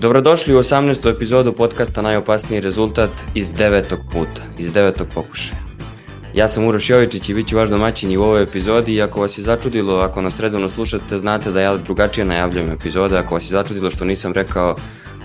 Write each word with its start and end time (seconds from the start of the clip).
Dobrodošli 0.00 0.54
u 0.54 0.58
18. 0.58 1.10
epizodu 1.14 1.52
podcasta 1.52 2.02
Najopasniji 2.02 2.60
rezultat 2.60 3.10
iz 3.34 3.54
devetog 3.54 4.00
puta, 4.12 4.42
iz 4.58 4.72
devetog 4.72 5.06
pokušaja. 5.14 5.69
Ja 6.34 6.48
sam 6.48 6.64
Uroš 6.64 6.90
Jovičić 6.90 7.28
i 7.28 7.34
bit 7.34 7.48
ću 7.48 7.56
vaš 7.56 7.70
domaćin 7.70 8.10
i 8.10 8.16
u 8.16 8.22
ovoj 8.22 8.42
epizodi 8.42 8.94
i 8.94 9.02
ako 9.02 9.20
vas 9.20 9.38
je 9.38 9.42
začudilo, 9.42 9.96
ako 9.96 10.22
nas 10.22 10.40
redovno 10.40 10.68
slušate, 10.68 11.18
znate 11.18 11.50
da 11.52 11.60
ja 11.60 11.76
drugačije 11.76 12.24
najavljam 12.24 12.70
epizode, 12.70 13.18
ako 13.18 13.34
vas 13.34 13.44
je 13.44 13.56
začudilo 13.56 13.90
što 13.90 14.04
nisam 14.04 14.32
rekao 14.32 14.76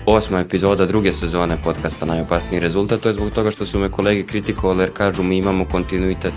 osma 0.06 0.40
epizoda 0.40 0.86
druge 0.86 1.12
sezone 1.12 1.56
podcasta 1.64 2.06
Najopasniji 2.06 2.60
rezultat, 2.60 3.00
to 3.00 3.08
je 3.08 3.12
zbog 3.12 3.30
toga 3.30 3.50
što 3.50 3.66
su 3.66 3.78
me 3.78 3.90
kolege 3.90 4.22
kritikovali 4.22 4.82
jer 4.82 4.90
kažu 4.92 5.22
mi 5.22 5.36
imamo 5.36 5.64
kontinuitet 5.64 6.34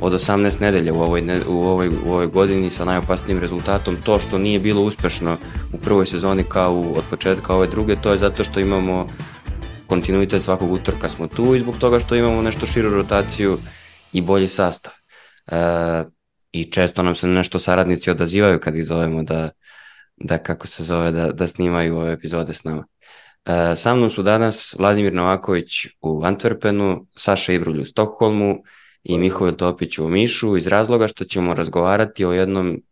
od 0.00 0.12
18 0.12 0.60
nedelja 0.60 0.94
u 0.94 1.02
ovoj, 1.02 1.22
u 1.48 1.62
ovoj, 1.62 1.88
u 2.06 2.12
ovoj 2.12 2.26
godini 2.26 2.70
sa 2.70 2.84
najopasnijim 2.84 3.40
rezultatom. 3.40 3.96
To 4.04 4.18
što 4.18 4.38
nije 4.38 4.58
bilo 4.58 4.82
uspešno 4.82 5.36
u 5.72 5.78
prvoj 5.78 6.06
sezoni 6.06 6.44
kao 6.44 6.74
u, 6.74 6.98
od 6.98 7.04
početka 7.10 7.54
ove 7.54 7.66
druge, 7.66 7.96
to 7.96 8.12
je 8.12 8.18
zato 8.18 8.44
što 8.44 8.60
imamo 8.60 9.06
kontinuitet 9.86 10.42
svakog 10.42 10.72
utorka 10.72 11.08
smo 11.08 11.26
tu 11.26 11.54
i 11.54 11.60
zbog 11.60 11.76
toga 11.76 11.98
što 11.98 12.14
imamo 12.14 12.42
nešto 12.42 12.66
širu 12.66 12.90
rotaciju 12.90 13.58
i 14.12 14.20
bolji 14.20 14.48
sastav. 14.48 14.92
E, 15.46 16.04
I 16.52 16.64
često 16.70 17.02
nam 17.02 17.14
se 17.14 17.26
nešto 17.26 17.58
saradnici 17.58 18.10
odazivaju 18.10 18.60
kad 18.60 18.76
ih 18.76 18.84
zovemo 18.84 19.22
da, 19.22 19.50
da 20.16 20.38
kako 20.38 20.66
se 20.66 20.84
zove, 20.84 21.10
da, 21.10 21.32
da 21.32 21.46
snimaju 21.46 21.96
ove 21.96 22.12
epizode 22.12 22.54
s 22.54 22.64
nama. 22.64 22.84
E, 23.44 23.76
sa 23.76 23.94
mnom 23.94 24.10
su 24.10 24.22
danas 24.22 24.74
Vladimir 24.78 25.12
Novaković 25.12 25.86
u 26.00 26.20
Antwerpenu, 26.20 27.06
Saša 27.16 27.52
Ibrulj 27.52 27.80
u 27.80 27.84
Stokholmu, 27.84 28.62
i 29.04 29.18
Mihovil 29.18 29.54
Topić 29.54 29.98
u 29.98 30.08
Mišu 30.08 30.56
iz 30.56 30.66
razloga 30.66 31.08
što 31.08 31.24
ćemo 31.24 31.54
razgovarati 31.54 32.24
o 32.24 32.32
jednom 32.32 32.82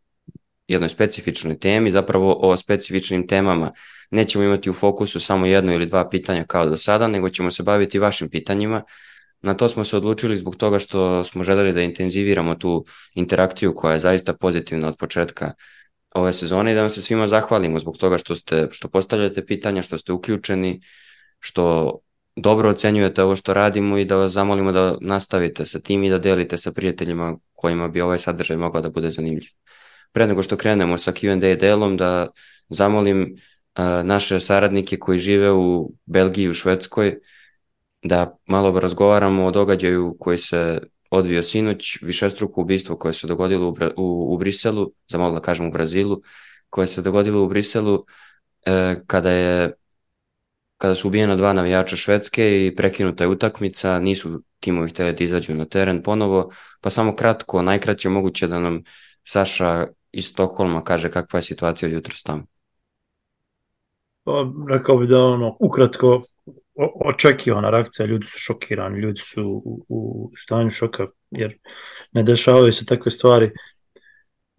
jednoj 0.69 0.89
specifičnoj 0.89 1.59
temi, 1.59 1.91
zapravo 1.91 2.39
o 2.41 2.57
specifičnim 2.57 3.27
temama. 3.27 3.73
Nećemo 4.11 4.45
imati 4.45 4.71
u 4.71 4.75
fokusu 4.75 5.21
samo 5.21 5.47
jedno 5.47 5.73
ili 5.73 5.87
dva 5.87 6.09
pitanja 6.11 6.45
kao 6.45 6.67
do 6.67 6.77
sada, 6.77 7.09
nego 7.09 7.29
ćemo 7.29 7.51
se 7.51 7.63
baviti 7.63 7.99
vašim 7.99 8.31
pitanjima. 8.31 8.83
Na 9.43 9.55
to 9.55 9.69
smo 9.69 9.85
se 9.85 9.97
odlučili 9.97 10.37
zbog 10.37 10.57
toga 10.57 10.79
što 10.79 11.25
smo 11.25 11.45
želeli 11.45 11.73
da 11.73 11.81
intenziviramo 11.81 12.55
tu 12.55 12.85
interakciju 13.15 13.75
koja 13.75 13.93
je 13.93 13.99
zaista 13.99 14.33
pozitivna 14.33 14.89
od 14.89 14.97
početka 14.97 15.53
ove 16.15 16.33
sezone 16.33 16.73
i 16.73 16.75
da 16.75 16.81
vam 16.81 16.91
se 16.91 17.03
svima 17.03 17.27
zahvalimo 17.27 17.79
zbog 17.79 17.97
toga 17.97 18.19
što 18.19 18.37
ste 18.37 18.69
što 18.71 18.89
postavljate 18.89 19.47
pitanja, 19.47 19.83
što 19.83 19.99
ste 19.99 20.13
uključeni, 20.13 20.81
što 21.41 21.99
dobro 22.37 22.71
ocenjujete 22.71 23.23
ovo 23.23 23.37
što 23.37 23.55
radimo 23.55 23.99
i 23.99 24.05
da 24.05 24.17
vas 24.17 24.33
zamolimo 24.33 24.73
da 24.73 24.97
nastavite 25.01 25.67
sa 25.67 25.81
tim 25.81 26.05
i 26.05 26.11
da 26.11 26.19
delite 26.19 26.57
sa 26.57 26.73
prijateljima 26.73 27.37
kojima 27.55 27.89
bi 27.89 28.01
ovaj 28.01 28.19
sadržaj 28.19 28.57
mogao 28.57 28.83
da 28.83 28.91
bude 28.91 29.11
zanimljiv. 29.11 29.51
Pre 30.13 30.27
nego 30.27 30.43
što 30.43 30.57
krenemo 30.57 30.99
sa 30.99 31.13
Q&A 31.13 31.57
delom 31.57 31.97
da 31.97 32.29
zamolim 32.69 33.23
uh, 33.23 33.85
naše 34.05 34.41
saradnike 34.41 34.97
koji 34.97 35.19
žive 35.19 35.53
u 35.53 35.93
Belgiji 36.07 36.45
i 36.45 36.49
u 36.49 36.55
Švedskoj 36.55 37.19
da 38.03 38.37
malo 38.47 38.81
razgovaramo 38.81 39.47
o 39.47 39.51
događaju 39.51 40.17
koji 40.21 40.39
se 40.39 40.81
odvio 41.11 41.43
sinoć, 41.43 41.99
višestruko 42.03 42.61
ubistvo 42.61 42.97
koje 42.97 43.13
se 43.13 43.27
dogodilo 43.27 43.69
u, 43.69 43.77
u, 43.97 44.35
u 44.35 44.39
Briselu, 44.39 44.93
zamolio 45.09 45.35
da 45.35 45.41
kažem 45.41 45.69
u 45.69 45.71
Brazilu, 45.73 46.21
koje 46.71 46.87
se 46.87 47.03
dogodilo 47.03 47.43
u 47.43 47.49
Briselu 47.49 48.05
e, 48.67 48.97
kada 49.07 49.31
je 49.31 49.73
kada 50.79 50.95
su 50.95 51.09
ubijena 51.09 51.37
dva 51.37 51.53
navijača 51.53 51.97
Švedske 51.97 52.67
i 52.67 52.75
prekinuta 52.77 53.25
je 53.25 53.29
utakmica, 53.29 53.99
nisu 53.99 54.43
timovi 54.61 54.91
hteli 54.91 55.13
da 55.13 55.25
izađu 55.25 55.55
na 55.55 55.65
teren 55.65 56.03
ponovo, 56.03 56.51
pa 56.81 56.91
samo 56.91 57.17
kratko, 57.17 57.63
najkraće 57.63 58.09
moguće 58.09 58.47
da 58.47 58.59
nam 58.59 58.83
Saša 59.25 59.87
iz 60.13 60.27
Stokholma 60.27 60.85
kaže 60.85 61.11
kakva 61.11 61.39
je 61.39 61.43
situacija 61.43 61.89
jutra 61.89 62.15
tamo. 62.25 62.43
Pa, 64.25 64.33
rekao 64.71 64.97
bih 64.99 65.09
da 65.09 65.25
ono, 65.25 65.57
ukratko, 65.61 66.23
očekivana 67.05 67.71
reakcija, 67.71 68.07
ljudi 68.07 68.27
su 68.27 68.39
šokirani, 68.39 69.01
ljudi 69.01 69.21
su 69.21 69.63
u, 69.65 69.85
u 69.89 70.31
stanju 70.37 70.71
šoka, 70.71 71.07
jer 71.31 71.59
ne 72.13 72.23
dešavaju 72.23 72.73
se 72.73 72.87
takve 72.87 73.11
stvari. 73.11 73.51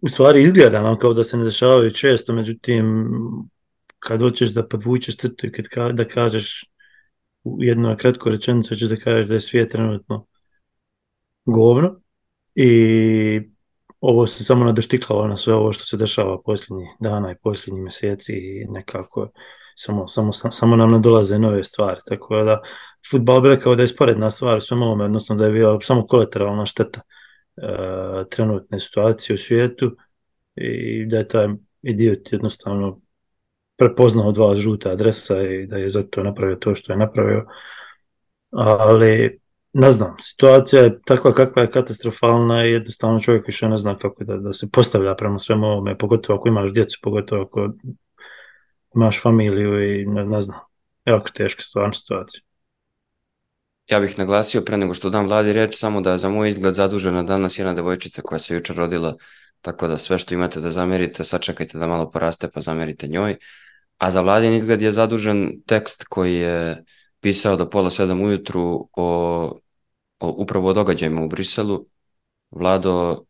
U 0.00 0.08
stvari 0.08 0.42
izgleda 0.42 0.82
nam 0.82 0.98
kao 0.98 1.14
da 1.14 1.24
se 1.24 1.36
ne 1.36 1.44
dešavaju 1.44 1.90
često, 1.90 2.32
međutim, 2.32 3.08
kad 3.98 4.20
hoćeš 4.20 4.48
da 4.48 4.68
podvučeš 4.68 5.16
crtu 5.16 5.46
i 5.46 5.52
kad 5.52 5.68
ka, 5.68 5.92
da 5.92 6.04
kažeš 6.04 6.64
u 7.44 7.56
jednoj 7.60 7.96
kratkoj 7.96 8.32
rečenici 8.32 8.68
hoćeš 8.68 8.88
da 8.88 8.96
kažeš 8.96 9.28
da 9.28 9.34
je 9.34 9.40
svijet 9.40 9.70
trenutno 9.70 10.26
govno 11.44 12.00
i 12.54 12.70
ovo 14.00 14.26
se 14.26 14.44
samo 14.44 14.64
nadoštiklalo 14.64 15.26
na 15.26 15.36
sve 15.36 15.54
ovo 15.54 15.72
što 15.72 15.84
se 15.84 15.96
dešava 15.96 16.42
posljednjih 16.42 16.88
dana 17.00 17.32
i 17.32 17.36
posljednjih 17.42 17.82
meseci 17.82 18.32
i 18.32 18.66
nekako 18.68 19.30
samo, 19.80 20.08
samo, 20.08 20.32
samo 20.32 20.76
nam 20.76 20.90
nadolaze 20.90 21.38
nove 21.38 21.64
stvari, 21.64 22.00
tako 22.06 22.42
da 22.44 22.60
futbal 23.10 23.40
bi 23.40 23.48
rekao 23.48 23.74
da 23.74 23.82
je 23.82 23.86
sporedna 23.86 24.30
stvar 24.30 24.56
u 24.56 24.60
svem 24.60 24.82
ovome, 24.82 25.04
odnosno 25.04 25.36
da 25.36 25.44
je 25.44 25.52
bio 25.52 25.78
samo 25.82 26.06
kolateralna 26.06 26.66
šteta 26.66 27.00
e, 27.00 28.24
trenutne 28.30 28.80
situacije 28.80 29.34
u 29.34 29.38
svijetu 29.38 29.96
i 30.56 31.06
da 31.06 31.16
je 31.16 31.28
taj 31.28 31.48
idiot 31.82 32.32
jednostavno 32.32 33.00
prepoznao 33.76 34.32
dva 34.32 34.54
žuta 34.56 34.90
adresa 34.90 35.42
i 35.42 35.66
da 35.66 35.76
je 35.76 35.88
zato 35.88 36.22
napravio 36.22 36.56
to 36.56 36.74
što 36.74 36.92
je 36.92 36.96
napravio. 36.96 37.46
Ali 38.50 39.40
ne 39.72 39.92
znam, 39.92 40.16
situacija 40.20 40.82
je 40.82 41.00
takva 41.06 41.32
kakva 41.32 41.62
je 41.62 41.70
katastrofalna 41.70 42.66
i 42.66 42.72
jednostavno 42.72 43.20
čovjek 43.20 43.46
više 43.46 43.68
ne 43.68 43.76
zna 43.76 43.96
kako 43.98 44.24
da, 44.24 44.36
da 44.36 44.52
se 44.52 44.68
postavlja 44.72 45.14
prema 45.14 45.38
svemu 45.38 45.66
ovome, 45.66 45.98
pogotovo 45.98 46.38
ako 46.38 46.48
imaš 46.48 46.72
djecu, 46.72 46.98
pogotovo 47.02 47.42
ako 47.42 47.72
imaš 48.94 49.22
familiju 49.22 50.00
i 50.00 50.06
ne, 50.06 50.24
ne 50.24 50.42
znam, 50.42 50.58
jako 51.04 51.28
teška 51.28 51.62
stvarna 51.62 51.94
situacija. 51.94 52.42
Ja 53.90 54.00
bih 54.00 54.18
naglasio 54.18 54.62
pre 54.62 54.76
nego 54.76 54.94
što 54.94 55.10
dam 55.10 55.26
vladi 55.26 55.52
reč 55.52 55.78
samo 55.78 56.00
da 56.00 56.18
za 56.18 56.28
moj 56.28 56.50
izgled 56.50 56.74
zadužena 56.74 57.22
danas 57.22 57.58
jedna 57.58 57.74
devojčica 57.74 58.22
koja 58.22 58.38
se 58.38 58.54
jučer 58.54 58.76
rodila, 58.76 59.16
tako 59.60 59.88
da 59.88 59.98
sve 59.98 60.18
što 60.18 60.34
imate 60.34 60.60
da 60.60 60.70
zamerite, 60.70 61.24
sačekajte 61.24 61.78
da 61.78 61.86
malo 61.86 62.10
poraste 62.10 62.50
pa 62.50 62.60
zamerite 62.60 63.08
njoj. 63.08 63.36
A 63.98 64.10
za 64.10 64.20
vladin 64.20 64.54
izgled 64.54 64.82
je 64.82 64.92
zadužen 64.92 65.62
tekst 65.66 66.04
koji 66.04 66.34
je 66.34 66.84
pisao 67.20 67.56
do 67.56 67.70
pola 67.70 67.90
sedam 67.90 68.20
ujutru 68.22 68.88
o, 68.96 69.06
o 70.20 70.28
upravo 70.28 70.68
o 70.68 70.72
događajima 70.72 71.22
u 71.22 71.28
Briselu. 71.28 71.86
Vlado 72.50 73.24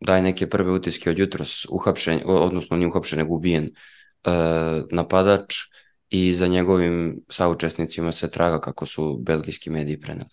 daje 0.00 0.22
neke 0.22 0.48
prve 0.48 0.72
utiske 0.72 1.10
od 1.10 1.18
jutros 1.18 1.66
uhapšen, 1.70 2.22
odnosno 2.24 2.76
nije 2.76 2.88
uhapšen, 2.88 3.18
nego 3.18 3.34
ubijen 3.34 3.70
napadač 4.92 5.54
i 6.10 6.34
za 6.34 6.46
njegovim 6.46 7.20
saučesnicima 7.28 8.12
se 8.12 8.30
traga 8.30 8.60
kako 8.60 8.86
su 8.86 9.18
belgijski 9.22 9.70
mediji 9.70 10.00
preneli. 10.00 10.30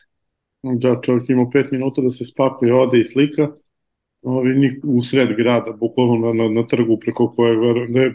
Da, 0.64 1.02
čovjek 1.02 1.30
ima 1.30 1.50
pet 1.54 1.72
minuta 1.72 2.02
da 2.02 2.10
se 2.10 2.26
spakuje, 2.26 2.74
ode 2.74 3.00
i 3.00 3.06
slika 3.06 3.48
ovi, 4.22 4.80
u 4.84 5.04
sred 5.04 5.30
grada, 5.38 5.72
bukvalno 5.72 6.28
na, 6.28 6.44
na, 6.44 6.50
na 6.50 6.68
trgu 6.68 7.00
preko 7.00 7.32
kojeg 7.32 7.60
da, 7.90 8.10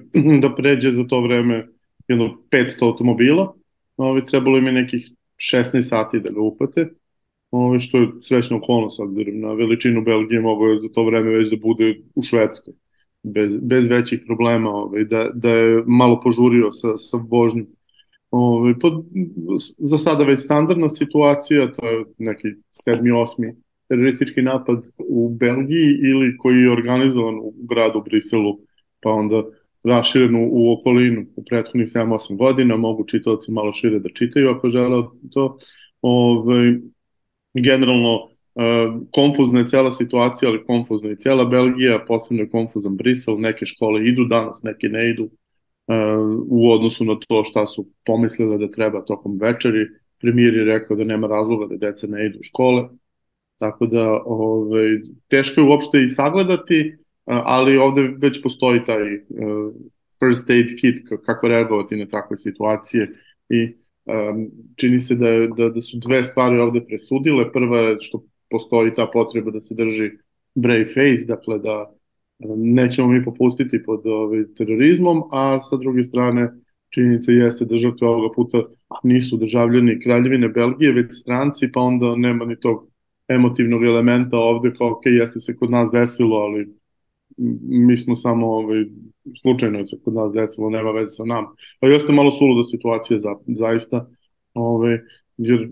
da 0.48 0.54
pređe 0.54 0.92
za 0.92 1.04
to 1.06 1.20
vreme 1.20 1.68
jedno 2.08 2.38
500 2.50 2.82
automobila. 2.82 3.54
Ovi, 3.96 4.26
trebalo 4.26 4.58
im 4.58 4.66
je 4.66 4.72
nekih 4.72 5.10
16 5.36 5.82
sati 5.82 6.20
da 6.20 6.30
ga 6.30 6.40
upate, 6.40 6.88
ovi, 7.50 7.80
što 7.80 7.98
je 7.98 8.08
srećna 8.22 8.56
okolnost, 8.56 9.00
na 9.32 9.52
veličinu 9.52 10.02
Belgije 10.04 10.40
mogo 10.40 10.66
je 10.66 10.78
za 10.78 10.88
to 10.88 11.04
vreme 11.04 11.30
već 11.30 11.50
da 11.50 11.56
bude 11.56 11.94
u 12.14 12.22
Švedskoj, 12.22 12.74
bez, 13.22 13.56
bez 13.56 13.88
većih 13.88 14.22
problema, 14.26 14.70
ovi, 14.70 15.04
da, 15.04 15.30
da 15.34 15.50
je 15.50 15.82
malo 15.86 16.20
požurio 16.20 16.72
sa, 16.72 16.96
sa 16.96 17.16
vožnjom. 17.16 17.66
Ovi, 18.30 18.78
pod, 18.78 19.04
za 19.78 19.98
sada 19.98 20.24
već 20.24 20.40
standardna 20.40 20.88
situacija, 20.88 21.72
to 21.72 21.88
je 21.88 22.04
neki 22.18 22.48
7. 22.48 23.00
8 23.02 23.54
teroristički 23.88 24.42
napad 24.42 24.84
u 24.98 25.28
Belgiji 25.28 25.88
ili 26.10 26.36
koji 26.38 26.56
je 26.56 26.72
organizovan 26.72 27.34
u 27.34 27.54
gradu 27.68 28.02
Briselu, 28.04 28.58
pa 29.00 29.10
onda 29.10 29.42
raširen 29.84 30.34
u, 30.36 30.72
okolinu 30.72 31.26
u 31.36 31.44
prethodnih 31.44 31.88
7-8 31.88 32.36
godina, 32.36 32.76
mogu 32.76 33.04
čitavci 33.04 33.52
malo 33.52 33.72
šire 33.72 33.98
da 33.98 34.08
čitaju 34.08 34.50
ako 34.50 34.68
žele 34.68 35.02
to. 35.32 35.58
Ove, 36.02 36.54
ovaj, 36.56 36.74
generalno, 37.54 38.28
konfuzna 39.10 39.58
je 39.58 39.66
cela 39.66 39.92
situacija, 39.92 40.48
ali 40.50 40.64
konfuzna 40.64 41.08
je 41.08 41.16
cela 41.16 41.44
Belgija, 41.44 42.04
posebno 42.06 42.42
je 42.42 42.48
konfuzan 42.48 42.96
Brisel, 42.96 43.40
neke 43.40 43.66
škole 43.66 44.04
idu 44.04 44.24
danas, 44.24 44.62
neke 44.62 44.88
ne 44.88 45.08
idu, 45.08 45.30
u 46.48 46.70
odnosu 46.70 47.04
na 47.04 47.16
to 47.28 47.44
šta 47.44 47.66
su 47.66 47.88
pomislile 48.06 48.58
da 48.58 48.68
treba 48.68 49.04
tokom 49.04 49.38
večeri. 49.40 49.86
Premijer 50.20 50.54
je 50.54 50.64
rekao 50.64 50.96
da 50.96 51.04
nema 51.04 51.26
razloga 51.26 51.66
da 51.66 51.76
deca 51.86 52.06
ne 52.06 52.26
idu 52.26 52.38
u 52.38 52.42
škole, 52.42 52.88
Tako 53.62 53.86
da 53.86 54.22
ovaj, 54.24 54.88
teško 55.28 55.60
je 55.60 55.66
uopšte 55.66 55.98
i 55.98 56.08
sagledati 56.08 56.96
ali 57.24 57.76
ovde 57.76 58.14
već 58.18 58.42
postoji 58.42 58.84
taj 58.84 59.02
first 60.18 60.50
aid 60.50 60.66
kit, 60.80 61.08
kako 61.24 61.48
reagovati 61.48 61.96
na 61.96 62.06
takve 62.06 62.36
situacije 62.36 63.08
i 63.48 63.76
čini 64.76 64.98
se 64.98 65.14
da, 65.14 65.26
da, 65.56 65.68
da 65.68 65.80
su 65.80 65.98
dve 65.98 66.24
stvari 66.24 66.58
ovde 66.58 66.84
presudile. 66.86 67.52
Prva 67.52 67.78
je 67.78 67.96
što 68.00 68.24
postoji 68.52 68.94
ta 68.94 69.06
potreba 69.12 69.50
da 69.50 69.60
se 69.60 69.74
drži 69.74 70.10
brave 70.54 70.84
face, 70.84 71.26
dakle 71.28 71.58
da 71.58 71.90
nećemo 72.56 73.08
mi 73.08 73.24
popustiti 73.24 73.82
pod 73.82 74.06
ovaj, 74.06 74.44
terorizmom, 74.56 75.22
a 75.30 75.60
sa 75.60 75.76
druge 75.76 76.04
strane 76.04 76.52
činjenica 76.94 77.32
jeste 77.32 77.64
da 77.64 77.76
žrtve 77.76 78.08
ovoga 78.08 78.34
puta 78.34 78.62
nisu 79.02 79.36
državljani 79.36 80.00
Kraljevine 80.00 80.48
Belgije, 80.48 80.92
već 80.92 81.06
stranci, 81.12 81.72
pa 81.72 81.80
onda 81.80 82.16
nema 82.16 82.44
ni 82.44 82.60
tog 82.60 82.88
emotivnog 83.28 83.84
elementa 83.84 84.36
ovde 84.36 84.72
kao, 84.78 84.90
ok, 84.90 85.06
jeste 85.06 85.38
se 85.40 85.56
kod 85.56 85.70
nas 85.70 85.90
desilo, 85.92 86.36
ali 86.36 86.74
mi 87.62 87.96
smo 87.96 88.14
samo 88.14 88.46
ovaj, 88.46 88.84
slučajno 89.42 89.84
se 89.84 90.00
kod 90.04 90.14
nas 90.14 90.32
desilo, 90.32 90.70
nema 90.70 90.90
veze 90.90 91.10
sa 91.10 91.24
nam. 91.24 91.44
Pa 91.80 91.88
jeste 91.88 92.12
malo 92.12 92.32
suluda 92.32 92.64
situacija 92.64 93.18
za, 93.18 93.34
zaista, 93.46 94.08
ovaj, 94.54 94.98
jer 95.36 95.70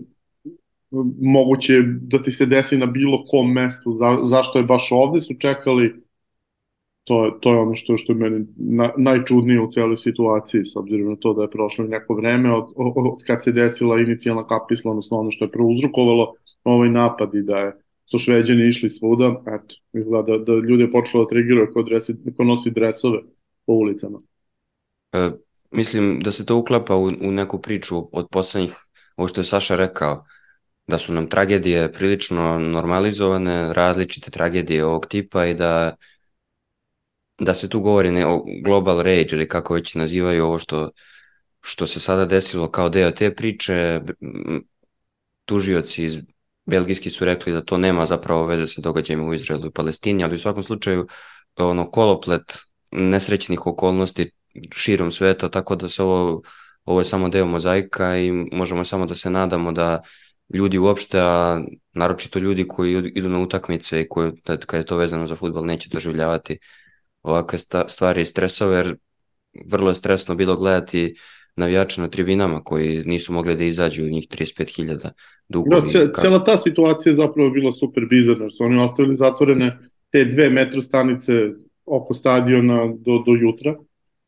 moguće 1.21 1.73
da 2.01 2.21
ti 2.21 2.31
se 2.31 2.45
desi 2.45 2.77
na 2.77 2.85
bilo 2.85 3.25
kom 3.25 3.51
mestu, 3.53 3.95
za, 3.95 4.17
zašto 4.23 4.59
je 4.59 4.63
baš 4.63 4.87
ovde 4.91 5.21
su 5.21 5.33
čekali 5.39 6.03
to, 7.03 7.37
to 7.41 7.53
je 7.53 7.59
ono 7.59 7.75
što, 7.75 7.97
što 7.97 8.13
je 8.13 8.17
meni 8.17 8.45
na, 8.55 8.91
najčudnije 8.97 9.61
u 9.61 9.71
cijeloj 9.71 9.97
situaciji, 9.97 10.65
s 10.65 10.75
obzirom 10.75 11.09
na 11.09 11.15
to 11.15 11.33
da 11.33 11.41
je 11.41 11.49
prošlo 11.51 11.85
neko 11.85 12.15
vreme 12.15 12.53
od, 12.55 12.63
od, 12.75 12.93
od 12.95 13.23
kad 13.27 13.43
se 13.43 13.51
desila 13.51 13.99
inicijalna 13.99 14.47
kapisla, 14.47 14.91
odnosno 14.91 15.17
ono 15.17 15.31
što 15.31 15.45
je 15.45 15.51
prouzrukovalo 15.51 16.33
ovaj 16.63 16.89
napad 16.89 17.35
i 17.35 17.41
da 17.41 17.57
je 17.57 17.73
su 18.11 18.19
šveđani 18.19 18.67
išli 18.67 18.89
svuda, 18.89 19.41
eto, 19.47 19.75
izgleda 19.93 20.37
da, 20.37 20.43
da 20.43 20.53
ljudi 20.53 20.83
je 20.83 20.91
počelo 20.91 21.23
da 21.23 21.29
trigiraju 21.29 21.67
ko, 21.73 21.83
dresi, 21.83 22.15
ko 22.37 22.43
nosi 22.43 22.71
dresove 22.71 23.19
po 23.65 23.73
ulicama. 23.73 24.19
E, 25.13 25.31
mislim 25.71 26.19
da 26.19 26.31
se 26.31 26.45
to 26.45 26.57
uklapa 26.57 26.95
u, 26.95 27.05
u 27.05 27.31
neku 27.31 27.61
priču 27.61 27.95
od 28.11 28.27
poslednjih, 28.31 28.73
ovo 29.15 29.27
što 29.27 29.41
je 29.41 29.45
Saša 29.45 29.75
rekao, 29.75 30.25
da 30.91 30.97
su 30.97 31.13
nam 31.13 31.29
tragedije 31.29 31.91
prilično 31.93 32.59
normalizovane, 32.59 33.73
različite 33.73 34.31
tragedije 34.31 34.85
ovog 34.85 35.05
tipa 35.05 35.45
i 35.45 35.53
da 35.53 35.95
da 37.41 37.53
se 37.53 37.69
tu 37.69 37.79
govori 37.81 38.11
ne, 38.11 38.25
o 38.25 38.43
global 38.63 39.01
rage 39.01 39.27
ili 39.31 39.47
kako 39.47 39.73
već 39.73 39.95
nazivaju 39.95 40.45
ovo 40.45 40.59
što, 40.59 40.91
što 41.61 41.87
se 41.87 41.99
sada 41.99 42.25
desilo 42.25 42.71
kao 42.71 42.89
deo 42.89 43.11
te 43.11 43.35
priče, 43.35 44.01
tužioci 45.45 46.03
iz 46.05 46.17
belgijski 46.65 47.09
su 47.09 47.25
rekli 47.25 47.53
da 47.53 47.61
to 47.61 47.77
nema 47.77 48.05
zapravo 48.05 48.45
veze 48.45 48.67
sa 48.67 48.81
događajima 48.81 49.25
u 49.25 49.33
Izraelu 49.33 49.67
i 49.67 49.71
Palestini, 49.71 50.23
ali 50.23 50.35
u 50.35 50.39
svakom 50.39 50.63
slučaju 50.63 51.07
ono 51.55 51.91
koloplet 51.91 52.57
nesrećnih 52.91 53.67
okolnosti 53.67 54.31
širom 54.75 55.11
sveta, 55.11 55.49
tako 55.49 55.75
da 55.75 55.89
se 55.89 56.03
ovo, 56.03 56.41
ovo 56.85 56.99
je 57.01 57.05
samo 57.05 57.29
deo 57.29 57.45
mozaika 57.45 58.17
i 58.17 58.31
možemo 58.31 58.83
samo 58.83 59.05
da 59.05 59.15
se 59.15 59.29
nadamo 59.29 59.71
da 59.71 60.01
ljudi 60.53 60.77
uopšte, 60.77 61.19
a 61.21 61.61
naročito 61.93 62.39
ljudi 62.39 62.67
koji 62.67 63.11
idu 63.15 63.29
na 63.29 63.39
utakmice 63.39 64.01
i 64.01 64.07
koji, 64.09 64.31
da, 64.45 64.57
kada 64.57 64.77
je 64.77 64.85
to 64.85 64.97
vezano 64.97 65.27
za 65.27 65.35
futbol, 65.35 65.65
neće 65.65 65.89
doživljavati 65.89 66.57
ovakve 67.23 67.59
stvari 67.87 68.21
i 68.21 68.25
stresove, 68.25 68.77
jer 68.77 68.95
vrlo 69.65 69.89
je 69.89 69.95
stresno 69.95 70.35
bilo 70.35 70.55
gledati 70.55 71.15
navijače 71.55 72.01
na 72.01 72.07
tribinama 72.07 72.63
koji 72.63 73.03
nisu 73.05 73.33
mogli 73.33 73.55
da 73.55 73.63
izađu 73.63 74.03
njih 74.03 74.27
35.000 74.27 75.09
dugo. 75.49 75.69
Da, 75.69 75.87
cijela 76.19 76.43
ta 76.43 76.57
situacija 76.57 77.11
je 77.11 77.15
zapravo 77.15 77.49
bila 77.49 77.71
super 77.71 78.05
bizarna, 78.09 78.43
jer 78.43 78.51
su 78.51 78.63
oni 78.63 78.83
ostavili 78.83 79.15
zatvorene 79.15 79.77
te 80.11 80.25
dve 80.25 80.49
metro 80.49 80.81
stanice 80.81 81.33
oko 81.85 82.13
stadiona 82.13 82.87
do, 82.87 83.23
do 83.25 83.33
jutra, 83.41 83.75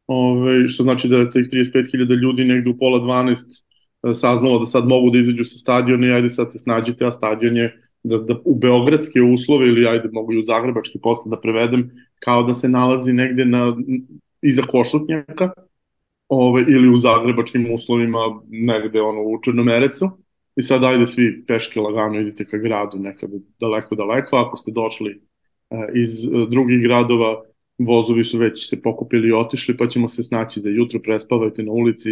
Ove, 0.08 0.68
što 0.68 0.84
znači 0.84 1.08
da 1.08 1.18
je 1.18 1.32
tih 1.32 1.48
35.000 1.52 2.22
ljudi 2.22 2.44
negde 2.44 2.70
u 2.70 2.78
pola 2.78 3.00
12 3.00 3.32
e, 3.32 3.73
saznalo 4.14 4.60
da 4.60 4.66
sad 4.66 4.88
mogu 4.88 5.10
da 5.10 5.18
izađu 5.18 5.44
sa 5.44 5.58
stadiona 5.58 6.08
i 6.08 6.12
ajde 6.12 6.30
sad 6.30 6.52
se 6.52 6.60
snađite, 6.60 7.06
a 7.06 7.12
stadion 7.12 7.58
je 7.58 7.80
da, 8.04 8.18
da 8.18 8.36
u 8.46 8.56
beogradske 8.56 9.22
uslove 9.22 9.68
ili 9.68 9.88
ajde 9.88 10.10
mogu 10.12 10.34
i 10.34 10.40
u 10.40 10.44
zagrebački 10.44 11.00
posle 11.04 11.30
da 11.30 11.40
prevedem, 11.40 11.92
kao 12.20 12.44
da 12.44 12.54
se 12.54 12.70
nalazi 12.70 13.14
negde 13.14 13.46
na, 13.46 13.76
iza 14.42 14.62
košutnjaka 14.62 15.52
ove, 16.28 16.62
ili 16.62 16.90
u 16.90 16.98
zagrebačkim 16.98 17.74
uslovima 17.74 18.20
negde 18.50 19.02
ono 19.02 19.22
u 19.22 19.40
Črnomerecu. 19.44 20.10
I 20.56 20.64
sad 20.64 20.84
ajde 20.84 21.06
svi 21.06 21.46
peške 21.48 21.80
lagano 21.80 22.20
idite 22.20 22.46
ka 22.46 22.58
gradu 22.58 22.98
nekada 23.00 23.38
daleko 23.60 23.96
daleko, 23.96 24.36
ako 24.38 24.58
ste 24.58 24.72
došli 24.72 25.12
e, 25.70 25.76
iz 25.96 26.26
e, 26.26 26.30
drugih 26.50 26.82
gradova 26.82 27.42
vozovi 27.78 28.24
su 28.24 28.38
već 28.38 28.70
se 28.70 28.82
pokupili 28.82 29.28
i 29.28 29.34
otišli 29.34 29.78
pa 29.78 29.88
ćemo 29.88 30.10
se 30.10 30.24
snaći 30.24 30.60
za 30.60 30.70
jutro, 30.70 31.00
prespavajte 31.00 31.64
na 31.64 31.72
ulici 31.72 32.10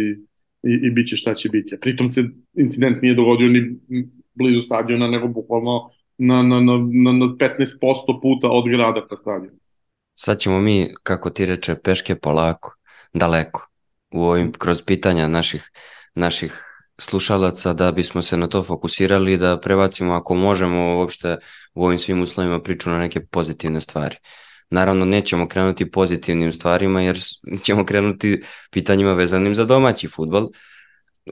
i, 0.62 0.86
i, 0.86 0.90
bit 0.90 1.08
će 1.08 1.16
šta 1.16 1.34
će 1.34 1.48
biti. 1.48 1.80
Pritom 1.80 2.08
se 2.08 2.24
incident 2.54 3.02
nije 3.02 3.14
dogodio 3.14 3.48
ni 3.48 3.76
blizu 4.34 4.60
stadiona, 4.60 5.08
nego 5.08 5.28
bukvalno 5.28 5.90
na, 6.18 6.42
na, 6.42 6.60
na, 6.60 6.72
na, 6.92 7.12
na 7.12 7.26
15% 7.26 8.20
puta 8.22 8.48
od 8.50 8.68
grada 8.68 9.06
ka 9.08 9.16
stadionu. 9.16 9.58
Sad 10.14 10.38
ćemo 10.38 10.60
mi, 10.60 10.88
kako 11.02 11.30
ti 11.30 11.46
reče, 11.46 11.74
peške 11.74 12.14
polako, 12.14 12.76
daleko, 13.14 13.68
u 14.14 14.22
ovim, 14.22 14.52
kroz 14.52 14.82
pitanja 14.82 15.28
naših, 15.28 15.70
naših 16.14 16.72
slušalaca 16.98 17.72
da 17.72 17.92
bismo 17.92 18.22
se 18.22 18.36
na 18.36 18.48
to 18.48 18.62
fokusirali 18.62 19.36
da 19.36 19.60
prebacimo 19.60 20.12
ako 20.12 20.34
možemo 20.34 20.96
uopšte 20.96 21.36
u 21.74 21.84
ovim 21.84 21.98
svim 21.98 22.22
uslovima 22.22 22.60
priču 22.60 22.90
na 22.90 22.98
neke 22.98 23.20
pozitivne 23.20 23.80
stvari. 23.80 24.16
Naravno 24.72 25.04
nećemo 25.04 25.48
krenuti 25.48 25.90
pozitivnim 25.90 26.52
stvarima 26.52 27.02
jer 27.02 27.18
ćemo 27.62 27.84
krenuti 27.84 28.42
pitanjima 28.70 29.12
vezanim 29.12 29.54
za 29.54 29.64
domaći 29.64 30.08
futbol, 30.08 30.48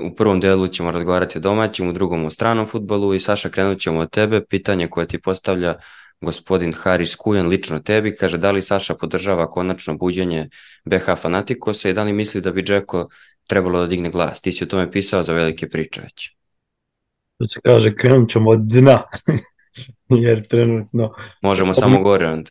u 0.01 0.15
prvom 0.15 0.41
delu 0.41 0.69
ćemo 0.69 0.91
razgovarati 0.91 1.39
o 1.39 1.41
domaćim, 1.41 1.89
u 1.89 1.93
drugom 1.93 2.25
o 2.25 2.31
stranom 2.31 2.67
futbolu 2.67 3.15
i 3.15 3.21
Saša 3.21 3.49
krenut 3.49 3.81
ćemo 3.81 4.01
od 4.01 4.11
tebe. 4.11 4.45
Pitanje 4.45 4.89
koje 4.89 5.07
ti 5.07 5.21
postavlja 5.21 5.75
gospodin 6.21 6.73
Haris 6.73 7.15
Kujan 7.15 7.47
lično 7.47 7.81
tebi, 7.81 8.17
kaže 8.17 8.39
da 8.39 8.51
li 8.51 8.63
Saša 8.63 8.95
podržava 8.95 9.51
konačno 9.51 9.97
buđenje 9.97 10.49
BH 10.85 11.17
Fanatikosa 11.17 11.89
i 11.89 11.93
da 11.93 12.03
li 12.03 12.13
misli 12.13 12.41
da 12.41 12.53
bi 12.53 12.63
Džeko 12.63 13.09
trebalo 13.47 13.81
da 13.81 13.87
digne 13.87 14.11
glas? 14.11 14.41
Ti 14.41 14.53
si 14.53 14.65
o 14.65 14.67
tome 14.67 14.91
pisao 14.91 15.23
za 15.23 15.33
velike 15.33 15.69
priče 15.69 16.01
već. 16.01 16.31
To 17.39 17.49
se 17.49 17.61
kaže 17.65 17.95
krenut 17.95 18.31
ćemo 18.31 18.51
od 18.51 18.61
dna, 18.61 19.03
jer 20.25 20.47
trenutno... 20.49 21.15
Možemo 21.43 21.75
samo 21.75 22.03
gore 22.03 22.27
onda. 22.27 22.51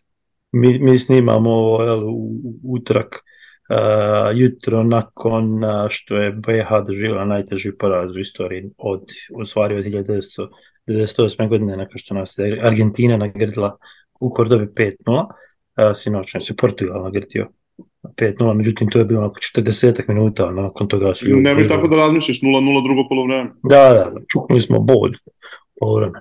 Mi, 0.51 0.79
mi 0.79 0.99
snimamo 0.99 1.81
jel, 1.81 2.09
u, 2.09 2.41
utrak 2.63 3.15
uh, 3.15 4.39
jutro 4.39 4.83
nakon 4.83 5.63
uh, 5.63 5.69
što 5.89 6.17
je 6.17 6.31
BH 6.31 6.85
doživjela 6.87 7.25
najteži 7.25 7.71
poraz 7.79 8.15
u 8.15 8.19
istoriji 8.19 8.69
od, 8.77 9.03
u 9.33 9.45
stvari 9.45 9.75
od 9.75 9.85
1998. 9.85 11.49
godine 11.49 11.77
nakon 11.77 11.97
što 11.97 12.13
nas 12.13 12.37
je 12.37 12.59
Argentina 12.63 13.17
nagrdila 13.17 13.77
u 14.19 14.29
Kordovi 14.29 14.65
5-0, 14.65 14.93
uh, 15.07 15.29
je 16.49 16.55
Portugal 16.57 17.03
nagrdio 17.03 17.47
5-0, 18.03 18.53
međutim 18.53 18.89
to 18.89 18.99
je 18.99 19.05
bilo 19.05 19.25
oko 19.25 19.35
40 19.57 20.03
minuta, 20.07 20.51
nakon 20.51 20.87
toga 20.87 21.13
su... 21.13 21.25
Ne 21.29 21.55
bi 21.55 21.67
tako 21.67 21.87
da 21.87 21.95
razmišljaš, 21.95 22.41
0-0 22.41 22.83
drugo 22.83 23.07
polovreme. 23.09 23.49
Da, 23.63 23.93
da, 23.93 24.11
čuknuli 24.27 24.61
smo 24.61 24.79
bod 24.79 25.11
polovreme. 25.79 26.19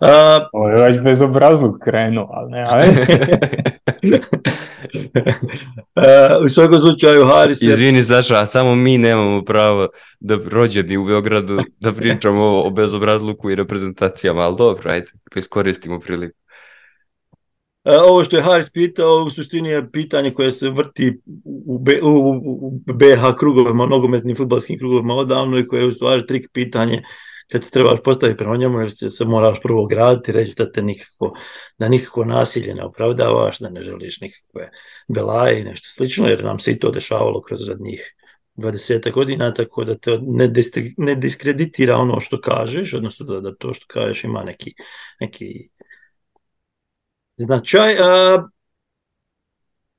Uh, 0.00 0.08
Ovo 0.52 0.68
je 0.68 0.82
već 0.82 1.00
bezobrazluk 1.00 1.84
krenuo, 1.84 2.28
ali 2.30 2.50
ne, 2.50 2.64
ali... 2.68 2.88
uh, 5.96 6.44
u 6.44 6.48
svakom 6.48 6.78
slučaju 6.78 7.26
Haris 7.26 7.62
je... 7.62 7.68
Izvini 7.68 8.02
Saša, 8.02 8.40
a 8.40 8.46
samo 8.46 8.74
mi 8.74 8.98
nemamo 8.98 9.44
pravo 9.44 9.88
da 10.20 10.38
rođeni 10.50 10.96
u 10.96 11.04
Beogradu 11.04 11.60
da 11.80 11.92
pričamo 11.92 12.42
o, 12.42 12.66
o 12.66 12.70
bezobrazluku 12.70 13.50
i 13.50 13.54
reprezentacijama, 13.54 14.40
ali 14.40 14.56
dobro, 14.58 14.90
ajde, 14.90 15.06
da 15.34 15.38
iskoristimo 15.38 16.00
priliku. 16.00 16.38
E, 17.84 17.98
ovo 17.98 18.24
što 18.24 18.36
je 18.36 18.42
Haris 18.42 18.70
pitao, 18.70 19.24
u 19.24 19.30
suštini 19.30 19.68
je 19.68 19.90
pitanje 19.90 20.34
koje 20.34 20.52
se 20.52 20.70
vrti 20.70 21.20
u, 21.66 21.78
B, 21.78 22.00
u, 22.02 22.30
u 22.44 22.80
BH 22.86 23.38
krugovima, 23.38 23.86
nogometnim 23.86 24.36
futbalskim 24.36 24.78
krugovima 24.78 25.14
odavno 25.14 25.58
i 25.58 25.66
koje 25.68 25.80
je 25.80 25.86
u 25.86 25.92
stvari 25.92 26.26
trik 26.26 26.50
pitanje 26.52 27.02
kad 27.52 27.64
se 27.64 27.70
trebaš 27.70 27.98
postaviti 28.04 28.36
prema 28.36 28.56
njemu 28.56 28.80
jer 28.80 28.90
se 29.10 29.24
moraš 29.24 29.60
prvo 29.62 29.86
graditi, 29.86 30.32
reći 30.32 30.54
da 30.56 30.72
te 30.72 30.82
nikako, 30.82 31.34
da 31.78 31.88
nikako 31.88 32.24
nasilje 32.24 32.74
ne 32.74 32.84
opravdavaš, 32.84 33.58
da 33.58 33.70
ne 33.70 33.82
želiš 33.82 34.20
nikakve 34.20 34.70
belaje 35.08 35.60
i 35.60 35.64
nešto 35.64 35.88
slično, 35.88 36.28
jer 36.28 36.44
nam 36.44 36.58
se 36.58 36.72
i 36.72 36.78
to 36.78 36.90
dešavalo 36.90 37.42
kroz 37.42 37.60
zadnjih 37.66 38.14
20 38.56 39.12
godina, 39.12 39.54
tako 39.54 39.84
da 39.84 39.98
te 39.98 40.18
ne, 40.22 40.52
ne 40.96 41.14
diskreditira 41.14 41.96
ono 41.96 42.20
što 42.20 42.40
kažeš, 42.40 42.94
odnosno 42.94 43.26
da, 43.26 43.40
da 43.40 43.54
to 43.54 43.74
što 43.74 43.86
kažeš 43.88 44.24
ima 44.24 44.44
neki, 44.44 44.74
neki 45.20 45.68
značaj. 47.36 47.96
A, 48.00 48.48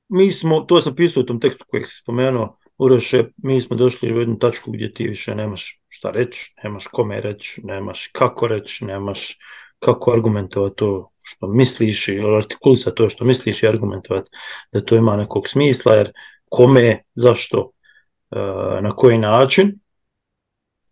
mi 0.08 0.32
smo, 0.32 0.60
to 0.60 0.80
sam 0.80 0.94
pisao 0.94 1.20
u 1.20 1.26
tom 1.26 1.40
tekstu 1.40 1.64
kojeg 1.68 1.86
si 1.86 1.96
spomenuo, 2.02 2.58
Uroše, 2.82 3.24
mi 3.36 3.60
smo 3.60 3.76
došli 3.76 4.12
u 4.12 4.18
jednu 4.18 4.38
tačku 4.38 4.70
gdje 4.70 4.94
ti 4.94 5.08
više 5.08 5.34
nemaš 5.34 5.80
šta 5.88 6.10
reći, 6.10 6.54
nemaš 6.64 6.86
kome 6.86 7.20
reći, 7.20 7.60
nemaš 7.64 8.06
kako 8.12 8.46
reći, 8.46 8.84
nemaš 8.84 9.38
kako 9.78 10.12
argumentovati 10.12 10.76
to 10.76 11.10
što 11.22 11.46
misliš 11.46 12.08
i 12.08 12.20
artikulisati 12.36 12.96
to 12.96 13.08
što 13.08 13.24
misliš 13.24 13.62
i 13.62 13.66
argumentovati 13.66 14.30
da 14.72 14.84
to 14.84 14.96
ima 14.96 15.16
nekog 15.16 15.48
smisla, 15.48 15.94
jer 15.94 16.12
kome, 16.48 17.02
zašto, 17.14 17.70
e, 18.30 18.36
na 18.80 18.90
koji 18.96 19.18
način 19.18 19.78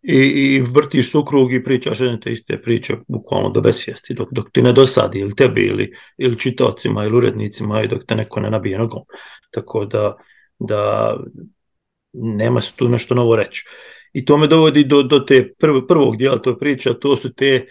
i, 0.03 0.17
i 0.17 0.61
vrtiš 0.61 1.11
sukrug 1.11 1.53
i 1.53 1.65
pričaš 1.65 2.01
jedne 2.01 2.21
te 2.21 2.33
iste 2.33 2.63
priče 2.63 2.97
bukvalno 3.09 3.51
do 3.51 3.61
besvijesti 3.61 4.15
dok, 4.15 4.29
dok 4.33 4.51
ti 4.53 4.63
ne 4.63 4.73
dosadi 4.73 5.19
ili 5.19 5.37
tebi 5.37 5.67
ili, 5.67 5.93
ili 6.19 6.39
čitavcima 6.39 7.05
ili 7.05 7.17
urednicima 7.17 7.83
i 7.83 7.89
dok 7.89 8.07
te 8.07 8.15
neko 8.15 8.41
ne 8.41 8.51
nabije 8.51 8.79
nogom. 8.79 9.03
Tako 9.51 9.85
da, 9.85 10.17
da 10.59 11.17
nema 12.23 12.61
se 12.61 12.73
tu 12.77 12.89
nešto 12.89 13.15
novo 13.15 13.37
reći. 13.37 13.65
I 14.13 14.25
to 14.25 14.37
me 14.37 14.47
dovodi 14.47 14.85
do, 14.85 15.03
do 15.03 15.19
te 15.19 15.53
prv, 15.59 15.87
prvog 15.89 16.17
dijela 16.17 16.43
toj 16.43 16.59
priče, 16.59 16.91
a 16.91 16.95
to 16.95 17.17
su 17.17 17.33
te 17.35 17.67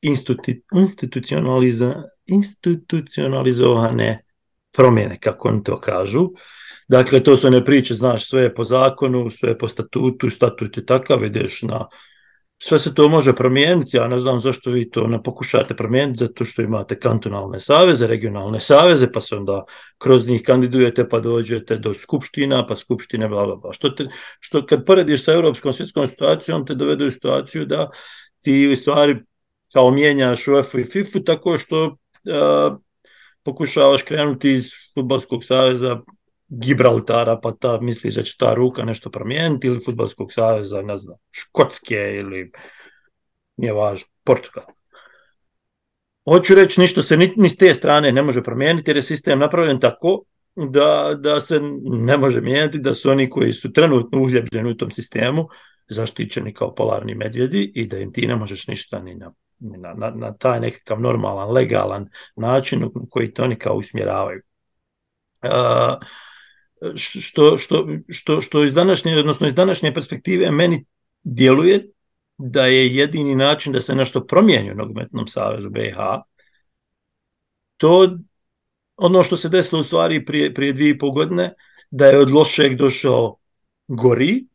institu, 0.00 0.52
institucionaliza, 0.74 2.02
institucionalizovane 2.26 4.24
promjene, 4.72 5.18
kako 5.20 5.48
oni 5.48 5.64
to 5.64 5.80
kažu. 5.80 6.30
Dakle, 6.88 7.20
to 7.20 7.36
su 7.36 7.46
one 7.46 7.64
priče, 7.64 7.94
znaš, 7.94 8.28
sve 8.28 8.42
je 8.42 8.54
po 8.54 8.64
zakonu, 8.64 9.30
sve 9.30 9.48
je 9.48 9.58
po 9.58 9.68
statutu, 9.68 10.30
statut 10.30 10.76
je 10.76 10.86
takav, 10.86 11.24
ideš 11.24 11.62
na... 11.62 11.86
Sve 12.58 12.78
se 12.78 12.94
to 12.94 13.08
može 13.08 13.32
promijeniti, 13.32 13.96
ja 13.96 14.08
ne 14.08 14.18
znam 14.18 14.40
zašto 14.40 14.70
vi 14.70 14.90
to 14.90 15.06
ne 15.06 15.22
pokušate 15.22 15.74
promijeniti, 15.76 16.18
zato 16.18 16.44
što 16.44 16.62
imate 16.62 16.98
kantonalne 16.98 17.60
saveze, 17.60 18.06
regionalne 18.06 18.60
saveze, 18.60 19.12
pa 19.12 19.20
se 19.20 19.36
onda 19.36 19.64
kroz 19.98 20.28
njih 20.28 20.42
kandidujete, 20.42 21.08
pa 21.08 21.20
dođete 21.20 21.76
do 21.76 21.94
skupština, 21.94 22.66
pa 22.66 22.76
skupštine, 22.76 23.28
bla, 23.28 23.46
bla, 23.46 23.56
bla. 23.56 23.72
Što, 23.72 23.90
te, 23.90 24.06
što 24.40 24.66
kad 24.66 24.86
porediš 24.86 25.24
sa 25.24 25.32
europskom 25.32 25.72
svjetskom 25.72 26.06
situacijom, 26.06 26.66
te 26.66 26.74
dovedu 26.74 27.06
u 27.06 27.10
situaciju 27.10 27.66
da 27.66 27.90
ti 28.42 28.68
u 28.72 28.76
stvari 28.76 29.16
kao 29.72 29.90
mijenjaš 29.90 30.48
UEFA 30.48 30.80
i 30.80 30.84
FIFA 30.84 31.18
tako 31.26 31.58
što 31.58 31.84
uh, 31.86 32.76
pokušavaš 33.42 34.02
krenuti 34.02 34.52
iz 34.52 34.70
futbalskog 34.94 35.44
saveza 35.44 36.00
Gibraltara, 36.48 37.40
pa 37.40 37.52
ta 37.52 37.80
misliš 37.80 38.14
da 38.14 38.22
će 38.22 38.36
ta 38.38 38.54
ruka 38.54 38.84
nešto 38.84 39.10
promijeniti, 39.10 39.66
ili 39.66 39.84
futbalskog 39.84 40.32
saveza, 40.32 40.82
ne 40.82 40.96
znam, 40.98 41.16
Škotske 41.30 42.16
ili 42.16 42.52
nije 43.56 43.72
važno, 43.72 44.06
Portugal. 44.24 44.64
Hoću 46.24 46.54
reći, 46.54 46.80
ništa 46.80 47.02
se 47.02 47.16
ni, 47.16 47.32
ni 47.36 47.48
s 47.48 47.56
te 47.56 47.74
strane 47.74 48.12
ne 48.12 48.22
može 48.22 48.42
promijeniti, 48.42 48.90
jer 48.90 48.96
je 48.96 49.02
sistem 49.02 49.38
napravljen 49.38 49.80
tako 49.80 50.22
da, 50.56 51.14
da 51.18 51.40
se 51.40 51.60
ne 51.82 52.16
može 52.16 52.40
mijenjati, 52.40 52.78
da 52.78 52.94
su 52.94 53.10
oni 53.10 53.30
koji 53.30 53.52
su 53.52 53.72
trenutno 53.72 54.22
uhljebljeni 54.22 54.70
u 54.70 54.76
tom 54.76 54.90
sistemu 54.90 55.48
zaštićeni 55.88 56.54
kao 56.54 56.74
polarni 56.74 57.14
medvjedi 57.14 57.72
i 57.74 57.86
da 57.86 57.98
im 57.98 58.12
ti 58.12 58.26
ne 58.26 58.36
možeš 58.36 58.68
ništa 58.68 58.98
ni 58.98 59.14
na, 59.14 59.32
ni 59.58 59.78
na, 59.78 59.94
na, 59.94 60.10
na 60.10 60.34
taj 60.34 60.60
nekakav 60.60 61.00
normalan, 61.00 61.50
legalan 61.50 62.08
način 62.36 62.84
u 62.84 63.06
koji 63.10 63.34
to 63.34 63.42
oni 63.42 63.56
kao 63.56 63.74
usmjeravaju. 63.74 64.42
Uh, 65.42 65.50
što, 66.96 67.56
što, 67.56 67.88
što, 68.08 68.40
što 68.40 68.64
iz 68.64 68.74
današnje, 68.74 69.18
odnosno 69.18 69.46
iz 69.46 69.54
današnje 69.54 69.94
perspektive 69.94 70.50
meni 70.50 70.84
djeluje 71.22 71.90
da 72.38 72.66
je 72.66 72.96
jedini 72.96 73.34
način 73.34 73.72
da 73.72 73.80
se 73.80 73.94
nešto 73.94 74.26
promijeni 74.26 74.72
u 74.72 74.74
nogometnom 74.74 75.28
savezu 75.28 75.70
BiH 75.70 75.96
to 77.76 78.18
ono 78.96 79.22
što 79.22 79.36
se 79.36 79.48
desilo 79.48 79.80
u 79.80 79.84
stvari 79.84 80.24
prije, 80.24 80.54
prije 80.54 80.72
dvije 80.72 80.90
i 80.90 80.98
pol 80.98 81.10
godine, 81.10 81.54
da 81.90 82.06
je 82.06 82.18
od 82.18 82.30
lošeg 82.30 82.76
došao 82.76 83.36
gori, 83.88 84.46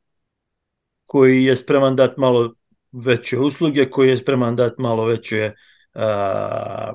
koji 1.05 1.43
je 1.43 1.55
spreman 1.55 1.95
dati 1.95 2.19
malo 2.19 2.53
veće 2.91 3.39
usluge, 3.39 3.89
koji 3.89 4.09
je 4.09 4.17
spreman 4.17 4.55
dati 4.55 4.81
malo 4.81 5.05
veće 5.05 5.51
a, 5.93 6.93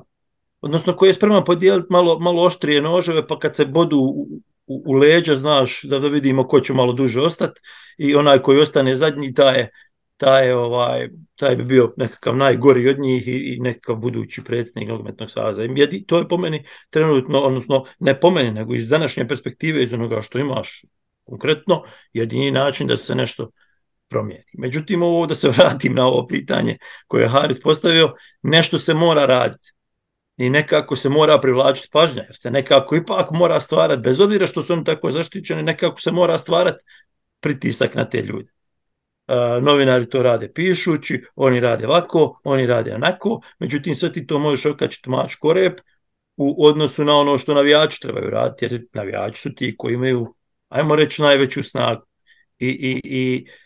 odnosno 0.61 0.95
koji 0.95 1.09
je 1.09 1.13
spreman 1.13 1.43
podijeliti 1.43 1.87
malo, 1.89 2.19
malo 2.19 2.43
oštrije 2.43 2.81
noževe, 2.81 3.27
pa 3.27 3.39
kad 3.39 3.55
se 3.55 3.65
bodu 3.65 4.27
u, 4.67 4.83
u, 4.85 4.93
leđa, 4.93 5.35
znaš, 5.35 5.83
da, 5.83 5.99
da 5.99 6.07
vidimo 6.07 6.47
ko 6.47 6.59
će 6.59 6.73
malo 6.73 6.93
duže 6.93 7.21
ostati 7.21 7.61
i 7.97 8.15
onaj 8.15 8.39
koji 8.39 8.59
ostane 8.59 8.95
zadnji, 8.95 9.33
taj 9.33 9.57
je, 9.57 9.69
taj, 10.17 10.47
je, 10.47 10.55
ovaj, 10.55 11.09
taj 11.35 11.55
bi 11.55 11.63
bio 11.63 11.93
nekakav 11.97 12.35
najgori 12.37 12.89
od 12.89 12.99
njih 12.99 13.27
i, 13.27 13.31
i 13.31 13.59
nekakav 13.59 13.95
budući 13.95 14.43
predsjednik 14.43 14.89
nogometnog 14.89 15.31
saveza. 15.31 15.63
I 15.63 16.05
to 16.05 16.17
je 16.17 16.27
po 16.27 16.37
meni 16.37 16.65
trenutno, 16.89 17.39
odnosno 17.39 17.85
ne 17.99 18.19
po 18.19 18.29
meni, 18.29 18.51
nego 18.51 18.75
iz 18.75 18.87
današnje 18.87 19.27
perspektive, 19.27 19.83
iz 19.83 19.93
onoga 19.93 20.21
što 20.21 20.39
imaš 20.39 20.81
konkretno, 21.23 21.83
jedini 22.13 22.51
način 22.51 22.87
da 22.87 22.97
se 22.97 23.15
nešto 23.15 23.49
promijeni. 24.09 24.45
Međutim, 24.53 25.03
ovo 25.03 25.25
da 25.25 25.35
se 25.35 25.49
vratim 25.49 25.93
na 25.93 26.07
ovo 26.07 26.27
pitanje 26.27 26.77
koje 27.07 27.23
je 27.23 27.29
Haris 27.29 27.59
postavio, 27.59 28.13
nešto 28.41 28.79
se 28.79 28.93
mora 28.93 29.25
raditi 29.25 29.74
i 30.37 30.49
nekako 30.49 30.95
se 30.95 31.09
mora 31.09 31.39
privlačiti 31.39 31.89
pažnja, 31.91 32.23
jer 32.23 32.35
se 32.35 32.51
nekako 32.51 32.95
ipak 32.95 33.31
mora 33.31 33.59
stvarati, 33.59 34.01
bez 34.01 34.19
obzira 34.19 34.45
što 34.45 34.61
su 34.63 34.73
oni 34.73 34.83
tako 34.83 35.11
zaštićeni, 35.11 35.63
nekako 35.63 36.01
se 36.01 36.11
mora 36.11 36.37
stvarati 36.37 36.83
pritisak 37.39 37.95
na 37.95 38.09
te 38.09 38.21
ljude. 38.21 38.51
Uh, 39.27 39.63
novinari 39.63 40.09
to 40.09 40.23
rade 40.23 40.53
pišući, 40.53 41.23
oni 41.35 41.59
rade 41.59 41.87
ovako, 41.87 42.39
oni 42.43 42.65
rade 42.65 42.95
onako, 42.95 43.41
međutim 43.59 43.95
sve 43.95 44.11
ti 44.11 44.27
to 44.27 44.39
možeš 44.39 44.65
okačiti 44.65 45.09
mač 45.09 45.35
korep 45.35 45.79
u 46.37 46.65
odnosu 46.65 47.03
na 47.03 47.15
ono 47.15 47.37
što 47.37 47.53
navijači 47.53 48.01
trebaju 48.01 48.29
raditi, 48.29 48.65
jer 48.65 48.85
navijači 48.93 49.41
su 49.41 49.55
ti 49.55 49.75
koji 49.77 49.93
imaju, 49.93 50.35
ajmo 50.69 50.95
reći, 50.95 51.21
najveću 51.21 51.63
snagu. 51.63 52.05
I, 52.59 52.67
i, 52.67 53.01
i 53.03 53.47
E, 53.47 53.64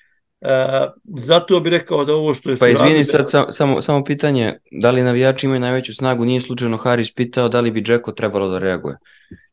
zato 1.17 1.59
bih 1.59 1.71
rekao 1.71 2.05
da 2.05 2.13
ovo 2.13 2.33
što 2.33 2.49
je... 2.49 2.57
Pa 2.57 2.67
izvini 2.67 3.03
sad 3.03 3.29
sam, 3.29 3.45
samo, 3.49 3.81
samo 3.81 4.03
pitanje, 4.03 4.53
da 4.71 4.91
li 4.91 5.03
navijači 5.03 5.45
imaju 5.45 5.59
najveću 5.59 5.93
snagu, 5.93 6.25
nije 6.25 6.41
slučajno 6.41 6.77
Haris 6.77 7.13
pitao 7.13 7.49
da 7.49 7.59
li 7.59 7.71
bi 7.71 7.81
Džeko 7.81 8.11
trebalo 8.11 8.47
da 8.47 8.57
reaguje. 8.57 8.97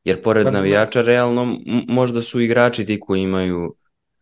Jer 0.04 0.22
pored 0.22 0.44
pa, 0.44 0.50
navijača 0.50 1.02
realno 1.02 1.56
možda 1.88 2.22
su 2.22 2.40
igrači 2.40 2.86
ti 2.86 3.00
koji 3.00 3.22
imaju... 3.22 3.74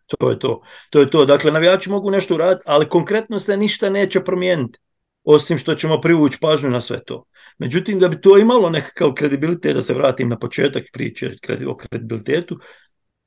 To 0.06 0.30
je 0.30 0.38
to. 0.38 0.62
To 0.90 1.00
je 1.00 1.10
to. 1.10 1.24
Dakle, 1.24 1.52
navijači 1.52 1.90
mogu 1.90 2.10
nešto 2.10 2.34
uraditi, 2.34 2.62
ali 2.66 2.88
konkretno 2.88 3.38
se 3.38 3.56
ništa 3.56 3.90
neće 3.90 4.20
promijeniti. 4.20 4.78
Osim 5.24 5.58
što 5.58 5.74
ćemo 5.74 6.00
privući 6.00 6.38
pažnju 6.40 6.70
na 6.70 6.80
sve 6.80 7.04
to. 7.04 7.24
Međutim, 7.58 7.98
da 7.98 8.08
bi 8.08 8.20
to 8.20 8.38
imalo 8.38 8.70
nekakav 8.70 9.12
kredibilitet, 9.12 9.74
da 9.74 9.82
se 9.82 9.94
vratim 9.94 10.28
na 10.28 10.38
početak 10.38 10.84
priče 10.92 11.30
o 11.68 11.76
kredibilitetu, 11.76 12.58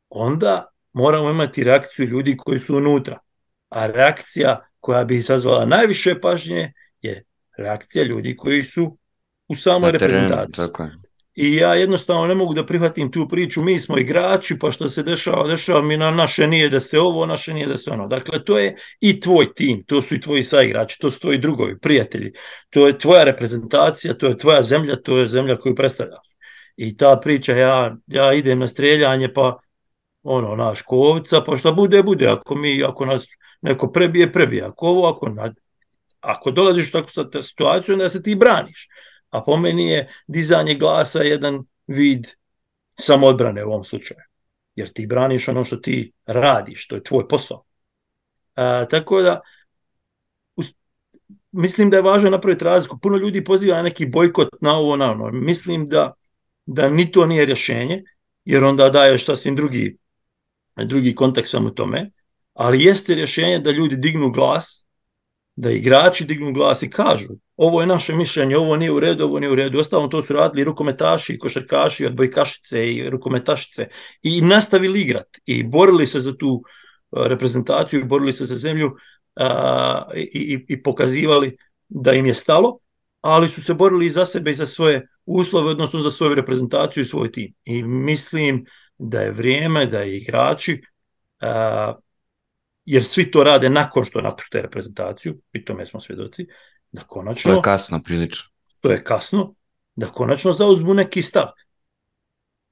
onda 0.10 0.66
moramo 0.94 1.30
imati 1.30 1.64
reakciju 1.64 2.06
ljudi 2.06 2.38
koji 2.38 2.60
su 2.60 2.78
unutra 2.78 3.20
a 3.70 3.88
reakcija 3.88 4.68
koja 4.80 5.04
bi 5.04 5.22
sazvala 5.22 5.66
najviše 5.66 6.20
pažnje 6.22 6.74
je 7.02 7.24
reakcija 7.58 8.04
ljudi 8.04 8.36
koji 8.36 8.64
su 8.64 8.98
u 9.48 9.56
samoj 9.56 9.92
reprezentaciji. 9.92 10.66
Tako 10.66 10.84
je. 10.84 10.92
I 11.38 11.56
ja 11.56 11.74
jednostavno 11.76 12.28
ne 12.28 12.36
mogu 12.36 12.54
da 12.54 12.66
prihvatim 12.66 13.12
tu 13.12 13.28
priču, 13.28 13.62
mi 13.62 13.80
smo 13.80 13.98
igrači, 13.98 14.60
pa 14.60 14.72
što 14.72 14.90
se 14.90 15.04
dešava, 15.04 15.48
dešava 15.48 15.82
mi 15.82 15.98
na 15.98 16.12
naše 16.12 16.48
nije 16.48 16.70
da 16.70 16.80
se 16.80 17.00
ovo, 17.00 17.26
naše 17.26 17.54
nije 17.54 17.68
da 17.68 17.78
se 17.78 17.92
ono. 17.92 18.08
Dakle, 18.08 18.44
to 18.46 18.58
je 18.60 18.76
i 19.00 19.20
tvoj 19.20 19.54
tim, 19.54 19.84
to 19.84 20.02
su 20.02 20.16
i 20.16 20.22
tvoji 20.22 20.44
saigrači, 20.44 20.98
to 21.00 21.12
su 21.12 21.20
tvoji 21.20 21.38
drugovi, 21.38 21.80
prijatelji, 21.80 22.34
to 22.70 22.88
je 22.88 22.98
tvoja 22.98 23.24
reprezentacija, 23.24 24.14
to 24.14 24.28
je 24.28 24.38
tvoja 24.38 24.62
zemlja, 24.62 24.96
to 24.96 25.18
je 25.18 25.28
zemlja 25.28 25.58
koju 25.58 25.76
predstavljaš. 25.76 26.28
I 26.78 26.98
ta 26.98 27.20
priča, 27.24 27.54
ja, 27.54 27.96
ja 28.08 28.34
idem 28.34 28.60
na 28.60 28.68
streljanje, 28.68 29.34
pa 29.34 29.60
ono, 30.24 30.56
naš 30.56 30.82
kovca, 30.82 31.42
pa 31.42 31.58
šta 31.58 31.72
bude, 31.72 32.04
bude, 32.04 32.28
ako 32.28 32.56
mi, 32.56 32.84
ako 32.84 33.06
nas 33.06 33.28
neko 33.68 33.92
prebije, 33.92 34.32
prebije. 34.32 34.64
Ako 34.64 34.88
ovo, 34.88 35.08
ako, 35.08 35.36
ako 36.20 36.52
dolaziš 36.52 36.90
u 36.90 36.92
takvu 36.92 37.42
situaciju, 37.42 37.94
onda 37.94 38.10
se 38.10 38.24
ti 38.24 38.36
braniš. 38.36 38.88
A 39.30 39.42
po 39.44 39.58
meni 39.58 39.88
je 39.88 40.10
dizanje 40.28 40.76
glasa 40.76 41.22
jedan 41.22 41.64
vid 41.88 42.28
samodbrane 43.00 43.66
u 43.66 43.70
ovom 43.70 43.84
slučaju. 43.84 44.20
Jer 44.76 44.90
ti 44.94 45.08
braniš 45.08 45.48
ono 45.48 45.64
što 45.64 45.78
ti 45.78 46.12
radiš, 46.26 46.88
to 46.88 46.96
je 46.96 47.04
tvoj 47.04 47.28
posao. 47.28 47.64
A, 48.56 48.86
tako 48.90 49.22
da, 49.22 49.42
mislim 51.52 51.90
da 51.90 51.98
je 51.98 52.04
važno 52.04 52.30
napraviti 52.30 52.66
razliku. 52.66 53.00
Puno 53.00 53.18
ljudi 53.18 53.44
poziva 53.44 53.78
na 53.78 53.84
neki 53.84 54.06
bojkot 54.06 54.50
na 54.62 54.78
ovo, 54.78 54.96
na 54.96 55.12
ono. 55.12 55.32
Mislim 55.32 55.90
da, 55.90 56.14
da 56.66 56.90
ni 56.90 57.12
to 57.12 57.26
nije 57.26 57.46
rješenje, 57.46 58.04
jer 58.46 58.64
onda 58.64 58.90
daješ 58.90 59.26
sasvim 59.26 59.56
drugi, 59.56 59.98
drugi 60.76 61.16
kontekst 61.16 61.52
samo 61.52 61.70
tome 61.70 62.12
ali 62.58 62.84
jeste 62.84 63.16
rješenje 63.16 63.60
da 63.60 63.72
ljudi 63.72 63.96
dignu 63.96 64.32
glas, 64.32 64.88
da 65.56 65.72
igrači 65.72 66.26
dignu 66.26 66.54
glas 66.54 66.84
i 66.84 66.90
kažu 66.90 67.34
ovo 67.58 67.82
je 67.82 67.88
naše 67.88 68.16
mišljenje, 68.16 68.58
ovo 68.58 68.76
nije 68.76 68.92
u 68.92 69.00
redu, 69.00 69.24
ovo 69.24 69.40
nije 69.40 69.52
u 69.52 69.56
redu. 69.56 69.80
Ostalom 69.80 70.10
to 70.10 70.24
su 70.24 70.34
radili 70.34 70.64
rukometaši, 70.64 71.38
košarkaši, 71.40 72.06
odbojkašice 72.06 72.94
i 72.94 73.10
rukometašice 73.10 73.88
i 74.22 74.42
nastavili 74.42 75.02
igrat 75.02 75.38
i 75.46 75.64
borili 75.64 76.08
se 76.08 76.20
za 76.20 76.38
tu 76.38 76.64
reprezentaciju, 77.12 78.06
borili 78.06 78.34
se 78.34 78.46
za 78.46 78.56
zemlju 78.56 78.92
a, 79.36 80.12
i, 80.16 80.22
i, 80.22 80.66
i 80.68 80.84
pokazivali 80.84 81.58
da 81.90 82.14
im 82.14 82.26
je 82.26 82.34
stalo, 82.34 82.80
ali 83.22 83.48
su 83.48 83.64
se 83.64 83.74
borili 83.74 84.06
i 84.06 84.10
za 84.10 84.26
sebe 84.26 84.52
i 84.52 84.56
za 84.56 84.66
svoje 84.66 85.08
uslove, 85.26 85.72
odnosno 85.72 86.02
za 86.02 86.12
svoju 86.12 86.36
reprezentaciju 86.36 87.02
i 87.02 87.06
svoj 87.06 87.32
tim. 87.32 87.54
I 87.66 87.84
mislim 87.84 88.66
da 88.98 89.22
je 89.22 89.32
vrijeme 89.32 89.86
da 89.86 90.04
igrači 90.04 90.82
a, 91.40 91.94
jer 92.88 93.04
svi 93.04 93.32
to 93.32 93.44
rade 93.44 93.70
nakon 93.70 94.06
što 94.06 94.22
napušte 94.22 94.62
reprezentaciju, 94.62 95.38
i 95.54 95.66
tome 95.66 95.86
smo 95.86 96.00
svjedoci, 96.00 96.48
da 96.92 97.02
konačno, 97.02 97.54
je 97.54 97.62
kasno 97.62 98.02
prilično. 98.04 98.50
što 98.68 98.92
je 98.92 99.04
kasno, 99.04 99.54
da 99.96 100.08
konačno 100.08 100.54
zauzmu 100.54 100.94
neki 100.94 101.22
stav. 101.22 101.46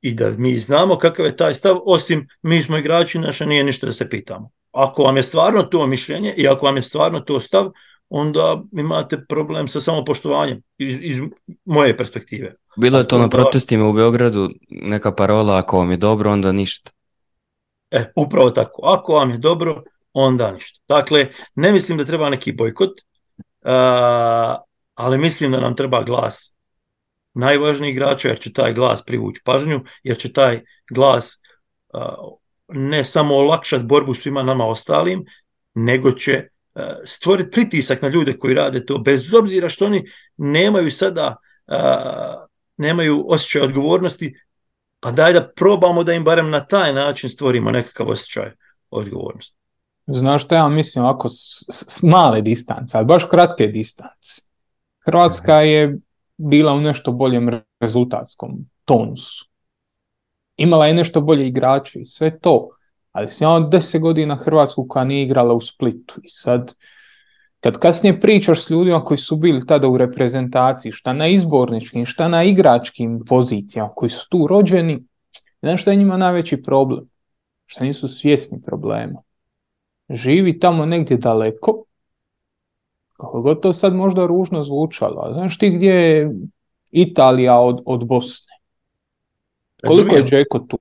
I 0.01 0.13
da 0.13 0.31
mi 0.31 0.57
znamo 0.57 0.97
kakav 0.97 1.25
je 1.25 1.37
taj 1.37 1.53
stav, 1.53 1.79
osim 1.85 2.27
mi 2.41 2.63
smo 2.63 2.77
igrači, 2.77 3.19
naša 3.19 3.45
nije 3.45 3.63
ništa 3.63 3.85
da 3.85 3.93
se 3.93 4.09
pitamo. 4.09 4.49
Ako 4.71 5.03
vam 5.03 5.17
je 5.17 5.23
stvarno 5.23 5.63
to 5.63 5.87
mišljenje 5.87 6.33
i 6.37 6.47
ako 6.47 6.65
vam 6.65 6.75
je 6.75 6.81
stvarno 6.81 7.19
to 7.19 7.39
stav, 7.39 7.71
onda 8.09 8.63
imate 8.71 9.25
problem 9.29 9.67
sa 9.67 9.79
samopoštovanjem 9.79 10.61
iz, 10.77 10.97
iz 11.01 11.17
moje 11.65 11.97
perspektive. 11.97 12.55
Bilo 12.77 12.97
je 12.97 13.07
to 13.07 13.17
na 13.17 13.29
protestima 13.29 13.87
u 13.87 13.93
Beogradu, 13.93 14.49
neka 14.69 15.11
parola 15.11 15.57
ako 15.57 15.77
vam 15.77 15.91
je 15.91 15.97
dobro, 15.97 16.31
onda 16.31 16.51
ništa. 16.51 16.91
E, 17.91 18.11
upravo 18.15 18.49
tako. 18.49 18.81
Ako 18.85 19.13
vam 19.13 19.29
je 19.29 19.37
dobro, 19.37 19.83
onda 20.15 20.51
ništa. 20.51 20.79
Dakle, 20.87 21.29
ne 21.55 21.71
mislim 21.71 21.97
da 21.97 22.05
treba 22.05 22.29
neki 22.29 22.51
bojkot, 22.51 22.91
a, 23.61 24.57
ali 24.93 25.17
mislim 25.17 25.51
da 25.51 25.59
nam 25.59 25.75
treba 25.75 26.03
glas 26.03 26.55
najvažnijih 27.33 27.95
igrača, 27.95 28.27
jer 28.27 28.39
će 28.39 28.53
taj 28.53 28.73
glas 28.73 29.05
privući 29.05 29.41
pažnju, 29.45 29.81
jer 30.03 30.17
će 30.17 30.33
taj 30.33 30.61
glas 30.91 31.41
ne 32.67 33.03
samo 33.03 33.35
olakšati 33.35 33.83
borbu 33.83 34.13
svima 34.13 34.43
nama 34.43 34.65
ostalim, 34.65 35.25
nego 35.73 36.11
će 36.11 36.47
stvoriti 37.05 37.51
pritisak 37.51 38.01
na 38.01 38.07
ljude 38.07 38.37
koji 38.37 38.53
rade 38.53 38.85
to, 38.85 38.97
bez 38.97 39.33
obzira 39.33 39.69
što 39.69 39.85
oni 39.85 40.05
nemaju 40.37 40.91
sada 40.91 41.35
nemaju 42.77 43.25
osjećaj 43.27 43.61
odgovornosti, 43.61 44.35
pa 44.99 45.11
daj 45.11 45.33
da 45.33 45.51
probamo 45.55 46.03
da 46.03 46.13
im 46.13 46.23
barem 46.23 46.49
na 46.49 46.65
taj 46.65 46.93
način 46.93 47.29
stvorimo 47.29 47.71
nekakav 47.71 48.09
osjećaj 48.09 48.51
odgovornosti. 48.89 49.57
Znaš 50.07 50.43
što 50.43 50.55
ja 50.55 50.69
mislim 50.69 51.03
ovako 51.05 51.29
s, 51.29 51.65
s- 51.71 51.85
s 51.89 52.03
male 52.03 52.41
distance, 52.41 52.97
ali 52.97 53.05
baš 53.05 53.25
kratke 53.31 53.67
distance. 53.67 54.41
Hrvatska 55.05 55.55
je 55.55 55.97
bila 56.37 56.73
u 56.73 56.81
nešto 56.81 57.11
boljem 57.11 57.49
re- 57.49 57.61
rezultatskom 57.79 58.65
tonusu. 58.85 59.49
Imala 60.57 60.87
je 60.87 60.93
nešto 60.93 61.21
bolje 61.21 61.47
igrače 61.47 61.99
i 61.99 62.05
sve 62.05 62.39
to. 62.39 62.69
Ali 63.11 63.27
sam 63.27 63.51
ja 63.51 63.67
deset 63.69 64.01
godina 64.01 64.35
Hrvatsku 64.35 64.85
koja 64.89 65.05
nije 65.05 65.23
igrala 65.23 65.53
u 65.53 65.61
Splitu. 65.61 66.15
I 66.23 66.29
sad, 66.29 66.73
kad 67.59 67.79
kasnije 67.79 68.21
pričaš 68.21 68.65
s 68.65 68.69
ljudima 68.69 69.03
koji 69.03 69.17
su 69.17 69.35
bili 69.35 69.67
tada 69.67 69.87
u 69.87 69.97
reprezentaciji, 69.97 70.91
šta 70.91 71.13
na 71.13 71.27
izborničkim, 71.27 72.05
šta 72.05 72.27
na 72.27 72.43
igračkim 72.43 73.23
pozicijama, 73.27 73.89
koji 73.95 74.09
su 74.09 74.29
tu 74.29 74.47
rođeni, 74.47 75.03
znaš 75.61 75.81
što 75.81 75.91
je 75.91 75.97
njima 75.97 76.17
najveći 76.17 76.63
problem? 76.63 77.09
Šta 77.65 77.83
nisu 77.83 78.07
svjesni 78.07 78.61
problema 78.65 79.24
živi 80.09 80.59
tamo 80.59 80.85
negdje 80.85 81.17
daleko, 81.17 81.83
kako 83.13 83.41
god 83.41 83.61
to 83.61 83.73
sad 83.73 83.95
možda 83.95 84.25
ružno 84.25 84.63
zvučalo, 84.63 85.21
ali 85.21 85.33
znaš 85.33 85.57
ti 85.57 85.69
gdje 85.69 85.91
je 85.91 86.31
Italija 86.91 87.59
od, 87.59 87.83
od 87.85 88.07
Bosne? 88.07 88.53
Koliko 89.87 90.15
je 90.15 90.21
Razumijem, 90.21 90.27
Džeko 90.27 90.59
tu? 90.59 90.79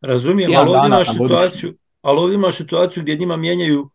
razumijem 0.00 0.52
ali 0.56 0.70
ovdje 0.70 0.86
imaš 0.86 1.12
situaciju, 1.12 1.74
ali 2.02 2.18
ovdje 2.18 2.34
imaš 2.34 2.56
situaciju 2.56 3.02
gdje 3.02 3.16
njima 3.16 3.36
mijenjaju 3.36 3.90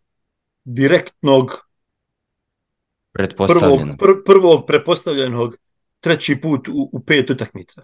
direktnog 0.63 1.67
prvog, 3.13 3.79
pr, 3.99 4.23
prvog 4.25 4.65
prepostavljenog 4.67 5.55
treći 5.99 6.41
put 6.41 6.67
u, 6.67 6.89
u 6.91 6.99
pet 6.99 7.29
utakmica. 7.29 7.81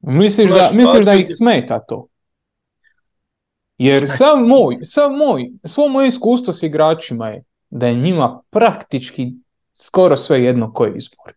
Misliš 0.00 0.50
da, 0.50 0.70
misliš 0.72 1.04
da 1.04 1.14
ih 1.14 1.26
smeta 1.28 1.80
to? 1.80 2.06
Jer 3.82 4.04
sav 4.08 4.38
moj, 4.38 4.78
sav 4.82 5.10
moj, 5.10 5.50
svo 5.64 5.88
moje 5.88 6.08
iskustvo 6.08 6.52
s 6.52 6.62
igračima 6.62 7.28
je 7.28 7.44
da 7.70 7.86
je 7.86 7.94
njima 7.94 8.40
praktički 8.50 9.32
skoro 9.74 10.16
sve 10.16 10.42
jedno 10.44 10.72
koji 10.72 10.92
izbor. 10.96 11.32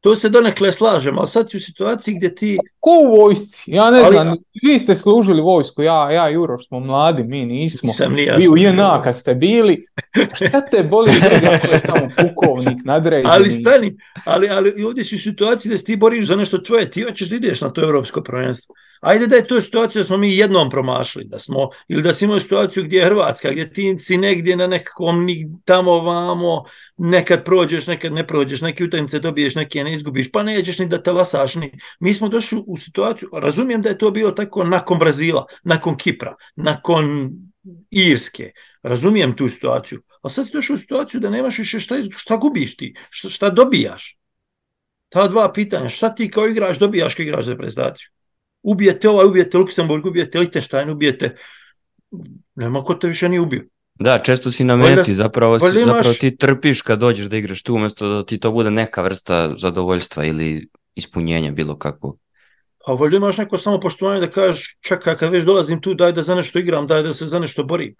To 0.00 0.16
se 0.16 0.28
donekle 0.28 0.72
slažem, 0.72 1.18
ali 1.18 1.26
sad 1.26 1.50
si 1.50 1.56
u 1.56 1.60
situaciji 1.60 2.14
gdje 2.14 2.34
ti 2.34 2.58
Ko 2.80 2.90
u 2.90 3.20
vojsci? 3.20 3.64
Ja 3.66 3.90
ne 3.90 4.00
Ali- 4.00 4.14
znam, 4.14 4.36
vi 4.62 4.78
ste 4.78 4.94
služili 4.94 5.42
vojsku, 5.42 5.82
ja, 5.82 6.10
ja 6.10 6.30
i 6.30 6.36
Uroš 6.36 6.66
smo 6.66 6.80
mladi, 6.80 7.22
mi 7.22 7.46
nismo. 7.46 7.92
Vi 8.36 8.48
u. 8.48 8.56
JNA 8.56 9.02
kad 9.02 9.16
ste 9.16 9.34
bili, 9.34 9.86
šta 10.34 10.60
te 10.60 10.82
boli 10.82 11.10
ko 11.20 11.74
je 11.74 11.80
tamo 11.80 12.10
pukovnik, 12.18 12.78
nadređeni? 12.84 13.28
Ali 13.28 13.50
stani, 13.50 13.96
ali, 14.24 14.48
ali 14.48 14.84
ovdje 14.84 15.04
si 15.04 15.14
u 15.14 15.18
situaciji 15.18 15.70
da 15.70 15.76
se 15.76 15.84
ti 15.84 15.96
boriš 15.96 16.26
za 16.26 16.36
nešto 16.36 16.58
tvoje, 16.58 16.90
ti 16.90 17.02
hoćeš 17.02 17.28
da 17.28 17.36
ideš 17.36 17.60
na 17.60 17.70
to 17.70 17.82
evropsko 17.82 18.22
prvenstvo. 18.22 18.74
Ajde 19.00 19.26
da 19.26 19.36
je 19.36 19.46
to 19.46 19.60
situacija 19.60 20.02
da 20.02 20.06
smo 20.06 20.16
mi 20.16 20.36
jednom 20.36 20.70
promašili, 20.70 21.24
da 21.24 21.38
smo, 21.38 21.68
ili 21.88 22.02
da 22.02 22.14
si 22.14 22.24
imao 22.24 22.40
situaciju 22.40 22.84
gdje 22.84 22.98
je 22.98 23.04
Hrvatska, 23.04 23.50
gdje 23.50 23.72
ti 23.72 23.96
si 23.98 24.16
negdje 24.16 24.56
na 24.56 24.66
nekakvom 24.66 25.26
tamo 25.64 26.00
vamo, 26.00 26.64
nekad 26.96 27.44
prođeš, 27.44 27.86
nekad 27.86 28.12
ne 28.12 28.26
prođeš, 28.26 28.60
neke 28.60 28.84
utakmice 28.84 29.18
dobiješ, 29.18 29.54
neke 29.54 29.84
ne 29.84 29.94
izgubiš, 29.94 30.32
pa 30.32 30.42
nećeš 30.42 30.78
ni 30.78 30.86
da 30.86 31.02
te 31.02 31.12
lasaš 31.12 31.54
ni. 31.54 31.78
Mi 32.00 32.14
smo 32.14 32.28
došli 32.28 32.62
u 32.66 32.76
situaciju, 32.80 33.28
razumijem 33.32 33.82
da 33.82 33.88
je 33.88 33.98
to 33.98 34.10
bilo 34.10 34.30
tako 34.30 34.64
nakon 34.64 34.98
Brazila, 34.98 35.46
nakon 35.64 35.96
Kipra, 35.96 36.34
nakon 36.56 37.30
Irske, 37.90 38.50
razumijem 38.82 39.36
tu 39.36 39.48
situaciju, 39.48 40.02
ali 40.22 40.32
sad 40.32 40.46
si 40.46 40.52
došao 40.52 40.74
u 40.74 40.78
situaciju 40.78 41.20
da 41.20 41.30
nemaš 41.30 41.58
više 41.58 41.80
šta, 41.80 41.94
šta 42.16 42.36
gubiš 42.36 42.76
ti, 42.76 42.94
šta, 43.10 43.28
šta 43.28 43.50
dobijaš. 43.50 44.16
Ta 45.08 45.28
dva 45.28 45.52
pitanja, 45.52 45.88
šta 45.88 46.14
ti 46.14 46.30
kao 46.30 46.48
igrač 46.48 46.78
dobijaš 46.78 47.14
kao 47.14 47.22
igrač 47.22 47.44
za 47.44 47.52
reprezentaciju? 47.52 48.08
Ubijete 48.62 49.08
ovaj, 49.08 49.26
ubijete 49.26 49.58
Luksemburg, 49.58 50.06
ubijete 50.06 50.38
Liechtenstein, 50.38 50.90
ubijete... 50.90 51.36
Nema 52.54 52.84
ko 52.84 52.94
te 52.94 53.06
više 53.08 53.28
nije 53.28 53.40
ubio. 53.40 53.64
Da, 53.94 54.18
često 54.18 54.50
si 54.50 54.64
na 54.64 54.74
Valjda- 54.74 54.96
meti, 54.96 55.14
zapravo, 55.14 55.58
si, 55.58 55.64
valjda 55.64 55.80
imaš- 55.80 55.86
zapravo 55.86 56.14
ti 56.14 56.36
trpiš 56.36 56.82
kad 56.82 56.98
dođeš 56.98 57.26
da 57.26 57.36
igraš 57.36 57.62
tu, 57.62 57.74
umjesto 57.74 58.08
da 58.08 58.26
ti 58.26 58.38
to 58.38 58.52
bude 58.52 58.70
neka 58.70 59.02
vrsta 59.02 59.54
zadovoljstva 59.58 60.24
ili 60.24 60.68
ispunjenja 60.94 61.50
bilo 61.52 61.78
kakvo. 61.78 62.16
Pa 62.86 62.92
valjda 62.92 63.16
imaš 63.16 63.38
neko 63.38 63.58
samo 63.58 63.80
poštovanje 63.80 64.20
da 64.20 64.30
kažeš 64.30 64.76
čekaj 64.80 65.16
kad 65.16 65.32
već 65.32 65.44
dolazim 65.44 65.80
tu 65.80 65.94
daj 65.94 66.12
da 66.12 66.22
za 66.22 66.34
nešto 66.34 66.58
igram, 66.58 66.86
daj 66.86 67.02
da 67.02 67.12
se 67.12 67.26
za 67.26 67.38
nešto 67.38 67.64
borim. 67.64 67.94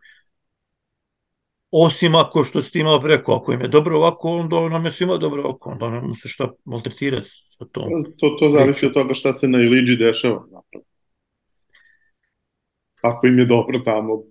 Osim 1.71 2.15
ako 2.15 2.45
što 2.45 2.63
si 2.63 2.73
ti 2.73 2.85
malo 2.85 3.01
preko, 3.01 3.33
ako 3.33 3.53
im 3.53 3.61
je 3.61 3.69
dobro 3.69 3.97
ovako, 3.97 4.31
onda 4.31 4.69
nam 4.69 4.85
je 4.85 4.91
svima 4.91 5.17
dobro 5.17 5.43
ovako, 5.43 5.71
onda 5.71 5.91
ne 5.91 6.15
se 6.15 6.29
šta 6.29 6.53
maltretirati 6.65 7.29
sa 7.31 7.65
tom. 7.65 7.85
To, 8.17 8.37
to 8.39 8.49
zavisi 8.49 8.87
od 8.87 8.93
toga 8.93 9.15
šta 9.15 9.33
se 9.33 9.49
na 9.49 9.59
Iliđi 9.59 9.97
dešava. 9.97 10.45
Ako 13.03 13.27
im 13.27 13.39
je 13.39 13.45
dobro 13.45 13.79
tamo, 13.79 14.23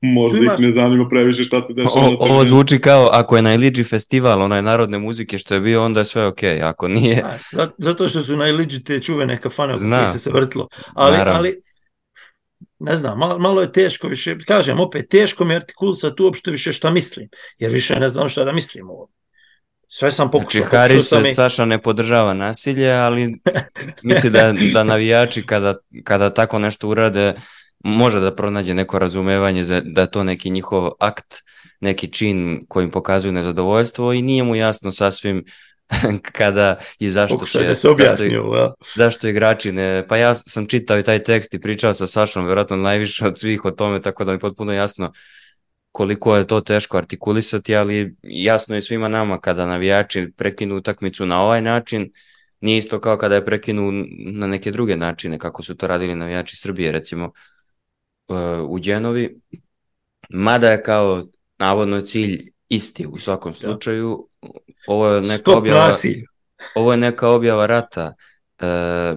možda 0.00 0.38
imaš- 0.38 0.60
ih 0.60 0.66
ne 0.66 0.72
zanima 0.72 1.08
previše 1.08 1.44
šta 1.44 1.62
se 1.62 1.72
dešava 1.74 1.94
O, 1.96 2.10
na 2.10 2.16
ovo 2.20 2.44
zvuči 2.44 2.78
kao 2.78 3.08
ako 3.08 3.36
je 3.36 3.42
na 3.42 3.54
Iliđi 3.54 3.84
festival, 3.84 4.42
onaj 4.42 4.62
narodne 4.62 4.98
muzike 4.98 5.38
što 5.38 5.54
je 5.54 5.60
bio, 5.60 5.84
onda 5.84 6.00
je 6.00 6.06
sve 6.06 6.26
ok, 6.26 6.38
ako 6.62 6.88
nije, 6.88 7.16
Da, 7.16 7.38
za- 7.54 7.70
zato 7.78 8.08
što 8.08 8.22
su 8.22 8.36
na 8.36 8.48
Iliđi 8.48 8.84
te 8.84 9.00
čuvene 9.00 9.36
kafane 9.36 9.76
Znam. 9.76 10.00
kojih 10.00 10.12
se 10.12 10.18
se 10.18 10.30
vrtilo. 10.30 10.68
Ali, 10.94 11.16
Naravno. 11.16 11.38
ali 11.38 11.60
ne 12.78 12.96
znam, 12.96 13.18
malo, 13.18 13.38
malo 13.38 13.60
je 13.60 13.72
teško 13.72 14.08
više, 14.08 14.38
kažem 14.38 14.80
opet, 14.80 15.08
teško 15.08 15.44
mi 15.44 15.52
je 15.52 15.56
artikulisati 15.56 16.22
uopšte 16.22 16.50
više 16.50 16.72
šta 16.72 16.90
mislim, 16.90 17.28
jer 17.58 17.72
više 17.72 17.96
ne 17.96 18.08
znam 18.08 18.28
šta 18.28 18.44
da 18.44 18.52
mislim 18.52 18.90
ovo. 18.90 19.08
Sve 19.88 20.10
sam 20.10 20.28
Znači, 20.28 20.32
pokušao. 20.34 20.64
Haris 20.70 20.92
pokušao 20.94 21.18
sam 21.18 21.26
i- 21.26 21.34
Saša 21.34 21.64
ne 21.64 21.78
podržava 21.78 22.34
nasilje, 22.34 22.92
ali 22.92 23.34
misli 24.02 24.30
da, 24.30 24.52
da 24.72 24.84
navijači 24.84 25.42
kada, 25.42 25.74
kada 26.04 26.30
tako 26.30 26.58
nešto 26.58 26.88
urade, 26.88 27.34
može 27.84 28.20
da 28.20 28.34
pronađe 28.34 28.74
neko 28.74 28.98
razumevanje 28.98 29.64
za, 29.64 29.80
da 29.84 30.06
to 30.06 30.24
neki 30.24 30.50
njihov 30.50 30.90
akt, 31.00 31.42
neki 31.80 32.12
čin 32.12 32.64
kojim 32.68 32.90
pokazuju 32.90 33.32
nezadovoljstvo 33.32 34.12
i 34.12 34.22
nije 34.22 34.42
mu 34.42 34.56
jasno 34.56 34.92
sasvim 34.92 35.44
kada 36.38 36.78
i 36.98 37.10
zašto 37.10 37.38
Pokušaj 37.38 37.62
će, 37.62 37.68
da 37.68 37.74
se 37.74 37.80
zašto, 37.80 37.92
objasni 37.92 38.36
ovo. 38.36 38.56
ja. 38.56 38.72
zašto 38.96 39.28
igrači 39.28 39.72
ne, 39.72 40.04
pa 40.08 40.16
ja 40.16 40.34
sam 40.34 40.66
čitao 40.66 40.98
i 40.98 41.02
taj 41.02 41.22
tekst 41.22 41.54
i 41.54 41.60
pričao 41.60 41.94
sa 41.94 42.06
Sašom, 42.06 42.46
vjerojatno 42.46 42.76
najviše 42.76 43.26
od 43.26 43.38
svih 43.38 43.64
o 43.64 43.70
tome, 43.70 44.00
tako 44.00 44.24
da 44.24 44.32
mi 44.32 44.38
potpuno 44.38 44.72
jasno 44.72 45.12
koliko 45.92 46.36
je 46.36 46.46
to 46.46 46.60
teško 46.60 46.98
artikulisati, 46.98 47.76
ali 47.76 48.16
jasno 48.22 48.74
je 48.74 48.80
svima 48.80 49.08
nama 49.08 49.40
kada 49.40 49.66
navijači 49.66 50.32
prekinu 50.36 50.76
utakmicu 50.76 51.26
na 51.26 51.42
ovaj 51.42 51.62
način, 51.62 52.12
nije 52.60 52.78
isto 52.78 53.00
kao 53.00 53.16
kada 53.16 53.34
je 53.34 53.44
prekinu 53.44 53.92
na 54.32 54.46
neke 54.46 54.70
druge 54.70 54.96
načine, 54.96 55.38
kako 55.38 55.62
su 55.62 55.74
to 55.74 55.86
radili 55.86 56.14
navijači 56.14 56.56
Srbije, 56.56 56.92
recimo 56.92 57.32
u 58.68 58.78
Đenovi, 58.78 59.40
mada 60.28 60.70
je 60.70 60.82
kao 60.82 61.22
navodno 61.58 62.00
cilj 62.00 62.38
isti 62.68 63.06
u 63.06 63.18
svakom 63.18 63.52
Da. 63.52 63.58
slučaju, 63.58 64.28
ovo 64.86 65.08
je 65.08 65.22
neka 65.22 65.36
Stop 65.36 65.58
objava, 65.58 65.86
nasilju. 65.86 66.26
ovo 66.74 66.92
je 66.92 66.96
neka 66.98 67.28
objava 67.28 67.66
rata 67.66 68.14
e, 68.58 68.66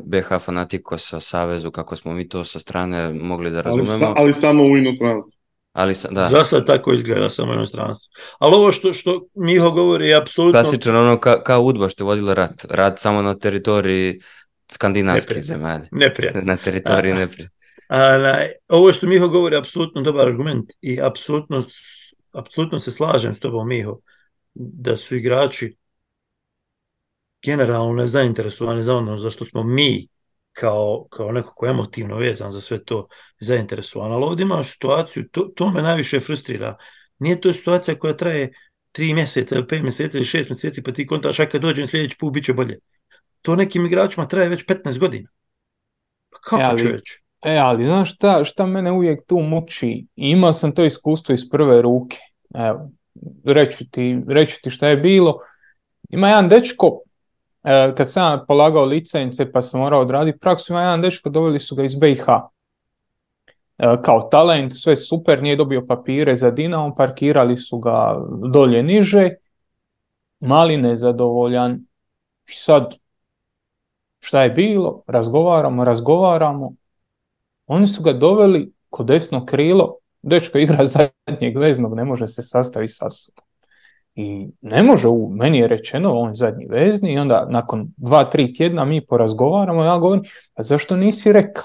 BH 0.03 0.37
Fanatikosa 0.39 1.19
Savezu, 1.19 1.71
kako 1.71 1.95
smo 1.95 2.13
mi 2.13 2.29
to 2.29 2.43
sa 2.43 2.59
strane 2.59 3.13
mogli 3.13 3.51
da 3.51 3.57
Ali, 3.57 3.63
razumemo, 3.63 3.97
sa, 3.99 4.13
ali 4.15 4.33
samo 4.33 4.63
u 4.63 4.77
inostranstvu. 4.77 5.39
ali 5.73 5.95
sa, 5.95 6.07
da, 6.11 6.25
Za 6.25 6.43
sad 6.43 6.65
tako 6.65 6.93
izgleda 6.93 7.29
samo 7.29 7.53
inostranstvo. 7.53 8.11
Ali 8.39 8.55
ovo 8.55 8.71
što, 8.71 8.93
što 8.93 9.25
Miho 9.35 9.71
govori 9.71 10.07
je 10.07 10.17
apsolutno... 10.17 10.61
klasičan 10.61 10.95
ono 10.95 11.19
ka, 11.19 11.43
kao 11.43 11.61
Udba 11.61 11.89
što 11.89 12.03
je 12.03 12.05
vodila 12.05 12.33
rat, 12.33 12.65
rat 12.69 12.99
samo 12.99 13.21
na 13.21 13.35
teritoriji 13.35 14.19
skandinavskih 14.71 15.43
zemalja, 15.43 15.85
neprijatno. 15.91 16.41
na 16.43 16.57
teritoriji 16.57 17.13
neprijatelja. 17.13 17.58
Ovo 18.67 18.93
što 18.93 19.07
Miho 19.07 19.27
govori 19.27 19.55
je 19.55 19.59
apsolutno 19.59 20.01
dobar 20.01 20.27
argument 20.27 20.71
i 20.81 21.01
apsolutno, 21.01 21.65
apsolutno 22.31 22.79
se 22.79 22.91
slažem 22.91 23.33
s 23.33 23.39
tobom 23.39 23.67
Miho. 23.67 23.99
da 24.53 24.97
su 24.97 25.15
igrači 25.15 25.75
generalno 27.45 27.93
nezainteresovani 27.93 28.83
za 28.83 28.95
ono 28.95 29.17
za 29.17 29.29
što 29.29 29.45
smo 29.45 29.63
mi 29.63 30.07
kao, 30.53 31.07
kao 31.09 31.31
neko 31.31 31.53
ko 31.55 31.65
je 31.65 31.69
emotivno 31.69 32.17
vezan 32.17 32.51
za 32.51 32.61
sve 32.61 32.83
to 32.83 33.07
zainteresovan. 33.39 34.11
Ali 34.11 34.23
ovdje 34.23 34.43
imaš 34.43 34.71
situaciju, 34.71 35.29
to, 35.31 35.41
to 35.55 35.69
me 35.69 35.81
najviše 35.81 36.19
frustrira. 36.19 36.77
Nije 37.19 37.41
to 37.41 37.53
situacija 37.53 37.99
koja 37.99 38.17
traje 38.17 38.51
tri 38.91 39.13
mjeseca 39.13 39.55
ili 39.55 39.67
pet 39.67 39.81
mjeseci 39.83 40.17
ili 40.17 40.25
šest 40.25 40.49
mjeseci 40.49 40.83
pa 40.83 40.91
ti 40.91 41.07
kontaš, 41.07 41.39
a 41.39 41.45
kad 41.45 41.61
dođem 41.61 41.87
sljedeći 41.87 42.17
put 42.19 42.33
bit 42.33 42.45
će 42.45 42.53
bolje. 42.53 42.79
To 43.41 43.55
nekim 43.55 43.85
igračima 43.85 44.27
traje 44.27 44.49
već 44.49 44.65
15 44.65 44.99
godina. 44.99 45.29
Pa 46.29 46.39
kako 46.39 46.61
E, 46.61 46.65
ali- 46.65 46.81
čovječ? 46.83 47.03
E, 47.41 47.57
ali 47.57 47.87
znaš 47.87 48.15
šta, 48.15 48.43
šta 48.43 48.65
mene 48.65 48.91
uvijek 48.91 49.25
tu 49.25 49.39
muči? 49.39 50.05
Imao 50.15 50.53
sam 50.53 50.71
to 50.71 50.85
iskustvo 50.85 51.33
iz 51.33 51.49
prve 51.49 51.81
ruke. 51.81 52.17
Evo, 52.53 52.89
reću 53.45 53.89
ti, 53.91 54.21
reću 54.27 54.55
ti 54.63 54.69
šta 54.69 54.87
je 54.87 54.97
bilo. 54.97 55.39
Ima 56.09 56.27
jedan 56.27 56.49
dečko, 56.49 57.01
e, 57.63 57.93
kad 57.97 58.11
sam 58.11 58.45
polagao 58.47 58.85
licence 58.85 59.51
pa 59.51 59.61
sam 59.61 59.79
morao 59.79 60.01
odraditi 60.01 60.39
praksu, 60.39 60.73
ima 60.73 60.81
jedan 60.81 61.01
dečko, 61.01 61.29
doveli 61.29 61.59
su 61.59 61.75
ga 61.75 61.83
iz 61.83 61.95
BiH. 61.95 62.25
E, 63.77 63.97
kao 64.01 64.21
talent, 64.31 64.73
sve 64.75 64.95
super, 64.95 65.43
nije 65.43 65.55
dobio 65.55 65.85
papire 65.87 66.35
za 66.35 66.51
Dinamo, 66.51 66.95
parkirali 66.95 67.57
su 67.57 67.79
ga 67.79 68.15
dolje 68.53 68.83
niže, 68.83 69.29
mali 70.39 70.77
nezadovoljan. 70.77 71.73
I 72.47 72.51
sad, 72.51 72.95
šta 74.19 74.43
je 74.43 74.49
bilo? 74.49 75.03
Razgovaramo, 75.07 75.83
razgovaramo. 75.83 76.73
Oni 77.69 77.87
su 77.87 78.03
ga 78.03 78.13
doveli 78.13 78.71
kod 78.89 79.05
desno 79.05 79.45
krilo, 79.45 79.95
dečko 80.21 80.57
igra 80.57 80.85
zadnjeg 81.27 81.57
veznog, 81.57 81.95
ne 81.95 82.05
može 82.05 82.27
se 82.27 82.43
sastaviti 82.43 82.93
sa 82.93 83.09
sobom. 83.09 83.43
I 84.15 84.47
ne 84.61 84.83
može, 84.83 85.07
u, 85.07 85.29
meni 85.31 85.57
je 85.57 85.67
rečeno, 85.67 86.13
on 86.13 86.29
je 86.29 86.35
zadnji 86.35 86.65
vezni 86.69 87.13
i 87.13 87.17
onda 87.17 87.47
nakon 87.49 87.87
dva, 87.97 88.23
tri 88.23 88.53
tjedna 88.53 88.85
mi 88.85 89.05
porazgovaramo, 89.05 89.83
ja 89.83 89.97
govorim, 89.97 90.23
a 90.53 90.63
zašto 90.63 90.95
nisi 90.97 91.33
rekao? 91.33 91.63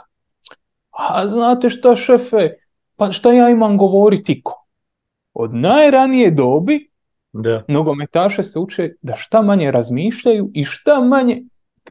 A 0.91 1.29
znate 1.29 1.71
šta 1.71 1.97
šefe, 1.97 2.51
pa 2.97 3.13
šta 3.13 3.33
ja 3.33 3.51
imam 3.51 3.79
govoriti 3.79 4.43
ko? 4.43 4.67
Od 5.35 5.55
najranije 5.55 6.31
dobi 6.31 6.91
Da. 7.33 7.63
nogometaše 7.69 8.43
se 8.43 8.59
uče 8.59 8.93
da 9.03 9.17
šta 9.17 9.43
manje 9.43 9.71
razmišljaju 9.71 10.51
i 10.55 10.65
šta 10.65 11.01
manje... 11.01 11.43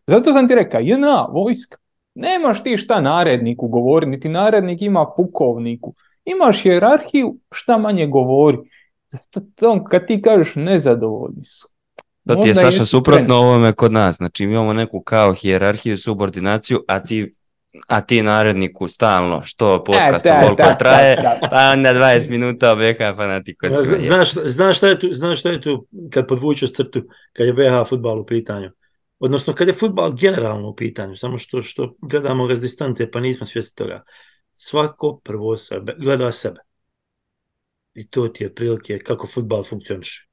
Zato 0.08 0.34
sam 0.34 0.48
ti 0.48 0.56
rekao, 0.56 0.82
JNA, 0.82 1.28
vojska, 1.32 1.78
nemaš 2.16 2.64
ti 2.64 2.78
šta 2.78 3.02
naredniku 3.02 3.68
govori, 3.68 4.06
niti 4.06 4.30
narednik 4.30 4.82
ima 4.82 5.06
pukovniku. 5.18 5.94
Imaš 6.26 6.62
hjerarhiju, 6.62 7.38
šta 7.52 7.78
manje 7.78 8.08
govori. 8.08 8.58
Kad 9.90 10.08
ti 10.08 10.22
kažeš 10.22 10.56
nezadovoljni 10.56 11.44
su. 11.44 11.68
To 12.28 12.36
ti 12.36 12.48
je 12.48 12.56
Saša 12.56 12.86
suprotno 12.86 13.36
ovome 13.36 13.74
kod 13.74 13.92
nas. 13.92 14.16
Znači 14.16 14.46
mi 14.48 14.54
imamo 14.54 14.74
neku 14.74 15.02
kao 15.02 15.34
hijerarhiju, 15.34 15.98
subordinaciju, 15.98 16.80
a 16.88 17.00
ti 17.00 17.34
a 17.88 18.02
ti 18.02 18.22
naredniku 18.22 18.88
stalno, 18.88 19.42
što 19.42 19.84
podcast 19.84 20.26
E, 20.26 20.30
da, 20.58 20.76
traje, 20.78 21.16
da. 21.16 21.40
pa 21.50 21.72
onda 21.74 21.90
20 21.90 22.30
minuta 22.30 22.76
BH 22.76 23.16
fanatiko 23.16 23.68
Zna- 23.68 23.86
sve. 23.86 24.02
Znaš, 24.02 24.32
znaš, 24.46 24.78
šta 24.78 24.88
je 24.88 25.00
tu, 25.00 25.10
znaš 25.12 25.40
šta 25.40 25.50
je 25.50 25.62
tu 25.62 25.88
kad 26.10 26.28
podvučeš 26.28 26.74
crtu, 26.74 27.02
kad 27.34 27.48
je 27.48 27.54
BH 27.54 27.90
futbal 27.90 28.20
u 28.20 28.26
pitanju? 28.26 28.70
Odnosno 29.24 29.54
kad 29.54 29.68
je 29.68 29.74
futbal 29.74 30.14
generalno 30.14 30.70
u 30.70 30.76
pitanju, 30.76 31.16
samo 31.16 31.38
što, 31.38 31.62
što 31.62 31.96
gledamo 32.02 32.48
ga 32.48 32.56
s 32.56 32.62
distance 32.62 33.12
pa 33.12 33.20
nismo 33.20 33.46
svjesni 33.46 33.76
toga. 33.76 34.04
Svako 34.54 35.20
prvo 35.24 35.58
sebe, 35.58 35.96
gleda 36.00 36.32
sebe. 36.32 36.60
I 37.94 38.08
to 38.08 38.28
ti 38.28 38.44
je 38.44 38.48
otprilike 38.48 39.00
kako 39.00 39.28
futbal 39.28 39.64
funkcioniše. 39.64 40.28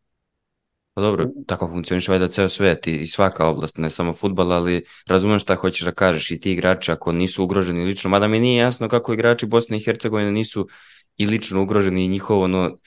Pa 0.94 1.03
dobro, 1.03 1.26
tako 1.46 1.68
funkcioniše 1.68 2.12
valjda 2.12 2.29
ceo 2.29 2.48
svet 2.48 2.87
i, 2.87 2.96
i 2.96 3.07
svaka 3.07 3.46
oblast, 3.46 3.79
ne 3.79 3.90
samo 3.90 4.12
futbal, 4.12 4.53
ali 4.53 4.83
razumem 5.07 5.38
šta 5.38 5.55
hoćeš 5.55 5.85
da 5.87 5.92
kažeš 5.92 6.31
i 6.31 6.40
ti 6.40 6.53
igrači 6.53 6.92
ako 6.92 7.12
nisu 7.12 7.44
ugroženi 7.44 7.85
lično, 7.85 8.11
mada 8.11 8.29
mi 8.29 8.40
nije 8.40 8.59
jasno 8.59 8.88
kako 8.88 9.12
igrači 9.12 9.46
Bosne 9.46 9.76
i 9.76 9.85
Hercegovine 9.85 10.33
nisu 10.33 10.68
i 11.16 11.26
lično 11.26 11.62
ugroženi 11.62 12.05
i 12.05 12.09
njihov 12.09 12.40
ono, 12.40 12.79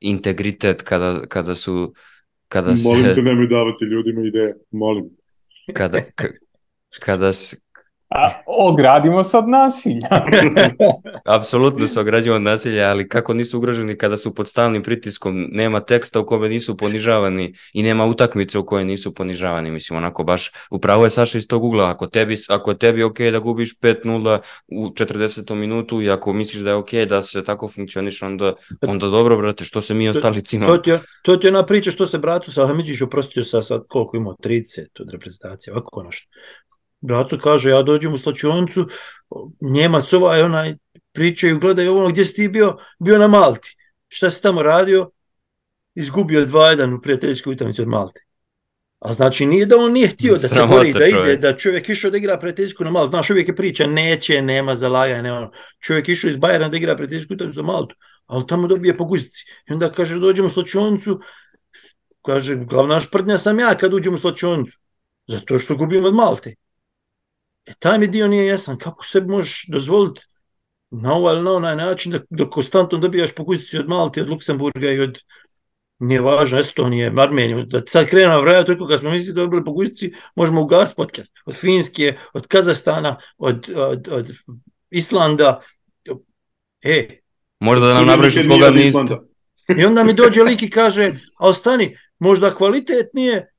integritet 0.00 0.82
kada, 0.82 1.26
kada 1.26 1.54
su 1.54 1.94
kada 2.48 2.76
se, 2.76 2.88
Molim 2.88 3.14
te, 3.14 3.22
nemoj 3.22 3.46
davati 3.46 3.84
ljudima 3.84 4.20
ideje. 4.26 4.54
Molim. 4.70 5.18
Kada, 5.74 6.00
k- 6.02 6.38
kada 7.00 7.32
se, 7.32 7.56
A, 8.08 8.28
ogradimo 8.46 9.24
se 9.24 9.38
od 9.38 9.48
nasilja. 9.48 10.08
apsolutno 11.36 11.86
se 11.86 12.00
ograđuju 12.00 12.34
od 12.34 12.42
nasilja, 12.42 12.90
ali 12.90 13.08
kako 13.08 13.34
nisu 13.34 13.58
ugroženi 13.58 13.98
kada 13.98 14.16
su 14.16 14.34
pod 14.34 14.48
stalnim 14.48 14.82
pritiskom, 14.82 15.48
nema 15.50 15.80
teksta 15.80 16.20
u 16.20 16.26
kome 16.26 16.48
nisu 16.48 16.76
ponižavani 16.76 17.54
i 17.72 17.82
nema 17.82 18.06
utakmice 18.06 18.58
u 18.58 18.66
kojoj 18.66 18.84
nisu 18.84 19.14
ponižavani, 19.14 19.70
mislim, 19.70 19.96
onako 19.96 20.24
baš, 20.24 20.52
upravo 20.70 21.04
je 21.04 21.10
Saša 21.10 21.38
iz 21.38 21.46
tog 21.46 21.64
ugla, 21.64 21.90
ako 21.90 22.06
tebi, 22.06 22.36
ako 22.48 22.70
je 22.70 22.78
tebi 22.78 23.02
ok 23.02 23.18
da 23.18 23.38
gubiš 23.38 23.80
5-0 23.80 24.38
u 24.68 24.88
40. 24.88 25.54
minutu 25.54 26.02
i 26.02 26.10
ako 26.10 26.32
misliš 26.32 26.62
da 26.62 26.70
je 26.70 26.76
ok 26.76 26.92
da 27.08 27.22
se 27.22 27.44
tako 27.44 27.68
funkcioniš, 27.68 28.22
onda, 28.22 28.52
onda 28.82 29.06
dobro, 29.06 29.36
brate, 29.36 29.64
što 29.64 29.80
se 29.80 29.94
mi 29.94 30.08
ostali 30.08 30.34
To 30.34 30.46
cimamo? 30.46 30.76
ti, 30.76 30.90
je, 30.90 31.00
to 31.22 31.36
ti 31.36 31.46
je 31.46 31.50
ona 31.50 31.66
priča 31.66 31.90
što 31.90 32.06
se 32.06 32.18
bratu 32.18 32.52
sa 32.52 32.66
Hamidžić 32.66 33.00
oprostio 33.00 33.44
sa 33.44 33.62
sad 33.62 33.82
koliko 33.88 34.16
imao 34.16 34.34
30 34.44 34.80
od 35.00 35.10
reprezentacije, 35.10 35.72
ovako 35.72 36.02
nešto. 36.02 36.28
Bracu 37.00 37.38
kaže, 37.38 37.70
ja 37.70 37.82
dođem 37.82 38.14
u 38.14 38.18
slačionicu, 38.18 38.88
Njemac 39.60 40.12
ovaj, 40.12 40.42
onaj, 40.42 40.76
pričaju, 41.12 41.58
gledaju 41.58 41.96
ono, 41.96 42.08
gdje 42.08 42.24
si 42.24 42.34
ti 42.34 42.48
bio? 42.48 42.76
Bio 42.98 43.18
na 43.18 43.28
Malti. 43.28 43.76
Šta 44.08 44.30
si 44.30 44.42
tamo 44.42 44.62
radio? 44.62 45.10
Izgubio 45.94 46.46
2-1 46.46 46.96
u 46.96 47.00
prijateljskoj 47.02 47.52
utakmici 47.52 47.82
od 47.82 47.88
Malte. 47.88 48.20
A 48.98 49.12
znači 49.12 49.46
nije 49.46 49.66
da 49.66 49.76
on 49.76 49.92
nije 49.92 50.08
htio 50.08 50.32
da 50.32 50.48
se 50.48 50.66
bori, 50.68 50.92
da 50.92 51.06
ide, 51.06 51.36
da 51.36 51.56
čovjek 51.56 51.88
išao 51.88 52.10
da 52.10 52.16
igra 52.16 52.38
prijateljsku 52.38 52.84
na 52.84 52.90
Maltu. 52.90 53.10
Znaš, 53.10 53.30
uvijek 53.30 53.48
je 53.48 53.56
priča, 53.56 53.86
neće, 53.86 54.42
nema 54.42 54.76
zalaganja, 54.76 55.22
nema. 55.22 55.50
Čovjek 55.80 56.08
išao 56.08 56.30
iz 56.30 56.36
Bajera 56.36 56.68
da 56.68 56.76
igra 56.76 56.96
prijateljsku 56.96 57.34
utakmicu 57.34 57.56
za 57.56 57.62
Maltu, 57.62 57.96
ali 58.26 58.46
tamo 58.46 58.66
dobije 58.66 58.96
po 58.96 59.04
guzici. 59.04 59.44
I 59.68 59.72
onda 59.72 59.92
kaže, 59.92 60.18
dođemo 60.18 60.46
u 60.46 60.50
slačionicu, 60.50 61.20
kaže, 62.26 62.56
glavna 62.56 63.00
šprdnja 63.00 63.38
sam 63.38 63.58
ja 63.58 63.74
kad 63.74 63.94
uđem 63.94 64.14
u 64.14 64.18
slačionicu. 64.18 64.78
Zato 65.26 65.58
što 65.58 65.76
gubim 65.76 66.04
od 66.04 66.14
Malte. 66.14 66.54
E, 67.68 67.72
taj 67.78 67.98
mi 67.98 68.06
dio 68.06 68.28
nije 68.28 68.46
jasan. 68.46 68.78
Kako 68.78 69.06
se 69.06 69.20
možeš 69.20 69.66
dozvoliti 69.68 70.20
na 70.90 71.14
ovaj 71.14 71.34
ili 71.34 71.44
na 71.44 71.52
onaj 71.52 71.76
način 71.76 72.12
da, 72.12 72.18
da 72.30 72.50
konstantno 72.50 72.98
dobijaš 72.98 73.34
po 73.34 73.44
od 73.78 73.88
Malte, 73.88 74.22
od 74.22 74.28
Luksemburga 74.28 74.90
i 74.90 75.00
od 75.00 75.18
nije 75.98 76.20
važno, 76.20 76.58
Estonije, 76.58 77.12
Armenije, 77.16 77.64
da 77.66 77.82
sad 77.86 78.06
krenemo 78.06 78.40
vrajati, 78.40 78.66
toliko 78.66 78.86
kad 78.86 79.00
smo 79.00 79.10
mislili 79.10 79.34
dobili 79.34 79.64
po 79.64 79.72
guzici, 79.72 80.12
možemo 80.34 80.62
ugasiti 80.62 80.96
podcast. 80.96 81.32
Od 81.46 81.54
Finske, 81.54 82.14
od 82.32 82.46
Kazastana, 82.46 83.16
od, 83.38 83.68
od, 83.76 84.08
od 84.10 84.32
Islanda. 84.90 85.60
E, 86.82 87.20
Možda 87.60 87.86
da 87.86 87.94
nam 87.94 88.20
nikad 88.20 88.48
koga 88.48 88.70
niste. 88.70 89.16
I 89.78 89.84
onda 89.84 90.04
mi 90.04 90.14
dođe 90.14 90.42
lik 90.42 90.62
i 90.62 90.70
kaže, 90.70 91.12
a 91.38 91.48
ostani, 91.48 91.96
možda 92.18 92.54
kvalitet 92.54 93.06
nije, 93.12 93.52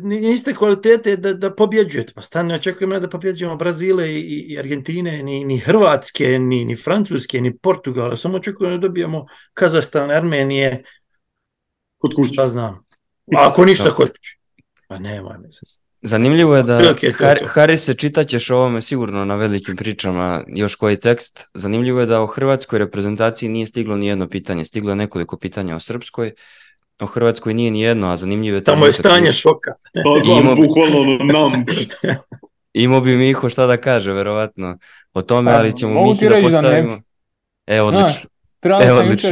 niste 0.00 0.54
kvalitete 0.54 1.16
da, 1.16 1.34
da 1.34 1.54
pobjeđujete. 1.54 2.12
Pa 2.14 2.22
stani, 2.22 2.54
očekujemo 2.54 3.00
da 3.00 3.08
pobjeđujemo 3.08 3.56
Brazile 3.56 4.12
i, 4.14 4.46
i 4.48 4.58
Argentine, 4.58 5.22
ni, 5.22 5.44
ni 5.44 5.58
Hrvatske, 5.58 6.38
ni, 6.38 6.64
ni 6.64 6.76
Francuske, 6.76 7.40
ni 7.40 7.56
Portugala. 7.58 8.16
Samo 8.16 8.36
očekujemo 8.36 8.76
da 8.76 8.88
dobijemo 8.88 9.26
Kazastan, 9.54 10.10
Armenije, 10.10 10.84
Kod 11.98 12.14
kuće. 12.16 12.32
šta 12.32 12.46
znam. 12.46 12.74
A 13.36 13.48
ako 13.48 13.64
ništa 13.64 13.84
Da. 13.84 13.94
kod 13.94 14.08
kuće. 14.08 14.36
Pa 14.88 14.98
nema 14.98 15.38
mi 15.38 15.52
se. 15.52 15.82
Zanimljivo 16.04 16.56
je 16.56 16.62
da 16.62 16.94
to 16.94 16.94
Har. 17.18 17.38
Harise 17.46 17.94
čitaćeš 17.94 18.50
o 18.50 18.56
ovome 18.56 18.80
sigurno 18.80 19.24
na 19.24 19.34
velikim 19.34 19.76
pričama 19.76 20.44
još 20.56 20.74
koji 20.74 20.96
tekst. 20.96 21.44
Zanimljivo 21.54 22.00
je 22.00 22.06
da 22.06 22.22
o 22.22 22.26
hrvatskoj 22.26 22.78
reprezentaciji 22.78 23.48
nije 23.48 23.66
stiglo 23.66 23.96
ni 23.96 24.06
jedno 24.06 24.28
pitanje. 24.28 24.64
Stiglo 24.64 24.90
je 24.90 24.96
nekoliko 24.96 25.38
pitanja 25.38 25.76
o 25.76 25.80
srpskoj. 25.80 26.32
O 27.02 27.06
Hrvatskoj 27.06 27.54
nije 27.54 27.70
ni 27.70 27.80
jedno, 27.80 28.08
a 28.08 28.16
zanimljivo 28.16 28.56
je... 28.56 28.64
Tamo 28.64 28.86
je 28.86 28.92
stanje 28.92 29.32
šoka. 29.32 29.72
Odmah, 30.06 30.38
Imao 30.38 30.54
bi- 30.54 30.68
nam. 31.32 31.64
Imao 32.84 33.00
bi 33.00 33.16
Miho 33.16 33.48
šta 33.48 33.66
da 33.66 33.76
kaže, 33.76 34.12
verovatno, 34.12 34.78
o 35.14 35.22
tome, 35.22 35.50
Pa, 35.50 35.56
ali 35.58 35.76
ćemo 35.76 36.02
Mihi 36.02 36.18
ti 36.18 36.24
da 36.24 36.30
reći 36.30 36.50
da 36.50 36.60
postavimo. 36.60 37.00
E, 37.66 37.80
odlično. 37.80 38.08
Znaš, 38.08 38.26
Trebao 38.60 38.82
E, 38.82 38.86
sam 38.86 38.98
odlično. 38.98 39.30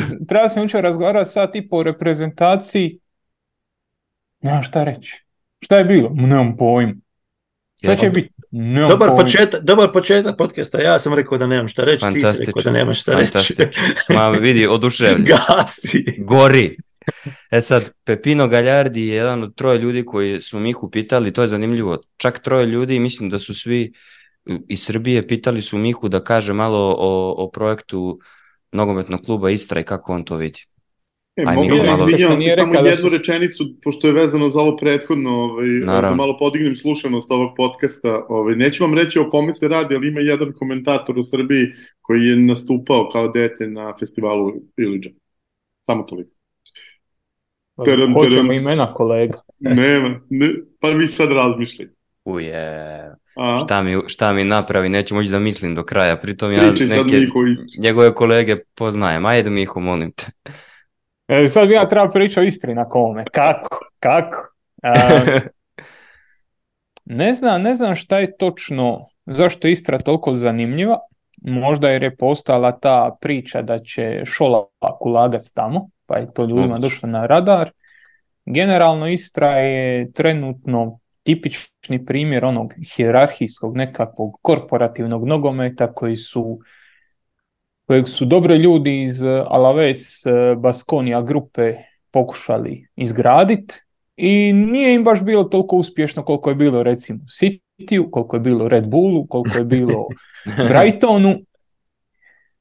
sam 0.48 0.62
jučer 0.62 0.82
razgovarati 0.82 1.30
sat 1.30 1.56
i 1.56 1.68
po 1.68 1.76
o 1.76 1.82
reprezentaciji. 1.82 2.98
Nemam 4.40 4.62
šta 4.62 4.84
reći. 4.84 5.24
Šta 5.60 5.76
je 5.76 5.84
bilo? 5.84 6.10
Nemam 6.14 6.56
pojma. 6.56 6.94
Šta 7.82 7.96
će 7.96 8.10
biti? 8.10 8.30
Nemam 8.50 8.90
Dobar 8.90 9.08
pojma. 9.08 9.22
početak, 9.22 9.60
dobar 9.62 9.92
početak 9.92 10.36
podcasta. 10.38 10.80
Ja 10.80 10.98
sam 10.98 11.14
rekao 11.14 11.38
da 11.38 11.46
nemam 11.46 11.68
šta 11.68 11.84
reći, 11.84 12.06
ti 12.14 12.20
si 12.20 12.44
rekao 12.44 12.62
da 12.64 12.70
nemaš 12.70 13.00
šta 13.00 13.14
reći. 13.14 13.54
Ma 14.08 14.28
vidi, 14.28 14.66
oduševljen. 14.66 15.24
Gasi. 15.30 16.04
Gori. 16.18 16.76
E 17.50 17.60
sad, 17.60 17.92
Pepino 18.04 18.48
Galjardi 18.48 19.00
je 19.00 19.14
jedan 19.14 19.42
od 19.42 19.54
troje 19.54 19.78
ljudi 19.78 20.04
koji 20.04 20.40
su 20.40 20.60
Mihu 20.60 20.90
pitali, 20.90 21.32
to 21.32 21.42
je 21.42 21.48
zanimljivo, 21.48 21.98
čak 22.16 22.38
troje 22.38 22.66
ljudi, 22.66 23.00
mislim 23.00 23.30
da 23.30 23.38
su 23.38 23.54
svi 23.54 23.92
iz 24.68 24.82
Srbije 24.82 25.26
pitali 25.26 25.62
su 25.62 25.78
Mihu 25.78 26.08
da 26.08 26.24
kaže 26.24 26.52
malo 26.52 26.94
o, 26.98 27.34
o 27.38 27.50
projektu 27.50 28.18
nogometnog 28.72 29.20
kluba 29.20 29.50
Istra 29.50 29.80
i 29.80 29.84
kako 29.84 30.12
on 30.12 30.22
to 30.22 30.36
vidi. 30.36 30.60
E, 31.36 31.44
Aj, 31.46 31.54
mogu 31.54 31.68
nije 31.68 31.82
da 31.82 31.90
malo- 31.90 32.04
izvinjavam 32.04 32.38
Nije 32.38 32.50
se 32.50 32.56
samo 32.56 32.72
rekao 32.72 32.82
da 32.82 32.88
jednu 32.90 33.10
su- 33.10 33.16
rečenicu, 33.16 33.64
pošto 33.82 34.06
je 34.06 34.12
vezano 34.12 34.48
za 34.48 34.60
ovo 34.60 34.76
prethodno, 34.76 35.30
ovaj, 35.30 35.66
Naravno. 35.68 36.08
da 36.08 36.14
malo 36.14 36.36
podignem 36.38 36.76
slušanost 36.76 37.30
ovog 37.30 37.50
podcasta. 37.56 38.26
Ovaj, 38.28 38.56
neću 38.56 38.84
vam 38.84 38.94
reći 38.94 39.18
o 39.18 39.30
kome 39.30 39.52
se 39.52 39.68
radi, 39.68 39.94
ali 39.94 40.08
ima 40.08 40.20
jedan 40.20 40.52
komentator 40.54 41.18
u 41.18 41.22
Srbiji 41.22 41.66
koji 42.00 42.22
je 42.22 42.36
nastupao 42.36 43.08
kao 43.08 43.28
dete 43.28 43.66
na 43.66 43.94
festivalu 44.00 44.52
Iliđa. 44.78 45.10
Samo 45.80 46.02
toliko. 46.02 46.30
Tadam, 47.84 48.14
Hoćemo 48.14 48.52
imena 48.52 48.86
kolega. 48.86 49.38
Nema, 49.58 50.20
ne, 50.30 50.48
pa 50.80 50.88
vi 50.88 51.06
sad 51.06 51.32
razmišljajte. 51.32 51.94
Uje, 52.24 53.12
A? 53.36 53.58
šta 53.64 53.82
mi, 53.82 53.96
šta 54.06 54.32
mi 54.32 54.44
napravi, 54.44 54.88
neću 54.88 55.14
moći 55.14 55.30
da 55.30 55.38
mislim 55.38 55.74
do 55.74 55.82
kraja, 55.82 56.16
pritom 56.16 56.52
ja 56.52 56.72
sad 56.72 56.88
neke 56.88 57.26
njegove 57.78 58.14
kolege 58.14 58.56
poznajem, 58.74 59.26
ajde 59.26 59.50
Miho, 59.50 59.80
molim 59.80 60.12
te. 60.12 60.26
E, 61.28 61.48
sad 61.48 61.68
bi 61.68 61.74
ja 61.74 61.88
trebao 61.88 62.10
pričati 62.10 62.40
o 62.40 62.42
Istri 62.42 62.74
na 62.74 62.88
kome. 62.88 63.24
Kako? 63.32 63.78
Kako? 64.00 64.54
E, 64.82 65.40
ne 67.20 67.34
znam, 67.34 67.62
ne 67.62 67.74
znam 67.74 67.96
šta 67.96 68.18
je 68.18 68.36
točno, 68.36 69.06
zašto 69.26 69.68
je 69.68 69.72
Istra 69.72 69.98
toliko 69.98 70.34
zanimljiva. 70.34 70.98
Možda 71.42 71.88
jer 71.88 72.02
je 72.02 72.16
postala 72.16 72.78
ta 72.78 73.16
priča 73.20 73.62
da 73.62 73.78
će 73.78 74.22
Šolak 74.24 75.06
ulagati 75.06 75.54
tamo, 75.54 75.90
pa 76.10 76.18
je 76.18 76.32
to 76.34 76.44
ljudima 76.44 76.78
došlo 76.78 77.08
na 77.08 77.26
radar. 77.26 77.70
Generalno 78.46 79.08
Istra 79.08 79.50
je 79.50 80.12
trenutno 80.12 80.98
tipični 81.22 82.04
primjer 82.06 82.44
onog 82.44 82.74
hijerarhijskog 82.94 83.76
nekakvog 83.76 84.38
korporativnog 84.42 85.26
nogometa 85.26 85.92
koji 85.92 86.16
su 86.16 86.58
kojeg 87.86 88.08
su 88.08 88.24
dobri 88.24 88.54
ljudi 88.54 89.02
iz 89.02 89.22
Alaves 89.46 90.00
Baskonija 90.56 91.22
grupe 91.22 91.74
pokušali 92.10 92.86
izgraditi 92.96 93.74
i 94.16 94.52
nije 94.52 94.94
im 94.94 95.04
baš 95.04 95.24
bilo 95.24 95.44
toliko 95.44 95.76
uspješno 95.76 96.24
koliko 96.24 96.50
je 96.50 96.54
bilo 96.54 96.82
recimo 96.82 97.18
Cityu, 97.18 98.10
koliko 98.10 98.36
je 98.36 98.40
bilo 98.40 98.68
Red 98.68 98.86
Bullu, 98.88 99.26
koliko 99.26 99.58
je 99.58 99.64
bilo 99.64 100.06
Brightonu. 100.68 101.38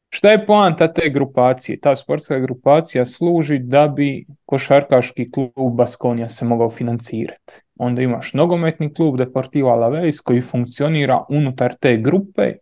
Šta 0.10 0.32
je 0.32 0.46
poanta 0.46 0.94
te 0.94 1.10
grupacije? 1.10 1.80
Ta 1.80 1.96
sportska 1.96 2.40
grupacija 2.40 3.06
služi 3.06 3.60
da 3.60 3.88
bi 3.88 4.26
košarkaški 4.46 5.32
klub 5.32 5.76
Baskonija 5.76 6.30
se 6.30 6.46
mogao 6.46 6.70
financirati. 6.70 7.54
Onda 7.76 8.02
imaš 8.02 8.34
nogometni 8.34 8.94
klub 8.94 9.18
Deportivo 9.18 9.70
Alaves 9.70 10.22
koji 10.22 10.42
funkcionira 10.42 11.24
unutar 11.30 11.76
te 11.76 11.98
grupe. 11.98 12.54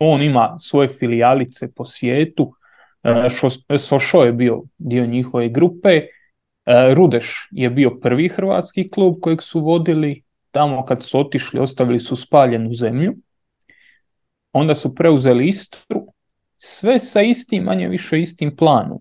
On 0.00 0.22
ima 0.22 0.56
svoje 0.58 0.88
filijalice 0.88 1.72
po 1.72 1.84
svijetu. 1.86 2.54
E, 3.02 3.08
Šo- 3.28 3.78
Sošo 3.78 4.22
je 4.22 4.32
bio 4.32 4.62
dio 4.78 5.06
njihove 5.06 5.48
grupe. 5.48 5.88
E, 5.88 6.06
Rudeš 6.94 7.48
je 7.50 7.70
bio 7.70 7.90
prvi 7.90 8.28
hrvatski 8.28 8.90
klub 8.90 9.14
kojeg 9.20 9.42
su 9.42 9.60
vodili. 9.60 10.22
Tamo 10.50 10.84
kad 10.84 11.02
su 11.02 11.20
otišli 11.20 11.60
ostavili 11.60 12.00
su 12.00 12.16
spaljenu 12.16 12.72
zemlju. 12.72 13.14
Onda 14.52 14.74
su 14.74 14.94
preuzeli 14.94 15.46
Istru. 15.46 16.11
Sve 16.64 17.00
sa 17.00 17.22
istim, 17.22 17.64
manje 17.64 17.88
više 17.88 18.20
istim 18.20 18.56
planom. 18.56 18.98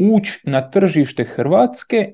Ući 0.00 0.40
na 0.44 0.70
tržište 0.70 1.24
Hrvatske, 1.24 2.12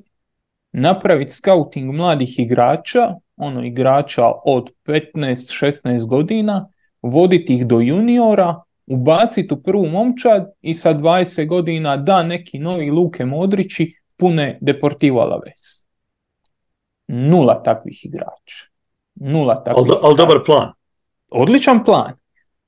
napraviti 0.72 1.33
scouting 1.33 1.94
mladih 1.94 2.38
igrača, 2.38 3.14
ono 3.37 3.64
igrača 3.64 4.33
od 4.44 4.70
15-16 4.85 6.09
godina, 6.09 6.68
voditi 7.03 7.55
ih 7.55 7.66
do 7.66 7.81
juniora, 7.81 8.61
ubaciti 8.87 9.55
u 9.55 9.62
prvu 9.62 9.87
momčad 9.87 10.53
i 10.61 10.74
sa 10.74 10.94
20 10.94 11.46
godina 11.46 11.96
da 11.96 12.22
neki 12.22 12.59
novi 12.59 12.90
Luke 12.90 13.24
Modrići 13.24 13.92
pune 14.16 14.59
Deportivo 14.61 15.20
Alaves. 15.20 15.85
Nula 17.09 17.62
takvih 17.62 18.05
igrača. 18.05 18.66
Nula 19.14 19.64
takvih 19.64 19.85
Ali, 19.88 19.98
ali 20.03 20.16
dobar 20.16 20.38
plan. 20.46 20.72
odličan 21.31 21.85
plan. 21.85 22.12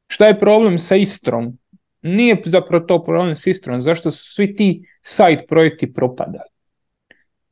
Šta 0.07 0.27
je 0.27 0.41
problem 0.41 0.79
sa 0.79 0.97
Istrom? 0.97 1.60
Nije 2.03 2.43
zapravo 2.45 2.85
to 2.85 3.05
problem 3.05 3.37
s 3.37 3.47
Istrom, 3.47 3.81
zašto 3.81 4.11
su 4.11 4.35
svi 4.35 4.57
ti 4.57 4.89
side 5.03 5.45
projekti 5.49 5.93
propadali? 5.93 6.51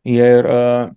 Jer 0.05 0.47
e, 0.47 0.89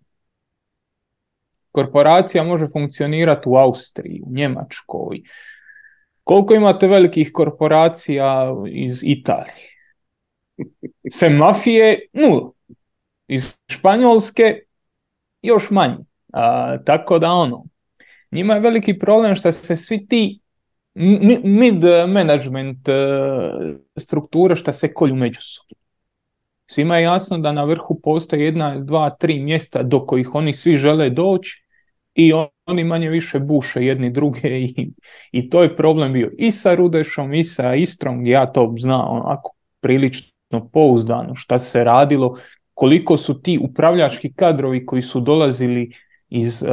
korporacija 1.72 2.44
može 2.44 2.68
funkcionirati 2.68 3.50
u 3.50 3.56
Austriji, 3.56 4.22
u 4.26 4.34
Njemačkoj. 4.34 5.22
Koliko 6.24 6.54
imate 6.54 6.88
velikih 6.88 7.32
korporacija 7.34 8.56
iz 8.70 9.04
Italije? 9.04 9.72
Sem 11.12 11.34
mafije, 11.34 12.08
nula. 12.14 12.52
Iz 13.28 13.58
Španjolske 13.68 14.60
još 15.42 15.70
manje. 15.70 15.98
A, 16.34 16.78
tako 16.86 17.20
da 17.20 17.32
ono, 17.32 17.66
njima 18.32 18.54
je 18.54 18.60
veliki 18.60 19.00
problem 19.00 19.36
što 19.36 19.52
se 19.52 19.76
svi 19.76 20.08
ti 20.08 20.41
mid 20.94 21.84
management 22.08 22.90
e, 22.90 22.94
strukture 23.98 24.56
što 24.56 24.72
se 24.72 24.94
kolju 24.94 25.16
međusobno. 25.16 25.76
Svima 26.72 26.98
je 26.98 27.04
jasno 27.04 27.38
da 27.38 27.52
na 27.52 27.64
vrhu 27.64 28.00
postoje 28.04 28.46
jedna, 28.46 28.80
dva, 28.80 29.10
tri 29.10 29.40
mjesta 29.40 29.84
do 29.84 30.06
kojih 30.06 30.36
oni 30.36 30.54
svi 30.54 30.76
žele 30.76 31.10
doći 31.10 31.64
i 32.14 32.34
oni 32.66 32.84
manje 32.84 33.10
više 33.10 33.40
buše 33.40 33.86
jedni 33.86 34.10
druge 34.10 34.60
i, 34.60 34.92
i 35.32 35.50
to 35.50 35.64
je 35.64 35.76
problem 35.76 36.14
bio 36.14 36.32
i 36.38 36.52
sa 36.52 36.76
Rudešom 36.76 37.34
i 37.34 37.44
sa 37.44 37.76
Istrom 37.76 38.26
ja 38.26 38.52
to 38.52 38.74
znam 38.78 39.02
onako 39.10 39.52
prilično 39.80 40.70
pouzdano 40.74 41.36
šta 41.36 41.60
se 41.60 41.84
radilo, 41.84 42.38
koliko 42.74 43.18
su 43.18 43.42
ti 43.42 43.60
upravljački 43.62 44.34
kadrovi 44.34 44.86
koji 44.86 45.02
su 45.02 45.20
dolazili 45.20 45.92
iz 46.30 46.64
uh, 46.64 46.70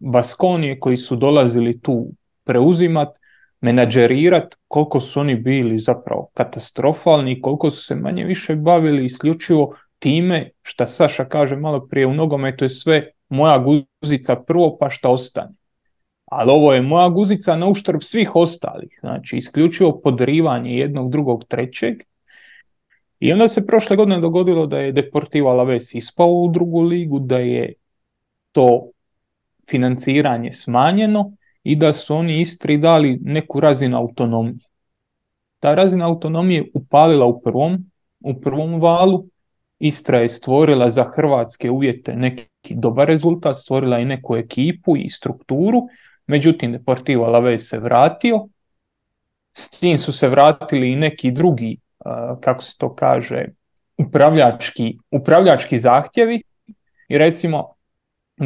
Baskonije, 0.00 0.80
koji 0.80 0.96
su 0.96 1.16
dolazili 1.16 1.80
tu 1.80 2.06
preuzimat, 2.44 3.08
menadžerirat, 3.60 4.56
koliko 4.68 5.00
su 5.00 5.20
oni 5.20 5.34
bili 5.34 5.78
zapravo 5.78 6.30
katastrofalni 6.34 7.32
i 7.32 7.40
koliko 7.40 7.70
su 7.70 7.84
se 7.84 7.94
manje 7.94 8.24
više 8.24 8.54
bavili 8.56 9.04
isključivo 9.04 9.76
time 9.98 10.50
šta 10.62 10.86
Saša 10.86 11.24
kaže 11.24 11.56
malo 11.56 11.86
prije 11.86 12.06
u 12.06 12.14
nogometu 12.14 12.64
je 12.64 12.68
sve 12.68 13.10
moja 13.28 13.64
guzica 14.02 14.36
prvo 14.36 14.76
pa 14.80 14.90
šta 14.90 15.10
ostane. 15.10 15.52
Ali 16.24 16.50
ovo 16.50 16.72
je 16.72 16.82
moja 16.82 17.08
guzica 17.08 17.56
na 17.56 17.68
uštrb 17.68 18.00
svih 18.02 18.36
ostalih. 18.36 18.98
Znači, 19.00 19.36
isključivo 19.36 20.00
podrivanje 20.00 20.78
jednog, 20.78 21.10
drugog, 21.10 21.44
trećeg. 21.44 22.02
I 23.20 23.32
onda 23.32 23.48
se 23.48 23.66
prošle 23.66 23.96
godine 23.96 24.20
dogodilo 24.20 24.66
da 24.66 24.78
je 24.78 24.92
Deportivo 24.92 25.50
Alaves 25.50 25.94
ispao 25.94 26.28
u 26.28 26.50
drugu 26.50 26.80
ligu, 26.80 27.18
da 27.18 27.38
je 27.38 27.72
to 28.52 28.90
financiranje 29.70 30.52
smanjeno 30.52 31.32
i 31.62 31.76
da 31.76 31.92
su 31.92 32.16
oni 32.16 32.40
Istri 32.40 32.78
dali 32.78 33.18
neku 33.22 33.60
razinu 33.60 33.96
autonomije. 33.96 34.64
Ta 35.60 35.74
razina 35.74 36.06
autonomije 36.06 36.70
upalila 36.74 37.26
u 37.26 37.40
prvom, 37.40 37.90
u 38.20 38.40
prvom 38.40 38.80
valu, 38.80 39.26
Istra 39.78 40.18
je 40.18 40.28
stvorila 40.28 40.88
za 40.88 41.04
hrvatske 41.16 41.70
uvjete 41.70 42.16
neki 42.16 42.74
dobar 42.74 43.08
rezultat, 43.08 43.56
stvorila 43.56 43.98
i 43.98 44.04
neku 44.04 44.36
ekipu 44.36 44.96
i 44.96 45.08
strukturu, 45.08 45.82
međutim 46.26 46.72
Deportivo 46.72 47.24
Alaves 47.24 47.68
se 47.68 47.78
vratio, 47.78 48.46
s 49.52 49.70
tim 49.70 49.98
su 49.98 50.12
se 50.12 50.28
vratili 50.28 50.92
i 50.92 50.96
neki 50.96 51.30
drugi, 51.30 51.78
kako 52.40 52.62
se 52.62 52.74
to 52.78 52.94
kaže, 52.94 53.44
upravljački, 53.98 54.98
upravljački 55.10 55.78
zahtjevi. 55.78 56.42
I 57.08 57.18
recimo 57.18 57.74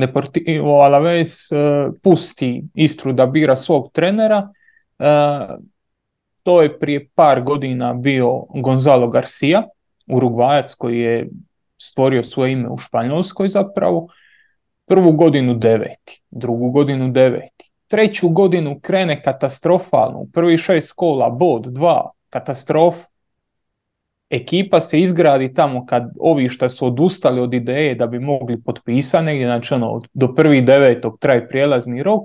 Deportivo 0.01 0.81
Alaves 0.81 1.53
uh, 1.53 1.95
pusti 2.03 2.65
Istru 2.75 3.13
da 3.13 3.27
bira 3.27 3.57
svog 3.57 3.93
trenera, 3.93 4.49
uh, 4.99 5.57
to 6.43 6.63
je 6.63 6.79
prije 6.79 7.09
par 7.15 7.43
godina 7.43 7.95
bio 7.95 8.45
Gonzalo 8.55 9.09
Garcia, 9.09 9.63
Urugvajac 10.07 10.75
koji 10.75 11.01
je 11.01 11.29
stvorio 11.77 12.23
svoje 12.23 12.53
ime 12.53 12.69
u 12.69 12.79
Španjolskoj 12.79 13.49
zapravo, 13.49 14.09
prvu 14.87 15.13
godinu 15.13 15.55
deveti, 15.55 16.23
drugu 16.31 16.71
godinu 16.71 17.11
deveti, 17.11 17.71
treću 17.89 18.29
godinu 18.29 18.81
krene 18.81 19.23
katastrofalno, 19.23 20.27
prvi 20.33 20.57
šest 20.57 20.93
kola, 20.97 21.31
bod, 21.31 21.67
dva, 21.67 22.11
katastrofa. 22.31 23.14
Ekipa 24.31 24.81
se 24.81 25.01
izgradi 25.01 25.55
tamo 25.55 25.87
kad 25.87 26.13
ovi 26.21 26.49
što 26.49 26.69
su 26.69 26.87
odustali 26.87 27.41
od 27.41 27.55
ideje 27.55 27.95
da 27.95 28.07
bi 28.07 28.19
mogli 28.19 28.63
potpisati 28.63 29.25
negdje, 29.25 29.47
znači 29.47 29.75
ono, 29.75 30.03
do 30.15 30.35
prvi 30.35 30.63
devetog 30.63 31.19
traje 31.21 31.49
prijelazni 31.49 32.03
rok, 32.03 32.23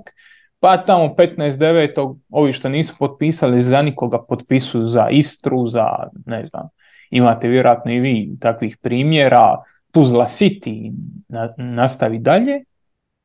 pa 0.60 0.76
tamo 0.76 1.14
15 1.18 1.58
devetog 1.58 2.18
ovi 2.30 2.52
što 2.52 2.68
nisu 2.68 2.94
potpisali 2.98 3.60
za 3.60 3.82
nikoga 3.82 4.22
potpisuju 4.22 4.86
za 4.86 5.08
Istru, 5.10 5.66
za 5.66 5.86
ne 6.26 6.46
znam, 6.46 6.68
imate 7.10 7.48
vjerojatno 7.48 7.92
i 7.92 8.00
vi 8.00 8.36
takvih 8.40 8.76
primjera, 8.76 9.62
Tuzla 9.90 10.26
City 10.26 10.92
na, 11.28 11.54
nastavi 11.56 12.18
dalje 12.18 12.64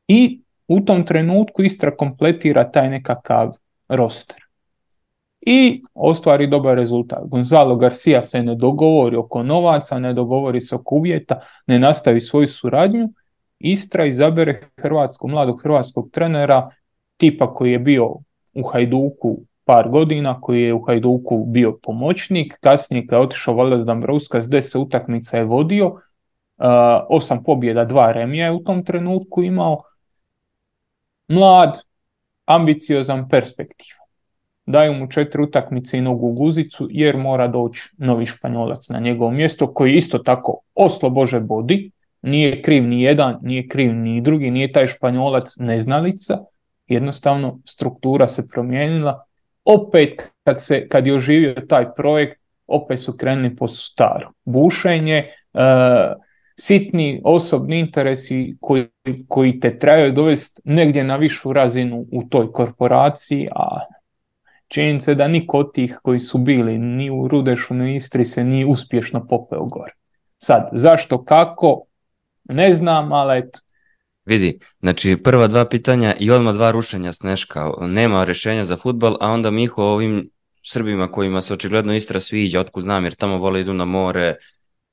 i 0.08 0.40
u 0.68 0.80
tom 0.80 1.06
trenutku 1.06 1.62
Istra 1.62 1.96
kompletira 1.96 2.70
taj 2.70 2.90
nekakav 2.90 3.52
roster. 3.88 4.45
I 5.46 5.82
ostvari 5.94 6.46
dobar 6.46 6.76
rezultat. 6.76 7.28
Gonzalo 7.28 7.76
Garcia 7.76 8.22
se 8.22 8.42
ne 8.42 8.54
dogovori 8.54 9.16
oko 9.16 9.42
novaca, 9.42 9.98
ne 9.98 10.12
dogovori 10.12 10.60
se 10.60 10.74
oko 10.74 10.94
uvjeta, 10.94 11.40
ne 11.66 11.78
nastavi 11.78 12.20
svoju 12.20 12.46
suradnju. 12.46 13.08
Istra 13.58 14.06
izabere 14.06 14.60
hrvatskog, 14.76 15.30
mladog 15.30 15.62
hrvatskog 15.62 16.10
trenera, 16.12 16.70
tipa 17.16 17.54
koji 17.54 17.72
je 17.72 17.78
bio 17.78 18.08
u 18.54 18.62
Hajduku 18.72 19.38
par 19.64 19.88
godina, 19.88 20.40
koji 20.40 20.62
je 20.62 20.74
u 20.74 20.82
Hajduku 20.82 21.44
bio 21.44 21.78
pomoćnik, 21.82 22.58
kasnije 22.60 23.06
kad 23.06 23.16
je 23.16 23.22
otišao 23.22 23.54
valjda 23.54 23.84
Dambrovska, 23.84 24.42
s 24.42 24.48
deset 24.48 24.74
utakmica 24.74 25.38
je 25.38 25.44
vodio, 25.44 25.86
uh, 25.86 26.00
osam 27.08 27.44
pobjeda, 27.44 27.84
dva 27.84 28.12
remija 28.12 28.46
je 28.46 28.52
u 28.52 28.64
tom 28.64 28.84
trenutku 28.84 29.42
imao, 29.42 29.78
mlad, 31.28 31.82
ambiciozan, 32.44 33.28
perspektivan. 33.28 34.05
Daju 34.66 34.92
mu 34.92 35.06
četiri 35.06 35.42
utakmice 35.42 35.98
i 35.98 36.00
nogu 36.00 36.26
u 36.26 36.32
guzicu 36.32 36.88
jer 36.90 37.16
mora 37.16 37.48
doći 37.48 37.90
novi 37.98 38.26
španjolac 38.26 38.88
na 38.88 38.98
njegovo 38.98 39.30
mjesto 39.30 39.74
koji 39.74 39.94
isto 39.94 40.18
tako 40.18 40.60
oslo 40.74 41.10
Bože 41.10 41.40
bodi, 41.40 41.90
nije 42.22 42.62
kriv 42.62 42.84
ni 42.84 43.02
jedan, 43.02 43.38
nije 43.42 43.68
kriv 43.68 43.94
ni 43.94 44.20
drugi, 44.20 44.50
nije 44.50 44.72
taj 44.72 44.86
španjolac 44.86 45.56
neznalica, 45.56 46.38
jednostavno 46.86 47.60
struktura 47.64 48.28
se 48.28 48.48
promijenila, 48.48 49.24
opet 49.64 50.32
kad, 50.44 50.62
se, 50.62 50.88
kad 50.88 51.06
je 51.06 51.14
oživio 51.14 51.54
taj 51.68 51.94
projekt, 51.96 52.40
opet 52.66 53.00
su 53.00 53.16
krenuli 53.16 53.56
po 53.56 53.68
staru. 53.68 54.28
Bušenje, 54.44 55.14
e, 55.14 55.30
sitni 56.56 57.20
osobni 57.24 57.78
interesi 57.78 58.56
koji, 58.60 58.86
koji 59.28 59.60
te 59.60 59.78
trebaju 59.78 60.12
dovesti 60.12 60.62
negdje 60.64 61.04
na 61.04 61.16
višu 61.16 61.52
razinu 61.52 62.06
u 62.12 62.22
toj 62.28 62.52
korporaciji, 62.52 63.48
a 63.54 63.78
činjenica 64.68 65.10
je 65.10 65.14
da 65.14 65.28
niko 65.28 65.58
od 65.58 65.74
tih 65.74 65.98
koji 66.02 66.20
su 66.20 66.38
bili 66.38 66.78
ni 66.78 67.10
u 67.10 67.28
Rudešu 67.28 67.74
ni 67.74 67.96
Istri 67.96 68.24
se 68.24 68.44
nije 68.44 68.66
uspješno 68.66 69.26
popeo 69.26 69.64
gore. 69.64 69.92
Sad, 70.38 70.68
zašto, 70.72 71.24
kako, 71.24 71.84
ne 72.44 72.74
znam, 72.74 73.12
ali 73.12 73.38
eto, 73.38 73.58
Vidi, 74.26 74.58
znači 74.80 75.16
prva 75.16 75.46
dva 75.46 75.64
pitanja 75.64 76.14
i 76.18 76.30
odmah 76.30 76.54
dva 76.54 76.70
rušenja 76.70 77.12
Sneška. 77.12 77.70
Nema 77.80 78.24
rješenja 78.24 78.64
za 78.64 78.76
futbal, 78.76 79.16
a 79.20 79.30
onda 79.30 79.50
Miho 79.50 79.82
ovim 79.82 80.30
Srbima 80.62 81.12
kojima 81.12 81.42
se 81.42 81.54
očigledno 81.54 81.94
Istra 81.94 82.20
sviđa, 82.20 82.60
otku 82.60 82.80
znam, 82.80 83.04
jer 83.04 83.14
tamo 83.14 83.38
vole 83.38 83.60
idu 83.60 83.72
na 83.72 83.84
more, 83.84 84.36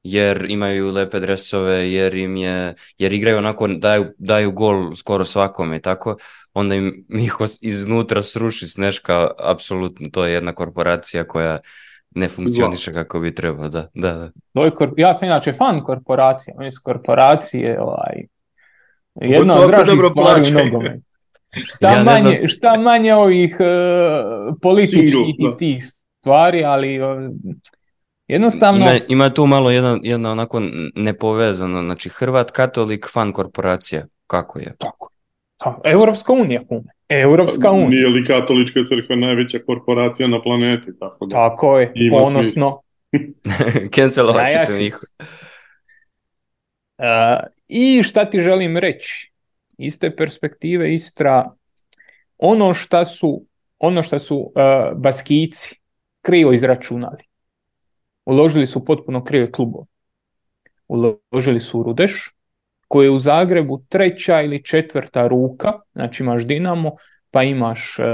jer 0.03 0.45
imaju 0.49 0.91
lepe 0.91 1.19
dresove, 1.19 1.91
jer 1.91 2.15
im 2.15 2.38
je, 2.38 2.75
jer 2.97 3.13
igraju 3.13 3.38
onako, 3.38 3.67
daju, 3.67 4.05
daju 4.17 4.51
gol 4.51 4.95
skoro 4.95 5.25
svakome 5.25 5.77
i 5.77 5.81
tako, 5.81 6.17
onda 6.53 6.75
im 6.75 7.05
Miho 7.07 7.45
iznutra 7.61 8.23
sruši 8.23 8.67
Sneška, 8.67 9.31
apsolutno, 9.39 10.09
to 10.13 10.25
je 10.25 10.33
jedna 10.33 10.53
korporacija 10.53 11.23
koja 11.27 11.59
ne 12.15 12.27
funkcioniše 12.27 12.93
kako 12.93 13.19
bi 13.19 13.35
trebalo, 13.35 13.69
da, 13.69 13.87
da, 13.93 14.29
da. 14.53 14.71
Ja 14.97 15.13
sam 15.13 15.27
inače 15.27 15.53
fan 15.53 15.83
korporacija, 15.83 16.55
mi 16.59 16.71
su 16.71 16.81
korporacije, 16.83 17.81
ovaj, 17.81 18.25
jedna 19.15 19.59
od 19.59 19.67
dražih 19.67 19.99
stvari 20.11 20.41
u 20.49 20.63
nogometu. 20.63 21.01
Šta, 21.65 21.91
ja 21.91 22.03
manje, 22.03 22.33
znam... 22.33 22.49
šta 22.49 22.77
manje 22.77 23.13
ovih 23.13 23.57
uh, 23.59 24.55
političkih 24.61 25.13
i 25.39 25.57
tih 25.57 25.83
stvari, 26.19 26.63
ali 26.63 27.01
uh, 27.01 27.07
jednostavno... 28.27 28.85
Ima, 28.85 28.99
ima 29.07 29.29
tu 29.29 29.45
malo 29.45 29.71
jedna, 29.71 29.99
jedna 30.03 30.31
onako 30.31 30.61
nepovezano, 30.95 31.81
znači 31.81 32.09
Hrvat 32.09 32.51
katolik 32.51 33.09
fan 33.13 33.31
korporacija, 33.31 34.05
kako 34.27 34.59
je? 34.59 34.75
Tako 34.77 35.12
Ta, 35.63 35.80
Europska 35.84 36.34
unija, 36.34 36.62
kume. 36.67 36.93
Europska 37.10 37.71
unija. 37.71 37.89
Nije 37.89 38.08
li 38.08 38.26
katolička 38.26 38.80
crkva 38.89 39.15
najveća 39.15 39.60
korporacija 39.65 40.28
na 40.28 40.41
planeti, 40.41 40.99
tako 40.99 41.26
da. 41.26 41.36
Tako 41.36 41.80
je, 41.80 41.91
Ima 41.95 42.17
ponosno. 42.17 42.82
Cancelovat 43.95 44.52
ćete 44.52 44.86
ih. 44.86 44.95
Uh, 46.97 47.06
I 47.67 48.04
šta 48.04 48.30
ti 48.30 48.39
želim 48.39 48.78
reći? 48.78 49.32
Iz 49.78 49.99
te 49.99 50.15
perspektive 50.15 50.93
Istra, 50.93 51.52
ono 52.38 52.73
šta 52.73 53.06
su, 53.06 53.45
ono 53.80 54.04
šta 54.04 54.19
su 54.19 54.38
uh, 54.38 54.52
Baskici 54.97 55.80
krivo 56.21 56.54
izračunali. 56.54 57.23
Uložili 58.26 58.67
su 58.67 58.86
potpuno 58.86 59.23
krive 59.23 59.52
klubove. 59.52 59.86
Uložili 60.88 61.60
su 61.60 61.80
u 61.80 61.84
Rudeš, 61.84 62.36
koji 62.93 63.06
je 63.06 63.12
u 63.12 63.19
Zagrebu 63.19 63.84
treća 63.89 64.41
ili 64.41 64.63
četvrta 64.63 65.27
ruka, 65.27 65.71
znači 65.93 66.23
imaš 66.23 66.45
Dinamo, 66.45 66.91
pa 67.32 67.43
imaš 67.43 67.99
uh, 67.99 68.06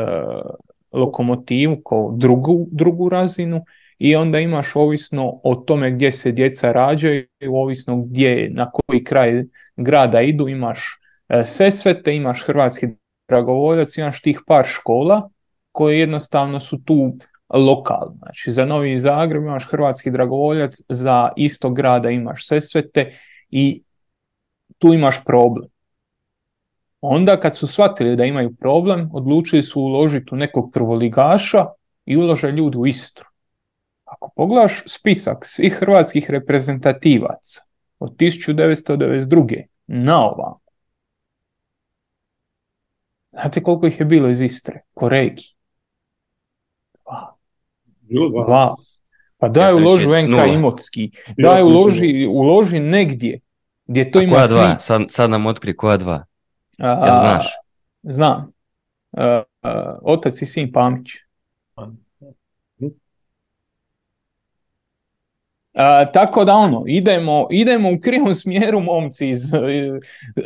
Lokomotivu 0.92 1.82
kao 1.90 2.14
drugu, 2.18 2.68
drugu 2.72 3.10
razinu 3.10 3.66
i 3.98 4.16
onda 4.16 4.40
imaš 4.40 4.76
ovisno 4.76 5.40
o 5.44 5.56
tome 5.56 5.92
gdje 5.92 6.12
se 6.12 6.32
djeca 6.32 6.72
rađaju, 6.72 7.26
ovisno 7.50 8.02
gdje, 8.02 8.50
na 8.54 8.72
koji 8.72 9.04
kraj 9.04 9.44
grada 9.76 10.22
idu, 10.22 10.48
imaš 10.48 11.00
e, 11.30 11.44
Sesvete, 11.46 12.16
imaš 12.16 12.44
Hrvatski 12.46 12.88
dragovoljac, 13.28 13.98
imaš 13.98 14.22
tih 14.22 14.40
par 14.48 14.66
škola 14.66 15.30
koje 15.72 16.00
jednostavno 16.00 16.60
su 16.60 16.84
tu 16.84 17.18
lokalno. 17.50 18.18
Znači 18.18 18.52
za 18.52 18.66
Novi 18.66 18.98
Zagreb 18.98 19.44
imaš 19.44 19.68
Hrvatski 19.72 20.12
dragovoljac, 20.12 20.82
za 20.90 21.30
isto 21.38 21.70
grada 21.70 22.10
imaš 22.10 22.48
Sesvete 22.48 23.12
i 23.50 23.84
tu 24.80 24.94
imaš 24.94 25.24
problem. 25.26 25.70
Onda 27.02 27.40
kad 27.40 27.58
su 27.58 27.68
shvatili 27.68 28.16
da 28.16 28.26
imaju 28.26 28.56
problem, 28.56 29.10
odlučili 29.14 29.64
su 29.64 29.82
uložiti 29.82 30.28
u 30.32 30.38
nekog 30.38 30.72
prvoligaša 30.74 31.66
i 32.06 32.18
ulože 32.18 32.52
ljudi 32.52 32.78
u 32.78 32.88
Istru. 32.88 33.26
Ako 34.06 34.32
pogledaš 34.36 34.84
spisak 34.86 35.46
svih 35.46 35.74
hrvatskih 35.74 36.30
reprezentativaca 36.30 37.62
od 38.00 38.16
1992. 38.16 39.64
na 39.88 40.26
ovam, 40.26 40.54
znate 43.32 43.64
koliko 43.64 43.88
ih 43.88 44.00
je 44.00 44.06
bilo 44.06 44.30
iz 44.30 44.42
Istre, 44.42 44.82
ko 44.94 45.10
regiji? 45.10 45.48
Dva. 47.06 47.36
Dva. 48.46 48.76
Pa 49.38 49.48
daj 49.48 49.74
uloži 49.74 50.08
u 50.08 50.12
NK 50.12 50.54
Imotski, 50.54 51.12
daj 51.38 51.64
uloži, 51.64 52.28
uloži 52.28 52.80
negdje 52.80 53.40
gdje 53.90 54.12
to 54.12 54.20
A 54.20 54.24
ima 54.24 54.36
koja 54.36 54.48
dva? 54.48 54.80
Sad, 54.80 55.02
sad 55.10 55.30
nam 55.30 55.46
otkri 55.46 55.78
koja 55.78 55.98
dva. 55.98 56.26
Ja 56.78 57.18
znaš? 57.20 57.48
Znam. 58.04 58.52
A, 59.12 59.44
a, 59.62 59.98
otac 60.02 60.42
i 60.42 60.46
sin 60.46 60.72
Pamić. 60.72 61.08
tako 66.14 66.46
da 66.46 66.54
ono, 66.54 66.84
idemo, 66.88 67.48
idemo 67.52 67.92
u 67.92 68.00
krivom 68.00 68.36
smjeru 68.36 68.80
momci, 68.80 69.30
iz, 69.30 69.42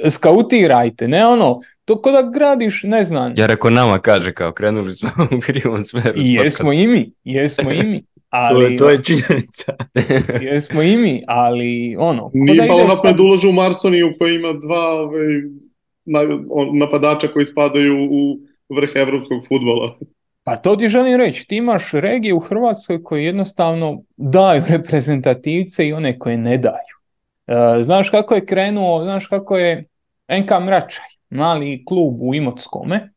skautirajte, 0.10 1.08
ne 1.08 1.28
ono, 1.28 1.60
to 1.86 2.02
ko 2.02 2.12
da 2.12 2.22
gradiš, 2.34 2.84
ne 2.84 3.04
znam. 3.04 3.34
Ja 3.38 3.46
reko 3.46 3.70
nama 3.70 4.00
kaže 4.00 4.34
kao 4.34 4.52
krenuli 4.52 4.94
smo 4.94 5.10
u 5.38 5.40
krivom 5.40 5.84
smjeru. 5.84 6.20
I 6.22 6.34
jesmo 6.34 6.74
i 6.74 6.88
mi, 6.88 7.14
jesmo 7.24 7.72
i 7.72 7.84
mi. 7.84 8.06
Ali, 8.36 8.64
to, 8.64 8.68
je, 8.72 8.78
to 8.78 8.90
je 8.90 9.04
činjenica. 9.04 9.74
jesmo 10.52 10.82
i 10.82 10.98
mi, 10.98 11.24
ali 11.28 11.96
ono... 12.00 12.32
Nije 12.34 12.62
da 12.62 12.68
palo 12.68 12.80
napred 12.80 12.98
sad... 13.02 13.20
ulažu 13.20 13.50
u 13.50 13.54
Marsoniju 13.54 14.14
koji 14.20 14.36
ima 14.36 14.54
dva 14.54 15.02
ove, 15.02 15.26
napadača 16.74 17.28
koji 17.28 17.46
spadaju 17.46 18.08
u 18.12 18.40
vrh 18.76 18.90
evropskog 18.96 19.44
futbola. 19.48 19.98
Pa 20.44 20.56
to 20.56 20.76
ti 20.76 20.88
želim 20.88 21.16
reći, 21.16 21.48
ti 21.48 21.56
imaš 21.56 21.92
regije 21.92 22.34
u 22.34 22.40
Hrvatskoj 22.40 23.04
koje 23.04 23.26
jednostavno 23.26 24.02
daju 24.18 24.64
reprezentativce 24.78 25.88
i 25.88 25.94
one 25.94 26.20
koje 26.20 26.38
ne 26.38 26.58
daju. 26.58 26.96
E, 27.48 27.84
znaš 27.84 28.10
kako 28.10 28.36
je 28.36 28.46
krenuo, 28.46 29.04
znaš 29.04 29.28
kako 29.28 29.58
je 29.58 29.86
NK 30.42 30.52
Mračaj, 30.62 31.06
mali 31.30 31.84
klub 31.86 32.22
u 32.22 32.36
Imotskome, 32.36 33.10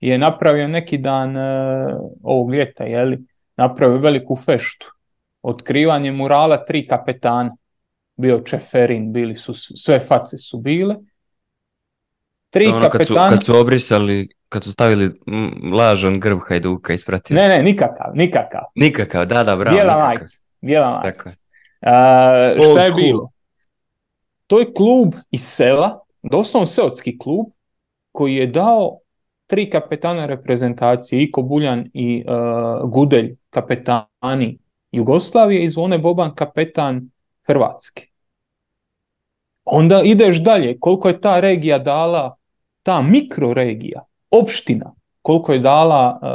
je 0.00 0.18
napravio 0.18 0.68
neki 0.68 0.98
dan 0.98 1.36
e, 1.36 1.40
ovog 2.22 2.54
ljeta, 2.54 2.84
jeli, 2.84 3.18
napravio 3.58 3.98
veliku 3.98 4.36
feštu. 4.36 4.92
Otkrivanje 5.42 6.12
murala 6.12 6.64
tri 6.64 6.86
kapetana. 6.86 7.56
Bio 8.16 8.40
Čeferin, 8.40 9.12
bili 9.12 9.36
su, 9.36 9.54
sve 9.54 10.00
face 10.00 10.38
su 10.38 10.58
bile. 10.58 10.96
Tri 12.50 12.66
ono 12.66 12.80
kapetana... 12.80 12.98
Kad 12.98 13.06
su, 13.06 13.14
kad 13.14 13.44
su 13.44 13.60
obrisali 13.60 14.28
kad 14.48 14.64
su 14.64 14.72
stavili 14.72 15.10
lažan 15.72 16.20
grb 16.20 16.38
Hajduka, 16.48 16.92
ispratio 16.92 17.34
Ne, 17.34 17.48
ne, 17.48 17.62
nikakav, 17.62 18.10
nikakav. 18.14 18.62
Nikakav, 18.74 19.26
da, 19.26 19.44
da, 19.44 19.56
bravo. 19.56 19.76
Bijela 19.76 20.06
majica, 20.06 20.36
bijela 20.60 20.90
majica. 20.90 21.30
Uh, 21.80 22.70
šta 22.70 22.84
je 22.84 22.92
bilo? 22.92 23.30
To 24.46 24.60
je 24.60 24.72
klub 24.72 25.14
iz 25.30 25.42
sela, 25.42 26.00
doslovno 26.22 26.66
seotski 26.66 27.18
klub, 27.18 27.46
koji 28.12 28.34
je 28.34 28.46
dao 28.46 28.98
tri 29.46 29.70
kapetana 29.70 30.26
reprezentacije, 30.26 31.22
Iko 31.22 31.42
Buljan 31.42 31.90
i 31.94 32.24
uh, 32.26 32.90
Gudelj, 32.90 33.36
kapetani 33.50 34.58
Jugoslavije 34.92 35.62
i 35.62 35.68
Zvone 35.68 35.98
Boban, 35.98 36.34
kapetan 36.34 37.10
Hrvatske. 37.46 38.06
Onda 39.64 40.02
ideš 40.04 40.42
dalje, 40.42 40.76
koliko 40.80 41.08
je 41.08 41.20
ta 41.20 41.40
regija 41.40 41.78
dala, 41.78 42.36
ta 42.82 43.02
mikroregija, 43.02 44.04
opština 44.30 44.94
koliko 45.28 45.52
je 45.52 45.58
dala 45.58 46.20
uh, 46.22 46.28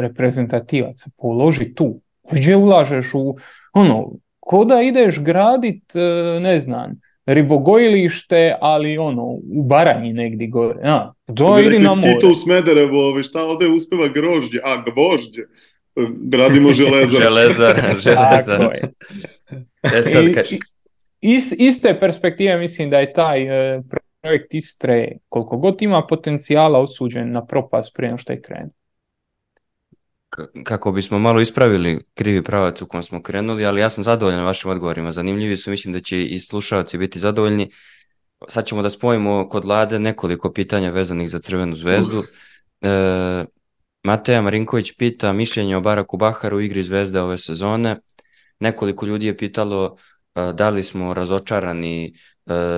reprezentativaca, 0.00 1.10
položi 1.16 1.74
tu. 1.74 2.00
Gdje 2.30 2.56
ulažeš 2.56 3.14
u, 3.14 3.36
ono, 3.72 4.10
ko 4.40 4.64
da 4.64 4.82
ideš 4.82 5.20
gradit, 5.20 5.94
uh, 5.94 6.42
ne 6.42 6.58
znam, 6.58 7.00
ribogojilište, 7.26 8.56
ali 8.60 8.98
ono, 8.98 9.24
u 9.32 9.62
Baranji 9.62 10.12
negdje 10.12 10.46
gore. 10.46 10.80
Ja, 10.84 11.14
to 11.36 11.58
idi 11.58 11.78
na 11.78 11.94
more. 11.94 12.12
Tito 12.12 12.28
u 12.32 12.34
Smederevo, 12.34 13.08
ove, 13.08 13.22
šta 13.22 13.44
ovde 13.44 13.68
uspeva 13.68 14.08
grožđe, 14.08 14.60
a 14.64 14.76
gvožđe. 14.76 15.42
Gradimo 16.20 16.72
železar. 16.82 17.22
železar, 17.22 17.96
železar. 17.98 18.88
E 19.82 20.02
sad. 20.02 20.24
I, 20.24 20.58
iz, 21.20 21.54
iste 21.58 22.00
perspektive 22.00 22.58
mislim 22.58 22.90
da 22.90 22.98
je 22.98 23.12
taj 23.12 23.42
e, 23.42 23.82
projekt 24.20 24.54
Istre, 24.54 25.08
koliko 25.28 25.56
god 25.56 25.82
ima 25.82 26.06
potencijala, 26.06 26.80
osuđen 26.80 27.32
na 27.32 27.46
propast 27.46 27.92
prije 27.94 28.08
nego 28.08 28.18
što 28.18 28.32
je 28.32 28.42
krenu. 28.42 28.70
kako 30.64 30.92
bismo 30.92 31.18
malo 31.18 31.40
ispravili 31.40 32.04
krivi 32.14 32.42
pravac 32.42 32.82
u 32.82 32.86
kojem 32.86 33.02
smo 33.02 33.22
krenuli, 33.22 33.66
ali 33.66 33.80
ja 33.80 33.90
sam 33.90 34.04
zadovoljan 34.04 34.44
vašim 34.44 34.70
odgovorima. 34.70 35.12
Zanimljivi 35.12 35.56
su, 35.56 35.70
mislim 35.70 35.92
da 35.92 36.00
će 36.00 36.24
i 36.24 36.40
slušalci 36.40 36.98
biti 36.98 37.18
zadovoljni. 37.18 37.70
Sad 38.48 38.66
ćemo 38.66 38.82
da 38.82 38.90
spojimo 38.90 39.48
kod 39.48 39.64
Lade 39.64 39.98
nekoliko 39.98 40.52
pitanja 40.52 40.90
vezanih 40.90 41.30
za 41.30 41.38
Crvenu 41.38 41.74
zvezdu. 41.74 42.22
E, 42.80 43.44
Mateja 44.04 44.42
Marinković 44.42 44.92
pita 44.96 45.32
mišljenje 45.32 45.76
o 45.76 45.80
Baraku 45.80 46.16
Baharu 46.16 46.56
u 46.56 46.60
igri 46.60 46.82
Zvezde 46.82 47.20
ove 47.20 47.38
sezone. 47.38 47.96
Nekoliko 48.60 49.06
ljudi 49.06 49.26
je 49.26 49.36
pitalo 49.36 49.96
e, 50.34 50.52
da 50.52 50.68
li 50.68 50.82
smo 50.82 51.14
razočarani 51.14 52.06
e, 52.06 52.12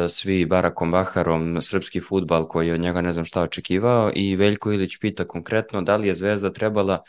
svi 0.09 0.47
Barakom 0.47 0.91
Baharom, 0.91 1.63
srpski 1.63 2.01
futbal 2.01 2.49
koji 2.49 2.69
je 2.69 2.75
od 2.75 2.81
njega 2.81 3.01
ne 3.01 3.13
znam 3.13 3.25
šta 3.25 3.43
očekivao 3.43 4.11
i 4.15 4.37
Veljko 4.37 4.73
Ilić 4.73 4.99
pita 5.01 5.25
konkretno 5.25 5.83
da 5.83 5.97
li 5.97 6.09
je 6.09 6.15
Zvezda 6.15 6.53
trebala 6.53 7.03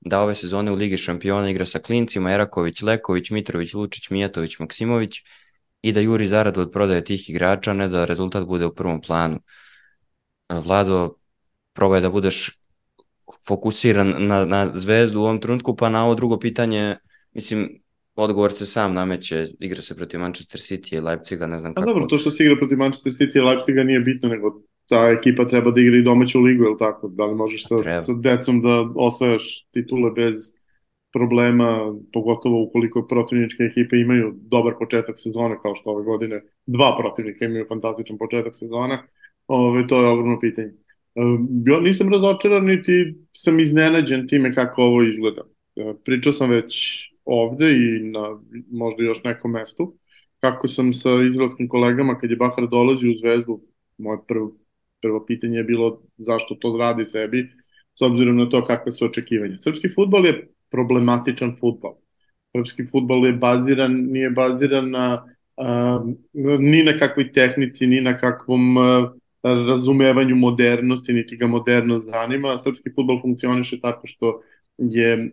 da 0.00 0.22
ove 0.22 0.34
sezone 0.34 0.72
u 0.72 0.74
Ligi 0.74 0.96
šampiona 0.96 1.50
igra 1.50 1.66
sa 1.66 1.78
klincima 1.78 2.32
Eraković, 2.32 2.82
Leković, 2.82 3.30
Mitrović, 3.30 3.74
Lučić, 3.74 4.10
Mijatović, 4.10 4.58
Maksimović 4.58 5.22
i 5.82 5.92
da 5.92 6.00
juri 6.00 6.26
zaradu 6.26 6.60
od 6.60 6.70
prodaje 6.72 7.04
tih 7.04 7.30
igrača, 7.30 7.72
ne 7.72 7.88
da 7.88 8.04
rezultat 8.04 8.44
bude 8.44 8.66
u 8.66 8.74
prvom 8.74 9.00
planu. 9.00 9.40
Vlado, 10.48 11.16
probaj 11.72 12.00
da 12.00 12.10
budeš 12.10 12.63
fokusiran 13.48 14.14
na, 14.18 14.44
na 14.44 14.70
zvezdu 14.74 15.20
u 15.20 15.24
ovom 15.24 15.38
trenutku, 15.38 15.76
pa 15.76 15.88
na 15.88 16.04
ovo 16.04 16.14
drugo 16.14 16.38
pitanje, 16.38 16.96
mislim, 17.32 17.80
odgovor 18.14 18.52
se 18.52 18.66
sam 18.66 18.94
nameće, 18.94 19.48
igra 19.60 19.82
se 19.82 19.96
protiv 19.96 20.20
Manchester 20.20 20.60
City 20.60 20.96
i 20.96 21.00
Leipziga, 21.00 21.46
ne 21.46 21.58
znam 21.58 21.72
A 21.72 21.74
kako. 21.74 21.86
dobro, 21.86 22.06
to 22.06 22.18
što 22.18 22.30
se 22.30 22.44
igra 22.44 22.56
protiv 22.56 22.78
Manchester 22.78 23.12
City 23.12 23.36
i 23.36 23.40
Leipziga 23.40 23.82
nije 23.82 24.00
bitno, 24.00 24.28
nego 24.28 24.60
ta 24.88 25.16
ekipa 25.18 25.46
treba 25.46 25.70
da 25.70 25.80
igra 25.80 25.96
i 25.96 26.02
domaću 26.02 26.40
ligu, 26.40 26.64
ili 26.64 26.78
tako? 26.78 27.08
Da 27.08 27.24
li 27.24 27.34
možeš 27.34 27.68
sa, 27.68 27.82
Treba. 27.82 28.00
sa 28.00 28.12
decom 28.12 28.62
da 28.62 28.88
osvajaš 28.94 29.66
titule 29.70 30.10
bez 30.10 30.36
problema, 31.12 31.94
pogotovo 32.12 32.62
ukoliko 32.62 33.06
protivničke 33.06 33.62
ekipe 33.62 33.96
imaju 33.96 34.34
dobar 34.36 34.74
početak 34.78 35.14
sezone, 35.18 35.56
kao 35.62 35.74
što 35.74 35.90
ove 35.90 36.04
godine 36.04 36.42
dva 36.66 36.96
protivnika 37.00 37.44
imaju 37.44 37.64
fantastičan 37.68 38.18
početak 38.18 38.56
sezone, 38.56 39.02
ove, 39.46 39.86
to 39.86 40.02
je 40.02 40.08
ogromno 40.08 40.38
pitanje. 40.40 40.72
Ja 41.66 41.80
nisam 41.80 42.12
razočaran, 42.12 42.64
niti 42.64 43.14
sam 43.32 43.60
iznenađen 43.60 44.28
time 44.28 44.54
kako 44.54 44.82
ovo 44.82 45.02
izgleda. 45.02 45.42
E, 45.76 45.94
Pričao 46.04 46.32
sam 46.32 46.50
već 46.50 47.00
ovde 47.24 47.70
i 47.72 48.00
na 48.02 48.40
možda 48.70 49.02
još 49.02 49.24
nekom 49.24 49.50
mestu, 49.50 49.94
kako 50.40 50.68
sam 50.68 50.94
sa 50.94 51.10
izraelskim 51.26 51.68
kolegama, 51.68 52.18
kad 52.18 52.30
je 52.30 52.36
Bahar 52.36 52.68
dolazio 52.70 53.10
u 53.10 53.16
Zvezdu, 53.16 53.60
moje 53.98 54.18
prvo, 54.28 54.56
prvo 55.02 55.26
pitanje 55.26 55.56
je 55.56 55.64
bilo 55.64 56.02
zašto 56.16 56.54
to 56.54 56.76
radi 56.76 57.04
sebi, 57.04 57.50
s 57.98 58.02
obzirom 58.02 58.36
na 58.36 58.48
to 58.48 58.64
kakve 58.64 58.92
su 58.92 59.04
očekivanja. 59.04 59.58
Srpski 59.58 59.88
futbol 59.88 60.26
je 60.26 60.48
problematičan 60.70 61.56
futbol. 61.60 61.94
Srpski 62.56 62.86
futbol 62.86 63.26
je 63.26 63.32
baziran, 63.32 63.92
nije 63.92 64.30
baziran 64.30 64.90
na 64.90 65.24
a, 65.56 66.00
ni 66.58 66.82
na 66.82 66.98
kakvoj 66.98 67.32
tehnici, 67.32 67.86
ni 67.86 68.00
na 68.00 68.18
kakvom 68.18 68.78
a, 68.78 69.12
razumevanju 69.44 70.36
modernosti, 70.36 71.12
niti 71.12 71.36
ga 71.36 71.46
modernost 71.46 72.06
zanima. 72.06 72.58
Srpski 72.58 72.90
futbol 72.94 73.20
funkcioniše 73.22 73.80
tako 73.80 74.06
što 74.06 74.40
je 74.78 75.12
e, 75.12 75.30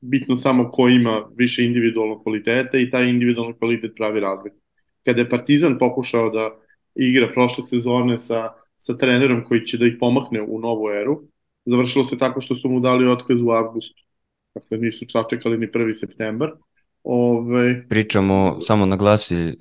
bitno 0.00 0.36
samo 0.36 0.70
ko 0.70 0.88
ima 0.88 1.28
više 1.36 1.64
individualnog 1.64 2.22
kvaliteta 2.22 2.78
i 2.78 2.90
taj 2.90 3.08
individualni 3.08 3.54
kvalitet 3.58 3.92
pravi 3.96 4.20
razliku. 4.20 4.56
Kada 5.04 5.20
je 5.20 5.28
Partizan 5.28 5.78
pokušao 5.78 6.30
da 6.30 6.50
igra 6.94 7.28
prošle 7.34 7.64
sezone 7.64 8.18
sa, 8.18 8.48
sa 8.76 8.96
trenerom 8.98 9.44
koji 9.44 9.66
će 9.66 9.78
da 9.78 9.86
ih 9.86 9.96
pomakne 10.00 10.42
u 10.42 10.60
novu 10.60 10.90
eru, 10.90 11.22
završilo 11.64 12.04
se 12.04 12.18
tako 12.18 12.40
što 12.40 12.56
su 12.56 12.68
mu 12.68 12.80
dali 12.80 13.06
otkaz 13.06 13.42
u 13.42 13.50
avgustu. 13.50 14.02
Dakle, 14.54 14.78
nisu 14.78 15.06
čačekali 15.06 15.58
ni 15.58 15.66
1. 15.66 15.92
septembar. 15.92 16.50
Ove, 17.04 17.88
Pričamo, 17.88 18.58
samo 18.60 18.86
naglasi 18.86 19.56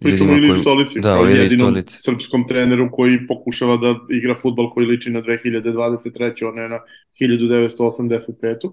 Pričamo 0.00 0.32
o 0.32 0.36
Iliji 0.36 0.48
koji- 0.48 0.60
Stolici, 0.60 1.00
Da, 1.00 1.14
kao 1.14 1.24
jedinom 1.24 1.66
Stolici. 1.66 1.98
srpskom 2.00 2.46
treneru 2.48 2.88
koji 2.92 3.26
pokušava 3.26 3.76
da 3.76 3.94
igra 4.10 4.34
futbol 4.34 4.70
koji 4.70 4.86
liči 4.86 5.10
na 5.10 5.20
2023. 5.20 6.12
a 6.44 6.52
ne 6.52 6.68
na 6.68 6.78
1985. 7.12 8.72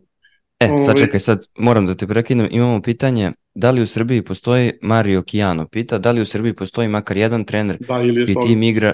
E, 0.59 0.65
Ovaj- 0.65 0.84
sad 0.86 0.99
čekaj, 0.99 1.19
sad 1.19 1.39
moram 1.57 1.86
da 1.86 1.95
te 1.95 2.07
prekinem. 2.07 2.47
Imamo 2.51 2.82
pitanje, 2.82 3.32
da 3.55 3.71
li 3.71 3.82
u 3.82 3.88
Srbiji 3.88 4.21
postoji, 4.21 4.71
Mario 4.82 5.21
Kijano 5.21 5.67
pita, 5.67 5.97
da 5.97 6.11
li 6.11 6.21
u 6.21 6.25
Srbiji 6.25 6.53
postoji 6.53 6.88
makar 6.88 7.17
jedan 7.17 7.43
trener 7.43 7.78
Da, 7.80 8.01
čiji 8.03 8.25
Stolici. 8.25 8.47
tim 8.47 8.63
igra, 8.63 8.93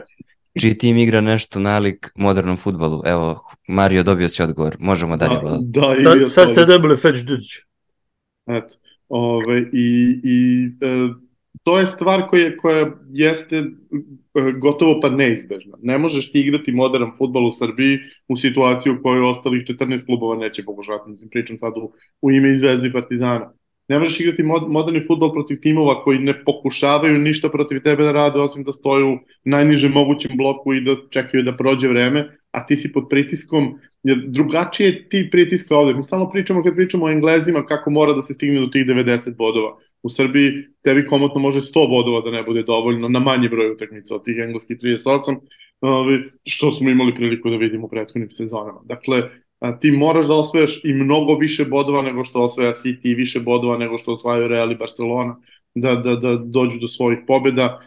čiji 0.60 0.78
tim 0.78 0.98
igra 0.98 1.22
nešto 1.22 1.60
nalik 1.60 2.12
modernom 2.16 2.58
futbolu? 2.58 3.02
Evo, 3.06 3.40
Mario 3.68 4.04
dobio 4.04 4.30
si 4.30 4.44
odgovor, 4.44 4.76
možemo 4.80 5.18
dalje. 5.18 5.36
Da, 5.36 5.58
da, 5.82 5.96
Ilija 5.96 6.28
Sad, 6.28 6.30
sad 6.46 6.52
ste 6.52 6.66
dobili 6.66 6.98
Fetch 6.98 7.24
Dudić. 7.24 7.48
Eto, 8.48 8.76
ove, 9.10 9.60
i, 9.74 10.20
i 10.24 10.66
e, 10.82 11.10
to 11.64 11.80
je 11.80 11.86
stvar 11.86 12.28
koja, 12.30 12.58
koja 12.58 12.92
jeste 13.12 13.56
e, 13.56 13.64
gotovo 14.62 15.00
pa 15.02 15.10
neizbežna. 15.10 15.78
Ne 15.82 15.98
možeš 15.98 16.32
ti 16.32 16.40
igrati 16.40 16.72
modern 16.72 17.12
futbol 17.18 17.48
u 17.48 17.52
Srbiji 17.52 18.00
u 18.28 18.38
situaciji 18.38 18.94
u 18.94 19.02
kojoj 19.04 19.30
ostalih 19.30 19.64
14 19.64 20.06
klubova 20.06 20.36
neće 20.36 20.64
pokušati. 20.64 21.10
Mislim, 21.10 21.30
pričam 21.30 21.58
sad 21.58 21.74
u, 21.78 21.92
u 22.22 22.32
ime 22.32 22.50
i 22.50 22.58
Zvezdi 22.58 22.94
Partizana. 22.94 23.54
Ne 23.88 24.00
možeš 24.00 24.20
igrati 24.20 24.44
mod, 24.44 24.72
moderni 24.72 25.04
futbol 25.08 25.32
protiv 25.34 25.60
timova 25.62 26.04
koji 26.04 26.20
ne 26.20 26.44
pokušavaju 26.44 27.20
ništa 27.20 27.50
protiv 27.50 27.80
tebe 27.84 28.04
da 28.04 28.12
rade 28.12 28.40
osim 28.40 28.64
da 28.64 28.72
stoju 28.72 29.14
u 29.14 29.18
najnižem 29.44 29.92
mogućem 29.92 30.38
bloku 30.38 30.74
i 30.74 30.82
da 30.82 30.96
čekaju 31.10 31.44
da 31.44 31.58
prođe 31.58 31.88
vreme, 31.88 32.38
a 32.52 32.66
ti 32.66 32.78
si 32.78 32.92
pod 32.92 33.08
pritiskom 33.10 33.80
jer 34.04 34.24
drugačije 34.28 34.88
je 34.88 35.10
ti 35.10 35.28
pritiska 35.32 35.76
ovde. 35.76 35.94
Mi 35.94 36.04
stalno 36.04 36.30
pričamo 36.30 36.64
kad 36.64 36.76
pričamo 36.76 37.06
o 37.06 37.10
Englezima 37.10 37.66
kako 37.66 37.90
mora 37.90 38.14
da 38.14 38.22
se 38.22 38.34
stigne 38.34 38.60
do 38.60 38.68
tih 38.68 38.86
90 38.86 39.36
bodova. 39.38 39.78
U 40.04 40.10
Srbiji 40.10 40.52
tebi 40.84 41.06
komotno 41.08 41.42
može 41.42 41.60
100 41.60 41.90
bodova 41.90 42.22
da 42.22 42.32
ne 42.32 42.44
bude 42.44 42.64
dovoljno 42.64 43.10
na 43.10 43.20
manji 43.20 43.50
broj 43.50 43.72
utakmica 43.72 44.16
od 44.16 44.24
tih 44.24 44.36
engleskih 44.38 44.78
38, 44.78 45.38
ovaj, 45.82 46.18
što 46.46 46.72
smo 46.72 46.90
imali 46.90 47.16
priliku 47.16 47.50
da 47.50 47.58
vidimo 47.58 47.86
u 47.86 47.90
prethodnim 47.90 48.32
sezonama. 48.32 48.82
Dakle, 48.84 49.30
ti 49.80 49.92
moraš 49.92 50.28
da 50.28 50.34
osvajaš 50.34 50.82
i 50.84 50.94
mnogo 50.94 51.36
više 51.36 51.66
bodova 51.66 52.02
nego 52.02 52.24
što 52.24 52.44
osvaja 52.44 52.74
City 52.74 53.12
i 53.12 53.16
više 53.16 53.40
bodova 53.40 53.78
nego 53.78 53.98
što 53.98 54.12
osvajaju 54.12 54.48
Real 54.48 54.72
i 54.72 54.76
Barcelona 54.76 55.36
da, 55.76 55.96
da, 55.96 56.16
da 56.16 56.36
dođu 56.36 56.80
do 56.80 56.88
svojih 56.88 57.20
pobjeda. 57.28 57.80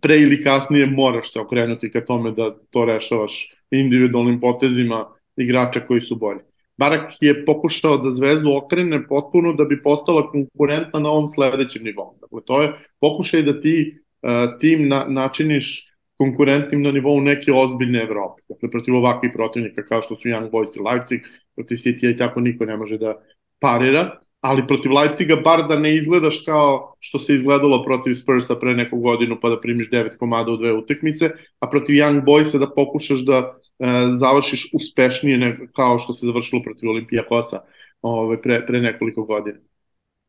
Pre 0.00 0.16
ili 0.20 0.42
kasnije 0.42 0.86
moraš 0.86 1.32
se 1.32 1.40
okrenuti 1.40 1.90
ka 1.90 2.04
tome 2.04 2.30
da 2.30 2.56
to 2.70 2.84
rešavaš 2.84 3.52
individualnim 3.70 4.40
potezima 4.40 5.06
igrača 5.36 5.80
koji 5.80 6.00
su 6.00 6.16
bolji. 6.16 6.40
Barak 6.78 7.12
je 7.20 7.44
pokušao 7.44 7.96
da 7.96 8.10
Zvezdu 8.10 8.52
okrene 8.56 9.06
potpuno 9.08 9.52
da 9.52 9.64
bi 9.64 9.82
postala 9.82 10.30
konkurentna 10.30 11.00
na 11.00 11.10
ovom 11.10 11.28
sledećem 11.28 11.84
nivou. 11.84 12.16
Dakle, 12.20 12.40
to 12.46 12.62
je 12.62 12.72
pokušaj 13.00 13.42
da 13.42 13.60
ti 13.60 13.98
uh, 14.22 14.58
tim 14.60 14.88
na, 14.88 15.04
načiniš 15.08 15.88
konkurentnim 16.16 16.82
na 16.82 16.90
nivou 16.90 17.20
neke 17.20 17.52
ozbiljne 17.52 18.02
Evrope. 18.02 18.42
Dakle, 18.48 18.70
protiv 18.70 18.96
ovakvih 18.96 19.30
protivnika 19.34 19.86
kao 19.86 20.02
što 20.02 20.14
su 20.14 20.28
Young 20.28 20.50
Boys 20.50 20.76
i 20.76 20.82
Leipzig, 20.82 21.20
protiv 21.54 21.76
City 21.76 22.14
i 22.14 22.16
tako 22.16 22.40
niko 22.40 22.64
ne 22.64 22.76
može 22.76 22.98
da 22.98 23.14
parira, 23.60 24.21
ali 24.42 24.66
protiv 24.66 24.92
Leipziga 24.92 25.36
bar 25.44 25.66
da 25.68 25.78
ne 25.78 25.94
izgledaš 25.96 26.42
kao 26.44 26.96
što 27.00 27.18
se 27.18 27.34
izgledalo 27.34 27.84
protiv 27.84 28.14
Spursa 28.14 28.56
pre 28.56 28.74
neku 28.74 28.98
godinu 28.98 29.38
pa 29.40 29.48
da 29.48 29.60
primiš 29.60 29.90
devet 29.90 30.16
komada 30.18 30.50
u 30.52 30.56
dve 30.56 30.72
utakmice, 30.72 31.30
a 31.60 31.68
protiv 31.70 31.94
Young 31.94 32.24
Boysa 32.24 32.58
da 32.58 32.70
pokušaš 32.74 33.20
da 33.20 33.38
e, 33.38 33.86
završiš 34.14 34.70
uspešnije 34.74 35.38
ne, 35.38 35.58
kao 35.76 35.98
što 35.98 36.12
se 36.12 36.26
završilo 36.26 36.62
protiv 36.62 36.90
Olimpijakosa 36.90 37.60
ove, 38.02 38.42
pre, 38.42 38.66
pre 38.66 38.80
nekoliko 38.80 39.24
godina. 39.24 39.58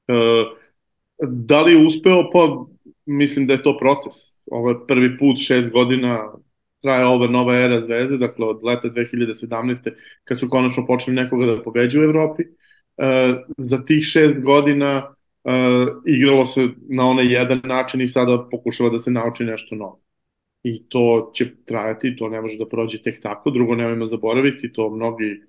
E, 0.08 0.14
da 1.28 1.62
li 1.62 1.72
je 1.72 1.86
uspeo? 1.86 2.30
Pa 2.34 2.66
mislim 3.06 3.48
da 3.48 3.54
je 3.54 3.64
to 3.64 3.78
proces. 3.80 4.14
Ovo 4.46 4.70
je 4.70 4.88
prvi 4.88 5.18
put 5.18 5.38
šest 5.40 5.72
godina 5.72 6.32
traje 6.82 7.06
ova 7.06 7.28
nova 7.28 7.56
era 7.56 7.80
Zvezde, 7.80 8.18
dakle 8.18 8.46
od 8.46 8.64
leta 8.64 8.90
2017. 8.90 9.92
kad 10.24 10.40
su 10.40 10.50
konačno 10.50 10.86
počeli 10.88 11.16
nekoga 11.16 11.46
da 11.46 11.64
pobeđu 11.64 12.00
u 12.00 12.04
Evropi. 12.04 12.44
E, 12.44 12.63
za 13.58 13.86
tih 13.86 14.04
šest 14.04 14.42
godina 14.42 15.16
e, 15.44 15.52
igralo 16.06 16.46
se 16.46 16.68
na 16.90 17.06
onaj 17.06 17.34
jedan 17.34 17.62
način 17.64 18.02
i 18.02 18.08
sada 18.08 18.48
pokušava 18.52 18.90
da 18.90 19.00
se 19.00 19.12
nauči 19.12 19.44
nešto 19.44 19.76
novo. 19.76 20.04
i 20.64 20.90
to 20.90 21.32
će 21.36 21.56
trajati, 21.66 22.16
to 22.16 22.30
ne 22.30 22.42
može 22.42 22.58
da 22.58 22.68
prođe 22.70 23.02
tek 23.02 23.22
tako, 23.22 23.52
drugo 23.52 23.76
nemojmo 23.76 24.06
zaboraviti, 24.06 24.74
to 24.74 24.90
mnogi 24.90 25.42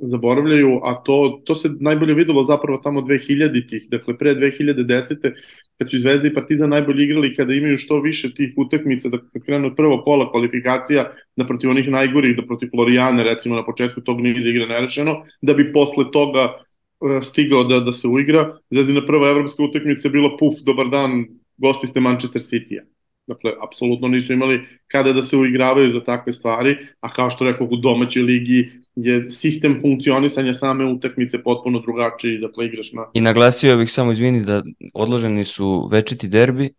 zaboravljaju, 0.00 0.80
a 0.84 1.02
to, 1.04 1.40
to 1.44 1.54
se 1.54 1.70
najbolje 1.80 2.14
videlo 2.14 2.42
zapravo 2.42 2.78
tamo 2.78 3.00
2000-ih, 3.00 3.88
dakle 3.90 4.18
pre 4.18 4.34
2010. 4.34 5.32
kad 5.78 5.90
su 5.90 5.98
Zvezda 5.98 6.28
i 6.28 6.34
Partizan 6.34 6.70
najbolje 6.70 7.04
igrali 7.04 7.34
kada 7.34 7.54
imaju 7.54 7.78
što 7.78 8.00
više 8.00 8.34
tih 8.34 8.52
utakmica, 8.56 9.08
da 9.08 9.18
krenu 9.44 9.74
prvo 9.76 10.02
kola 10.04 10.30
kvalifikacija, 10.30 11.10
da 11.36 11.46
protiv 11.46 11.70
onih 11.70 11.88
najgorih, 11.88 12.36
da 12.36 12.46
protiv 12.46 12.68
Florijane 12.70 13.22
recimo 13.22 13.56
na 13.56 13.64
početku 13.64 14.00
tog 14.00 14.20
niza 14.20 14.48
igra 14.48 14.66
nerešeno, 14.66 15.22
da 15.42 15.54
bi 15.54 15.72
posle 15.72 16.10
toga 16.12 16.54
uh, 17.00 17.22
stigao 17.22 17.64
da, 17.64 17.80
da 17.80 17.92
se 17.92 18.08
uigra. 18.08 18.58
Zvezdina 18.70 19.06
prva 19.06 19.28
evropska 19.28 19.62
utakmica 19.62 20.08
je 20.08 20.12
bila 20.12 20.36
puf, 20.38 20.54
dobar 20.66 20.88
dan, 20.88 21.24
gosti 21.56 21.86
ste 21.86 22.00
Manchester 22.00 22.42
City-a 22.42 22.84
Dakle, 23.28 23.52
apsolutno 23.62 24.08
nisu 24.08 24.32
imali 24.32 24.60
kada 24.86 25.12
da 25.12 25.22
se 25.22 25.36
uigravaju 25.36 25.90
za 25.90 26.00
takve 26.04 26.32
stvari, 26.32 26.76
a 27.00 27.12
kao 27.12 27.30
što 27.30 27.44
rekao, 27.44 27.66
u 27.70 27.76
domaćoj 27.76 28.22
ligi 28.22 28.70
je 29.00 29.28
sistem 29.30 29.78
funkcionisanja 29.80 30.54
same 30.54 30.84
utakmice 30.84 31.42
potpuno 31.42 31.80
drugačiji, 31.80 32.38
dakle 32.38 32.66
igraš 32.66 32.92
na... 32.92 33.06
I 33.14 33.20
naglasio 33.20 33.76
bih 33.76 33.92
samo, 33.92 34.12
izvini, 34.12 34.44
da 34.44 34.62
odloženi 34.94 35.44
su 35.44 35.88
večiti 35.92 36.28
derbi 36.28 36.70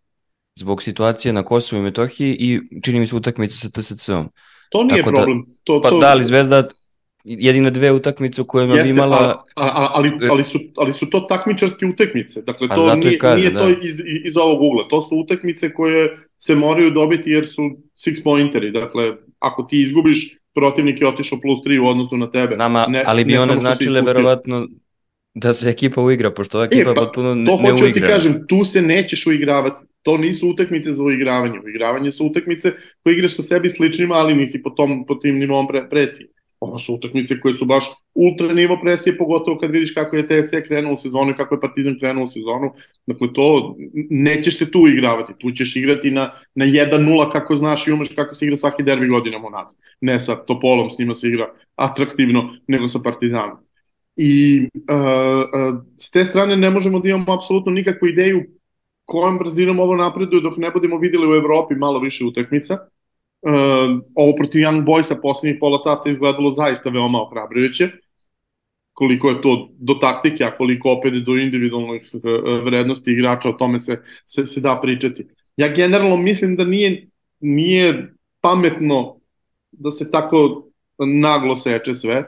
zbog 0.54 0.82
situacije 0.82 1.32
na 1.32 1.42
Kosovu 1.42 1.80
i 1.80 1.82
Metohiji 1.82 2.36
i 2.38 2.60
čini 2.82 3.00
mi 3.00 3.06
se 3.06 3.16
utakmice 3.16 3.56
sa 3.56 3.68
TSC-om. 3.68 4.28
To 4.70 4.84
nije 4.84 5.02
Tako 5.02 5.10
da- 5.10 5.16
problem. 5.16 5.44
Da, 5.46 5.52
to, 5.64 5.80
pa 5.82 5.88
to... 5.88 5.98
da 5.98 6.14
li 6.14 6.24
Zvezda 6.24 6.68
jedine 7.24 7.70
dve 7.70 7.92
utakmice 7.92 8.42
u 8.42 8.44
kojima 8.44 8.74
Jeste, 8.74 8.84
bi 8.84 8.90
imala... 8.90 9.44
A, 9.56 9.64
a, 9.64 9.90
ali, 9.94 10.10
ali, 10.30 10.44
su, 10.44 10.58
ali 10.76 10.92
su 10.92 11.10
to 11.10 11.20
takmičarske 11.20 11.86
utakmice, 11.86 12.42
dakle 12.42 12.68
to 12.68 12.94
nije, 12.94 13.18
kaže, 13.18 13.36
nije 13.36 13.50
da. 13.50 13.60
to 13.60 13.68
iz, 13.68 14.00
iz 14.24 14.36
ovog 14.36 14.62
ugla, 14.62 14.88
to 14.88 15.02
su 15.02 15.16
utakmice 15.16 15.74
koje 15.74 16.18
se 16.36 16.54
moraju 16.54 16.90
dobiti 16.90 17.30
jer 17.30 17.46
su 17.46 17.62
six 17.96 18.24
pointeri, 18.24 18.70
dakle 18.70 19.16
ako 19.38 19.62
ti 19.62 19.76
izgubiš, 19.82 20.39
protivnik 20.60 21.00
je 21.00 21.08
otišao 21.08 21.40
plus 21.40 21.58
3 21.66 21.80
u 21.80 21.86
odnosu 21.88 22.16
na 22.16 22.30
tebe. 22.30 22.56
Nama, 22.56 22.86
ne, 22.88 23.02
ali 23.06 23.24
bi 23.24 23.32
ne 23.32 23.40
one 23.40 23.56
značile 23.56 24.02
verovatno 24.02 24.66
da 25.34 25.52
se 25.52 25.70
ekipa 25.70 26.02
uigra, 26.02 26.30
pošto 26.30 26.58
ova 26.58 26.64
ekipa 26.64 26.90
e, 26.90 26.94
pa, 26.94 27.00
potpuno 27.00 27.34
ne, 27.34 27.40
uigra. 27.40 27.56
To 27.56 27.72
hoću 27.72 27.86
da 27.86 27.92
ti 27.92 28.00
kažem, 28.00 28.46
tu 28.48 28.64
se 28.64 28.82
nećeš 28.82 29.26
uigravati. 29.26 29.82
To 30.02 30.16
nisu 30.16 30.48
utakmice 30.48 30.92
za 30.92 31.04
uigravanje. 31.04 31.60
Uigravanje 31.64 32.10
su 32.10 32.26
utakmice 32.26 32.72
koje 33.02 33.14
igraš 33.14 33.36
sa 33.36 33.42
sebi 33.42 33.70
sličnima, 33.70 34.14
ali 34.14 34.34
nisi 34.34 34.62
po, 34.62 34.70
tom, 34.70 35.06
po 35.06 35.14
tim 35.14 35.38
nivom 35.38 35.68
presije. 35.90 36.28
Ovo 36.70 36.78
su 36.78 36.94
utakmice 36.94 37.40
koje 37.40 37.54
su 37.54 37.64
baš 37.64 37.84
ultra 38.14 38.52
nivo 38.52 38.78
presije, 38.82 39.18
pogotovo 39.18 39.58
kad 39.58 39.70
vidiš 39.70 39.94
kako 39.94 40.16
je 40.16 40.26
TSE 40.26 40.62
krenuo 40.62 40.94
u 40.94 40.98
sezonu 40.98 41.30
i 41.30 41.34
kako 41.34 41.54
je 41.54 41.60
Partizan 41.60 41.98
krenuo 41.98 42.24
u 42.24 42.28
sezonu. 42.28 42.72
Dakle, 43.06 43.32
to 43.32 43.76
nećeš 44.10 44.58
se 44.58 44.70
tu 44.70 44.86
igravati. 44.88 45.32
Tu 45.38 45.50
ćeš 45.50 45.76
igrati 45.76 46.10
na, 46.10 46.30
na 46.54 46.64
1-0 46.64 47.32
kako 47.32 47.56
znaš 47.56 47.88
i 47.88 47.92
umeš 47.92 48.08
kako 48.14 48.34
se 48.34 48.44
igra 48.44 48.56
svaki 48.56 48.82
derbi 48.82 49.08
godinama 49.08 49.48
u 49.48 49.50
nas. 49.50 49.76
Ne 50.00 50.18
sa 50.18 50.36
Topolom, 50.36 50.90
s 50.90 50.98
njima 50.98 51.14
se 51.14 51.28
igra 51.28 51.50
atraktivno, 51.76 52.50
nego 52.66 52.88
sa 52.88 52.98
Partizanom. 52.98 53.56
I 54.16 54.68
uh, 54.74 54.96
uh, 54.96 55.82
s 55.98 56.10
te 56.10 56.24
strane 56.24 56.56
ne 56.56 56.70
možemo 56.70 56.98
da 56.98 57.08
imamo 57.08 57.32
apsolutno 57.34 57.72
nikakvu 57.72 58.08
ideju 58.08 58.42
kojom 59.04 59.38
brzinom 59.38 59.80
ovo 59.80 59.96
napreduje 59.96 60.42
dok 60.42 60.56
ne 60.56 60.70
budemo 60.70 60.98
videli 60.98 61.26
u 61.26 61.34
Evropi 61.34 61.74
malo 61.74 62.00
više 62.00 62.24
utakmica 62.24 62.74
uh, 62.74 62.99
ovo 64.14 64.34
protiv 64.36 64.60
Young 64.60 64.84
Boysa 64.84 65.16
poslednjih 65.22 65.56
pola 65.60 65.78
sata 65.78 66.10
izgledalo 66.10 66.52
zaista 66.52 66.90
veoma 66.90 67.22
ohrabrujuće 67.22 67.90
koliko 69.00 69.28
je 69.28 69.40
to 69.40 69.68
do 69.78 69.94
taktike, 69.94 70.44
a 70.44 70.56
koliko 70.56 70.90
opet 70.92 71.14
do 71.24 71.36
individualnih 71.36 72.10
uh, 72.12 72.20
vrednosti 72.64 73.10
igrača, 73.10 73.48
o 73.48 73.52
tome 73.52 73.78
se, 73.78 74.02
se, 74.24 74.46
se 74.46 74.60
da 74.60 74.78
pričati. 74.82 75.26
Ja 75.56 75.68
generalno 75.74 76.16
mislim 76.16 76.56
da 76.56 76.64
nije, 76.64 77.08
nije 77.40 78.12
pametno 78.40 79.16
da 79.72 79.90
se 79.90 80.10
tako 80.10 80.68
naglo 80.98 81.56
seče 81.56 81.94
sve. 81.94 82.24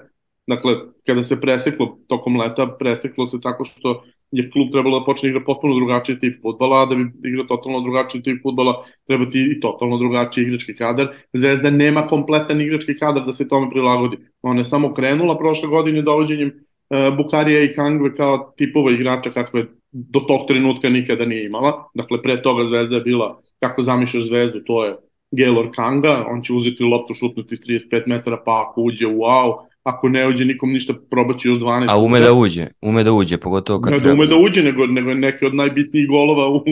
Dakle, 0.47 0.73
kada 1.07 1.23
se 1.23 1.41
preseklo 1.41 1.99
tokom 2.09 2.41
leta, 2.41 2.77
preseklo 2.79 3.27
se 3.27 3.41
tako 3.41 3.65
što 3.65 4.05
je 4.33 4.51
klub 4.51 4.71
trebalo 4.73 4.99
da 4.99 5.05
počne 5.05 5.29
igra 5.29 5.41
potpuno 5.47 5.75
drugačiji 5.75 6.19
tip 6.19 6.43
futbala, 6.43 6.87
da 6.87 6.97
bi 6.97 7.29
igrao 7.29 7.45
totalno 7.45 7.81
drugačiji 7.81 8.23
tip 8.23 8.43
futbala 8.43 8.85
treba 9.07 9.29
ti 9.31 9.45
i 9.57 9.61
totalno 9.61 9.99
drugačiji 9.99 10.43
igrački 10.45 10.75
kadar. 10.77 11.09
Zvezda 11.33 11.71
nema 11.71 12.07
kompletan 12.07 12.61
igrački 12.61 12.97
kadar 12.99 13.25
da 13.27 13.33
se 13.33 13.49
tome 13.49 13.71
prilagodi. 13.71 14.17
Ona 14.43 14.61
je 14.61 14.65
samo 14.65 14.95
krenula 14.95 15.39
prošle 15.39 15.69
godine 15.69 16.03
dovođenjem 16.03 16.49
uh, 16.49 17.17
Bukarija 17.17 17.63
i 17.63 17.73
Kangve 17.75 18.15
kao 18.15 18.53
tipova 18.57 18.91
igrača 18.93 19.31
kakve 19.31 19.67
do 19.93 20.21
tog 20.21 20.49
trenutka 20.49 20.89
nikada 20.89 21.27
nije 21.27 21.47
imala. 21.47 21.91
Dakle, 21.95 22.23
pre 22.23 22.43
toga 22.43 22.65
Zvezda 22.65 22.95
je 22.95 23.03
bila, 23.03 23.41
kako 23.61 23.83
zamišljaš 23.83 24.25
Zvezdu, 24.25 24.61
to 24.67 24.85
je 24.85 24.97
Gaylor 25.33 25.71
Kanga, 25.75 26.25
on 26.29 26.43
će 26.43 26.53
uzeti 26.53 26.85
loptu, 26.85 27.15
šutnuti 27.15 27.57
s 27.57 27.61
35 27.61 28.03
metara, 28.07 28.43
pa 28.45 28.67
ako 28.69 28.81
uđe, 28.83 29.07
wow, 29.07 29.55
ako 29.83 30.09
ne 30.09 30.29
uđe 30.29 30.45
nikom 30.45 30.71
ništa, 30.71 30.95
probaći 31.11 31.49
još 31.49 31.59
12. 31.59 31.87
A 31.89 31.99
ume 31.99 32.21
da 32.21 32.33
uđe, 32.33 32.67
ume 32.81 33.05
da 33.05 33.13
uđe, 33.13 33.37
pogotovo 33.37 33.81
kad 33.81 33.93
ne 33.93 33.99
da 33.99 34.13
ume 34.13 34.27
da 34.27 34.37
uđe, 34.37 34.63
nego, 34.63 34.87
nego 34.87 35.11
je 35.11 35.17
neki 35.17 35.47
od 35.47 35.55
najbitnijih 35.55 36.09
golova 36.09 36.49
u, 36.49 36.65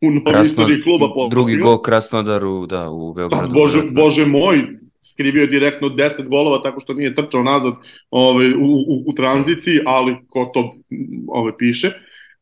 u 0.00 0.10
novoj 0.10 0.42
istoriji 0.42 0.82
kluba. 0.82 1.06
Drugi 1.30 1.56
gol 1.56 1.78
Krasnodaru, 1.82 2.66
da, 2.66 2.90
u 2.90 3.14
Beogradu. 3.14 3.46
Sad, 3.46 3.54
bože, 3.54 3.82
bože 3.90 4.26
moj, 4.26 4.64
skrivio 5.02 5.46
direktno 5.46 5.88
10 5.88 6.28
golova 6.28 6.62
tako 6.62 6.80
što 6.80 6.94
nije 6.94 7.14
trčao 7.14 7.42
nazad 7.42 7.74
ovaj, 8.10 8.52
u, 8.52 8.66
u, 8.88 9.04
u 9.06 9.12
tranziciji, 9.14 9.80
ali 9.86 10.16
ko 10.28 10.50
to 10.54 10.74
ovaj, 11.26 11.52
piše, 11.58 11.90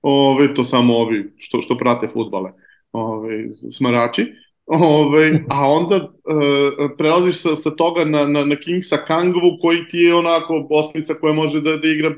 ovaj, 0.02 0.54
to 0.54 0.64
samo 0.64 0.94
ovi 0.94 1.32
što, 1.36 1.60
što 1.60 1.76
prate 1.76 2.08
futbale, 2.08 2.50
ovaj, 2.92 3.48
smarači. 3.70 4.26
Ove, 4.80 5.44
a 5.48 5.68
onda 5.68 5.96
uh, 5.96 6.90
prelaziš 6.98 7.42
sa, 7.42 7.56
sa 7.56 7.70
toga 7.70 8.04
na, 8.04 8.24
na, 8.24 8.44
na 8.44 8.56
Kingsa 8.56 8.96
Kangovu 8.96 9.58
koji 9.60 9.86
ti 9.88 9.98
je 9.98 10.14
onako 10.14 10.66
osmica 10.70 11.14
koja 11.14 11.34
može 11.34 11.60
da, 11.60 11.76
da 11.76 11.88
igra 11.88 12.14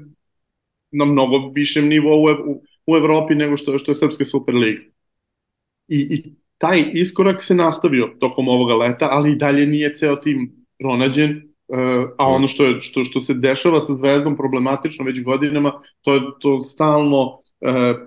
na 0.92 1.04
mnogo 1.04 1.50
višem 1.54 1.88
nivou 1.88 2.22
u, 2.22 2.62
u 2.86 2.96
Evropi 2.96 3.34
nego 3.34 3.56
što, 3.56 3.78
što 3.78 3.90
je 3.90 3.94
Srpska 3.94 4.24
Superliga. 4.24 4.82
I, 5.88 5.98
I 6.10 6.34
taj 6.58 6.90
iskorak 6.92 7.42
se 7.42 7.54
nastavio 7.54 8.14
tokom 8.20 8.48
ovoga 8.48 8.74
leta, 8.74 9.08
ali 9.10 9.32
i 9.32 9.36
dalje 9.36 9.66
nije 9.66 9.94
ceo 9.94 10.16
tim 10.16 10.66
pronađen, 10.78 11.42
uh, 11.68 11.78
a 12.18 12.26
ono 12.26 12.48
što, 12.48 12.64
je, 12.64 12.80
što, 12.80 13.04
što 13.04 13.20
se 13.20 13.34
dešava 13.34 13.80
sa 13.80 13.94
Zvezdom 13.94 14.36
problematično 14.36 15.04
već 15.04 15.22
godinama, 15.22 15.80
to 16.02 16.14
je 16.14 16.20
to 16.40 16.60
stalno 16.62 17.40
e, 17.40 17.43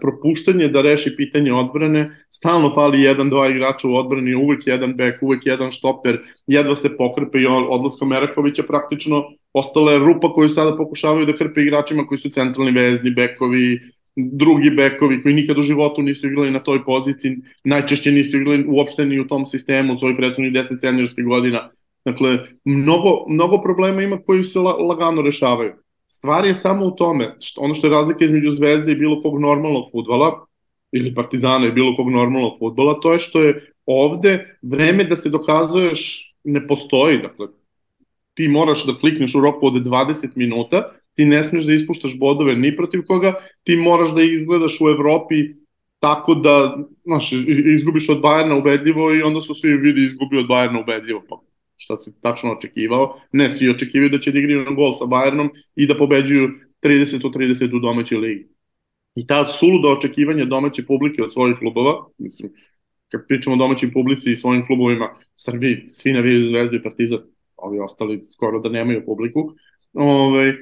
propuštanje 0.01 0.67
da 0.67 0.81
reši 0.81 1.13
pitanje 1.17 1.53
odbrane, 1.53 2.09
stalno 2.29 2.71
fali 2.75 3.01
jedan, 3.01 3.29
dva 3.29 3.47
igrača 3.49 3.87
u 3.87 3.95
odbrani, 3.95 4.35
uvek 4.35 4.67
jedan 4.67 4.93
bek, 4.95 5.23
uvek 5.23 5.45
jedan 5.45 5.71
štoper, 5.71 6.19
jedva 6.47 6.75
se 6.75 6.97
pokrpe 6.97 7.41
i 7.41 7.45
odlaska 7.47 8.05
Merakovića 8.05 8.63
praktično 8.63 9.23
ostala 9.53 9.91
je 9.91 9.99
rupa 9.99 10.33
koju 10.33 10.49
sada 10.49 10.77
pokušavaju 10.77 11.25
da 11.25 11.33
krpe 11.33 11.61
igračima 11.61 12.05
koji 12.05 12.17
su 12.17 12.29
centralni 12.29 12.71
vezni, 12.71 13.11
bekovi, 13.11 13.79
drugi 14.15 14.69
bekovi 14.69 15.21
koji 15.21 15.35
nikad 15.35 15.57
u 15.57 15.61
životu 15.61 16.01
nisu 16.01 16.27
igrali 16.27 16.51
na 16.51 16.59
toj 16.63 16.83
poziciji, 16.85 17.37
najčešće 17.63 18.11
nisu 18.11 18.37
igrali 18.37 18.65
uopšte 18.67 19.05
ni 19.05 19.19
u 19.19 19.27
tom 19.27 19.45
sistemu 19.45 19.93
u 19.93 19.97
svojih 19.97 20.17
prethodnih 20.17 20.53
10 20.53 20.79
seniorskih 20.79 21.25
godina. 21.25 21.69
Dakle, 22.05 22.37
mnogo, 22.65 23.25
mnogo 23.29 23.61
problema 23.61 24.01
ima 24.01 24.17
koji 24.25 24.43
se 24.43 24.59
lagano 24.59 25.21
rešavaju. 25.21 25.73
Stvar 26.07 26.45
je 26.45 26.53
samo 26.53 26.85
u 26.85 26.91
tome, 26.91 27.35
što, 27.39 27.61
ono 27.61 27.73
što 27.73 27.87
je 27.87 27.91
razlika 27.91 28.25
između 28.25 28.51
Zvezde 28.51 28.91
i 28.91 28.95
bilo 28.95 29.21
kog 29.21 29.39
normalnog 29.39 29.91
futbala, 29.91 30.45
ili 30.91 31.15
Partizana 31.15 31.67
i 31.67 31.71
bilo 31.71 31.95
kog 31.95 32.09
normalnog 32.09 32.59
futbola, 32.59 32.99
to 32.99 33.13
je 33.13 33.19
što 33.19 33.41
je 33.41 33.71
ovde 33.85 34.57
vreme 34.61 35.03
da 35.03 35.15
se 35.15 35.29
dokazuješ 35.29 36.33
ne 36.43 36.67
postoji. 36.67 37.17
Dakle, 37.17 37.47
ti 38.33 38.47
moraš 38.47 38.85
da 38.85 38.97
klikneš 38.97 39.35
u 39.35 39.41
roku 39.41 39.67
od 39.67 39.73
20 39.73 40.27
minuta, 40.35 40.91
ti 41.13 41.25
ne 41.25 41.43
smeš 41.43 41.65
da 41.65 41.73
ispuštaš 41.73 42.19
bodove 42.19 42.55
ni 42.55 42.75
protiv 42.75 43.01
koga, 43.07 43.33
ti 43.63 43.75
moraš 43.75 44.13
da 44.15 44.21
izgledaš 44.21 44.77
u 44.81 44.89
Evropi 44.89 45.35
tako 45.99 46.35
da, 46.35 46.77
znaš, 47.03 47.31
izgubiš 47.73 48.09
od 48.09 48.21
Bajerna 48.21 48.55
ubedljivo 48.57 49.13
i 49.15 49.21
onda 49.21 49.41
su 49.41 49.53
svi 49.53 49.77
vidi 49.77 50.05
izgubio 50.05 50.39
od 50.39 50.47
Bajerna 50.47 50.79
ubedljivo, 50.79 51.23
pa 51.29 51.35
šta 51.77 51.97
si 51.97 52.11
tačno 52.21 52.51
očekivao. 52.51 53.19
Ne, 53.31 53.51
svi 53.51 53.69
očekivaju 53.69 54.09
da 54.09 54.19
će 54.19 54.31
da 54.31 54.39
igraju 54.39 54.63
na 54.63 54.71
gol 54.71 54.93
sa 54.93 55.05
Bayernom 55.05 55.49
i 55.75 55.87
da 55.87 55.97
pobeđuju 55.97 56.49
30 56.81 57.25
u 57.25 57.29
30 57.29 57.75
u 57.75 57.79
domaćoj 57.79 58.17
ligi. 58.17 58.47
I 59.15 59.27
ta 59.27 59.45
suluda 59.45 59.87
očekivanja 59.87 60.45
domaće 60.45 60.85
publike 60.85 61.23
od 61.23 61.33
svojih 61.33 61.57
klubova, 61.57 62.05
mislim, 62.17 62.51
kad 63.11 63.27
pričamo 63.27 63.55
o 63.55 63.59
domaćoj 63.59 63.91
publici 63.93 64.31
i 64.31 64.35
svojim 64.35 64.65
klubovima, 64.65 65.13
Srbiji, 65.35 65.85
svi 65.89 66.13
navijaju 66.13 66.49
Zvezdu 66.49 66.75
i 66.75 66.83
Partizan, 66.83 67.19
ovi 67.55 67.79
ostali 67.79 68.23
skoro 68.33 68.59
da 68.59 68.69
nemaju 68.69 69.05
publiku, 69.05 69.53
ovaj, 69.93 70.49
uh, 70.49 70.55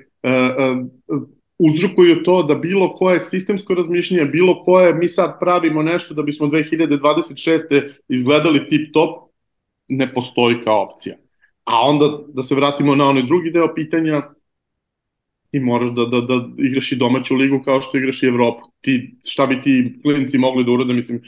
uh, 1.08 1.28
uzrokuju 1.58 2.24
to 2.24 2.44
da 2.44 2.56
bilo 2.56 2.94
koje 2.94 3.20
sistemsko 3.20 3.74
razmišljanje, 3.74 4.26
bilo 4.26 4.62
koje 4.62 4.94
mi 4.94 5.08
sad 5.08 5.40
pravimo 5.40 5.84
nešto 5.84 6.14
da 6.14 6.24
bismo 6.24 6.48
2026. 6.48 7.92
izgledali 8.08 8.68
tip 8.70 8.94
top, 8.94 9.30
ne 9.88 10.14
postoji 10.14 10.60
kao 10.64 10.82
opcija. 10.82 11.16
A 11.64 11.82
onda 11.82 12.06
da 12.28 12.42
se 12.42 12.56
vratimo 12.56 12.96
na 12.96 13.06
onaj 13.10 13.24
drugi 13.24 13.52
deo 13.52 13.74
pitanja, 13.76 14.22
ti 15.52 15.60
moraš 15.60 15.90
da, 15.90 16.06
da, 16.06 16.22
da 16.22 16.48
igraš 16.58 16.92
i 16.92 16.96
domaću 16.96 17.36
ligu 17.36 17.62
kao 17.66 17.82
što 17.82 17.98
igraš 17.98 18.24
i 18.24 18.28
Evropu. 18.28 18.62
Ti, 18.82 19.16
šta 19.26 19.46
bi 19.46 19.62
ti 19.62 20.00
klinci 20.02 20.38
mogli 20.38 20.66
da 20.66 20.72
urade, 20.72 20.94
mislim, 20.94 21.22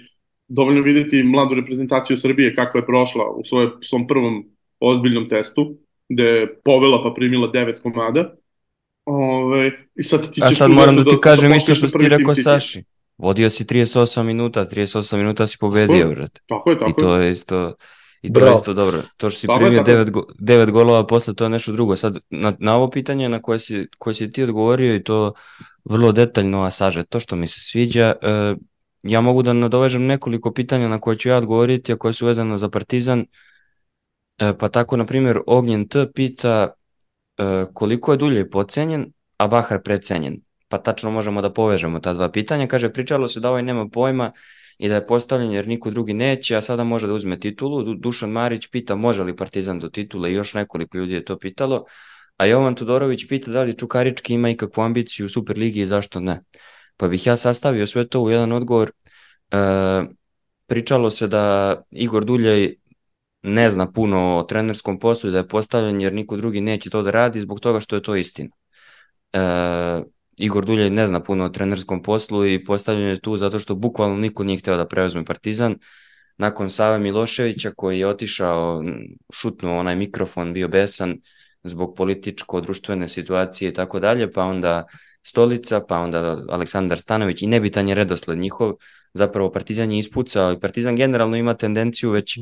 dovoljno 0.48 0.82
videti 0.82 1.24
mladu 1.24 1.56
reprezentaciju 1.56 2.18
Srbije 2.18 2.56
kako 2.56 2.78
je 2.78 2.86
prošla 2.86 3.24
u 3.36 3.46
svoje, 3.46 3.70
svom 3.82 4.08
prvom 4.08 4.46
ozbiljnom 4.80 5.30
testu, 5.30 5.78
gde 6.10 6.24
je 6.24 6.60
povela 6.64 7.04
pa 7.04 7.14
primila 7.16 7.48
devet 7.48 7.80
komada. 7.80 8.34
Ove, 9.06 9.72
i 9.96 10.04
sad 10.04 10.34
ti 10.34 10.42
A 10.44 10.52
sad 10.52 10.72
moram 10.72 10.96
da 10.96 11.04
ti 11.04 11.16
kažem 11.22 11.54
isto 11.54 11.76
što 11.76 11.88
si 11.88 11.98
ti 11.98 12.10
rekao. 12.10 12.36
Saši. 12.36 12.84
Vodio 13.18 13.50
si 13.50 13.66
38 13.66 14.24
minuta, 14.24 14.66
38 14.66 15.18
minuta 15.18 15.48
si 15.48 15.58
pobedio, 15.60 15.98
Tako 15.98 16.10
je, 16.10 16.16
brate. 16.16 16.42
Tako 16.48 16.70
je, 16.70 16.76
I 16.76 16.80
tako 16.80 17.02
to 17.02 17.16
je. 17.16 17.26
je 17.26 17.32
isto 17.32 17.74
i 18.22 18.34
to 18.34 18.40
je 18.40 18.44
Bravo. 18.44 18.58
isto 18.58 18.74
dobro. 18.74 19.02
To 19.18 19.30
što 19.30 19.40
si 19.40 19.48
primio 19.56 19.80
tako 19.80 19.92
devet, 19.92 20.12
go, 20.12 20.26
devet 20.40 20.72
golova 20.72 21.08
posle 21.08 21.36
to 21.36 21.44
je 21.44 21.50
nešto 21.50 21.72
drugo. 21.72 21.96
Sad 21.96 22.18
na, 22.30 22.54
na 22.60 22.76
ovo 22.76 22.90
pitanje 22.90 23.30
na 23.30 23.42
koje 23.42 23.60
si, 23.60 23.88
koje 23.98 24.14
si 24.14 24.32
ti 24.32 24.44
odgovorio 24.44 24.96
i 24.96 25.04
to 25.04 25.34
vrlo 25.86 26.12
detaljno, 26.12 26.64
a 26.64 26.72
saže 26.72 27.04
to 27.04 27.20
što 27.20 27.36
mi 27.36 27.48
se 27.48 27.60
sviđa, 27.60 28.14
e, 28.22 28.56
ja 29.04 29.22
mogu 29.22 29.44
da 29.44 29.54
nadovežem 29.54 30.06
nekoliko 30.06 30.54
pitanja 30.54 30.88
na 30.88 31.00
koje 31.00 31.18
ću 31.18 31.30
ja 31.30 31.38
odgovoriti, 31.38 31.94
a 31.94 31.96
koje 31.96 32.14
su 32.14 32.26
vezane 32.26 32.58
za 32.58 32.70
Partizan. 32.70 33.26
E, 34.38 34.54
pa 34.58 34.70
tako, 34.70 34.98
na 34.98 35.06
primjer, 35.06 35.40
Ognjen 35.48 35.88
T 35.88 36.12
pita 36.16 36.74
e, 37.38 37.66
koliko 37.74 38.12
je 38.12 38.18
Dulje 38.18 38.50
pocenjen, 38.50 39.12
a 39.38 39.48
Bahar 39.48 39.82
precenjen. 39.82 40.42
Pa 40.68 40.78
tačno 40.78 41.12
možemo 41.12 41.42
da 41.42 41.54
povežemo 41.54 42.00
ta 42.00 42.14
dva 42.14 42.32
pitanja. 42.32 42.68
Kaže, 42.68 42.94
pričalo 42.94 43.28
se 43.28 43.40
da 43.40 43.50
ovaj 43.50 43.64
nema 43.64 43.88
pojma 43.90 44.32
i 44.78 44.90
da 44.90 44.96
je 44.96 45.08
postavljen 45.08 45.52
jer 45.52 45.68
niko 45.68 45.92
drugi 45.92 46.14
neće, 46.14 46.56
a 46.56 46.62
sada 46.62 46.84
može 46.84 47.08
da 47.08 47.14
uzme 47.14 47.40
titulu. 47.40 47.84
Du- 47.84 47.94
Dušan 47.94 48.30
Marić 48.30 48.68
pita 48.68 48.96
može 48.96 49.24
li 49.24 49.36
Partizan 49.36 49.80
do 49.80 49.90
titule 49.90 50.32
i 50.32 50.34
još 50.34 50.54
nekoliko 50.54 50.98
ljudi 50.98 51.14
je 51.14 51.26
to 51.26 51.38
pitalo. 51.38 51.86
A 52.38 52.46
Jovan 52.46 52.76
Todorović 52.76 53.28
pita 53.28 53.52
da 53.52 53.64
li 53.64 53.78
Čukarički 53.78 54.34
ima 54.34 54.50
ikakvu 54.50 54.82
ambiciju 54.82 55.26
u 55.26 55.30
Superligi 55.30 55.82
i 55.82 55.86
zašto 55.86 56.20
ne. 56.20 56.44
Pa 56.98 57.08
bih 57.08 57.28
ja 57.28 57.38
sastavio 57.38 57.88
sve 57.88 58.08
to 58.08 58.22
u 58.22 58.30
jedan 58.30 58.52
odgovor. 58.52 58.92
E, 59.52 59.58
pričalo 60.68 61.10
se 61.10 61.28
da 61.28 61.76
Igor 61.92 62.26
Duljaj 62.26 62.74
ne 63.44 63.72
zna 63.72 63.92
puno 63.92 64.38
o 64.38 64.44
trenerskom 64.44 65.00
poslu 65.00 65.30
i 65.30 65.32
da 65.32 65.38
je 65.38 65.48
postavljen 65.48 66.02
jer 66.02 66.14
niko 66.14 66.38
drugi 66.38 66.62
neće 66.62 66.90
to 66.90 67.02
da 67.02 67.12
radi 67.12 67.42
zbog 67.42 67.60
toga 67.60 67.80
što 67.80 67.96
je 67.96 68.02
to 68.02 68.16
istina. 68.16 68.50
E, 69.34 69.40
Igor 70.38 70.66
Duljaj 70.66 70.90
ne 70.90 71.08
zna 71.08 71.20
puno 71.20 71.46
o 71.46 71.50
trenerskom 71.50 72.04
poslu 72.04 72.46
i 72.48 72.64
postavljen 72.64 73.10
je 73.10 73.20
tu 73.20 73.38
zato 73.38 73.60
što 73.60 73.76
bukvalno 73.76 74.18
niko 74.18 74.44
nije 74.44 74.60
hteo 74.60 74.78
da 74.78 74.88
preuzme 74.88 75.26
Partizan. 75.26 75.76
Nakon 76.38 76.70
Save 76.70 77.00
Miloševića 77.00 77.72
koji 77.76 78.00
je 78.00 78.08
otišao, 78.08 78.84
šutnuo 79.34 79.80
onaj 79.80 79.96
mikrofon, 79.96 80.54
bio 80.54 80.68
besan 80.68 81.18
zbog 81.64 81.96
političko-društvene 81.96 83.08
situacije 83.08 83.70
i 83.70 83.74
tako 83.74 84.00
dalje, 84.00 84.32
pa 84.32 84.44
onda 84.44 84.86
Stolica, 85.24 85.82
pa 85.82 86.00
onda 86.00 86.46
Aleksandar 86.50 87.00
Stanović 87.00 87.42
i 87.42 87.48
nebitan 87.48 87.90
je 87.90 87.96
redosled 87.96 88.38
njihov, 88.38 88.74
zapravo 89.14 89.52
Partizan 89.52 89.92
je 89.92 90.00
ispucao 90.00 90.52
i 90.52 90.60
Partizan 90.60 90.96
generalno 90.96 91.38
ima 91.38 91.54
tendenciju 91.54 92.12
već 92.12 92.40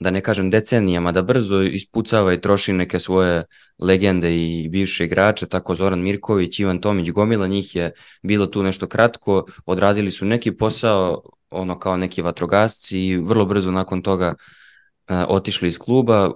da 0.00 0.10
ne 0.10 0.20
kažem 0.20 0.50
decenijama, 0.50 1.12
da 1.12 1.22
brzo 1.22 1.62
ispucava 1.62 2.32
i 2.32 2.40
troši 2.40 2.72
neke 2.72 3.00
svoje 3.00 3.44
legende 3.78 4.36
i 4.36 4.68
bivše 4.68 5.04
igrače, 5.04 5.46
tako 5.46 5.74
Zoran 5.74 6.00
Mirković, 6.02 6.60
Ivan 6.60 6.80
Tomić, 6.80 7.10
gomila 7.10 7.46
njih 7.46 7.76
je 7.76 7.92
bilo 8.22 8.46
tu 8.46 8.62
nešto 8.62 8.86
kratko, 8.86 9.44
odradili 9.66 10.10
su 10.10 10.24
neki 10.24 10.52
posao, 10.52 11.22
ono 11.50 11.78
kao 11.78 11.96
neki 11.96 12.22
vatrogasci 12.22 12.98
i 12.98 13.16
vrlo 13.16 13.44
brzo 13.44 13.70
nakon 13.70 14.02
toga 14.02 14.34
uh, 14.34 15.16
otišli 15.28 15.68
iz 15.68 15.78
kluba. 15.78 16.30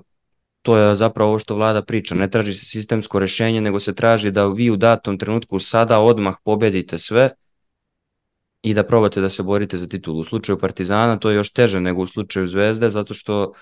To 0.63 0.77
je 0.77 0.95
zapravo 0.95 1.31
ovo 1.31 1.39
što 1.39 1.55
vlada 1.55 1.83
priča, 1.83 2.15
ne 2.15 2.31
traži 2.31 2.55
se 2.55 2.67
sistemsko 2.67 3.19
rešenje, 3.19 3.61
nego 3.61 3.81
se 3.81 3.95
traži 3.95 4.31
da 4.31 4.47
vi 4.47 4.71
u 4.71 4.77
datom 4.77 5.19
trenutku 5.19 5.59
sada 5.59 5.99
odmah 6.01 6.37
pobedite 6.45 6.99
sve, 6.99 7.31
i 8.63 8.75
da 8.75 8.83
probate 8.83 9.21
da 9.21 9.29
se 9.29 9.43
borite 9.43 9.79
za 9.79 9.87
titulu. 9.87 10.21
U 10.21 10.25
slučaju 10.25 10.59
Partizana 10.59 11.17
to 11.17 11.31
je 11.31 11.37
još 11.37 11.53
teže 11.53 11.81
nego 11.81 12.03
u 12.03 12.07
slučaju 12.07 12.47
Zvezde, 12.47 12.91
zato 12.91 13.15
što 13.15 13.53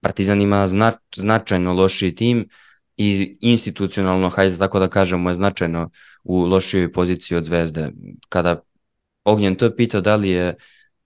Partizan 0.00 0.40
ima 0.40 0.66
zna, 0.66 0.92
značajno 1.16 1.72
lošiji 1.72 2.14
tim 2.14 2.48
i 2.96 3.36
institucionalno, 3.40 4.28
hajde 4.28 4.58
tako 4.58 4.78
da 4.78 4.88
kažemo, 4.88 5.30
je 5.30 5.34
značajno 5.34 5.90
u 6.24 6.44
lošijoj 6.44 6.92
poziciji 6.92 7.38
od 7.38 7.44
Zvezde. 7.44 7.92
Kada 8.28 8.60
Ognjen 9.24 9.54
to 9.54 9.70
pita 9.76 10.00
da 10.00 10.16
li 10.16 10.28
je 10.28 10.56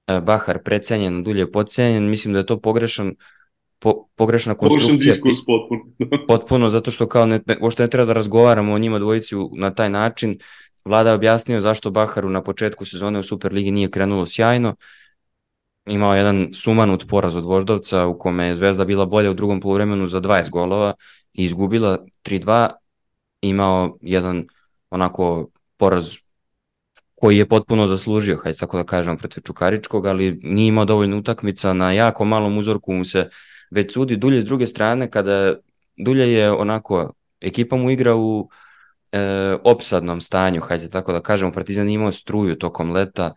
e, 0.06 0.20
Bahar 0.20 0.62
precenjen, 0.64 1.24
dulje 1.24 1.52
podcenjen, 1.52 2.10
mislim 2.10 2.32
da 2.32 2.38
je 2.38 2.46
to 2.46 2.60
pogrešan 2.60 3.14
po, 3.78 4.06
pogrešna 4.16 4.54
Pogrešan 4.54 4.78
konstrukcija. 4.78 5.12
diskurs 5.12 5.38
potpuno. 5.46 5.82
Potpuno, 6.28 6.70
zato 6.70 6.90
što 6.90 7.08
kao 7.08 7.26
ne, 7.26 7.40
uopšte 7.60 7.82
ne 7.82 7.90
treba 7.90 8.06
da 8.06 8.12
razgovaramo 8.12 8.72
o 8.72 8.78
njima 8.78 8.98
dvojici 8.98 9.34
na 9.56 9.74
taj 9.74 9.90
način. 9.90 10.38
Vlada 10.84 11.10
je 11.10 11.14
objasnio 11.14 11.60
zašto 11.60 11.90
Baharu 11.90 12.30
na 12.30 12.42
početku 12.42 12.84
sezone 12.84 13.18
u 13.18 13.22
Superligi 13.22 13.70
nije 13.70 13.90
krenulo 13.90 14.26
sjajno. 14.26 14.76
Imao 15.86 16.14
je 16.14 16.18
jedan 16.18 16.48
sumanut 16.54 17.08
poraz 17.08 17.36
od 17.36 17.44
Voždovca 17.44 18.06
u 18.06 18.18
kome 18.18 18.46
je 18.46 18.54
Zvezda 18.54 18.84
bila 18.84 19.06
bolja 19.06 19.30
u 19.30 19.34
drugom 19.34 19.60
poluvremenu 19.60 20.06
za 20.06 20.20
20 20.20 20.50
golova 20.50 20.94
i 21.32 21.44
izgubila 21.44 21.98
3-2. 22.24 22.68
Imao 23.40 23.98
jedan 24.00 24.46
onako 24.90 25.48
poraz 25.76 26.16
koji 27.14 27.38
je 27.38 27.48
potpuno 27.48 27.86
zaslužio, 27.86 28.36
hajde 28.42 28.58
tako 28.58 28.76
da 28.76 28.84
kažem, 28.84 29.16
protiv 29.16 29.40
Čukaričkog, 29.40 30.06
ali 30.06 30.40
nije 30.42 30.68
imao 30.68 30.84
dovoljno 30.84 31.18
utakmica, 31.18 31.72
na 31.72 31.92
jako 31.92 32.24
malom 32.24 32.58
uzorku 32.58 32.92
mu 32.92 33.04
se 33.04 33.28
već 33.70 33.92
sudi. 33.92 34.16
Dulje 34.16 34.42
s 34.42 34.44
druge 34.44 34.66
strane, 34.66 35.10
kada 35.10 35.54
Dulje 35.96 36.32
je 36.32 36.50
onako, 36.52 37.12
ekipa 37.40 37.76
mu 37.76 37.90
igra 37.90 38.16
u 38.16 38.48
e, 39.12 39.56
opsadnom 39.64 40.20
stanju, 40.20 40.60
hajde 40.60 40.88
tako 40.88 41.12
da 41.12 41.20
kažemo, 41.20 41.52
Partizan 41.52 41.88
imao 41.88 42.12
struju 42.12 42.58
tokom 42.58 42.92
leta, 42.92 43.32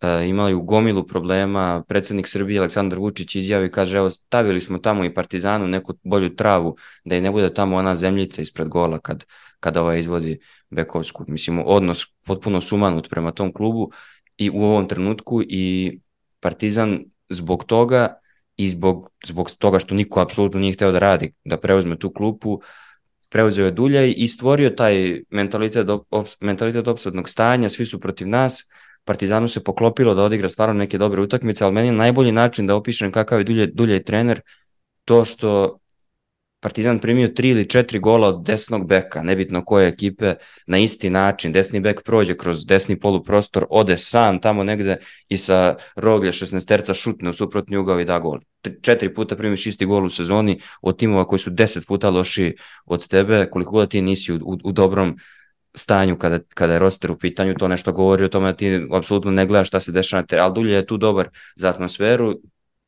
e, 0.00 0.26
imaju 0.28 0.62
gomilu 0.62 1.06
problema, 1.06 1.84
predsednik 1.88 2.28
Srbije 2.28 2.58
Aleksandar 2.58 2.98
Vučić 2.98 3.34
izjavi 3.34 3.66
i 3.66 3.70
kaže, 3.70 3.96
evo 3.96 4.10
stavili 4.10 4.60
smo 4.60 4.78
tamo 4.78 5.04
i 5.04 5.14
Partizanu 5.14 5.66
neku 5.66 5.94
bolju 6.02 6.36
travu, 6.36 6.76
da 7.04 7.16
i 7.16 7.20
ne 7.20 7.30
bude 7.30 7.54
tamo 7.54 7.76
ona 7.76 7.96
zemljica 7.96 8.42
ispred 8.42 8.68
gola 8.68 8.98
kad, 8.98 9.24
kada 9.60 9.82
ovaj 9.82 10.00
izvodi 10.00 10.38
Bekovsku. 10.70 11.24
Mislim, 11.28 11.62
odnos 11.66 12.06
potpuno 12.26 12.60
sumanut 12.60 13.10
prema 13.10 13.32
tom 13.32 13.52
klubu 13.52 13.90
i 14.36 14.50
u 14.50 14.62
ovom 14.62 14.88
trenutku 14.88 15.42
i 15.42 15.98
Partizan 16.40 17.04
zbog 17.28 17.64
toga 17.64 18.20
i 18.56 18.70
zbog, 18.70 19.10
zbog 19.26 19.50
toga 19.50 19.78
što 19.78 19.94
niko 19.94 20.20
apsolutno 20.20 20.60
nije 20.60 20.72
hteo 20.72 20.92
da 20.92 20.98
radi, 20.98 21.32
da 21.44 21.56
preuzme 21.56 21.98
tu 21.98 22.12
klupu, 22.12 22.60
preuzeo 23.30 23.64
je 23.64 23.70
Duljaj 23.70 24.14
i 24.16 24.28
stvorio 24.28 24.70
taj 24.70 25.20
mentalitet, 25.30 25.88
op, 26.10 26.28
mentalitet 26.40 26.88
opsadnog 26.88 27.28
stanja, 27.28 27.68
svi 27.68 27.86
su 27.86 28.00
protiv 28.00 28.28
nas, 28.28 28.66
Partizanu 29.04 29.48
se 29.48 29.64
poklopilo 29.64 30.14
da 30.14 30.22
odigra 30.22 30.48
stvarno 30.48 30.74
neke 30.74 30.98
dobre 30.98 31.22
utakmice, 31.22 31.64
ali 31.64 31.74
meni 31.74 31.88
je 31.88 31.92
najbolji 31.92 32.32
način 32.32 32.66
da 32.66 32.76
opišem 32.76 33.12
kakav 33.12 33.38
je 33.38 33.44
Duljaj, 33.44 33.66
Duljaj 33.66 34.02
trener 34.02 34.40
to 35.04 35.24
što 35.24 35.79
Partizan 36.60 36.98
primio 36.98 37.28
tri 37.28 37.48
ili 37.48 37.68
četiri 37.68 37.98
gola 37.98 38.28
od 38.28 38.44
desnog 38.44 38.86
beka, 38.86 39.22
nebitno 39.22 39.64
koje 39.64 39.88
ekipe, 39.88 40.34
na 40.66 40.78
isti 40.78 41.10
način. 41.10 41.52
Desni 41.52 41.80
bek 41.80 42.02
prođe 42.02 42.36
kroz 42.36 42.66
desni 42.66 43.00
poluprostor, 43.00 43.66
ode 43.70 43.98
sam 43.98 44.40
tamo 44.40 44.64
negde 44.64 44.96
i 45.28 45.38
sa 45.38 45.74
roglje 45.96 46.32
16 46.32 46.68
terca 46.68 46.94
šutne 46.94 47.30
u 47.30 47.32
suprotni 47.32 47.76
ugao 47.76 48.00
i 48.00 48.04
da 48.04 48.18
gol. 48.18 48.38
Četiri 48.82 49.14
puta 49.14 49.36
primiš 49.36 49.66
isti 49.66 49.86
gol 49.86 50.04
u 50.04 50.10
sezoni 50.10 50.60
od 50.82 50.98
timova 50.98 51.26
koji 51.26 51.38
su 51.38 51.50
deset 51.50 51.86
puta 51.86 52.10
loši 52.10 52.56
od 52.84 53.08
tebe, 53.08 53.46
koliko 53.50 53.70
god 53.70 53.90
ti 53.90 54.02
nisi 54.02 54.32
u, 54.32 54.36
u, 54.36 54.58
u 54.64 54.72
dobrom 54.72 55.18
stanju 55.74 56.18
kada, 56.18 56.38
kada 56.54 56.72
je 56.72 56.78
roster 56.78 57.10
u 57.10 57.18
pitanju, 57.18 57.54
to 57.54 57.68
nešto 57.68 57.92
govori 57.92 58.24
o 58.24 58.28
tome 58.28 58.46
da 58.46 58.56
ti 58.56 58.86
apsolutno 58.92 59.30
ne 59.30 59.46
gledaš 59.46 59.68
šta 59.68 59.80
se 59.80 59.92
dešava 59.92 60.20
na 60.20 60.26
terenu, 60.26 60.44
ali 60.44 60.54
Dulje 60.54 60.74
je 60.74 60.86
tu 60.86 60.96
dobar 60.96 61.28
za 61.56 61.68
atmosferu, 61.68 62.34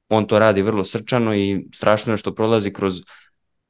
on 0.09 0.27
to 0.27 0.39
radi 0.39 0.63
vrlo 0.63 0.85
srčano 0.85 1.35
i 1.35 1.69
strašno 1.75 2.13
je 2.13 2.17
što 2.17 2.35
prolazi 2.35 2.73
kroz 2.73 3.01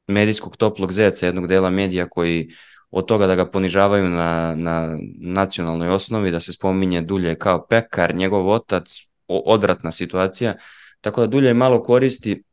medijskog 0.07 0.57
toplog 0.57 0.93
zeca 0.93 1.25
jednog 1.25 1.47
dela 1.47 1.69
medija 1.69 2.09
koji 2.09 2.49
od 2.91 3.05
toga 3.05 3.27
da 3.27 3.35
ga 3.35 3.45
ponižavaju 3.51 4.09
na, 4.09 4.55
na 4.55 4.97
nacionalnoj 5.19 5.89
osnovi, 5.89 6.31
da 6.31 6.39
se 6.39 6.53
spominje 6.53 7.01
Dulje 7.01 7.35
kao 7.35 7.65
pekar, 7.67 8.15
njegov 8.15 8.49
otac, 8.49 8.83
odvratna 9.27 9.91
situacija, 9.91 10.55
tako 11.01 11.21
da 11.21 11.27
Dulje 11.27 11.53
malo 11.53 11.83
koristi 11.83 12.43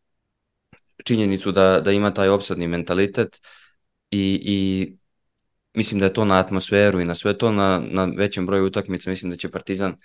činjenicu 1.05 1.53
da, 1.53 1.81
da 1.81 1.93
ima 1.93 2.15
taj 2.15 2.29
opsadni 2.29 2.69
mentalitet 2.69 3.41
i, 4.11 4.41
i 4.45 4.93
mislim 5.75 6.01
da 6.01 6.07
je 6.07 6.13
to 6.13 6.25
na 6.25 6.39
atmosferu 6.39 7.01
i 7.01 7.05
na 7.05 7.15
sve 7.15 7.39
to, 7.39 7.53
na, 7.53 7.83
na 7.91 8.05
većem 8.05 8.47
broju 8.47 8.67
utakmica, 8.67 9.11
mislim 9.11 9.31
da 9.31 9.37
će 9.37 9.51
Partizan 9.51 9.97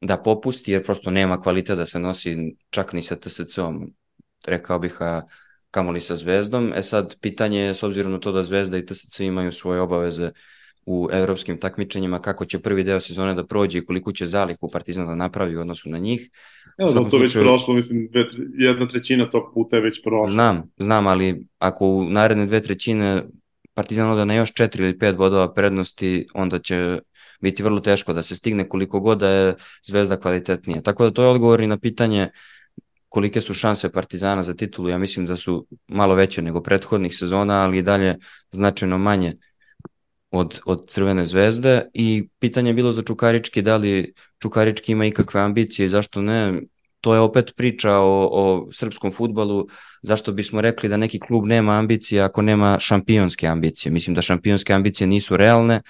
da 0.00 0.22
popusti, 0.22 0.72
jer 0.72 0.84
prosto 0.84 1.10
nema 1.10 1.40
kvalitet 1.40 1.76
da 1.76 1.86
se 1.86 1.98
nosi 1.98 2.56
čak 2.70 2.92
ni 2.92 3.02
sa 3.02 3.16
TSC-om, 3.16 3.94
rekao 4.46 4.78
bih, 4.78 4.96
a 5.00 5.22
kamoli 5.74 6.00
sa 6.00 6.16
Zvezdom. 6.16 6.72
E 6.76 6.82
sad, 6.82 7.16
pitanje 7.20 7.60
je, 7.60 7.74
s 7.74 7.82
obzirom 7.82 8.12
na 8.12 8.18
to 8.18 8.32
da 8.32 8.42
Zvezda 8.42 8.78
i 8.78 8.86
TSC 8.86 9.20
imaju 9.20 9.52
svoje 9.52 9.80
obaveze 9.80 10.30
u 10.86 11.08
evropskim 11.12 11.58
takmičenjima, 11.60 12.18
kako 12.18 12.44
će 12.44 12.58
prvi 12.58 12.84
deo 12.84 13.00
sezone 13.00 13.34
da 13.34 13.46
prođe 13.46 13.78
i 13.78 13.84
koliko 13.84 14.12
će 14.12 14.26
zalihu 14.26 14.70
Partizan 14.70 15.06
da 15.06 15.14
napravi 15.14 15.56
u 15.56 15.60
odnosu 15.60 15.90
na 15.90 15.98
njih. 15.98 16.28
Ja, 16.78 16.86
znam, 16.86 17.10
to 17.10 17.18
već 17.18 17.34
prošlo, 17.34 17.74
mislim, 17.74 18.08
dve, 18.12 18.24
jedna 18.58 18.88
trećina 18.88 19.30
tog 19.30 19.50
puta 19.54 19.76
je 19.76 19.82
već 19.82 20.02
prošlo. 20.02 20.32
Znam, 20.32 20.62
znam, 20.76 21.06
ali 21.06 21.46
ako 21.58 21.86
u 21.86 22.04
naredne 22.04 22.46
dve 22.46 22.60
trećine 22.60 23.24
Partizan 23.74 24.10
oda 24.10 24.24
na 24.24 24.34
još 24.34 24.52
četiri 24.52 24.84
ili 24.84 24.98
pet 24.98 25.16
bodova 25.16 25.52
prednosti, 25.54 26.26
onda 26.34 26.58
će 26.58 26.98
biti 27.40 27.62
vrlo 27.62 27.80
teško 27.80 28.12
da 28.12 28.22
se 28.22 28.36
stigne 28.36 28.68
koliko 28.68 29.00
god 29.00 29.18
da 29.18 29.28
je 29.28 29.54
Zvezda 29.82 30.16
kvalitetnija. 30.16 30.82
Tako 30.82 31.04
da 31.04 31.10
to 31.10 31.22
je 31.22 31.28
odgovor 31.28 31.60
i 31.60 31.66
na 31.66 31.78
pitanje 31.78 32.28
kolike 33.14 33.40
su 33.40 33.54
šanse 33.54 33.92
Partizana 33.92 34.42
za 34.42 34.54
titulu. 34.54 34.88
Ja 34.88 34.98
mislim 34.98 35.26
da 35.26 35.36
su 35.36 35.66
malo 35.88 36.14
veće 36.14 36.42
nego 36.42 36.62
prethodnih 36.62 37.16
sezona, 37.16 37.62
ali 37.62 37.78
i 37.78 37.82
dalje 37.82 38.16
značajno 38.52 38.98
manje 38.98 39.36
od, 40.30 40.60
od 40.66 40.88
Crvene 40.88 41.26
zvezde 41.26 41.82
i 41.94 42.28
pitanje 42.38 42.70
je 42.70 42.74
bilo 42.74 42.92
za 42.92 43.02
Čukarički 43.02 43.62
da 43.62 43.76
li 43.76 44.14
Čukarički 44.42 44.92
ima 44.92 45.06
ikakve 45.06 45.40
ambicije 45.40 45.86
i 45.86 45.88
zašto 45.88 46.22
ne. 46.22 46.62
To 47.00 47.14
je 47.14 47.20
opet 47.20 47.52
priča 47.56 47.98
o, 47.98 48.28
o 48.32 48.68
srpskom 48.72 49.12
futbalu, 49.12 49.66
zašto 50.02 50.32
bismo 50.32 50.60
rekli 50.60 50.88
da 50.88 50.96
neki 50.96 51.20
klub 51.20 51.46
nema 51.46 51.78
ambicije 51.78 52.22
ako 52.22 52.42
nema 52.42 52.78
šampionske 52.80 53.46
ambicije. 53.46 53.92
Mislim 53.92 54.14
da 54.14 54.22
šampionske 54.22 54.72
ambicije 54.72 55.06
nisu 55.06 55.36
realne, 55.36 55.82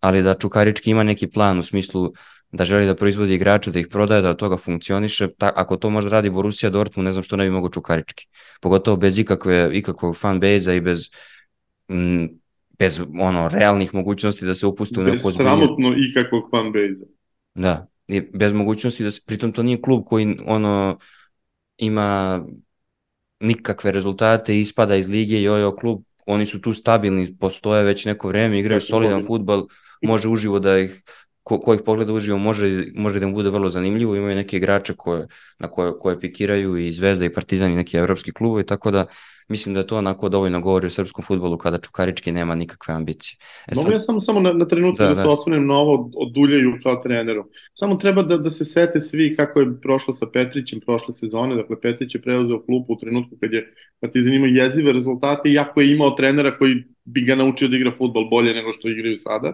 ali 0.00 0.22
da 0.22 0.34
Čukarički 0.34 0.90
ima 0.90 1.02
neki 1.02 1.26
plan 1.26 1.58
u 1.58 1.62
smislu 1.62 2.12
da 2.52 2.64
želi 2.64 2.86
da 2.86 2.94
proizvodi 2.94 3.34
igrače, 3.34 3.70
da 3.70 3.78
ih 3.78 3.88
prodaje, 3.90 4.22
da 4.22 4.30
od 4.30 4.36
toga 4.36 4.56
funkcioniše. 4.56 5.28
Ta, 5.38 5.52
ako 5.56 5.76
to 5.76 5.90
može 5.90 6.08
da 6.08 6.16
radi 6.16 6.30
Borussia 6.30 6.70
Dortmund, 6.70 7.04
ne 7.04 7.12
znam 7.12 7.22
što 7.22 7.36
ne 7.36 7.44
bi 7.44 7.50
mogo 7.50 7.68
Čukarički. 7.68 8.26
Pogotovo 8.60 8.96
bez 8.96 9.18
ikakve, 9.18 9.70
ikakvog 9.72 10.16
fan 10.16 10.40
base 10.40 10.76
i 10.76 10.80
bez 10.80 11.10
m, 11.88 12.28
bez 12.78 13.00
ono 13.20 13.48
realnih 13.48 13.94
mogućnosti 13.94 14.46
da 14.46 14.54
se 14.54 14.66
upuste 14.66 15.00
u 15.00 15.02
neku 15.02 15.28
Bez 15.28 15.36
sramotno 15.36 15.94
ikakvog 16.10 16.50
fan 16.50 16.72
base 16.72 17.04
Da, 17.54 17.86
i 18.08 18.20
bez 18.20 18.52
mogućnosti 18.52 19.04
da 19.04 19.10
se, 19.10 19.20
pritom 19.26 19.52
to 19.52 19.62
nije 19.62 19.82
klub 19.82 20.04
koji 20.06 20.38
ono 20.46 20.98
ima 21.76 22.40
nikakve 23.40 23.92
rezultate, 23.92 24.60
ispada 24.60 24.96
iz 24.96 25.08
lige 25.08 25.40
i 25.40 25.48
ojo 25.48 25.76
klub, 25.76 26.02
oni 26.26 26.46
su 26.46 26.60
tu 26.60 26.74
stabilni, 26.74 27.36
postoje 27.38 27.84
već 27.84 28.04
neko 28.04 28.28
vreme, 28.28 28.60
igraju 28.60 28.80
solidan 28.80 29.26
futbal, 29.26 29.66
može 30.02 30.28
uživo 30.28 30.58
da 30.58 30.78
ih 30.78 31.02
ko, 31.46 31.60
ko 31.62 31.74
ih 31.74 31.80
pogleda 31.86 32.12
uživo 32.12 32.38
može, 32.38 32.86
može 32.94 33.20
da 33.20 33.26
im 33.26 33.34
bude 33.34 33.50
vrlo 33.50 33.68
zanimljivo, 33.68 34.16
imaju 34.16 34.36
neke 34.36 34.56
igrače 34.56 34.94
koje, 34.96 35.26
na 35.58 35.68
koje, 35.70 35.92
koje 35.98 36.20
pikiraju 36.20 36.76
i 36.76 36.92
Zvezda 36.92 37.24
i 37.24 37.32
Partizan 37.32 37.72
i 37.72 37.76
neki 37.76 37.96
evropski 37.96 38.32
klubovi, 38.32 38.66
tako 38.66 38.90
da 38.90 39.04
mislim 39.48 39.74
da 39.74 39.80
je 39.80 39.86
to 39.86 39.98
onako 39.98 40.28
dovoljno 40.28 40.60
govori 40.60 40.86
o 40.86 40.90
srpskom 40.90 41.24
futbolu 41.24 41.58
kada 41.58 41.78
Čukarički 41.78 42.32
nema 42.32 42.54
nikakve 42.54 42.94
ambicije. 42.94 43.38
E 43.66 43.74
sad, 43.74 43.84
Mogu 43.84 43.94
ja 43.94 44.00
samo, 44.00 44.20
samo 44.20 44.40
na, 44.40 44.52
na 44.52 44.66
trenutku 44.66 45.02
da, 45.02 45.08
da, 45.08 45.14
da 45.14 45.20
se 45.20 45.28
osvrnem 45.28 45.66
na 45.66 45.74
ovo 45.74 46.10
od 46.16 46.32
Duljaju 46.32 46.72
kao 46.82 46.96
treneru. 46.96 47.44
Samo 47.72 47.94
treba 47.96 48.22
da, 48.22 48.38
da 48.38 48.50
se 48.50 48.64
sete 48.64 49.00
svi 49.00 49.36
kako 49.36 49.60
je 49.60 49.80
prošlo 49.80 50.14
sa 50.14 50.26
Petrićem 50.32 50.80
prošle 50.80 51.14
sezone. 51.14 51.54
Dakle, 51.54 51.80
Petrić 51.80 52.14
je 52.14 52.22
preuzeo 52.22 52.62
klupu 52.62 52.92
u 52.92 52.98
trenutku 52.98 53.36
kad 53.40 53.52
je 53.52 53.74
Partizan 54.00 54.34
imao 54.34 54.48
jezive 54.48 54.92
rezultate, 54.92 55.50
iako 55.50 55.80
je 55.80 55.92
imao 55.92 56.10
trenera 56.10 56.56
koji 56.56 56.74
bi 57.04 57.22
ga 57.22 57.34
naučio 57.34 57.68
da 57.68 57.76
igra 57.76 57.94
futbol 57.98 58.28
bolje 58.30 58.54
nego 58.54 58.72
što 58.72 58.88
igraju 58.88 59.18
sada. 59.18 59.52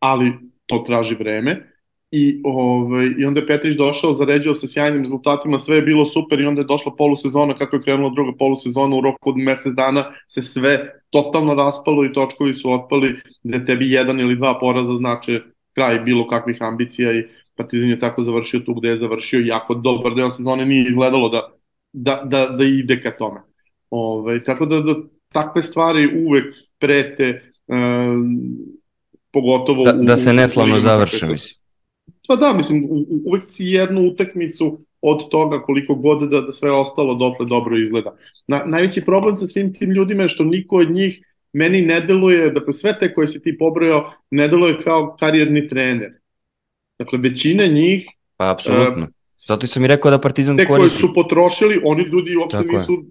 Ali 0.00 0.32
to 0.68 0.78
traži 0.86 1.14
vreme. 1.14 1.72
I, 2.10 2.40
ovaj, 2.44 3.06
I 3.18 3.24
onda 3.24 3.40
je 3.40 3.46
Petrić 3.46 3.74
došao, 3.76 4.14
zaređao 4.14 4.54
sa 4.54 4.66
sjajnim 4.66 5.02
rezultatima, 5.02 5.58
sve 5.58 5.76
je 5.76 5.82
bilo 5.82 6.06
super 6.06 6.40
i 6.40 6.46
onda 6.46 6.60
je 6.60 6.66
došla 6.66 6.92
polusezona, 6.98 7.54
kako 7.54 7.76
je 7.76 7.82
krenula 7.82 8.10
druga 8.10 8.32
polusezona, 8.38 8.96
u 8.96 9.00
roku 9.00 9.30
od 9.30 9.36
mesec 9.36 9.74
dana 9.74 10.04
se 10.26 10.42
sve 10.42 11.02
totalno 11.10 11.54
raspalo 11.54 12.04
i 12.04 12.12
točkovi 12.12 12.54
su 12.54 12.72
otpali, 12.72 13.16
da 13.42 13.64
tebi 13.64 13.90
jedan 13.90 14.20
ili 14.20 14.36
dva 14.36 14.58
poraza 14.60 14.96
znače 14.96 15.40
kraj 15.74 16.00
bilo 16.00 16.26
kakvih 16.28 16.62
ambicija 16.62 17.12
i 17.12 17.24
Partizan 17.56 17.90
je 17.90 17.98
tako 17.98 18.22
završio 18.22 18.60
tu 18.60 18.74
gde 18.74 18.88
je 18.88 18.96
završio, 18.96 19.40
jako 19.40 19.74
dobar 19.74 20.14
deo 20.14 20.30
sezone 20.30 20.66
nije 20.66 20.88
izgledalo 20.88 21.28
da, 21.28 21.52
da, 21.92 22.22
da, 22.24 22.46
da 22.46 22.64
ide 22.64 23.00
ka 23.00 23.10
tome. 23.10 23.40
Ove, 23.90 24.20
ovaj, 24.20 24.42
tako 24.42 24.66
da, 24.66 24.80
da 24.80 24.94
takve 25.32 25.62
stvari 25.62 26.24
uvek 26.26 26.54
prete 26.78 27.52
um, 27.66 28.38
pogotovo 29.32 29.84
da, 29.84 29.92
da 29.92 30.16
se 30.16 30.32
neslavno 30.32 30.78
završe, 30.78 31.26
mislim. 31.26 31.58
Pa 32.28 32.36
da, 32.36 32.52
mislim, 32.52 32.88
uvek 33.26 33.42
si 33.48 33.64
jednu 33.64 34.02
utakmicu 34.02 34.78
od 35.00 35.28
toga 35.28 35.62
koliko 35.62 35.94
god 35.94 36.30
da, 36.30 36.40
da 36.40 36.52
sve 36.52 36.70
ostalo 36.70 37.14
dotle 37.14 37.46
dobro 37.46 37.78
izgleda. 37.78 38.16
Na, 38.46 38.62
najveći 38.66 39.04
problem 39.04 39.36
sa 39.36 39.46
svim 39.46 39.74
tim 39.74 39.90
ljudima 39.90 40.22
je 40.22 40.28
što 40.28 40.44
niko 40.44 40.76
od 40.76 40.90
njih 40.90 41.20
meni 41.52 41.82
ne 41.82 42.00
deluje, 42.00 42.50
dakle 42.50 42.72
sve 42.72 42.98
te 42.98 43.14
koje 43.14 43.28
si 43.28 43.42
ti 43.42 43.58
pobrojao, 43.58 44.12
ne 44.30 44.48
deluje 44.48 44.80
kao 44.80 45.16
karijerni 45.20 45.68
trener. 45.68 46.12
Dakle, 46.98 47.18
većina 47.18 47.66
njih... 47.66 48.06
Pa, 48.36 48.50
apsolutno. 48.50 49.02
Uh, 49.02 49.08
Zato 49.46 49.66
sam 49.66 49.84
i 49.84 49.88
rekao 49.88 50.10
da 50.10 50.18
Partizan 50.18 50.56
te 50.56 50.66
koristi. 50.66 50.96
Te 50.96 51.00
koji 51.00 51.08
su 51.08 51.14
potrošili, 51.14 51.80
oni 51.84 52.02
ljudi 52.02 52.36
uopšte 52.36 52.58
Tako 52.58 52.76
nisu, 52.76 53.04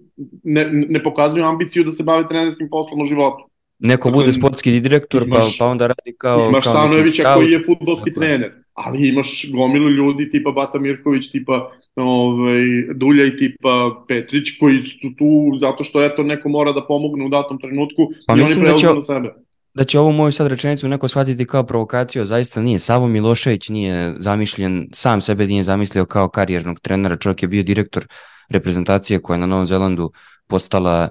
ne, 0.44 0.70
ne 0.88 1.02
pokazuju 1.02 1.44
ambiciju 1.44 1.84
da 1.84 1.92
se 1.92 2.02
bave 2.02 2.28
trenerskim 2.28 2.68
poslom 2.70 3.00
u 3.00 3.04
životu. 3.04 3.47
Neko 3.78 4.08
dakle, 4.08 4.20
bude 4.20 4.32
sportski 4.32 4.80
direktor, 4.80 5.20
pa- 5.20 5.26
imaš, 5.26 5.58
pa, 5.58 5.64
pa 5.64 5.70
onda 5.70 5.86
radi 5.86 6.16
kao... 6.18 6.48
Imaš 6.48 6.64
kao 6.64 6.74
Stanojevića 6.74 7.34
koji 7.34 7.50
je 7.50 7.62
futbolski 7.66 8.10
Tako. 8.10 8.20
trener, 8.20 8.52
ali 8.74 9.08
imaš 9.08 9.46
gomilu 9.52 9.90
ljudi 9.90 10.30
tipa 10.30 10.50
Bata 10.50 10.78
Mirković, 10.78 11.30
tipa 11.30 11.70
ovaj, 11.96 12.62
Dulja 12.94 13.24
i 13.24 13.36
tipa 13.36 14.04
Petrić, 14.08 14.58
koji 14.60 14.82
su 14.82 15.08
tu 15.18 15.58
zato 15.58 15.84
što 15.84 16.04
eto 16.04 16.22
neko 16.22 16.48
mora 16.48 16.72
da 16.72 16.86
pomogne 16.86 17.24
u 17.24 17.28
datom 17.28 17.60
trenutku 17.60 18.08
pa 18.26 18.36
i 18.36 18.40
oni 18.40 18.54
da 18.54 18.60
preuzmu 18.60 18.88
da 18.88 18.94
na 18.94 19.00
sebe 19.00 19.34
da 19.74 19.84
će 19.84 19.98
ovu 19.98 20.12
moju 20.12 20.32
sad 20.32 20.46
rečenicu 20.46 20.88
neko 20.88 21.08
shvatiti 21.08 21.46
kao 21.46 21.62
provokaciju, 21.62 22.24
zaista 22.24 22.62
nije. 22.62 22.78
Savo 22.78 23.08
Milošević 23.08 23.68
nije 23.68 24.14
zamišljen, 24.18 24.88
sam 24.92 25.20
sebe 25.20 25.46
nije 25.46 25.62
zamislio 25.62 26.04
kao 26.04 26.28
karijernog 26.28 26.80
trenera, 26.80 27.16
čovjek 27.16 27.42
je 27.42 27.48
bio 27.48 27.62
direktor 27.62 28.06
reprezentacije 28.48 29.22
koja 29.22 29.34
je 29.34 29.38
na 29.38 29.46
Novom 29.46 29.66
Zelandu 29.66 30.10
postala 30.46 31.08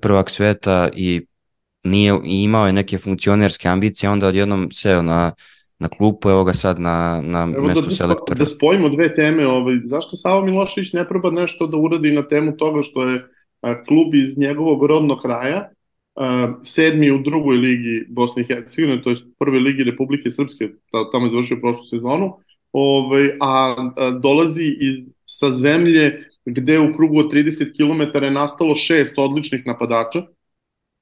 prvak 0.00 0.30
sveta 0.30 0.88
i 0.94 1.26
nije 1.86 2.18
imao 2.24 2.66
je 2.66 2.72
neke 2.72 2.98
funkcionerske 2.98 3.68
ambicije, 3.68 4.10
onda 4.10 4.26
odjednom 4.26 4.68
seo 4.72 5.02
na 5.02 5.32
na 5.78 5.88
klupu, 5.88 6.30
evo 6.30 6.44
ga 6.44 6.52
sad 6.52 6.80
na, 6.80 7.22
na 7.24 7.52
evo 7.56 7.66
mestu 7.66 7.82
da, 7.82 7.88
da 7.88 7.94
selektora. 7.94 8.38
Da 8.38 8.46
spojimo 8.46 8.88
dve 8.88 9.14
teme, 9.14 9.46
ovaj, 9.46 9.74
zašto 9.84 10.16
Savo 10.16 10.44
Milošević 10.44 10.92
ne 10.92 11.08
proba 11.08 11.30
nešto 11.30 11.66
da 11.66 11.76
uradi 11.76 12.12
na 12.12 12.28
temu 12.28 12.56
toga 12.56 12.82
što 12.82 13.08
je 13.08 13.24
a, 13.60 13.82
klub 13.84 14.14
iz 14.14 14.38
njegovog 14.38 14.84
rodnog 14.84 15.20
kraja, 15.22 15.70
a, 16.14 16.52
sedmi 16.62 17.10
u 17.10 17.18
drugoj 17.18 17.56
ligi 17.56 18.06
Bosne 18.08 18.42
i 18.42 18.46
Hercegovine, 18.46 19.02
to 19.02 19.10
je 19.10 19.16
prve 19.38 19.58
ligi 19.58 19.84
Republike 19.84 20.30
Srpske, 20.30 20.68
tamo 21.12 21.26
je 21.26 21.30
završio 21.30 21.60
prošlu 21.60 21.86
sezonu, 21.86 22.32
ovaj, 22.72 23.28
a, 23.40 23.74
a 23.96 24.10
dolazi 24.10 24.64
iz, 24.80 25.12
sa 25.24 25.50
zemlje 25.50 26.28
gde 26.44 26.78
u 26.80 26.92
krugu 26.92 27.18
od 27.18 27.32
30 27.32 27.72
km 27.76 28.24
je 28.24 28.30
nastalo 28.30 28.74
šest 28.74 29.14
odličnih 29.18 29.66
napadača, 29.66 30.22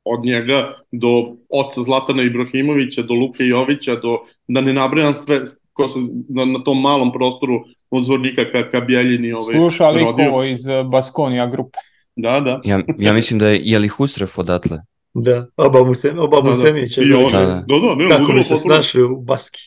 od 0.04 0.24
njega 0.24 0.72
do 0.92 1.08
oca 1.48 1.82
Zlatana 1.82 2.22
Ibrahimovića, 2.22 3.02
do 3.02 3.14
Luke 3.14 3.44
Jovića, 3.44 3.94
do, 3.94 4.18
da 4.48 4.60
ne 4.60 4.72
nabrajam 4.72 5.14
sve 5.14 5.40
ko 5.72 5.88
se 5.88 5.98
na, 6.28 6.44
na 6.44 6.64
tom 6.64 6.80
malom 6.80 7.12
prostoru 7.12 7.64
od 7.90 8.04
Zvornika 8.04 8.50
ka, 8.52 8.68
ka 8.70 8.80
Bjeljini 8.80 9.32
ovaj, 9.32 9.54
Sluša 9.54 9.90
Likovo 9.90 10.44
iz 10.44 10.68
eh, 10.68 10.82
Baskonija 10.82 11.46
grupe. 11.46 11.78
Da, 12.16 12.40
da. 12.40 12.60
Ja, 12.64 12.80
ja 12.98 13.12
mislim 13.12 13.38
da 13.38 13.48
je, 13.48 13.60
je 13.64 13.78
li 13.78 13.88
Husrev 13.88 14.30
odatle? 14.36 14.80
Da, 15.14 15.46
oba 15.56 15.84
mu 15.84 15.94
se, 15.94 16.10
oba 16.18 16.42
mu 16.42 16.48
da, 16.48 16.54
se 16.54 16.72
miće. 16.72 17.04
Da, 17.04 17.18
da, 17.18 17.38
da. 17.38 17.64
da, 17.68 17.78
da 17.80 17.94
ne, 17.94 18.08
Kako 18.08 18.32
bi 18.32 18.42
se 18.42 18.56
snašli 18.56 19.02
u 19.02 19.20
Baski 19.20 19.60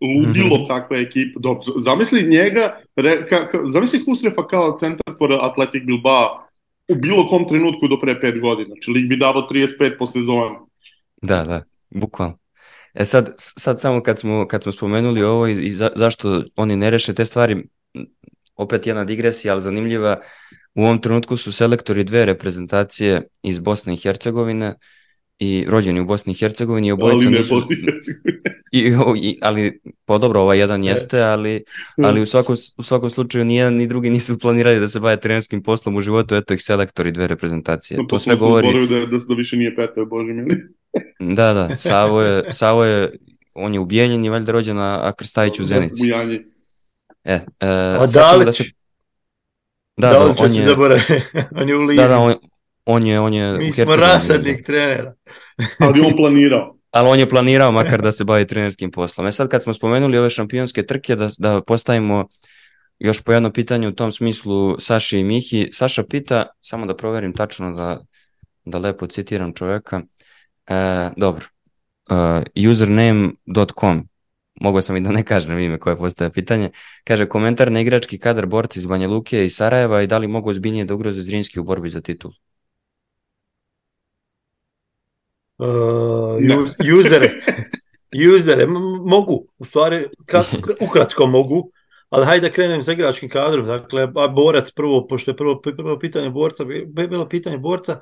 ludilo 0.00 0.56
mm 0.56 0.60
-hmm. 0.60 0.68
kakva 0.68 0.98
ekipa. 0.98 1.40
Dobro, 1.40 1.60
zamisli 1.78 2.22
njega, 2.22 2.78
re, 2.96 3.26
ka, 3.26 3.48
ka, 3.48 3.58
zamisli 3.70 4.00
Husrefa 4.06 4.46
kao 4.46 4.76
centar 4.78 5.14
for 5.18 5.32
Athletic 5.40 5.82
Bilbao, 5.84 6.46
u 6.88 6.94
bilo 6.94 7.28
kom 7.28 7.48
trenutku 7.48 7.88
do 7.88 8.00
pre 8.00 8.20
pet 8.20 8.40
godina. 8.40 8.66
Znači, 8.66 8.90
lig 8.90 9.08
bi 9.08 9.16
davao 9.16 9.48
35 9.50 9.98
po 9.98 10.06
sezoni. 10.06 10.56
Da, 11.22 11.44
da, 11.44 11.62
bukvalno. 11.90 12.38
E 12.94 13.04
sad, 13.04 13.34
sad 13.38 13.80
samo 13.80 14.02
kad 14.02 14.18
smo, 14.18 14.46
kad 14.48 14.62
smo 14.62 14.72
spomenuli 14.72 15.22
ovo 15.22 15.46
i, 15.46 15.66
i 15.66 15.72
za, 15.72 15.90
zašto 15.96 16.44
oni 16.56 16.76
ne 16.76 16.90
reše 16.90 17.14
te 17.14 17.24
stvari, 17.26 17.64
opet 18.56 18.86
jedna 18.86 19.04
digresija, 19.04 19.52
ali 19.52 19.62
zanimljiva, 19.62 20.20
u 20.74 20.84
ovom 20.84 21.00
trenutku 21.00 21.36
su 21.36 21.52
selektori 21.52 22.04
dve 22.04 22.26
reprezentacije 22.26 23.22
iz 23.42 23.58
Bosne 23.58 23.94
i 23.94 23.96
Hercegovine 23.96 24.74
i 25.42 25.64
rođeni 25.68 26.00
u 26.00 26.04
Bosni 26.04 26.32
i 26.32 26.36
Hercegovini 26.36 26.88
i 26.88 26.92
obojica 26.92 27.28
ali 27.28 27.38
nisu... 27.38 27.54
Bosni 27.54 27.76
i 27.76 27.92
Hercegovini. 27.92 28.42
I, 28.72 29.28
i, 29.28 29.38
ali, 29.42 29.80
pa 30.04 30.18
dobro, 30.18 30.40
ovaj 30.40 30.58
jedan 30.58 30.84
jeste, 30.84 31.22
ali, 31.22 31.64
ali 32.02 32.20
u, 32.20 32.26
svakom, 32.26 32.56
u 32.78 32.82
svakom 32.82 33.10
slučaju 33.10 33.44
ni 33.44 33.56
jedan 33.56 33.74
ni 33.74 33.86
drugi 33.86 34.10
nisu 34.10 34.38
planirali 34.38 34.80
da 34.80 34.88
se 34.88 35.00
bave 35.00 35.20
trenerskim 35.20 35.62
poslom 35.62 35.96
u 35.96 36.00
životu, 36.00 36.34
eto 36.34 36.54
ih 36.54 36.62
selektori 36.62 37.12
dve 37.12 37.26
reprezentacije. 37.26 37.98
No, 37.98 38.02
to, 38.02 38.08
to 38.08 38.18
sve 38.18 38.36
govori... 38.36 38.86
Da, 38.86 38.96
da, 38.96 39.18
da 39.28 39.34
više 39.34 39.56
nije 39.56 39.76
peta, 39.76 40.04
bože 40.04 40.32
mili. 40.32 40.56
da, 41.36 41.52
da, 41.54 41.76
Savo 41.76 42.22
je, 42.22 42.52
Savo 42.52 42.84
je, 42.84 43.10
on 43.54 43.74
je 43.74 43.80
u 43.80 43.84
Bijeljini, 43.84 44.30
valjda 44.30 44.52
rođen, 44.52 44.78
a 44.78 45.12
Krstajić 45.18 45.60
u 45.60 45.64
Zenici. 45.64 46.10
E, 47.24 47.32
e, 47.32 47.40
a 47.60 48.06
Dalić? 48.14 48.46
Da, 48.46 48.52
se... 48.52 48.64
da, 49.96 50.08
da, 50.08 50.18
da, 50.18 50.20
on 50.20 50.54
je, 50.54 50.74
on 51.60 51.68
je 51.68 51.76
u 51.76 51.80
Liji. 51.80 51.96
Da, 51.96 52.08
da, 52.08 52.18
on, 52.18 52.34
on 52.84 53.06
je, 53.06 53.20
on 53.20 53.34
je 53.34 53.58
Mi 53.58 53.72
smo 53.72 53.96
rasadnik 53.96 54.66
trenera. 54.66 55.14
Ali 55.78 56.00
on 56.00 56.16
planirao. 56.16 56.76
Ali 56.90 57.08
on 57.08 57.18
je 57.18 57.28
planirao 57.28 57.72
makar 57.72 58.02
da 58.02 58.12
se 58.12 58.24
bavi 58.24 58.46
trenerskim 58.46 58.90
poslom. 58.90 59.26
E 59.26 59.32
sad 59.32 59.48
kad 59.48 59.62
smo 59.62 59.72
spomenuli 59.72 60.18
ove 60.18 60.30
šampionske 60.30 60.86
trke, 60.86 61.16
da, 61.16 61.28
da 61.38 61.60
postavimo 61.60 62.28
još 62.98 63.22
po 63.22 63.32
jedno 63.32 63.52
pitanje 63.52 63.88
u 63.88 63.92
tom 63.92 64.12
smislu 64.12 64.76
Saši 64.78 65.18
i 65.18 65.24
Mihi. 65.24 65.70
Saša 65.72 66.02
pita, 66.10 66.46
samo 66.60 66.86
da 66.86 66.96
proverim 66.96 67.32
tačno 67.32 67.72
da, 67.72 68.00
da 68.64 68.78
lepo 68.78 69.06
citiram 69.06 69.52
čoveka. 69.54 70.02
E, 70.66 71.10
dobro, 71.16 71.44
uh, 72.10 72.70
username.com 72.70 74.08
mogao 74.60 74.82
sam 74.82 74.96
i 74.96 75.00
da 75.00 75.12
ne 75.12 75.24
kažem 75.24 75.58
ime 75.58 75.78
koje 75.78 75.96
postaje 75.96 76.30
pitanje. 76.30 76.70
Kaže, 77.04 77.26
komentar 77.26 77.72
na 77.72 77.80
igrački 77.80 78.18
kadar 78.18 78.46
borci 78.46 78.78
iz 78.78 78.86
Banja 78.86 79.08
Luke 79.08 79.46
i 79.46 79.50
Sarajeva 79.50 80.02
i 80.02 80.06
da 80.06 80.18
li 80.18 80.28
mogu 80.28 80.50
ozbiljnije 80.50 80.84
da 80.84 80.94
ugroze 80.94 81.22
Zrinski 81.22 81.60
u 81.60 81.64
borbi 81.64 81.88
za 81.88 82.00
titul? 82.00 82.32
Uh, 85.62 86.98
usere, 86.98 87.30
usere, 88.36 88.66
mogu, 89.06 89.46
u 89.58 89.64
stvari, 89.64 90.08
ukratko 90.88 91.26
mogu, 91.26 91.70
ali 92.08 92.26
hajde 92.26 92.48
da 92.48 92.54
krenem 92.54 92.82
sa 92.82 92.92
igračkim 92.92 93.28
kadrom, 93.28 93.66
dakle, 93.66 94.06
borac 94.34 94.70
prvo, 94.70 95.06
pošto 95.06 95.30
je 95.30 95.36
prvo, 95.36 95.60
prvo 95.60 95.98
pitanje 95.98 96.30
borca, 96.30 96.64
bilo 96.92 97.28
pitanje 97.28 97.58
borca, 97.58 98.00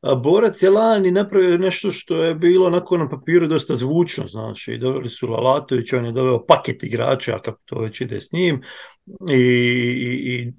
a 0.00 0.14
borac 0.14 0.62
je 0.62 0.70
lani 0.70 1.10
napravio 1.10 1.58
nešto 1.58 1.92
što 1.92 2.24
je 2.24 2.34
bilo 2.34 2.66
onako 2.66 2.98
na 2.98 3.08
papiru 3.08 3.46
dosta 3.46 3.76
zvučno, 3.76 4.26
znači, 4.26 4.78
doveli 4.78 5.08
su 5.08 5.26
Lalatović, 5.26 5.92
on 5.92 6.04
je 6.04 6.12
doveo 6.12 6.46
paket 6.46 6.82
igrača, 6.82 7.38
kako 7.38 7.58
to 7.64 7.78
već 7.80 8.00
ide 8.00 8.20
s 8.20 8.32
njim, 8.32 8.62
i, 9.30 9.34
i, 9.34 10.32
i 10.32 10.52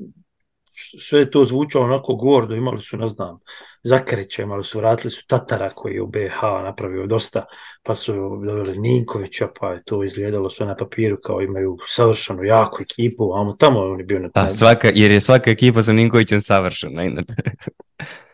sve 0.99 1.19
je 1.19 1.31
to 1.31 1.45
zvučalo 1.45 1.85
onako 1.85 2.15
gordo, 2.15 2.55
imali 2.55 2.81
su, 2.81 2.97
ne 2.97 3.09
znam, 3.09 3.39
Zakarića, 3.83 4.41
imali 4.41 4.63
su, 4.63 4.77
vratili 4.77 5.11
su 5.11 5.27
Tatara 5.27 5.69
koji 5.69 5.93
je 5.93 6.01
u 6.01 6.07
BH 6.07 6.41
napravio 6.63 7.05
dosta, 7.05 7.45
pa 7.83 7.95
su 7.95 8.13
doveli 8.45 8.79
Ninkovića, 8.79 9.47
pa 9.59 9.71
je 9.71 9.83
to 9.85 10.03
izgledalo 10.03 10.49
sve 10.49 10.65
na 10.65 10.75
papiru 10.75 11.17
kao 11.23 11.41
imaju 11.41 11.77
savršenu 11.87 12.43
jaku 12.43 12.81
ekipu, 12.81 13.33
a 13.33 13.55
tamo 13.59 13.79
on 13.79 13.99
je 13.99 14.05
bio 14.05 14.19
na 14.19 14.29
taj... 14.29 14.49
svaka, 14.49 14.91
jer 14.95 15.11
je 15.11 15.21
svaka 15.21 15.51
ekipa 15.51 15.83
sa 15.83 15.93
Ninkovićem 15.93 16.41
savršena, 16.41 17.03
inače. 17.03 17.33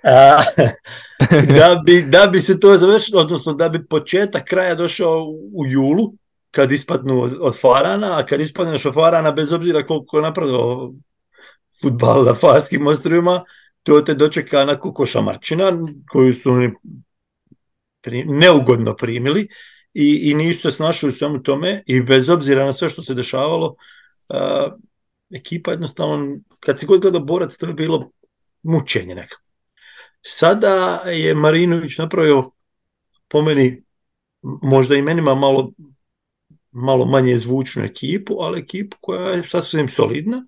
a, 0.03 0.43
da, 1.57 1.81
bi, 1.85 2.01
da 2.01 2.27
bi 2.27 2.41
se 2.41 2.59
to 2.59 2.77
završilo, 2.77 3.21
odnosno 3.21 3.53
da 3.53 3.69
bi 3.69 3.85
početak 3.85 4.43
kraja 4.43 4.75
došao 4.75 5.25
u 5.53 5.65
julu, 5.67 6.13
kad 6.51 6.71
ispadnu 6.71 7.21
od, 7.21 7.37
od 7.39 7.59
Farana, 7.59 8.19
a 8.19 8.25
kad 8.25 8.41
ispadneš 8.41 8.85
od 8.85 8.93
Farana, 8.93 9.31
bez 9.31 9.51
obzira 9.51 9.85
koliko 9.85 10.17
je 10.17 10.23
napravio 10.23 10.91
futbal 11.81 12.23
na 12.23 12.33
Farskim 12.33 12.87
ostrovima, 12.87 13.43
to 13.83 14.01
te 14.01 14.13
dočeka 14.13 14.61
onako 14.61 14.93
ko 14.93 15.05
šamarčina 15.05 15.71
koju 16.11 16.33
su 16.33 16.51
oni 16.51 16.71
neugodno 18.25 18.95
primili 18.95 19.47
i, 19.93 20.29
i 20.29 20.33
nisu 20.33 20.61
se 20.61 20.71
snašli 20.71 21.09
u 21.09 21.11
svemu 21.11 21.43
tome 21.43 21.83
i 21.85 22.01
bez 22.01 22.29
obzira 22.29 22.65
na 22.65 22.73
sve 22.73 22.89
što 22.89 23.03
se 23.03 23.13
dešavalo, 23.13 23.75
uh, 24.29 24.73
ekipa 25.29 25.71
jednostavno, 25.71 26.37
kad 26.59 26.79
si 26.79 26.85
god 26.85 27.01
gledao 27.01 27.21
borac, 27.21 27.57
to 27.57 27.67
je 27.67 27.73
bilo 27.73 28.11
mučenje 28.63 29.15
nekako. 29.15 29.43
Sada 30.21 31.01
je 31.05 31.35
Marinović 31.35 31.97
napravio 31.97 32.51
po 33.27 33.41
meni 33.41 33.83
možda 34.41 34.95
i 34.95 35.01
menima 35.01 35.35
malo, 35.35 35.71
malo 36.71 37.05
manje 37.05 37.37
zvučnu 37.37 37.83
ekipu, 37.83 38.37
ali 38.39 38.59
ekipu 38.59 38.97
koja 39.01 39.29
je 39.29 39.43
sasvim 39.43 39.89
solidna 39.89 40.45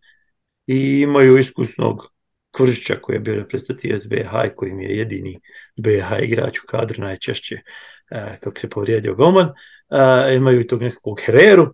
i 0.72 1.01
imaju 1.01 1.38
iskusnog 1.38 2.11
Kvržića 2.51 2.95
koji 3.01 3.15
je 3.15 3.19
bio 3.19 3.36
reprezentativac 3.36 4.05
BH 4.07 4.32
i 4.45 4.55
koji 4.55 4.74
mi 4.74 4.84
je 4.84 4.97
jedini 4.97 5.39
BH 5.78 6.24
igrač 6.24 6.59
u 6.59 6.67
kadru 6.67 7.01
najčešće 7.01 7.55
uh, 7.55 8.17
kako 8.39 8.59
se 8.59 8.69
povrijedio 8.69 9.15
Goman. 9.15 9.47
Uh, 9.47 10.36
imaju 10.36 10.61
i 10.61 10.67
tog 10.67 10.82
nekakvog 10.82 11.19
Hereru 11.26 11.74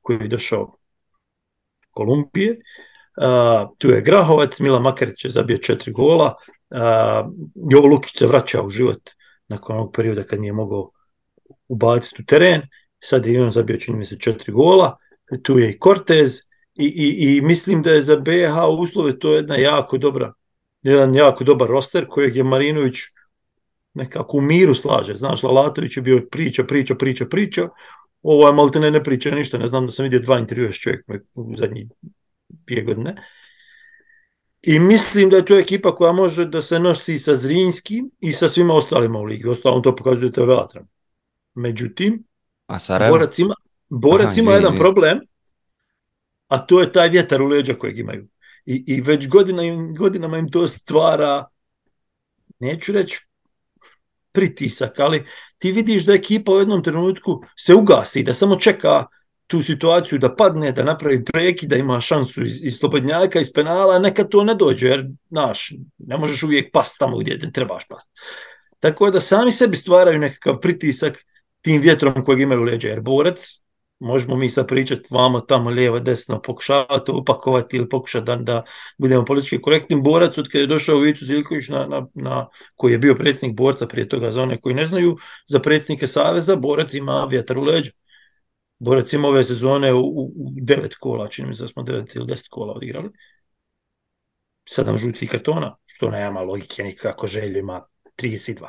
koji 0.00 0.18
je 0.20 0.28
došao 0.28 0.76
Kolumbije. 1.90 2.50
Uh, 2.52 3.70
tu 3.78 3.90
je 3.90 4.00
Grahovac, 4.00 4.60
Mila 4.60 4.80
Makarić 4.80 5.24
je 5.24 5.30
zabio 5.30 5.58
četiri 5.58 5.92
gola. 5.92 6.34
Jovo 7.70 7.86
Lukić 7.86 8.18
se 8.18 8.26
vraća 8.26 8.62
u 8.62 8.70
život 8.70 9.10
nakon 9.48 9.76
ovog 9.76 9.94
perioda 9.94 10.24
kad 10.24 10.40
nije 10.40 10.52
mogao 10.52 10.90
ubaciti 11.68 12.22
u 12.22 12.24
teren. 12.24 12.62
Sad 13.04 13.26
je 13.26 13.42
on 13.42 13.50
zabio 13.50 13.76
čini 13.76 13.98
mi 13.98 14.04
se 14.04 14.18
četiri 14.18 14.52
gola. 14.52 14.96
Tu 15.42 15.58
je 15.58 15.70
i 15.70 15.78
Cortez, 15.78 16.40
i, 16.74 16.84
i, 16.84 17.36
i 17.36 17.40
mislim 17.40 17.82
da 17.82 17.90
je 17.90 18.02
za 18.02 18.16
BH 18.16 18.68
uslove 18.78 19.18
to 19.18 19.34
jedna 19.34 19.56
jako 19.56 19.98
dobra, 19.98 20.32
jedan 20.82 21.14
jako 21.14 21.44
dobar 21.44 21.68
roster 21.68 22.06
kojeg 22.08 22.36
je 22.36 22.44
Marinović 22.44 22.96
nekako 23.94 24.36
u 24.36 24.40
miru 24.40 24.74
slaže. 24.74 25.14
Znaš, 25.14 25.42
Lalatović 25.42 25.96
je 25.96 26.02
bio 26.02 26.26
priča, 26.30 26.64
priča, 26.64 26.94
priča, 26.94 27.26
priča. 27.26 27.68
Ovo 28.22 28.46
je 28.46 28.52
maltene 28.52 28.90
ne 28.90 29.04
priča 29.04 29.30
ništa. 29.30 29.58
Ne 29.58 29.68
znam 29.68 29.86
da 29.86 29.92
sam 29.92 30.02
vidio 30.02 30.20
dva 30.20 30.38
intervjua 30.38 30.72
s 30.72 30.76
čovjekom 30.76 31.16
u 31.34 31.56
zadnjih 31.56 31.86
dvije 32.48 32.82
godine. 32.82 33.14
I 34.62 34.78
mislim 34.78 35.30
da 35.30 35.36
je 35.36 35.44
to 35.44 35.58
ekipa 35.58 35.94
koja 35.94 36.12
može 36.12 36.44
da 36.44 36.62
se 36.62 36.78
nosi 36.78 37.18
sa 37.18 37.36
Zrinskim 37.36 38.10
i 38.20 38.32
sa 38.32 38.48
svima 38.48 38.74
ostalima 38.74 39.18
u 39.18 39.24
ligi. 39.24 39.48
Ostalom 39.48 39.82
to 39.82 39.96
pokazuje 39.96 40.32
to 40.32 40.44
Velatran. 40.44 40.86
Međutim, 41.54 42.24
A 42.66 42.78
Sarajevo? 42.78 43.18
Borac 43.18 43.38
ima, 43.38 43.54
borac 43.88 44.26
Aha, 44.26 44.40
ima 44.40 44.52
jedan 44.52 44.76
problem 44.76 45.20
a 46.52 46.58
to 46.58 46.80
je 46.80 46.92
taj 46.92 47.08
vjetar 47.08 47.42
u 47.42 47.46
leđa 47.46 47.74
kojeg 47.74 47.98
imaju. 47.98 48.26
I, 48.66 48.84
i 48.86 49.00
već 49.00 49.28
godina, 49.28 49.62
godinama 49.98 50.38
im 50.38 50.50
to 50.50 50.66
stvara, 50.68 51.46
neću 52.58 52.92
reći 52.92 53.20
pritisak, 54.32 55.00
ali 55.00 55.24
ti 55.58 55.72
vidiš 55.72 56.04
da 56.04 56.12
ekipa 56.12 56.52
u 56.52 56.58
jednom 56.58 56.82
trenutku 56.82 57.42
se 57.58 57.74
ugasi, 57.74 58.22
da 58.22 58.34
samo 58.34 58.56
čeka 58.56 59.06
tu 59.46 59.62
situaciju 59.62 60.18
da 60.18 60.34
padne, 60.34 60.72
da 60.72 60.84
napravi 60.84 61.24
preki, 61.24 61.66
da 61.66 61.76
ima 61.76 62.00
šansu 62.00 62.42
iz, 62.42 62.64
iz 62.64 62.76
slobodnjaka, 62.78 63.40
iz 63.40 63.52
penala, 63.54 63.98
neka 63.98 64.24
to 64.24 64.44
ne 64.44 64.54
dođe, 64.54 64.88
jer, 64.88 65.06
znaš, 65.28 65.72
ne 65.98 66.18
možeš 66.18 66.42
uvijek 66.42 66.72
past 66.72 66.98
tamo 66.98 67.18
gdje 67.18 67.38
ne 67.42 67.52
trebaš 67.52 67.88
past. 67.88 68.08
Tako 68.80 69.10
da 69.10 69.20
sami 69.20 69.52
sebi 69.52 69.76
stvaraju 69.76 70.18
nekakav 70.18 70.60
pritisak 70.60 71.24
tim 71.60 71.80
vjetrom 71.80 72.24
kojeg 72.24 72.40
imaju 72.40 72.62
leđa, 72.62 72.88
jer 72.88 73.00
borac 73.00 73.62
možemo 74.02 74.36
mi 74.36 74.50
sad 74.50 74.68
pričati 74.68 75.08
vamo, 75.10 75.40
tamo, 75.40 75.70
lijevo, 75.70 76.00
desno, 76.00 76.42
pokušavati 76.42 77.12
upakovati 77.12 77.76
ili 77.76 77.88
pokušati 77.88 78.24
da, 78.24 78.36
da 78.36 78.62
budemo 78.98 79.24
politički 79.24 79.60
korektni. 79.60 80.02
Borac 80.02 80.38
od 80.38 80.48
kada 80.48 80.60
je 80.60 80.66
došao 80.66 80.98
Vicu 80.98 81.24
Ziljković, 81.24 81.68
na, 81.68 81.86
na, 81.86 82.06
na, 82.14 82.48
koji 82.76 82.92
je 82.92 82.98
bio 82.98 83.14
predsjednik 83.14 83.56
borca 83.56 83.86
prije 83.86 84.08
toga 84.08 84.30
za 84.30 84.42
one 84.42 84.60
koji 84.60 84.74
ne 84.74 84.84
znaju, 84.84 85.16
za 85.48 85.60
predsjednike 85.60 86.06
Saveza, 86.06 86.56
Borac 86.56 86.94
ima 86.94 87.26
vjetar 87.30 87.58
u 87.58 87.62
leđu. 87.62 87.90
Borac 88.78 89.12
ima 89.12 89.28
ove 89.28 89.44
sezone 89.44 89.92
u, 89.92 90.00
u 90.36 90.52
devet 90.60 90.94
kola, 90.94 91.28
čini 91.28 91.48
mi 91.48 91.54
se 91.54 91.64
da 91.64 91.68
smo 91.68 91.82
devet 91.82 92.14
ili 92.14 92.26
deset 92.26 92.46
kola 92.50 92.72
odigrali. 92.72 93.10
Sedam 94.68 94.98
žutih 94.98 95.30
kartona, 95.30 95.76
što 95.86 96.10
nema 96.10 96.40
logike 96.40 96.82
nikako 96.82 97.26
želju, 97.26 97.58
ima 97.58 97.82
32. 98.16 98.68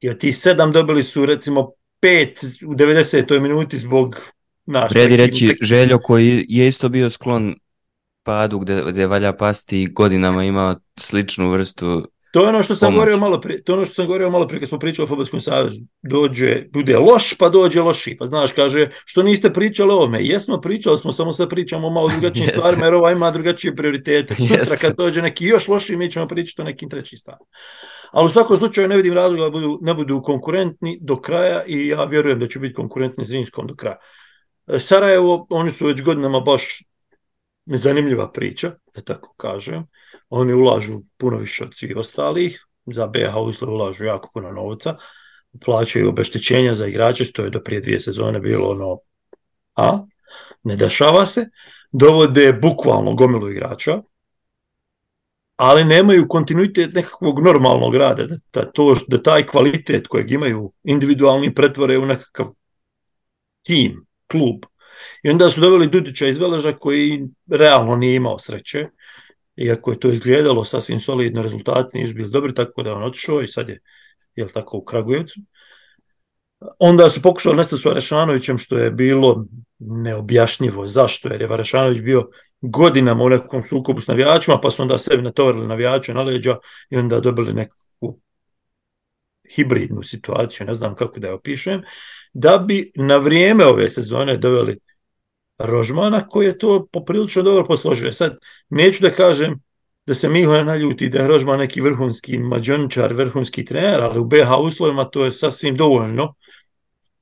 I 0.00 0.08
od 0.08 0.18
tih 0.18 0.36
sedam 0.36 0.72
dobili 0.72 1.04
su 1.04 1.26
recimo 1.26 1.72
pet 2.00 2.44
u 2.66 2.74
90. 2.74 3.40
minuti 3.40 3.78
zbog 3.78 4.20
naš. 4.66 4.90
Vredi 4.90 5.16
reći 5.16 5.56
Željo 5.60 5.98
koji 5.98 6.44
je 6.48 6.68
isto 6.68 6.88
bio 6.88 7.10
sklon 7.10 7.54
padu 8.22 8.58
gde, 8.58 8.82
gde 8.88 9.06
valja 9.06 9.32
pasti 9.32 9.86
godinama 9.86 10.44
ima 10.44 10.76
sličnu 10.96 11.50
vrstu 11.50 12.04
To 12.30 12.42
je 12.42 12.48
ono 12.48 12.62
što 12.62 12.74
sam 12.74 12.86
pomoći. 12.86 12.96
govorio 12.96 13.18
malo 13.18 13.40
prije, 13.40 13.62
to 13.62 13.72
je 13.72 13.76
ono 13.76 13.84
što 13.84 13.94
sam 13.94 14.06
govorio 14.06 14.30
malo 14.30 14.46
prije 14.46 14.60
kad 14.60 14.68
smo 14.68 14.78
pričali 14.78 15.04
o 15.04 15.06
Fudbalskom 15.06 15.40
savezu. 15.40 15.80
Dođe, 16.02 16.64
bude 16.72 16.96
loš, 16.96 17.34
pa 17.34 17.48
dođe 17.48 17.80
loši. 17.80 18.16
Pa 18.18 18.26
znaš, 18.26 18.52
kaže, 18.52 18.88
što 19.04 19.22
niste 19.22 19.52
pričali 19.52 19.90
o 19.90 19.94
ovome? 19.94 20.24
Jesmo 20.24 20.60
pričali, 20.60 20.98
smo 20.98 21.12
samo 21.12 21.32
sad 21.32 21.50
pričamo 21.50 21.90
malo 21.90 22.08
drugačijim 22.08 22.48
stvarima, 22.56 22.84
jer 22.84 22.94
ova 22.94 23.12
ima 23.12 23.30
drugačije 23.30 23.76
prioritete. 23.76 24.34
Sutra 24.34 24.76
kad 24.76 24.96
dođe 24.96 25.22
neki 25.22 25.46
još 25.46 25.68
loši, 25.68 25.96
mi 25.96 26.10
ćemo 26.10 26.28
pričati 26.28 26.62
o 26.62 26.64
nekim 26.64 26.90
trećim 26.90 27.18
stvarima. 27.18 27.46
Ali 28.10 28.26
u 28.26 28.30
svakom 28.30 28.58
slučaju 28.58 28.88
ne 28.88 28.96
vidim 28.96 29.14
razloga 29.14 29.42
da 29.42 29.50
budu, 29.50 29.78
ne 29.82 29.94
budu 29.94 30.22
konkurentni 30.22 30.98
do 31.00 31.20
kraja 31.20 31.64
i 31.66 31.86
ja 31.86 32.04
vjerujem 32.04 32.40
da 32.40 32.48
će 32.48 32.58
biti 32.58 32.74
konkurentni 32.74 33.24
Zrinskom 33.24 33.66
do 33.66 33.74
kraja. 33.74 33.96
E, 34.66 34.78
Sarajevo, 34.78 35.46
oni 35.50 35.70
su 35.70 35.86
već 35.86 36.02
godinama 36.02 36.40
baš 36.40 36.82
zanimljiva 37.66 38.32
priča, 38.32 38.72
da 38.94 39.02
tako 39.02 39.34
kažem. 39.36 39.86
Oni 40.28 40.52
ulažu 40.52 41.00
puno 41.16 41.36
više 41.36 41.64
od 41.64 41.74
svih 41.74 41.96
ostalih, 41.96 42.66
za 42.86 43.06
BH 43.06 43.36
uslov 43.36 43.74
ulažu 43.74 44.04
jako 44.04 44.30
puno 44.34 44.52
novca, 44.52 44.96
plaćaju 45.64 46.08
obeštećenja 46.08 46.74
za 46.74 46.86
igrače, 46.86 47.24
što 47.24 47.42
je 47.42 47.50
do 47.50 47.60
prije 47.60 47.80
dvije 47.80 48.00
sezone 48.00 48.40
bilo 48.40 48.68
ono 48.68 48.98
a, 49.76 49.98
ne 50.62 50.76
dešava 50.76 51.26
se, 51.26 51.46
dovode 51.92 52.52
bukvalno 52.52 53.14
gomilu 53.14 53.50
igrača, 53.50 54.02
ali 55.62 55.84
nemaju 55.84 56.28
kontinuitet 56.28 56.94
nekakvog 56.94 57.42
normalnog 57.44 57.96
rada, 57.96 58.26
da, 58.26 58.36
da, 58.52 58.62
to, 58.72 58.94
da 59.08 59.22
taj 59.22 59.46
kvalitet 59.46 60.06
kojeg 60.06 60.30
imaju 60.30 60.72
individualni 60.84 61.54
pretvore 61.54 61.98
u 61.98 62.06
nekakav 62.06 62.46
tim, 63.62 64.06
klub. 64.30 64.64
I 65.22 65.30
onda 65.30 65.50
su 65.50 65.60
doveli 65.60 65.88
Dudića 65.88 66.26
iz 66.26 66.38
Veleža 66.38 66.72
koji 66.72 67.28
realno 67.50 67.96
nije 67.96 68.14
imao 68.14 68.38
sreće, 68.38 68.86
iako 69.56 69.90
je 69.90 70.00
to 70.00 70.08
izgledalo 70.08 70.64
sasvim 70.64 71.00
solidno, 71.00 71.42
rezultati 71.42 71.98
nisu 71.98 72.14
bili 72.14 72.30
dobri, 72.30 72.54
tako 72.54 72.82
da 72.82 72.94
on 72.94 73.02
otišao 73.02 73.42
i 73.42 73.46
sad 73.46 73.68
je, 73.68 73.80
jel 74.34 74.48
tako, 74.48 74.78
u 74.78 74.84
Kragujevcu. 74.84 75.40
Onda 76.78 77.10
su 77.10 77.22
pokušali 77.22 77.56
nestati 77.56 77.82
s 77.82 77.84
Varešanovićem, 77.84 78.58
što 78.58 78.78
je 78.78 78.90
bilo 78.90 79.44
neobjašnjivo. 79.78 80.86
Zašto? 80.86 81.28
Jer 81.28 81.40
je 81.40 81.46
Varešanović 81.46 82.00
bio 82.00 82.30
godinama 82.60 83.24
u 83.24 83.28
nekom 83.28 83.62
sukobu 83.62 84.00
s 84.00 84.06
navijačima, 84.06 84.60
pa 84.60 84.70
su 84.70 84.82
onda 84.82 84.98
sebi 84.98 85.22
natovarili 85.22 85.66
navijače 85.66 86.14
na 86.14 86.22
leđa 86.22 86.56
i 86.90 86.96
onda 86.96 87.20
dobili 87.20 87.52
nekakvu 87.52 88.20
hibridnu 89.54 90.02
situaciju, 90.02 90.66
ne 90.66 90.74
znam 90.74 90.94
kako 90.94 91.20
da 91.20 91.26
je 91.26 91.34
opišem, 91.34 91.82
da 92.32 92.58
bi 92.58 92.92
na 92.94 93.16
vrijeme 93.16 93.66
ove 93.66 93.90
sezone 93.90 94.36
doveli 94.36 94.78
Rožmana 95.58 96.28
koji 96.28 96.46
je 96.46 96.58
to 96.58 96.86
poprilično 96.92 97.42
dobro 97.42 97.64
posložio. 97.64 98.12
Sad, 98.12 98.38
neću 98.68 99.02
da 99.02 99.10
kažem 99.10 99.60
da 100.06 100.14
se 100.14 100.28
Miho 100.28 100.62
naljuti 100.62 101.08
da 101.08 101.18
je 101.18 101.26
Rožman 101.28 101.58
neki 101.58 101.80
vrhunski 101.80 102.38
mađoničar, 102.38 103.12
vrhunski 103.12 103.64
trener, 103.64 104.00
ali 104.00 104.20
u 104.20 104.24
BH 104.24 104.58
uslovima 104.62 105.04
to 105.04 105.24
je 105.24 105.32
sasvim 105.32 105.76
dovoljno. 105.76 106.34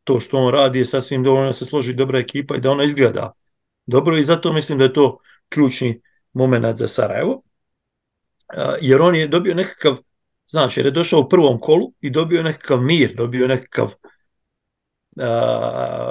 To 0.05 0.21
što 0.21 0.39
on 0.39 0.53
radi 0.55 0.79
je 0.79 0.85
sasvim 0.85 1.23
dovoljno 1.23 1.47
da 1.47 1.53
se 1.53 1.65
složi 1.65 1.95
dobra 1.95 2.19
ekipa 2.19 2.57
i 2.57 2.61
da 2.61 2.71
ona 2.71 2.85
izgleda 2.85 3.33
dobro 3.89 4.17
i 4.17 4.25
zato 4.25 4.53
mislim 4.53 4.79
da 4.79 4.85
je 4.85 4.93
to 4.93 5.19
ključni 5.49 6.01
moment 6.33 6.77
za 6.77 6.87
Sarajevo. 6.87 7.43
Jer 8.81 9.03
on 9.03 9.15
je 9.15 9.29
dobio 9.29 9.55
nekakav, 9.55 9.97
znaš, 10.51 10.77
jer 10.77 10.87
je 10.87 10.93
došao 10.93 11.21
u 11.21 11.29
prvom 11.29 11.59
kolu 11.61 11.93
i 12.01 12.11
dobio 12.11 12.43
nekakav 12.43 12.81
mir, 12.81 13.15
dobio 13.15 13.49
nekakav 13.49 13.95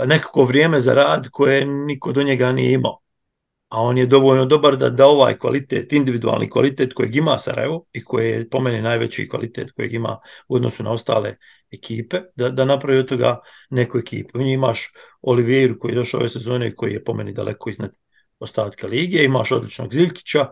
nekako 0.05 0.43
vrijeme 0.43 0.80
za 0.80 0.93
rad 0.93 1.28
koje 1.32 1.65
niko 1.65 2.11
do 2.11 2.23
njega 2.23 2.51
nije 2.51 2.73
imao. 2.73 2.99
A 3.69 3.82
on 3.82 3.97
je 3.97 4.05
dovoljno 4.05 4.45
dobar 4.45 4.78
da 4.78 4.89
da 4.89 5.07
ovaj 5.07 5.38
kvalitet, 5.38 5.93
individualni 5.93 6.49
kvalitet 6.49 6.93
kojeg 6.93 7.15
ima 7.15 7.38
Sarajevo 7.38 7.86
i 7.93 8.03
koji 8.03 8.30
je 8.30 8.49
po 8.49 8.59
meni 8.59 8.82
najveći 8.82 9.30
kvalitet 9.30 9.71
kojeg 9.71 9.93
ima 9.93 10.19
u 10.47 10.55
odnosu 10.55 10.84
na 10.84 10.91
ostale 10.91 11.36
ekipe, 11.72 12.22
da, 12.36 12.49
da 12.49 12.65
napravi 12.65 12.99
od 12.99 13.07
toga 13.07 13.39
neku 13.70 13.97
ekipu. 13.97 14.39
U 14.39 14.41
njih 14.41 14.53
imaš 14.53 14.91
Olivieru 15.22 15.80
koji 15.80 15.91
je 15.91 15.95
došao 15.95 16.20
ove 16.20 16.30
sezone 16.30 16.76
koji 16.76 16.93
je 16.93 17.03
po 17.03 17.13
meni 17.13 17.34
daleko 17.34 17.70
iznad 17.70 17.91
ostatka 18.39 18.88
lige, 18.88 19.24
imaš 19.24 19.51
odličnog 19.51 19.93
Ziljkića, 19.93 20.47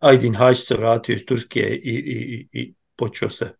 Aydin 0.00 0.36
Hajć 0.36 0.58
se 0.58 0.76
vratio 0.76 1.14
iz 1.14 1.24
Turske 1.26 1.60
i, 1.60 1.94
i, 1.94 2.48
i 2.52 2.74
počeo 2.96 3.30
se 3.30 3.54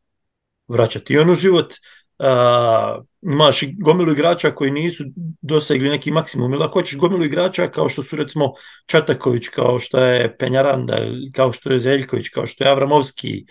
vraćati 0.69 1.19
on 1.19 1.31
u 1.31 1.35
život. 1.35 1.75
Uh, 2.19 3.05
imaš 3.23 3.63
i 3.63 3.75
gomilu 3.81 4.13
igrača 4.13 4.51
koji 4.51 4.71
nisu 4.71 5.05
dosegli 5.43 5.89
neki 5.89 6.11
maksimum, 6.11 6.53
ili 6.53 6.65
ako 6.65 6.81
hoćeš 6.81 6.99
gomilu 6.99 7.25
igrača 7.25 7.69
kao 7.69 7.89
što 7.89 8.03
su 8.03 8.17
recimo 8.17 8.53
Čataković, 8.87 9.49
kao 9.49 9.79
što 9.79 9.99
je 9.99 10.37
Penjaranda, 10.39 10.99
kao 11.35 11.53
što 11.53 11.73
je 11.73 11.79
Zeljković, 11.79 12.29
kao 12.29 12.47
što 12.47 12.65
je 12.65 12.71
Avramovski, 12.71 13.47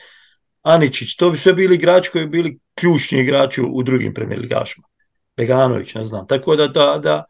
Aničić, 0.68 1.15
to 1.15 1.30
bi 1.32 1.38
sve 1.38 1.53
bili 1.53 1.76
igrači 1.76 2.11
koji 2.11 2.26
bi 2.26 2.38
bili 2.38 2.59
ključni 2.76 3.20
igrači 3.20 3.61
u, 3.61 3.84
drugim 3.84 4.13
premier 4.13 4.39
ligašima. 4.39 4.88
Beganović, 5.38 5.93
ne 5.95 6.05
znam. 6.05 6.28
Tako 6.28 6.55
da, 6.55 6.68
da, 6.68 6.97
da 7.03 7.24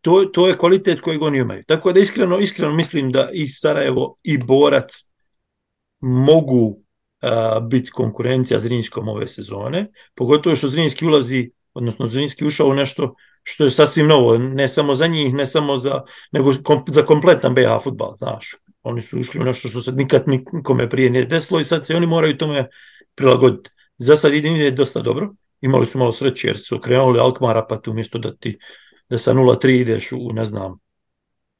to, 0.00 0.24
to 0.24 0.48
je 0.48 0.58
kvalitet 0.58 1.00
kojeg 1.00 1.22
oni 1.22 1.38
imaju. 1.38 1.64
Tako 1.66 1.92
da 1.92 2.00
iskreno, 2.00 2.38
iskreno 2.38 2.74
mislim 2.74 3.12
da 3.12 3.28
i 3.32 3.48
Sarajevo 3.48 4.16
i 4.22 4.38
Borac 4.38 5.04
mogu 6.00 6.84
biti 7.62 7.90
konkurencija 7.90 8.60
Zrinjskom 8.60 9.08
ove 9.08 9.28
sezone, 9.28 9.86
pogotovo 10.14 10.56
što 10.56 10.68
Zrinjski 10.68 11.06
ulazi, 11.06 11.50
odnosno 11.74 12.06
Zrinjski 12.06 12.44
ušao 12.44 12.68
u 12.68 12.74
nešto 12.74 13.14
što 13.42 13.64
je 13.64 13.70
sasvim 13.70 14.06
novo, 14.06 14.38
ne 14.38 14.68
samo 14.68 14.94
za 14.94 15.06
njih, 15.06 15.34
ne 15.34 15.46
samo 15.46 15.78
za, 15.78 16.02
nego 16.32 16.52
kom, 16.62 16.84
za 16.88 17.02
kompletan 17.02 17.54
BH 17.54 17.82
futbal, 17.82 18.16
znaš. 18.18 18.56
Oni 18.84 19.02
su 19.02 19.18
ušli 19.18 19.40
u 19.40 19.44
nešto 19.44 19.68
što 19.68 19.82
se 19.82 19.92
nikad 19.92 20.24
nikome 20.52 20.88
prije 20.90 21.10
nije 21.10 21.24
desilo 21.24 21.60
i 21.60 21.64
sad 21.64 21.86
se 21.86 21.96
oni 21.96 22.06
moraju 22.06 22.36
tome 22.36 22.68
prilagoditi. 23.14 23.70
Za 23.98 24.16
sad 24.16 24.34
ide 24.34 24.70
dosta 24.70 25.00
dobro, 25.00 25.34
imali 25.60 25.86
su 25.86 25.98
malo 25.98 26.12
sreće 26.12 26.48
jer 26.48 26.58
su 26.58 26.80
krenuli 26.80 27.20
Alkmara 27.20 27.66
pa 27.68 27.80
tu 27.80 27.90
umjesto 27.90 28.18
da 28.18 28.36
ti 28.36 28.58
da 29.08 29.18
sa 29.18 29.34
0-3 29.34 29.80
ideš 29.80 30.12
u, 30.12 30.32
ne 30.32 30.44
znam, 30.44 30.78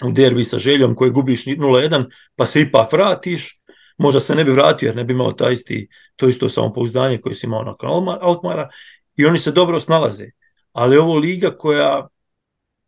u 0.04 0.12
derbi 0.12 0.44
sa 0.44 0.58
željom 0.58 0.94
koji 0.94 1.10
gubiš 1.10 1.44
0-1 1.44 2.04
pa 2.36 2.46
se 2.46 2.60
ipak 2.60 2.92
vratiš, 2.92 3.60
možda 3.98 4.20
se 4.20 4.34
ne 4.34 4.44
bi 4.44 4.50
vratio 4.50 4.86
jer 4.86 4.96
ne 4.96 5.04
bi 5.04 5.12
imao 5.12 5.32
taj 5.32 5.52
isti, 5.52 5.88
to 6.16 6.28
isto 6.28 6.48
samopouzdanje 6.48 7.18
koje 7.18 7.34
si 7.34 7.46
imao 7.46 7.64
nakon 7.64 8.08
Alkmara 8.20 8.68
i 9.16 9.26
oni 9.26 9.38
se 9.38 9.52
dobro 9.52 9.80
snalaze. 9.80 10.26
Ali 10.72 10.98
ovo 10.98 11.16
liga 11.16 11.56
koja 11.56 12.08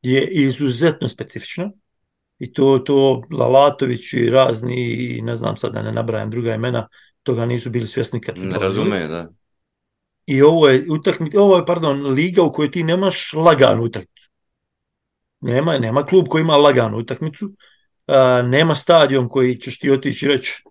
je 0.03 0.29
izuzetno 0.31 1.09
specifična 1.09 1.71
i 2.39 2.53
to, 2.53 2.79
to 2.79 3.23
Lalatović 3.31 4.13
i 4.13 4.31
razni, 4.31 4.77
i 4.77 5.23
ne 5.23 5.37
znam 5.37 5.57
sad 5.57 5.73
da 5.73 5.83
ne 5.83 5.93
nabrajam 5.93 6.31
druga 6.31 6.55
imena, 6.55 6.89
toga 7.23 7.47
nisu 7.47 7.71
bili 7.71 7.87
svjesni 7.87 8.21
kad 8.21 8.39
Ne 8.39 8.59
razumeju, 8.59 9.09
da. 9.09 9.29
I 10.27 10.43
ovo 10.43 10.69
je, 10.69 10.87
utakmi, 10.91 11.31
ovo 11.37 11.57
je 11.57 11.67
pardon, 11.67 12.07
liga 12.07 12.43
u 12.43 12.53
kojoj 12.53 12.71
ti 12.71 12.85
nemaš 12.85 13.33
laganu 13.33 13.83
utakmicu. 13.83 14.31
Nema, 15.41 15.79
nema 15.79 16.05
klub 16.05 16.27
koji 16.29 16.43
ima 16.43 16.57
laganu 16.57 16.99
utakmicu, 16.99 17.51
a, 18.07 18.43
nema 18.43 18.75
stadion 18.75 19.29
koji 19.29 19.61
ćeš 19.61 19.79
ti 19.79 19.91
otići 19.91 20.29
reći 20.29 20.63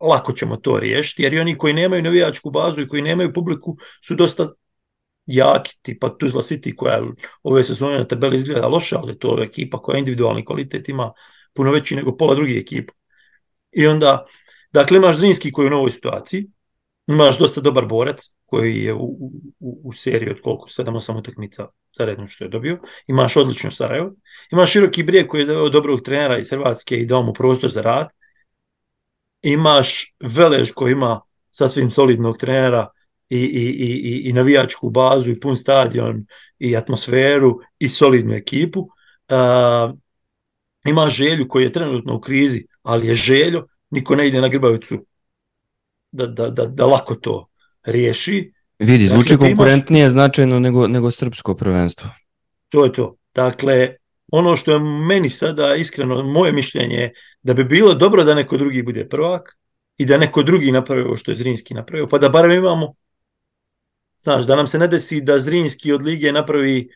lako 0.00 0.32
ćemo 0.32 0.56
to 0.56 0.78
riješiti, 0.78 1.22
jer 1.22 1.34
i 1.34 1.38
oni 1.38 1.58
koji 1.58 1.74
nemaju 1.74 2.02
navijačku 2.02 2.50
bazu 2.50 2.80
i 2.82 2.88
koji 2.88 3.02
nemaju 3.02 3.32
publiku 3.32 3.76
su 4.06 4.14
dosta 4.14 4.52
jaki, 5.26 5.76
tipa 5.82 6.08
Tuzla 6.18 6.42
City 6.42 6.74
koja 6.76 7.02
ove 7.42 7.64
sezone 7.64 7.98
na 7.98 8.04
tabeli 8.04 8.36
izgleda 8.36 8.68
loše, 8.68 8.96
ali 8.96 9.18
to 9.18 9.38
je 9.38 9.44
ekipa 9.44 9.78
koja 9.82 9.98
individualni 9.98 10.44
kvalitet 10.44 10.88
ima 10.88 11.12
puno 11.52 11.72
veći 11.72 11.96
nego 11.96 12.16
pola 12.16 12.34
drugih 12.34 12.62
ekipa. 12.62 12.92
I 13.72 13.86
onda, 13.86 14.24
dakle 14.72 14.96
imaš 14.96 15.16
Zinski 15.16 15.52
koji 15.52 15.64
je 15.64 15.66
u 15.66 15.70
novoj 15.70 15.90
situaciji, 15.90 16.46
imaš 17.06 17.38
dosta 17.38 17.60
dobar 17.60 17.86
borac 17.86 18.30
koji 18.44 18.82
je 18.84 18.94
u, 18.94 19.04
u, 19.60 19.80
u 19.84 19.92
seriji 19.92 20.30
od 20.30 20.40
koliko, 20.40 20.68
7-8 20.68 21.18
utakmica 21.18 21.68
zaredno 21.98 22.26
što 22.26 22.44
je 22.44 22.50
dobio, 22.50 22.78
imaš 23.06 23.36
odlično 23.36 23.70
Sarajevo, 23.70 24.12
imaš 24.52 24.72
široki 24.72 25.02
brijeg 25.02 25.26
koji 25.26 25.40
je 25.40 25.46
dao 25.46 25.68
dobrog 25.68 26.00
trenera 26.00 26.38
iz 26.38 26.50
Hrvatske 26.50 26.96
i 26.96 27.06
dao 27.06 27.22
mu 27.22 27.32
prostor 27.32 27.70
za 27.70 27.82
rad, 27.82 28.08
imaš 29.42 30.14
Velež 30.20 30.70
koji 30.72 30.92
ima 30.92 31.20
sasvim 31.50 31.90
solidnog 31.90 32.38
trenera 32.38 32.88
i, 33.34 33.44
i, 33.44 33.86
i, 33.88 34.28
i 34.28 34.32
navijačku 34.32 34.90
bazu 34.90 35.30
i 35.30 35.40
pun 35.40 35.56
stadion 35.56 36.26
i 36.58 36.76
atmosferu 36.76 37.58
i 37.78 37.88
solidnu 37.88 38.34
ekipu. 38.34 38.80
Uh, 38.80 39.98
ima 40.86 41.08
želju 41.08 41.48
koji 41.48 41.64
je 41.64 41.72
trenutno 41.72 42.14
u 42.14 42.20
krizi, 42.20 42.66
ali 42.82 43.06
je 43.06 43.14
željo, 43.14 43.66
niko 43.90 44.16
ne 44.16 44.28
ide 44.28 44.40
na 44.40 44.48
grbavicu 44.48 45.06
da, 46.12 46.26
da, 46.26 46.50
da, 46.50 46.66
da 46.66 46.86
lako 46.86 47.14
to 47.14 47.46
riješi. 47.84 48.52
Vidi, 48.78 49.06
zvuči 49.06 49.34
dakle, 49.34 49.48
konkurentnije 49.48 50.02
imaš... 50.02 50.12
značajno 50.12 50.58
nego, 50.58 50.88
nego 50.88 51.10
srpsko 51.10 51.54
prvenstvo. 51.54 52.10
To 52.68 52.84
je 52.84 52.92
to. 52.92 53.16
Dakle, 53.34 53.96
ono 54.32 54.56
što 54.56 54.72
je 54.72 54.78
meni 54.78 55.30
sada 55.30 55.74
iskreno 55.74 56.22
moje 56.22 56.52
mišljenje 56.52 57.10
da 57.42 57.54
bi 57.54 57.64
bilo 57.64 57.94
dobro 57.94 58.24
da 58.24 58.34
neko 58.34 58.56
drugi 58.56 58.82
bude 58.82 59.08
prvak 59.08 59.56
i 59.96 60.04
da 60.04 60.18
neko 60.18 60.42
drugi 60.42 60.72
napravi 60.72 61.02
ovo 61.02 61.16
što 61.16 61.30
je 61.30 61.36
Zrinski 61.36 61.74
napravio, 61.74 62.06
pa 62.06 62.18
da 62.18 62.28
barem 62.28 62.58
imamo 62.58 62.94
znaš, 64.24 64.46
da 64.46 64.56
nam 64.56 64.66
se 64.66 64.78
ne 64.78 64.88
desi 64.88 65.20
da 65.20 65.38
Zrinski 65.38 65.92
od 65.92 66.02
lige 66.02 66.32
napravi 66.32 66.88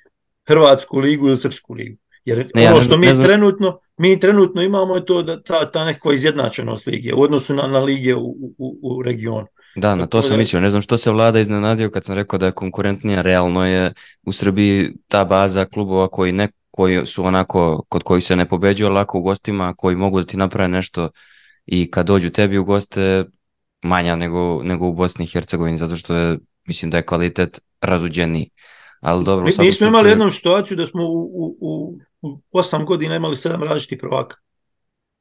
Hrvatsku 0.48 0.98
ligu 0.98 1.28
ili 1.28 1.38
Srpsku 1.38 1.74
ligu. 1.74 1.96
Jer 2.24 2.50
ne, 2.54 2.72
ono 2.72 2.80
što 2.80 2.96
mi 2.96 3.06
ne 3.06 3.14
trenutno 3.14 3.80
mi 3.98 4.20
trenutno 4.20 4.62
imamo 4.62 4.94
je 4.94 5.04
to 5.04 5.22
da 5.22 5.42
ta, 5.42 5.70
ta 5.70 5.84
nekakva 5.84 6.14
izjednačenost 6.14 6.86
lige 6.86 7.14
u 7.14 7.22
odnosu 7.22 7.54
na, 7.54 7.66
na 7.66 7.78
lige 7.78 8.14
u, 8.14 8.36
u, 8.58 8.78
u 8.82 9.02
regionu. 9.02 9.46
Da, 9.76 9.94
na 9.94 10.06
to 10.06 10.22
sam 10.22 10.38
mislio. 10.38 10.60
Ne 10.60 10.70
znam 10.70 10.82
što 10.82 10.96
se 10.96 11.10
vlada 11.10 11.40
iznenadio 11.40 11.90
kad 11.90 12.04
sam 12.04 12.14
rekao 12.14 12.38
da 12.38 12.46
je 12.46 12.52
konkurentnija. 12.52 13.22
Realno 13.22 13.66
je 13.66 13.92
u 14.22 14.32
Srbiji 14.32 14.92
ta 15.08 15.24
baza 15.24 15.64
klubova 15.64 16.08
koji 16.08 16.32
ne 16.32 16.48
koji 16.70 17.06
su 17.06 17.24
onako, 17.24 17.84
kod 17.88 18.02
kojih 18.02 18.24
se 18.24 18.36
ne 18.36 18.48
pobeđuje 18.48 18.90
lako 18.90 19.18
u 19.18 19.22
gostima, 19.22 19.74
koji 19.74 19.96
mogu 19.96 20.20
da 20.20 20.26
ti 20.26 20.36
naprave 20.36 20.68
nešto 20.68 21.10
i 21.66 21.90
kad 21.90 22.06
dođu 22.06 22.30
tebi 22.30 22.58
u 22.58 22.64
goste 22.64 23.24
manja 23.82 24.16
nego, 24.16 24.62
nego 24.62 24.86
u 24.86 24.92
Bosni 24.92 25.24
i 25.24 25.28
Hercegovini, 25.28 25.78
zato 25.78 25.96
što 25.96 26.14
je, 26.14 26.38
mislim 26.68 26.90
da 26.90 26.96
je 26.96 27.06
kvalitet 27.06 27.60
razuđeniji. 27.80 28.50
Ali 29.00 29.24
dobro, 29.24 29.44
Mi, 29.44 29.52
mi 29.58 29.72
smo 29.72 29.86
imali 29.86 30.10
jednu 30.10 30.30
situaciju 30.30 30.76
da 30.76 30.86
smo 30.86 31.02
u, 31.02 31.30
u, 31.34 31.56
u, 31.60 31.98
u 32.22 32.40
osam 32.50 32.84
godina 32.86 33.16
imali 33.16 33.36
sedam 33.36 33.62
različitih 33.62 33.98
prvaka. 34.00 34.36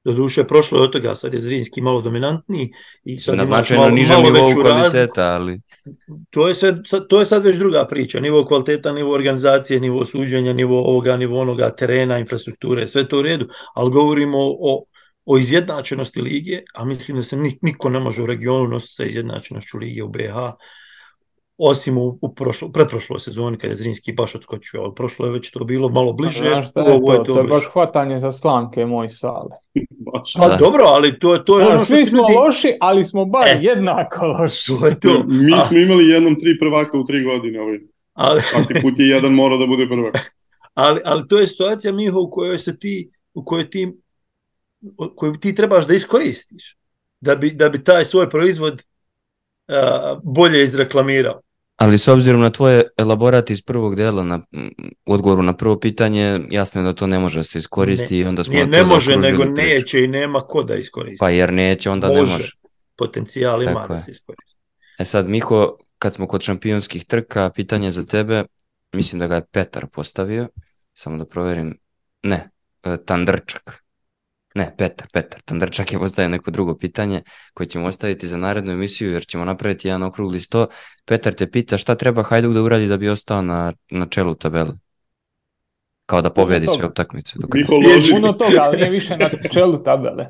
Do 0.03 0.13
duše, 0.13 0.43
prošlo 0.43 0.79
je 0.79 0.83
od 0.83 0.91
toga, 0.91 1.15
sad 1.15 1.33
je 1.33 1.39
Zrinski 1.39 1.81
malo 1.81 2.01
dominantniji 2.01 2.71
i 3.03 3.17
sad 3.19 3.35
na 3.35 3.45
značajno 3.45 3.89
nižem 3.89 4.21
nivou 4.23 4.61
kvaliteta, 4.61 5.23
ali... 5.23 5.59
To 6.29 6.47
je, 6.47 6.55
sad, 6.55 6.81
to 7.09 7.19
je 7.19 7.25
sad 7.25 7.43
već 7.43 7.57
druga 7.57 7.85
priča, 7.85 8.19
nivo 8.19 8.45
kvaliteta, 8.45 8.91
nivo 8.91 9.13
organizacije, 9.13 9.79
nivo 9.79 10.05
suđenja, 10.05 10.53
nivo 10.53 10.79
ovoga, 10.79 11.17
nivo 11.17 11.41
onoga, 11.41 11.69
terena, 11.75 12.19
infrastrukture, 12.19 12.87
sve 12.87 13.07
to 13.07 13.19
u 13.19 13.21
redu, 13.21 13.47
ali 13.75 13.91
govorimo 13.91 14.37
o, 14.39 14.83
o 15.25 15.37
izjednačenosti 15.37 16.21
lige, 16.21 16.61
a 16.73 16.85
mislim 16.85 17.17
da 17.17 17.23
se 17.23 17.37
niko 17.61 17.89
ne 17.89 17.99
može 17.99 18.23
u 18.23 18.25
regionu 18.25 18.67
nositi 18.67 18.93
sa 18.93 19.03
izjednačenošću 19.03 19.77
lige 19.77 20.03
u 20.03 20.09
BH, 20.09 20.35
osim 21.58 21.97
u, 21.97 22.20
u 22.22 22.36
prošlo, 22.36 22.72
pretprošloj 22.72 23.20
sezoni 23.20 23.58
kada 23.58 23.72
je 23.72 23.76
Zrinski 23.76 24.14
baš 24.14 24.36
odskočio, 24.36 24.82
ali 24.82 24.95
prošlo 24.95 25.26
je 25.26 25.32
već 25.32 25.51
to 25.51 25.64
bilo 25.64 25.89
malo 25.89 26.14
bliže. 26.14 26.39
Znaš 26.39 26.70
šta 26.70 26.80
je 26.80 26.86
to? 27.05 27.14
Je 27.14 27.18
to, 27.18 27.34
to 27.34 27.39
je 27.39 27.47
baš 27.47 27.64
hvatanje 27.74 28.20
za 28.20 28.32
slanke 28.32 28.86
moj 28.86 29.10
sale. 29.10 29.49
Pa 30.39 30.47
da. 30.47 30.55
dobro, 30.55 30.84
ali 30.84 31.20
to, 31.20 31.38
to 31.38 31.60
je 31.60 31.68
ono 31.68 31.80
Svi 31.80 32.05
smo 32.05 32.18
ljudi... 32.18 32.34
loši, 32.34 32.78
ali 32.82 33.05
smo 33.05 33.26
bar 33.26 33.47
e, 33.47 33.60
jednako 33.62 34.26
loši. 34.26 34.72
To 34.80 34.88
je 34.88 34.99
to. 34.99 35.24
Mi 35.28 35.53
A. 35.58 35.62
smo 35.62 35.78
imali 35.78 36.08
jednom 36.08 36.39
tri 36.39 36.60
prvaka 36.60 36.97
u 36.97 37.05
tri 37.05 37.24
godine. 37.24 37.62
Ovaj. 37.62 37.80
Ali... 38.14 38.41
Svaki 38.41 38.82
put 38.82 38.99
je 38.99 39.08
jedan 39.08 39.34
mora 39.34 39.58
da 39.58 39.66
bude 39.66 39.88
prvak. 39.88 40.18
ali, 40.74 41.01
ali 41.05 41.28
to 41.28 41.39
je 41.39 41.47
situacija 41.47 41.93
Miho 41.93 42.20
u 42.20 42.30
kojoj 42.30 42.60
se 42.60 42.80
ti, 42.80 43.12
u 43.34 43.45
kojoj 43.45 43.70
ti, 43.70 43.93
koju 45.16 45.38
ti 45.39 45.55
trebaš 45.55 45.88
da 45.88 45.93
iskoristiš. 45.93 46.78
Da 47.22 47.36
bi, 47.36 47.51
da 47.51 47.70
bi 47.70 47.84
taj 47.84 48.05
svoj 48.05 48.30
proizvod 48.30 48.84
uh, 49.68 50.20
bolje 50.24 50.64
izreklamirao. 50.64 51.41
Ali 51.78 51.97
s 51.97 52.07
obzirom 52.07 52.41
na 52.41 52.49
tvoje 52.49 52.84
elaborate 52.97 53.53
iz 53.53 53.61
prvog 53.61 53.95
dela 53.95 54.23
na 54.23 54.41
u 55.05 55.13
odgovoru 55.13 55.43
na 55.43 55.53
prvo 55.53 55.80
pitanje, 55.80 56.39
jasno 56.49 56.82
je 56.82 56.86
da 56.86 56.93
to 56.93 57.07
ne 57.07 57.19
može 57.19 57.39
da 57.39 57.43
se 57.43 57.59
iskoristi 57.59 58.15
Ne, 58.15 58.19
i 58.19 58.25
onda 58.25 58.43
smo 58.43 58.53
Nije 58.53 58.67
ne 58.67 58.84
može, 58.84 59.17
nego 59.17 59.43
priču. 59.43 59.51
neće 59.55 60.03
i 60.03 60.07
nema 60.07 60.41
ko 60.47 60.63
da 60.63 60.75
iskoristi. 60.75 61.17
Pa 61.19 61.30
jer 61.30 61.53
neće, 61.53 61.89
onda 61.89 62.07
može. 62.07 62.32
ne 62.32 62.38
može. 62.38 62.51
Potencijal 62.97 63.63
ima 63.63 63.88
da 63.89 63.99
se 63.99 64.11
iskoristi. 64.11 64.57
E 64.99 65.05
sad, 65.05 65.30
Miho, 65.30 65.78
kad 65.99 66.13
smo 66.13 66.28
kod 66.28 66.41
šampionskih 66.41 67.05
trka, 67.05 67.49
pitanje 67.49 67.91
za 67.91 68.05
tebe, 68.05 68.43
mislim 68.93 69.19
da 69.19 69.28
ga 69.28 69.36
je 69.36 69.45
Petar 69.51 69.88
postavio, 69.88 70.47
samo 70.93 71.17
da 71.17 71.25
proverim, 71.25 71.78
ne, 72.23 72.49
e, 72.84 72.97
Tandrčak. 73.05 73.84
Ne, 74.55 74.75
Petar, 74.77 75.07
Petar. 75.13 75.41
Tandrčak 75.45 75.93
je 75.93 75.99
postavio 75.99 76.29
neko 76.29 76.51
drugo 76.51 76.77
pitanje 76.77 77.21
koje 77.53 77.67
ćemo 77.67 77.87
ostaviti 77.87 78.27
za 78.27 78.37
narednu 78.37 78.71
emisiju 78.71 79.11
jer 79.11 79.25
ćemo 79.25 79.45
napraviti 79.45 79.87
jedan 79.87 80.03
okrugli 80.03 80.41
sto. 80.41 80.67
Petar 81.05 81.33
te 81.33 81.51
pita 81.51 81.77
šta 81.77 81.95
treba 81.95 82.23
Hajduk 82.23 82.53
da 82.53 82.61
uradi 82.61 82.87
da 82.87 82.97
bi 82.97 83.09
ostao 83.09 83.41
na, 83.41 83.73
na 83.91 84.07
čelu 84.07 84.35
tabele? 84.35 84.73
Kao 86.05 86.21
da 86.21 86.29
pobedi 86.29 86.67
sve 86.67 86.87
utakmice. 86.87 87.39
do 87.39 87.47
kraja. 87.47 87.65
Miho 87.69 87.89
Je 87.89 87.95
loži. 87.95 88.11
Puno 88.11 88.33
toga, 88.33 88.57
ali 88.61 88.77
nije 88.77 88.89
više 88.89 89.17
na 89.17 89.29
čelu 89.53 89.83
tabele. 89.83 90.27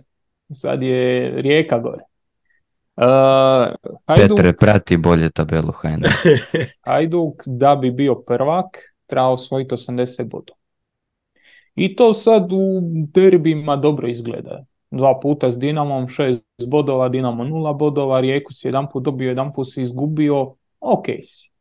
Sad 0.54 0.84
je 0.84 1.32
rijeka 1.42 1.80
gore. 1.80 2.04
Uh, 2.96 3.06
Hajduk, 4.06 4.38
Petre, 4.38 4.54
prati 4.54 4.98
bolje 4.98 5.30
tabelu 5.30 5.72
HNL. 5.72 6.10
Hajduk 6.86 7.44
da 7.46 7.76
bi 7.76 7.92
bio 7.92 8.16
prvak 8.16 8.66
treba 9.08 9.28
osvojiti 9.28 9.76
80 9.76 10.24
bodova. 10.24 10.57
I 11.78 11.96
to 11.96 12.14
sad 12.14 12.54
u 12.54 12.82
derbima 13.14 13.76
dobro 13.76 14.08
izgleda. 14.08 14.66
Dva 14.92 15.20
puta 15.20 15.52
s 15.52 15.60
Dinamom, 15.60 16.08
šest 16.08 16.44
bodova, 16.68 17.10
Dinamo 17.10 17.44
nula 17.44 17.74
bodova, 17.74 18.20
Rijeku 18.20 18.54
si 18.54 18.68
jedan 18.68 18.88
put 18.92 19.04
dobio, 19.04 19.30
jedan 19.30 19.54
put 19.54 19.68
si 19.74 19.82
izgubio, 19.82 20.56
ok 20.80 21.06
si. 21.24 21.52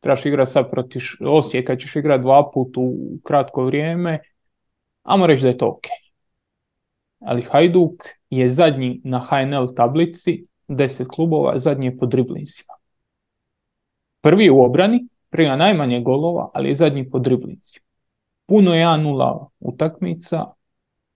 Trebaš 0.00 0.26
igrati 0.26 0.50
sad 0.50 0.70
protiv 0.70 1.02
Osijeka, 1.20 1.76
ćeš 1.76 1.96
igrati 1.96 2.22
dva 2.22 2.50
put 2.54 2.76
u 2.76 2.94
kratko 3.22 3.64
vrijeme, 3.64 4.18
ajmo 5.02 5.26
reći 5.26 5.42
da 5.42 5.48
je 5.48 5.58
to 5.58 5.66
ok. 5.66 5.86
Ali 7.20 7.42
Hajduk 7.42 8.02
je 8.30 8.48
zadnji 8.48 9.00
na 9.04 9.18
HNL 9.18 9.74
tablici, 9.74 10.46
10 10.68 11.06
klubova, 11.06 11.58
zadnji 11.58 11.86
je 11.86 11.98
po 11.98 12.06
driblinsima. 12.06 12.74
Prvi 14.20 14.50
u 14.50 14.62
obrani, 14.62 15.06
prima 15.30 15.56
najmanje 15.56 16.00
golova, 16.00 16.50
ali 16.54 16.68
je 16.68 16.74
zadnji 16.74 17.10
po 17.10 17.18
driblinsima. 17.18 17.85
Puno 18.46 18.74
je 18.74 18.86
1-0 18.86 19.48
utakmica, 19.60 20.44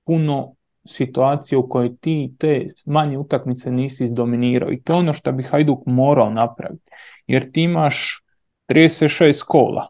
puno 0.04 0.54
situacije 0.84 1.58
u 1.58 1.68
kojoj 1.68 1.96
ti 1.96 2.34
te 2.38 2.66
manje 2.84 3.18
utakmice 3.18 3.70
nisi 3.70 4.04
izdominirao 4.04 4.72
i 4.72 4.82
to 4.82 4.92
je 4.92 4.98
ono 4.98 5.12
što 5.12 5.32
bi 5.32 5.42
Hajduk 5.42 5.78
morao 5.86 6.30
napraviti. 6.30 6.90
Jer 7.26 7.52
ti 7.52 7.62
imaš 7.62 8.24
36 8.68 9.44
kola. 9.46 9.88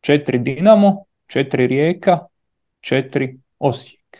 4 0.00 0.42
Dinamo, 0.42 1.04
4 1.26 1.66
Rijeka, 1.66 2.18
4 2.80 3.38
Osijek. 3.58 4.18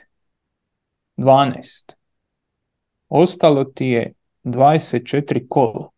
12. 1.16 1.92
Ostalo 3.08 3.64
ti 3.64 3.86
je 3.86 4.12
24 4.44 5.46
kola. 5.48 5.88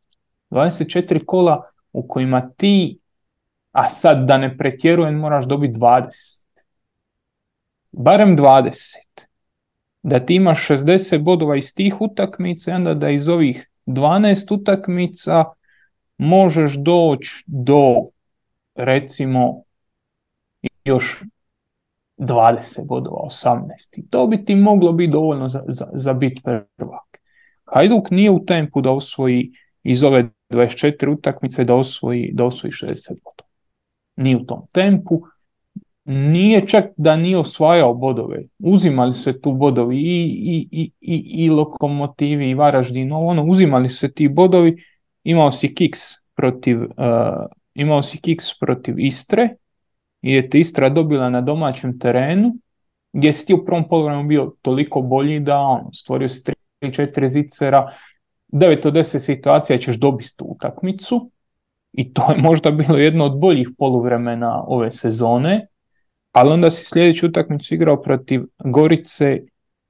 24 0.51 1.25
kola 1.27 1.71
u 1.93 2.09
kojima 2.09 2.51
ti, 2.57 2.99
a 3.75 3.91
sad 3.91 4.27
da 4.27 4.39
ne 4.39 4.59
pretjerujem, 4.59 5.15
moraš 5.15 5.47
dobiti 5.47 5.79
20. 5.81 6.45
Barem 7.93 8.37
20. 8.37 9.25
Da 10.03 10.27
ti 10.27 10.35
imaš 10.35 10.69
60 10.69 11.19
bodova 11.23 11.57
iz 11.57 11.75
tih 11.75 12.01
utakmica 12.01 12.71
i 12.71 12.75
onda 12.75 12.95
da 12.95 13.11
iz 13.11 13.29
ovih 13.29 13.71
12 13.87 14.55
utakmica 14.55 15.45
možeš 16.19 16.75
doći 16.77 17.45
do 17.47 17.95
recimo 18.75 19.63
još 20.85 21.23
20 22.19 22.87
bodova, 22.87 23.17
18. 23.17 23.61
I 23.97 24.09
to 24.11 24.27
bi 24.27 24.45
ti 24.45 24.55
moglo 24.55 24.93
biti 24.93 25.13
dovoljno 25.13 25.49
za, 25.49 25.65
za, 25.69 25.87
za 25.93 26.13
biti 26.13 26.43
prvak. 26.77 27.19
Hajduk 27.65 28.11
nije 28.11 28.31
u 28.31 28.45
tempu 28.45 28.81
da 28.81 28.91
osvoji 28.91 29.53
iz 29.83 30.03
ove 30.03 30.29
24 30.51 31.19
utakmice 31.19 31.65
da 31.65 31.75
osvoji, 31.75 32.31
da 32.33 32.45
osvoji 32.45 32.73
60 32.73 33.09
bodova. 33.09 33.34
Nije 34.17 34.37
u 34.37 34.45
tom 34.45 34.67
tempu. 34.73 35.23
Nije 36.05 36.67
čak 36.67 36.85
da 36.97 37.17
nije 37.17 37.39
osvajao 37.39 37.95
bodove. 37.95 38.43
Uzimali 38.59 39.13
se 39.13 39.41
tu 39.41 39.53
bodovi 39.53 39.97
i, 39.97 40.25
i, 40.43 40.69
i, 40.71 40.91
i, 41.01 41.45
i 41.45 41.51
lokomotivi 41.51 42.51
i 42.51 42.55
Varaždin, 42.55 43.13
ono, 43.13 43.45
uzimali 43.45 43.89
se 43.89 44.13
ti 44.13 44.29
bodovi. 44.29 44.85
Imao 45.25 45.53
si 45.53 45.75
kiks 45.75 46.01
protiv, 46.35 46.83
uh, 46.83 46.89
imao 47.75 48.03
si 48.03 48.21
kiks 48.21 48.59
protiv 48.61 48.99
Istre, 48.99 49.49
je 50.23 50.51
te 50.51 50.59
Istra 50.59 50.89
dobila 50.89 51.31
na 51.31 51.41
domaćem 51.41 51.99
terenu, 51.99 52.57
gdje 53.13 53.33
si 53.33 53.47
ti 53.47 53.55
u 53.55 53.65
prvom 53.65 53.89
polovremenu 53.89 54.29
bio 54.29 54.55
toliko 54.63 55.01
bolji 55.01 55.41
da 55.41 55.59
ono, 55.59 55.93
stvorio 55.93 56.29
si 56.29 56.43
3-4 56.83 57.27
zicera, 57.27 57.93
9 58.53 58.89
od 58.89 58.95
10 58.95 59.19
situacija 59.19 59.79
ćeš 59.79 59.97
dobiti 59.97 60.37
tu 60.37 60.45
utakmicu 60.45 61.31
i 61.95 62.13
to 62.13 62.27
je 62.31 62.39
možda 62.39 62.71
bilo 62.71 62.99
jedno 62.99 63.25
od 63.25 63.39
boljih 63.39 63.69
poluvremena 63.79 64.65
ove 64.67 64.93
sezone, 64.93 65.67
ali 66.33 66.51
onda 66.51 66.71
si 66.71 66.85
sljedeću 66.85 67.27
utakmicu 67.27 67.75
igrao 67.75 68.03
protiv 68.03 68.43
Gorice 68.59 69.41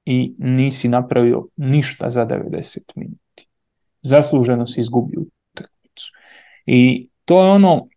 i 0.05 0.35
nisi 0.37 0.87
napravio 0.87 1.47
ništa 1.55 2.09
za 2.09 2.25
90 2.25 2.79
minuti. 2.95 3.47
Zasluženo 4.01 4.67
si 4.67 4.79
izgubio 4.79 5.21
utakmicu. 5.53 6.11
I 6.65 7.09
to 7.25 7.43
je 7.43 7.51
ono 7.51 7.87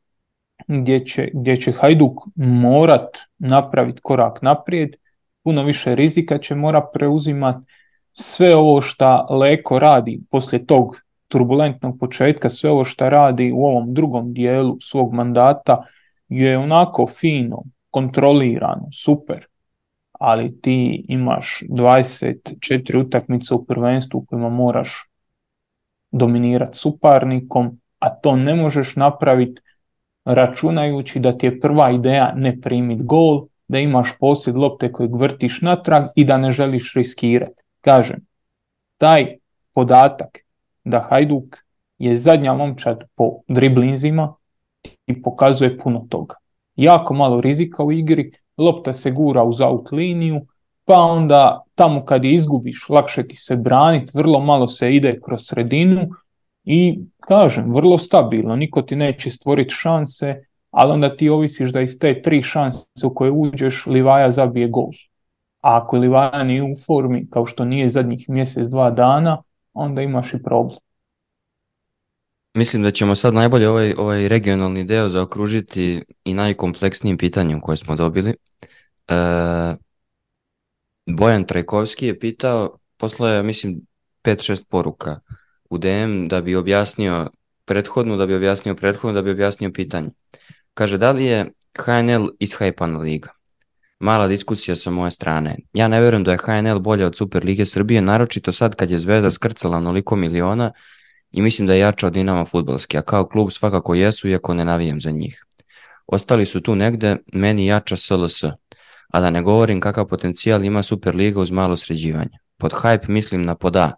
gdje 0.69 1.07
će, 1.07 1.29
gdje 1.35 1.57
će 1.57 1.73
Hajduk 1.73 2.19
morat 2.37 3.19
napraviti 3.39 4.01
korak 4.03 4.43
naprijed, 4.43 4.97
puno 5.45 5.65
više 5.65 5.95
rizika 5.95 6.39
će 6.39 6.55
mora 6.55 6.91
preuzimati, 6.93 7.73
sve 8.13 8.57
ovo 8.57 8.81
što 8.81 9.27
Leko 9.31 9.79
radi 9.79 10.21
poslije 10.31 10.67
tog 10.67 10.97
turbulentnog 11.29 11.99
početka, 12.01 12.49
sve 12.49 12.71
ovo 12.71 12.85
što 12.85 13.11
radi 13.11 13.53
u 13.53 13.65
ovom 13.65 13.95
drugom 13.95 14.33
dijelu 14.33 14.77
svog 14.81 15.15
mandata 15.15 15.83
je 16.29 16.59
onako 16.59 17.07
fino, 17.07 17.63
kontrolirano, 17.91 18.89
super, 18.93 19.47
ali 20.13 20.61
ti 20.61 21.05
imaš 21.09 21.63
24 21.69 23.07
utakmice 23.07 23.55
u 23.55 23.65
prvenstvu 23.65 24.19
u 24.19 24.25
kojima 24.25 24.49
moraš 24.49 25.11
dominirati 26.11 26.79
suparnikom, 26.79 27.81
a 27.99 28.11
to 28.11 28.37
ne 28.37 28.55
možeš 28.55 28.97
napraviti 28.97 29.63
računajući 30.25 31.21
da 31.21 31.39
ti 31.39 31.47
je 31.47 31.61
prva 31.61 31.91
ideja 31.91 32.33
ne 32.37 32.61
primiti 32.61 33.03
gol, 33.03 33.47
da 33.69 33.79
imaš 33.79 34.19
posjed 34.21 34.57
lopte 34.57 34.93
kojeg 34.93 35.17
vrtiš 35.17 35.61
natrag 35.61 36.05
i 36.17 36.25
da 36.25 36.39
ne 36.39 36.53
želiš 36.53 36.95
riskirati. 36.95 37.63
Kažem, 37.81 38.27
taj 38.97 39.37
podatak 39.73 40.48
da 40.89 41.07
Hajduk 41.11 41.57
je 41.99 42.17
zadnja 42.17 42.55
momčad 42.55 43.05
po 43.15 43.31
driblinzima 43.49 44.35
i 45.07 45.23
pokazuje 45.23 45.79
puno 45.79 46.07
toga. 46.09 46.35
Jako 46.77 47.15
malo 47.15 47.41
rizika 47.41 47.83
u 47.83 47.93
igri, 47.93 48.31
lopta 48.57 48.93
se 48.93 49.11
gura 49.11 49.43
uz 49.43 49.61
out 49.61 49.93
liniju, 49.93 50.41
pa 50.85 50.95
onda 50.95 51.63
tamo 51.75 52.05
kad 52.05 52.25
je 52.25 52.33
izgubiš 52.33 52.89
lakše 52.89 53.29
ti 53.29 53.37
se 53.37 53.57
braniti, 53.57 54.13
vrlo 54.15 54.41
malo 54.41 54.69
se 54.69 54.93
ide 54.95 55.21
kroz 55.25 55.41
sredinu 55.47 56.09
i 56.65 57.01
kažem, 57.21 57.75
vrlo 57.75 57.99
stabilno, 57.99 58.57
niko 58.57 58.83
ti 58.83 58.97
neće 58.97 59.31
stvoriti 59.31 59.75
šanse, 59.75 60.45
ali 60.71 60.93
onda 60.93 61.17
ti 61.17 61.29
ovisiš 61.29 61.73
da 61.73 61.81
iz 61.81 61.99
te 61.99 62.23
tri 62.23 62.43
šanse 62.43 62.87
u 63.05 63.15
koje 63.15 63.31
uđeš 63.31 63.87
Livaja 63.87 64.31
zabije 64.31 64.69
gol. 64.69 64.91
A 65.61 65.77
ako 65.83 65.97
Livaja 65.97 66.45
nije 66.45 66.63
u 66.63 66.77
formi, 66.87 67.27
kao 67.31 67.47
što 67.47 67.65
nije 67.65 67.89
zadnjih 67.89 68.29
mjesec, 68.29 68.67
dva 68.67 68.91
dana, 68.91 69.43
onda 69.75 70.03
imaš 70.03 70.35
i 70.35 70.43
problem. 70.43 70.79
Mislim 72.59 72.83
da 72.83 72.91
ćemo 72.91 73.15
sad 73.15 73.35
najbolje 73.35 73.69
ovaj, 73.69 73.95
ovaj 73.99 74.29
regionalni 74.29 74.85
deo 74.85 75.09
zaokružiti 75.09 76.05
i 76.25 76.35
najkompleksnijim 76.35 77.19
pitanjem 77.19 77.61
koje 77.61 77.77
smo 77.77 77.97
dobili. 77.97 78.35
E, 79.09 79.15
Bojan 81.07 81.45
Trajkovski 81.45 82.07
je 82.07 82.19
pitao, 82.19 82.79
poslao 82.97 83.29
je, 83.29 83.43
mislim, 83.43 83.81
5-6 84.25 84.65
poruka 84.69 85.21
u 85.71 85.79
DM 85.79 86.29
da 86.29 86.41
bi 86.41 86.57
objasnio 86.57 87.31
prethodnu, 87.65 88.17
da 88.17 88.27
bi 88.27 88.35
objasnio 88.35 88.75
prethodnu, 88.75 89.15
da 89.15 89.23
bi 89.23 89.31
objasnio 89.31 89.71
pitanje. 89.75 90.11
Kaže, 90.75 90.99
da 90.99 91.11
li 91.11 91.25
je 91.25 91.53
HNL 91.79 92.29
ishajpana 92.39 92.99
liga? 92.99 93.29
Mala 94.01 94.29
diskusija 94.29 94.77
sa 94.77 94.91
moje 94.91 95.11
strane. 95.11 95.57
Ja 95.73 95.89
ne 95.89 96.01
verujem 96.01 96.25
da 96.25 96.33
je 96.33 96.39
HNL 96.39 96.79
bolja 96.79 97.07
od 97.07 97.17
Super 97.17 97.45
Lige 97.45 97.67
Srbije, 97.67 98.01
naročito 98.01 98.53
sad 98.53 98.75
kad 98.75 98.91
je 98.91 98.99
Zvezda 98.99 99.31
skrcala 99.31 99.77
onoliko 99.77 100.17
miliona 100.17 100.73
i 101.33 101.43
mislim 101.43 101.67
da 101.67 101.75
je 101.75 101.81
jača 101.81 102.07
od 102.07 102.13
Dinama 102.13 102.45
futbalski, 102.45 102.99
a 102.99 103.03
kao 103.03 103.29
klub 103.29 103.51
svakako 103.51 103.95
jesu, 103.95 104.29
iako 104.29 104.55
ne 104.55 104.65
navijem 104.65 105.01
za 105.01 105.11
njih. 105.11 105.45
Ostali 106.07 106.47
su 106.47 106.61
tu 106.61 106.75
negde, 106.75 107.17
meni 107.33 107.67
jača 107.67 107.97
SLS, 107.97 108.45
a 109.13 109.21
da 109.21 109.31
ne 109.31 109.43
govorim 109.43 109.81
kakav 109.81 110.07
potencijal 110.07 110.65
ima 110.65 110.83
Super 110.83 111.17
Liga 111.17 111.41
uz 111.41 111.51
malo 111.51 111.77
sređivanja. 111.77 112.39
Pod 112.57 112.73
hype 112.73 113.09
mislim 113.09 113.43
na 113.43 113.55
pod 113.55 113.77
A, 113.77 113.93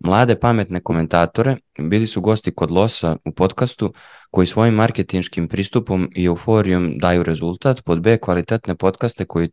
mlade 0.00 0.38
pametne 0.40 0.80
komentatore, 0.80 1.56
bili 1.78 2.06
su 2.06 2.20
gosti 2.20 2.54
kod 2.54 2.70
Losa 2.70 3.16
u 3.24 3.32
podcastu, 3.32 3.92
koji 4.30 4.46
svojim 4.46 4.74
marketinškim 4.74 5.48
pristupom 5.48 6.10
i 6.14 6.24
euforijom 6.24 6.98
daju 6.98 7.22
rezultat, 7.22 7.84
pod 7.84 8.00
B 8.00 8.18
kvalitetne 8.18 8.74
podcaste 8.74 9.24
koji 9.24 9.48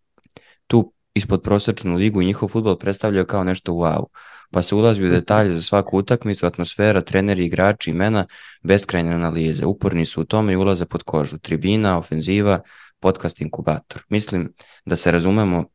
tu 0.67 0.93
ispod 1.13 1.41
prosečnu 1.41 1.95
ligu 1.95 2.21
i 2.21 2.25
njihov 2.25 2.49
futbol 2.49 2.77
predstavljaju 2.77 3.25
kao 3.25 3.43
nešto 3.43 3.71
wow 3.71 4.05
pa 4.51 4.61
se 4.61 4.75
ulazi 4.75 5.05
u 5.05 5.09
detalje 5.09 5.55
za 5.55 5.61
svaku 5.61 5.97
utakmicu, 5.97 6.45
atmosfera, 6.45 7.01
treneri, 7.01 7.45
igrači, 7.45 7.91
imena, 7.91 8.25
beskrajne 8.61 9.13
analize. 9.13 9.65
Uporni 9.65 10.05
su 10.05 10.21
u 10.21 10.25
tome 10.25 10.53
i 10.53 10.55
ulaze 10.55 10.85
pod 10.85 11.03
kožu. 11.03 11.37
Tribina, 11.37 11.97
ofenziva, 11.97 12.59
podcast 12.99 13.41
inkubator. 13.41 14.03
Mislim 14.09 14.53
da 14.85 14.95
se 14.95 15.11
razumemo, 15.11 15.65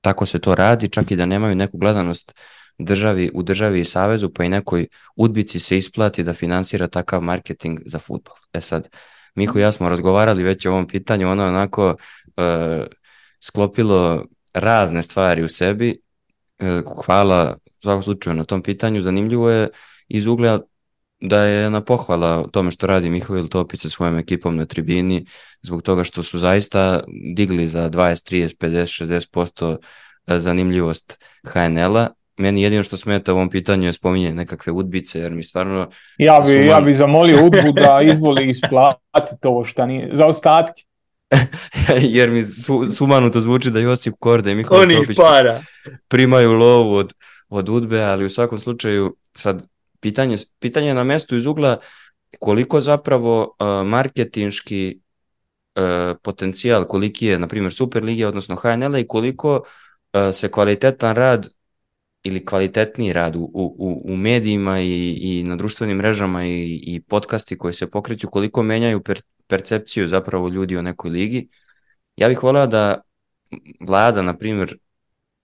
tako 0.00 0.26
se 0.26 0.38
to 0.38 0.54
radi, 0.54 0.88
čak 0.88 1.10
i 1.10 1.16
da 1.16 1.26
nemaju 1.26 1.54
neku 1.54 1.78
gledanost 1.78 2.34
državi, 2.78 3.30
u 3.34 3.42
državi 3.42 3.80
i 3.80 3.84
savezu, 3.84 4.30
pa 4.30 4.44
i 4.44 4.48
nekoj 4.48 4.86
udbici 5.16 5.60
se 5.60 5.78
isplati 5.78 6.22
da 6.22 6.34
finansira 6.34 6.88
takav 6.88 7.20
marketing 7.20 7.80
za 7.86 7.98
futbol. 7.98 8.34
E 8.52 8.60
sad, 8.60 8.88
Miho 9.34 9.58
i 9.58 9.62
ja 9.62 9.72
smo 9.72 9.88
razgovarali 9.88 10.42
već 10.42 10.66
o 10.66 10.70
ovom 10.70 10.86
pitanju, 10.88 11.30
ono 11.30 11.46
onako 11.46 11.88
uh, 11.90 12.86
sklopilo 13.40 14.24
razne 14.54 15.02
stvari 15.02 15.42
u 15.42 15.48
sebi. 15.48 16.00
Uh, 16.58 17.04
hvala 17.04 17.56
u 17.80 17.82
svakom 17.82 18.02
slučaju 18.02 18.36
na 18.36 18.44
tom 18.44 18.62
pitanju. 18.62 19.00
Zanimljivo 19.00 19.50
je 19.50 19.68
iz 20.08 20.26
ugla 20.26 20.60
da 21.20 21.44
je 21.44 21.70
na 21.70 21.80
pohvala 21.80 22.48
tome 22.52 22.70
što 22.70 22.86
radi 22.86 23.10
Mihovil 23.10 23.48
Topić 23.48 23.80
sa 23.80 23.88
svojom 23.88 24.18
ekipom 24.18 24.56
na 24.56 24.64
tribini, 24.64 25.26
zbog 25.62 25.82
toga 25.82 26.04
što 26.04 26.22
su 26.22 26.38
zaista 26.38 27.00
digli 27.34 27.68
za 27.68 27.90
20, 27.90 28.34
30, 28.34 28.56
50, 28.56 29.36
60% 29.36 29.76
zanimljivost 30.26 31.24
HNL-a. 31.44 32.08
Meni 32.38 32.62
jedino 32.62 32.82
što 32.82 32.96
smeta 32.96 33.32
u 33.32 33.36
ovom 33.36 33.50
pitanju 33.50 33.86
je 33.86 33.92
spominje 33.92 34.34
nekakve 34.34 34.72
udbice, 34.72 35.20
jer 35.20 35.32
mi 35.32 35.42
stvarno... 35.42 35.90
Ja 36.18 36.40
bi, 36.46 36.58
man... 36.58 36.66
ja 36.66 36.80
bi 36.80 36.94
zamolio 36.94 37.44
udbu 37.46 37.72
da 37.72 38.00
izvoli 38.02 38.48
isplatiti 38.48 39.46
ovo 39.46 39.64
šta 39.64 39.86
nije, 39.86 40.10
za 40.12 40.26
ostatke. 40.26 40.82
jer 42.16 42.30
mi 42.30 42.46
su, 42.46 42.84
sumanuto 42.92 43.40
zvuči 43.40 43.70
da 43.70 43.80
Josip 43.80 44.14
Korda 44.18 44.50
i 44.50 44.54
Mihovil 44.54 45.00
Topić 45.00 45.16
para. 45.16 45.62
primaju 46.08 46.52
lovu 46.52 46.94
od 46.94 47.14
od 47.50 47.68
udbe, 47.68 48.02
ali 48.02 48.24
u 48.24 48.30
svakom 48.30 48.58
slučaju 48.58 49.16
sad 49.34 49.68
pitanje, 50.00 50.36
pitanje 50.58 50.94
na 50.94 51.04
mestu 51.04 51.36
iz 51.36 51.46
ugla 51.46 51.80
koliko 52.38 52.80
zapravo 52.80 53.42
uh, 53.42 53.86
marketinški 53.86 55.00
uh, 55.76 56.16
potencijal, 56.22 56.84
koliki 56.84 57.26
je, 57.26 57.38
na 57.38 57.48
primjer, 57.48 57.72
Superligija, 57.72 58.28
odnosno 58.28 58.56
HNL 58.56 58.96
i 58.96 59.08
koliko 59.08 59.56
uh, 59.56 60.20
se 60.32 60.50
kvalitetan 60.50 61.16
rad 61.16 61.48
ili 62.22 62.44
kvalitetniji 62.44 63.12
rad 63.12 63.36
u, 63.36 63.50
u, 63.54 64.02
u 64.04 64.16
medijima 64.16 64.80
i, 64.80 65.18
i 65.20 65.42
na 65.42 65.56
društvenim 65.56 65.96
mrežama 65.96 66.46
i, 66.46 66.80
i 66.86 67.00
podcasti 67.00 67.58
koji 67.58 67.74
se 67.74 67.90
pokreću, 67.90 68.28
koliko 68.28 68.62
menjaju 68.62 69.02
per, 69.02 69.20
percepciju 69.46 70.08
zapravo 70.08 70.48
ljudi 70.48 70.76
o 70.76 70.82
nekoj 70.82 71.10
ligi. 71.10 71.48
Ja 72.16 72.28
bih 72.28 72.42
voleo 72.42 72.66
da 72.66 73.00
vlada, 73.80 74.22
na 74.22 74.36
primjer, 74.36 74.76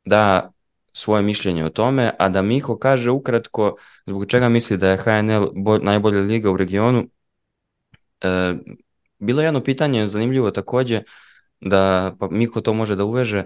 da 0.04 0.52
svoje 0.96 1.22
mišljenje 1.22 1.64
o 1.64 1.70
tome, 1.70 2.10
a 2.18 2.28
da 2.28 2.42
Miho 2.42 2.78
kaže 2.78 3.10
ukratko 3.10 3.76
zbog 4.06 4.26
čega 4.26 4.48
misli 4.48 4.76
da 4.76 4.90
je 4.90 4.96
HNL 4.96 5.50
bo, 5.54 5.78
najbolja 5.78 6.20
liga 6.20 6.50
u 6.50 6.56
regionu. 6.56 7.08
E, 8.20 8.54
bilo 9.18 9.42
je 9.42 9.46
jedno 9.46 9.60
pitanje 9.64 10.06
zanimljivo 10.06 10.50
takođe, 10.50 11.02
da 11.60 12.14
pa 12.20 12.28
Miho 12.30 12.60
to 12.60 12.72
može 12.72 12.96
da 12.96 13.04
uveže. 13.04 13.44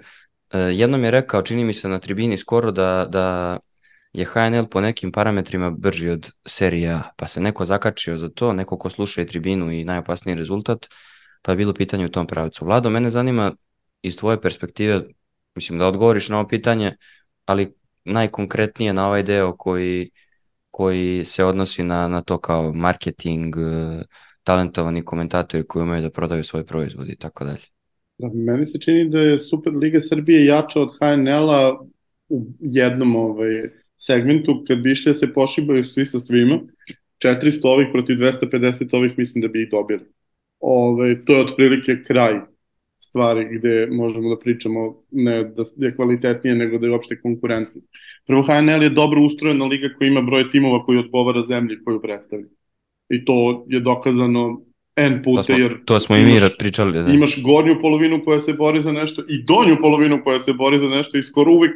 E, 0.52 0.58
jednom 0.58 1.04
je 1.04 1.10
rekao, 1.10 1.42
čini 1.42 1.64
mi 1.64 1.74
se 1.74 1.88
na 1.88 1.98
tribini 1.98 2.38
skoro, 2.38 2.70
da, 2.70 3.06
da 3.10 3.58
je 4.12 4.24
HNL 4.24 4.66
po 4.70 4.80
nekim 4.80 5.12
parametrima 5.12 5.70
brži 5.70 6.10
od 6.10 6.30
serije 6.46 6.90
A, 6.92 7.02
pa 7.16 7.26
se 7.26 7.40
neko 7.40 7.66
zakačio 7.66 8.18
za 8.18 8.28
to, 8.28 8.52
neko 8.52 8.78
ko 8.78 8.90
sluša 8.90 9.22
i 9.22 9.26
tribinu 9.26 9.72
i 9.72 9.84
najopasniji 9.84 10.36
rezultat, 10.36 10.86
pa 11.42 11.52
je 11.52 11.56
bilo 11.56 11.74
pitanje 11.74 12.06
u 12.06 12.14
tom 12.14 12.26
pravcu. 12.26 12.64
Vlado, 12.64 12.90
mene 12.90 13.10
zanima 13.10 13.52
iz 14.02 14.16
tvoje 14.16 14.40
perspektive, 14.40 15.00
mislim 15.54 15.78
da 15.78 15.86
odgovoriš 15.86 16.28
na 16.28 16.38
ovo 16.38 16.48
pitanje, 16.48 16.96
ali 17.50 17.72
najkonkretnije 18.04 18.92
na 18.92 19.06
ovaj 19.06 19.22
deo 19.22 19.56
koji, 19.56 20.10
koji 20.70 21.24
se 21.24 21.44
odnosi 21.44 21.82
na, 21.82 22.08
na 22.08 22.22
to 22.22 22.38
kao 22.38 22.72
marketing, 22.72 23.56
e, 23.56 24.02
talentovani 24.44 25.04
komentatori 25.04 25.66
koji 25.66 25.82
umeju 25.82 26.02
da 26.02 26.10
prodaju 26.10 26.44
svoje 26.44 26.66
proizvode 26.66 27.12
i 27.12 27.16
tako 27.16 27.44
dalje. 27.44 27.66
Da, 28.18 28.28
meni 28.34 28.66
se 28.66 28.80
čini 28.80 29.10
da 29.10 29.20
je 29.20 29.38
Superliga 29.38 30.00
Srbije 30.00 30.46
jača 30.46 30.80
od 30.80 30.88
HNL-a 30.98 31.80
u 32.28 32.46
jednom 32.60 33.16
ovaj, 33.16 33.70
segmentu, 33.96 34.64
kad 34.68 34.78
bi 34.78 34.92
išli 34.92 35.10
da 35.10 35.14
se 35.14 35.32
pošibaju 35.32 35.84
svi 35.84 36.06
sa 36.06 36.18
svima, 36.18 36.60
400 37.24 37.60
ovih 37.64 37.86
protiv 37.92 38.16
250 38.16 38.96
ovih 38.96 39.18
mislim 39.18 39.42
da 39.42 39.48
bi 39.48 39.62
ih 39.62 39.68
dobili. 39.70 40.04
Ove, 40.60 41.02
ovaj, 41.02 41.20
to 41.24 41.36
je 41.36 41.44
otprilike 41.44 42.02
kraj 42.06 42.40
stvari 43.02 43.58
gde 43.58 43.88
možemo 43.90 44.34
da 44.34 44.40
pričamo 44.40 45.02
ne 45.10 45.44
da 45.44 45.86
je 45.86 45.96
kvalitetnije 45.96 46.54
nego 46.54 46.78
da 46.78 46.86
je 46.86 46.92
uopšte 46.92 47.20
konkurentno. 47.20 47.80
Prvo 48.26 48.42
HNL 48.42 48.82
je 48.82 48.90
dobro 48.90 49.22
ustrojena 49.22 49.64
liga 49.64 49.88
koja 49.98 50.08
ima 50.08 50.20
broj 50.20 50.50
timova 50.50 50.84
koji 50.84 50.98
odgovara 50.98 51.44
zemlji 51.44 51.84
koju 51.84 52.02
predstavlja. 52.02 52.46
I 53.08 53.24
to 53.24 53.66
je 53.68 53.80
dokazano 53.80 54.62
N 54.96 55.22
puta, 55.24 55.42
to 55.42 55.42
smo, 55.42 55.56
jer 55.58 55.84
to 55.84 56.00
smo 56.00 56.16
i 56.16 56.24
mi 56.24 56.32
pričali. 56.58 56.92
Da. 56.92 57.12
Imaš 57.12 57.42
gornju 57.42 57.78
polovinu 57.82 58.24
koja 58.24 58.40
se 58.40 58.52
bori 58.52 58.80
za 58.80 58.92
nešto 58.92 59.22
i 59.28 59.44
donju 59.44 59.76
polovinu 59.80 60.20
koja 60.24 60.40
se 60.40 60.52
bori 60.52 60.78
za 60.78 60.86
nešto 60.86 61.18
i 61.18 61.22
skoro 61.22 61.52
uvek 61.52 61.72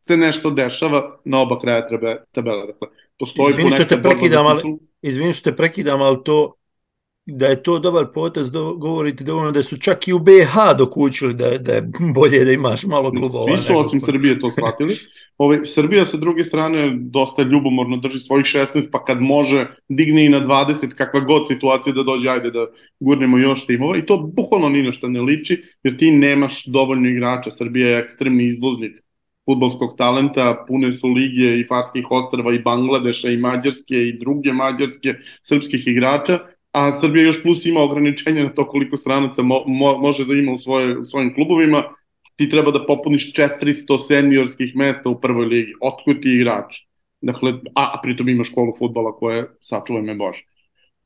se 0.00 0.16
nešto 0.16 0.50
dešava 0.50 1.20
na 1.24 1.40
oba 1.40 1.58
kraja 1.60 1.86
tabela. 2.32 2.66
Dakle, 2.66 2.88
postoji 3.18 3.50
izvini 3.50 3.70
što 3.70 3.84
te 3.84 4.02
prekidam, 4.02 4.46
ali, 4.46 4.62
izvini 5.02 5.32
što 5.32 5.50
te 5.50 5.56
prekidam, 5.56 6.02
ali 6.02 6.16
to 6.24 6.54
da 7.30 7.46
je 7.46 7.62
to 7.62 7.78
dobar 7.78 8.06
potez, 8.14 8.50
do, 8.50 8.74
govorite 8.74 9.24
dovoljno 9.24 9.52
da 9.52 9.62
su 9.62 9.76
čak 9.78 10.08
i 10.08 10.12
u 10.12 10.18
BH 10.18 10.76
dokučili 10.78 11.34
da, 11.34 11.58
da 11.58 11.72
je 11.72 11.90
bolje 12.14 12.44
da 12.44 12.52
imaš 12.52 12.84
malo 12.84 13.10
klubova. 13.10 13.56
Svi 13.56 13.56
su 13.56 13.78
osim 13.78 14.00
Srbije 14.00 14.38
to 14.38 14.50
shvatili. 14.50 14.96
Ove, 15.38 15.64
Srbija 15.64 16.04
sa 16.04 16.16
druge 16.16 16.44
strane 16.44 16.96
dosta 17.00 17.42
ljubomorno 17.42 17.96
drži 17.96 18.18
svojih 18.18 18.44
16, 18.44 18.88
pa 18.92 19.04
kad 19.04 19.20
može 19.20 19.66
digne 19.88 20.26
i 20.26 20.28
na 20.28 20.40
20, 20.40 20.94
kakva 20.94 21.20
god 21.20 21.48
situacija 21.48 21.94
da 21.94 22.02
dođe, 22.02 22.28
ajde 22.28 22.50
da 22.50 22.66
gurnemo 23.00 23.38
još 23.38 23.66
timova. 23.66 23.96
I 23.96 24.06
to 24.06 24.30
bukvalno 24.36 24.68
ni 24.68 24.82
na 24.82 24.92
što 24.92 25.08
ne 25.08 25.20
liči, 25.20 25.62
jer 25.82 25.96
ti 25.96 26.10
nemaš 26.10 26.66
dovoljno 26.66 27.08
igrača. 27.08 27.50
Srbija 27.50 27.88
je 27.88 27.98
ekstremni 27.98 28.44
izvoznik 28.44 29.02
futbolskog 29.44 29.94
talenta, 29.98 30.64
pune 30.68 30.92
su 30.92 31.08
lige 31.08 31.58
i 31.58 31.66
Farskih 31.68 32.06
ostrava 32.10 32.54
i 32.54 32.58
Bangladeša 32.58 33.28
i 33.28 33.36
Mađarske 33.36 33.94
i 33.94 34.18
druge 34.18 34.52
mađarske 34.52 35.14
srpskih 35.42 35.86
igrača 35.86 36.38
a 36.72 36.92
Srbija 36.92 37.24
još 37.24 37.42
plus 37.42 37.66
ima 37.66 37.80
ograničenja 37.80 38.44
na 38.44 38.54
to 38.54 38.68
koliko 38.68 38.96
stranaca 38.96 39.42
mo, 39.42 39.62
mo, 39.66 39.98
može 39.98 40.24
da 40.24 40.34
ima 40.34 40.52
u, 40.52 40.58
svoje, 40.58 40.98
u 40.98 41.04
svojim 41.04 41.34
klubovima, 41.34 41.82
ti 42.36 42.48
treba 42.48 42.70
da 42.70 42.86
popuniš 42.86 43.32
400 43.32 43.98
seniorskih 43.98 44.76
mesta 44.76 45.08
u 45.08 45.20
prvoj 45.20 45.46
ligi. 45.46 45.72
Otkud 45.80 46.22
ti 46.22 46.32
igrač? 46.34 46.74
Dakle, 47.20 47.52
a, 47.74 47.90
a 47.94 48.00
pritom 48.02 48.28
ima 48.28 48.44
školu 48.44 48.72
futbala 48.78 49.12
koja 49.16 49.36
je, 49.36 49.48
sačuvaj 49.60 50.02
me 50.02 50.14
Bože. 50.14 50.42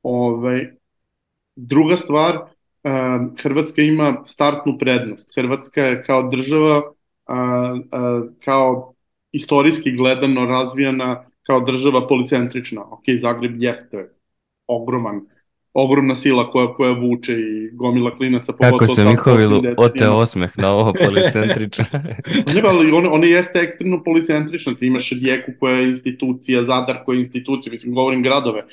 Ove, 0.03 0.77
druga 1.57 1.97
stvar, 1.97 2.36
uh, 2.36 3.41
Hrvatska 3.43 3.82
ima 3.82 4.23
startnu 4.27 4.78
prednost. 4.78 5.35
Hrvatska 5.35 5.82
je 5.82 6.03
kao 6.03 6.28
država, 6.31 6.78
uh, 6.78 8.31
kao 8.45 8.95
istorijski 9.32 9.93
gledano 9.93 10.45
razvijana 10.45 11.24
kao 11.43 11.61
država 11.61 12.07
policentrična. 12.09 12.82
Ok, 12.82 13.05
Zagreb 13.19 13.62
jeste 13.62 14.11
ogroman 14.66 15.20
ogromna 15.74 16.14
sila 16.14 16.51
koja, 16.51 16.74
koja 16.74 16.92
vuče 16.92 17.32
i 17.32 17.70
gomila 17.72 18.16
klinaca. 18.16 18.52
Kako 18.52 18.86
se 18.86 19.05
Mihovilu 19.05 19.62
ote 19.76 20.09
osmeh 20.09 20.59
na 20.59 20.72
ovo 20.72 20.92
policentrično. 21.05 21.84
ne, 22.55 22.62
ali 22.64 22.92
one, 22.92 23.09
one 23.09 23.30
jeste 23.30 23.59
ekstremno 23.59 24.02
policentrično. 24.02 24.72
Ti 24.72 24.86
imaš 24.86 25.10
Rijeku 25.10 25.52
koja 25.60 25.76
je 25.76 25.88
institucija, 25.88 26.64
Zadar 26.64 27.05
koja 27.05 27.16
je 27.16 27.20
institucija, 27.20 27.70
mislim, 27.70 27.94
govorim 27.94 28.22
gradove, 28.22 28.64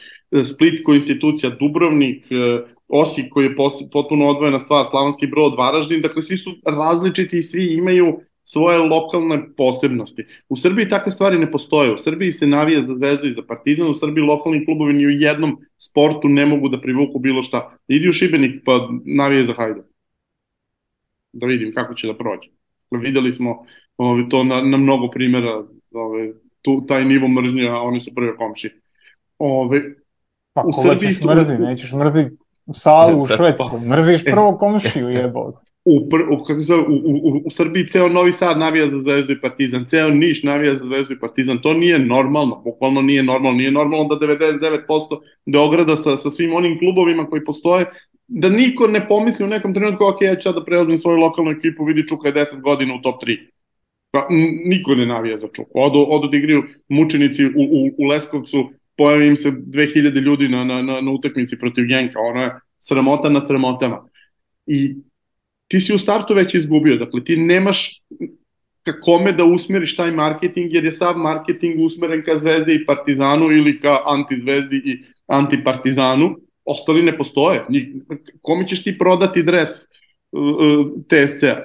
Split 0.43 0.83
koja 0.83 0.93
je 0.93 0.97
institucija, 0.97 1.49
Dubrovnik, 1.59 2.25
Osijek 2.87 3.29
koji 3.29 3.45
je 3.45 3.55
potpuno 3.91 4.25
odvojena 4.25 4.59
stvar, 4.59 4.85
Slavonski 4.85 5.27
brod, 5.27 5.53
Varaždin, 5.57 6.01
dakle 6.01 6.21
svi 6.21 6.37
su 6.37 6.51
različiti 6.65 7.39
i 7.39 7.43
svi 7.43 7.73
imaju 7.77 8.19
svoje 8.43 8.77
lokalne 8.77 9.55
posebnosti. 9.57 10.25
U 10.49 10.55
Srbiji 10.55 10.89
takve 10.89 11.11
stvari 11.11 11.39
ne 11.39 11.51
postoje. 11.51 11.93
U 11.93 11.97
Srbiji 11.97 12.31
se 12.31 12.47
navija 12.47 12.83
za 12.85 12.95
Zvezdu 12.95 13.27
i 13.27 13.33
za 13.33 13.41
Partizan, 13.47 13.89
u 13.89 13.93
Srbiji 13.93 14.23
lokalni 14.23 14.65
klubovi 14.65 14.93
ni 14.93 15.05
u 15.05 15.09
jednom 15.09 15.57
sportu 15.77 16.29
ne 16.29 16.45
mogu 16.45 16.69
da 16.69 16.81
privuku 16.81 17.19
bilo 17.19 17.41
šta. 17.41 17.77
Idi 17.87 18.09
u 18.09 18.13
Šibenik 18.13 18.61
pa 18.65 18.89
navije 19.05 19.43
za 19.43 19.53
Hajduk. 19.53 19.85
Da 21.33 21.47
vidim 21.47 21.73
kako 21.73 21.93
će 21.93 22.07
da 22.07 22.17
prođe. 22.17 22.49
Videli 22.91 23.31
smo 23.31 23.65
ovaj, 23.97 24.29
to 24.29 24.43
na, 24.43 24.61
na 24.61 24.77
mnogo 24.77 25.09
primjera, 25.09 25.63
ovaj, 25.91 26.31
tu, 26.61 26.85
taj 26.87 27.05
nivo 27.05 27.27
mržnje, 27.27 27.69
a 27.69 27.81
oni 27.81 27.99
su 27.99 28.11
prve 28.15 28.37
komši. 28.37 28.69
Ovaj, 29.37 29.79
pa, 30.53 30.63
u 30.65 30.71
Srbiji 30.83 31.13
su... 31.13 31.27
Mrzi, 31.27 31.57
nećeš 31.57 31.93
mrziti 31.93 32.37
salu 32.73 33.21
u 33.21 33.25
Švedsku, 33.25 33.79
mrziš 33.79 34.23
prvo 34.23 34.57
komšiju 34.57 35.09
jebot. 35.17 35.55
U, 35.85 36.09
u, 36.31 36.43
kako 36.43 36.61
zove, 36.61 36.81
u, 36.81 36.93
u, 36.93 37.41
u 37.45 37.49
Srbiji 37.49 37.87
ceo 37.87 38.09
Novi 38.09 38.31
Sad 38.31 38.57
navija 38.57 38.89
za 38.89 39.01
Zvezdu 39.01 39.33
i 39.33 39.41
Partizan, 39.41 39.85
ceo 39.85 40.09
Niš 40.09 40.43
navija 40.43 40.75
za 40.75 40.85
Zvezdu 40.85 41.13
i 41.13 41.19
Partizan, 41.19 41.61
to 41.61 41.73
nije 41.73 41.99
normalno, 41.99 42.61
bukvalno 42.65 43.01
nije 43.01 43.23
normalno, 43.23 43.57
nije 43.57 43.71
normalno 43.71 44.15
da 44.15 44.27
99% 44.27 45.21
Beograda 45.45 45.95
sa, 45.95 46.17
sa 46.17 46.29
svim 46.29 46.53
onim 46.53 46.79
klubovima 46.79 47.25
koji 47.25 47.45
postoje, 47.45 47.85
da 48.27 48.49
niko 48.49 48.87
ne 48.87 49.07
pomisli 49.07 49.45
u 49.45 49.49
nekom 49.49 49.73
trenutku, 49.73 50.05
ok, 50.05 50.21
ja 50.21 50.35
ću 50.35 50.51
da 50.51 50.65
preozim 50.65 50.97
svoju 50.97 51.17
lokalnu 51.17 51.51
ekipu, 51.51 51.85
vidi 51.85 52.07
Čuka 52.07 52.27
je 52.27 52.33
10 52.33 52.61
godina 52.61 52.95
u 52.95 53.01
top 53.01 53.23
3. 53.23 53.37
Pa, 54.11 54.27
niko 54.65 54.95
ne 54.95 55.05
navija 55.05 55.37
za 55.37 55.47
Čuku. 55.47 55.71
Odu, 55.73 56.05
odu 56.09 56.27
da 56.27 56.37
igriju 56.37 56.63
mučenici 56.89 57.45
u, 57.45 57.49
u, 57.55 57.89
u 57.97 58.05
Leskovcu, 58.05 58.69
pojavi 58.97 59.27
im 59.27 59.35
se 59.35 59.51
2000 59.51 60.21
ljudi 60.21 60.49
na, 60.49 60.63
na, 60.63 60.81
na, 60.81 61.01
na 61.01 61.11
utakmici 61.11 61.59
protiv 61.59 61.85
Genka, 61.85 62.19
ono 62.19 62.41
je 62.41 62.59
sramota 62.77 63.29
na 63.29 63.45
sramotama. 63.45 64.07
I 64.67 64.95
ti 65.71 65.79
si 65.81 65.93
u 65.93 65.99
startu 65.99 66.33
već 66.33 66.55
izgubio, 66.55 66.95
dakle 66.95 67.23
ti 67.23 67.37
nemaš 67.37 67.89
kome 69.01 69.31
da 69.31 69.45
usmeriš 69.45 69.95
taj 69.95 70.11
marketing, 70.11 70.73
jer 70.73 70.85
je 70.85 70.91
sav 70.91 71.17
marketing 71.17 71.79
usmeren 71.79 72.23
ka 72.23 72.37
Zvezdi 72.37 72.73
i 72.75 72.85
Partizanu 72.85 73.51
ili 73.51 73.79
ka 73.79 73.99
antizvezdi 74.05 74.81
i 74.85 74.97
antipartizanu, 75.27 76.35
ostali 76.65 77.03
ne 77.03 77.17
postoje. 77.17 77.65
Kome 78.41 78.67
ćeš 78.67 78.83
ti 78.83 78.97
prodati 78.97 79.43
dres 79.43 79.69
uh, 80.31 80.41
uh 80.41 80.85
TSC-a? 81.07 81.55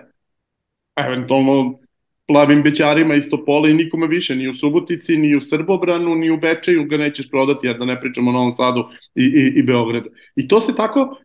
Eventualno 0.96 1.78
plavim 2.26 2.62
bećarima 2.62 3.14
iz 3.14 3.30
Topola 3.30 3.68
i 3.68 3.74
nikome 3.74 4.06
više, 4.06 4.36
ni 4.36 4.48
u 4.48 4.54
Subotici, 4.54 5.16
ni 5.16 5.36
u 5.36 5.40
Srbobranu, 5.40 6.14
ni 6.14 6.30
u 6.30 6.36
Bečeju 6.36 6.84
ga 6.84 6.96
nećeš 6.96 7.30
prodati, 7.30 7.66
jer 7.66 7.78
da 7.78 7.84
ne 7.84 8.00
pričamo 8.00 8.30
o 8.30 8.34
Novom 8.34 8.52
Sadu 8.52 8.84
i, 9.14 9.24
i, 9.24 9.58
i 9.58 9.62
Beogradu. 9.62 10.10
I 10.36 10.48
to 10.48 10.60
se 10.60 10.76
tako 10.76 11.16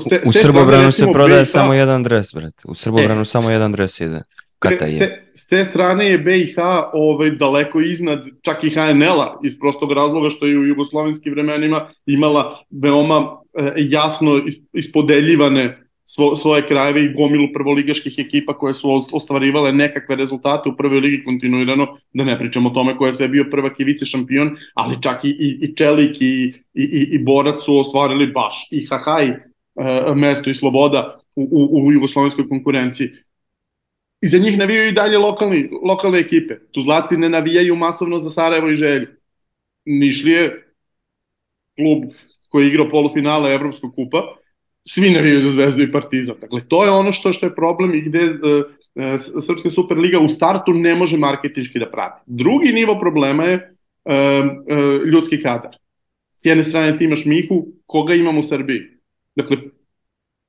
Ste, 0.00 0.22
u 0.26 0.32
Srbobranu 0.32 0.92
se 0.92 1.06
prodaje 1.12 1.40
BiH, 1.40 1.50
samo 1.50 1.74
jedan 1.74 2.02
dres, 2.02 2.34
brate. 2.34 2.62
U 2.64 2.74
Srbobranu 2.74 3.20
e, 3.20 3.24
samo 3.24 3.50
jedan 3.50 3.72
dres 3.72 4.00
ide. 4.00 4.22
Kata 4.58 4.84
je. 4.84 5.30
S 5.34 5.46
te 5.46 5.64
strane 5.64 6.06
je 6.10 6.18
BiH 6.18 6.56
ovaj, 6.92 7.30
daleko 7.30 7.80
iznad 7.80 8.24
čak 8.42 8.64
i 8.64 8.70
HNL-a 8.70 9.40
iz 9.44 9.58
prostog 9.58 9.92
razloga 9.92 10.28
što 10.28 10.46
je 10.46 10.58
u 10.58 10.64
jugoslovenskim 10.64 11.32
vremenima 11.32 11.86
imala 12.06 12.62
veoma 12.70 13.36
e, 13.58 13.72
jasno 13.76 14.40
ispodeljivane 14.72 15.83
svo, 16.04 16.36
svoje 16.36 16.66
krajeve 16.66 17.04
i 17.04 17.12
gomilu 17.12 17.48
prvoligaških 17.54 18.14
ekipa 18.18 18.58
koje 18.58 18.74
su 18.74 18.88
ostvarivale 19.12 19.72
nekakve 19.72 20.16
rezultate 20.16 20.68
u 20.68 20.76
prvoj 20.76 21.00
ligi 21.00 21.24
kontinuirano, 21.24 21.86
da 22.12 22.24
ne 22.24 22.38
pričamo 22.38 22.68
o 22.68 22.72
tome 22.72 22.96
ko 22.96 23.06
je 23.06 23.12
sve 23.12 23.28
bio 23.28 23.44
prvak 23.50 23.80
i 23.80 23.84
vice 23.84 24.06
šampion, 24.06 24.56
ali 24.74 25.02
čak 25.02 25.24
i, 25.24 25.28
i, 25.28 25.58
i 25.62 25.76
Čelik 25.76 26.16
i, 26.20 26.54
i, 26.74 26.84
i, 26.84 27.08
i 27.14 27.18
Borac 27.18 27.64
su 27.64 27.78
ostvarili 27.78 28.26
baš 28.26 28.68
i 28.70 28.86
Hahaj 28.86 29.26
e, 29.26 29.34
mesto 30.14 30.50
i 30.50 30.54
sloboda 30.54 31.18
u, 31.36 31.42
u, 31.42 31.86
u 31.86 31.92
jugoslovenskoj 31.92 32.48
konkurenciji. 32.48 33.08
I 34.20 34.28
za 34.28 34.38
njih 34.38 34.58
navijaju 34.58 34.88
i 34.88 34.92
dalje 34.92 35.18
lokalni, 35.18 35.68
lokalne 35.82 36.18
ekipe. 36.18 36.54
Tuzlaci 36.72 37.16
ne 37.16 37.28
navijaju 37.28 37.76
masovno 37.76 38.18
za 38.18 38.30
Sarajevo 38.30 38.70
i 38.70 38.74
Želju. 38.74 39.06
Nišlije, 39.84 40.72
klub 41.76 42.12
koji 42.48 42.64
je 42.64 42.68
igrao 42.68 42.88
polufinale 42.88 43.52
Evropskog 43.54 43.94
kupa, 43.94 44.36
svi 44.86 45.10
navijaju 45.10 45.42
za 45.42 45.50
Zvezdu 45.50 45.82
i 45.82 45.92
Partizan. 45.92 46.36
Dakle, 46.40 46.60
to 46.68 46.84
je 46.84 46.90
ono 46.90 47.12
što, 47.12 47.32
što 47.32 47.46
je 47.46 47.54
problem 47.54 47.94
i 47.94 48.00
gde 48.00 48.30
uh, 48.30 48.38
Srpska 49.46 49.70
Superliga 49.70 50.18
u 50.18 50.28
startu 50.28 50.72
ne 50.72 50.94
može 50.96 51.16
marketički 51.16 51.78
da 51.78 51.90
prati. 51.90 52.22
Drugi 52.26 52.72
nivo 52.72 52.98
problema 53.00 53.44
je 53.44 53.54
uh, 53.56 54.12
uh, 54.12 55.08
ljudski 55.08 55.42
kadar. 55.42 55.76
S 56.34 56.44
jedne 56.44 56.64
strane 56.64 56.96
ti 56.96 57.04
imaš 57.04 57.24
Mihu, 57.24 57.66
koga 57.86 58.14
imamo 58.14 58.40
u 58.40 58.42
Srbiji. 58.42 58.80
Dakle, 59.36 59.56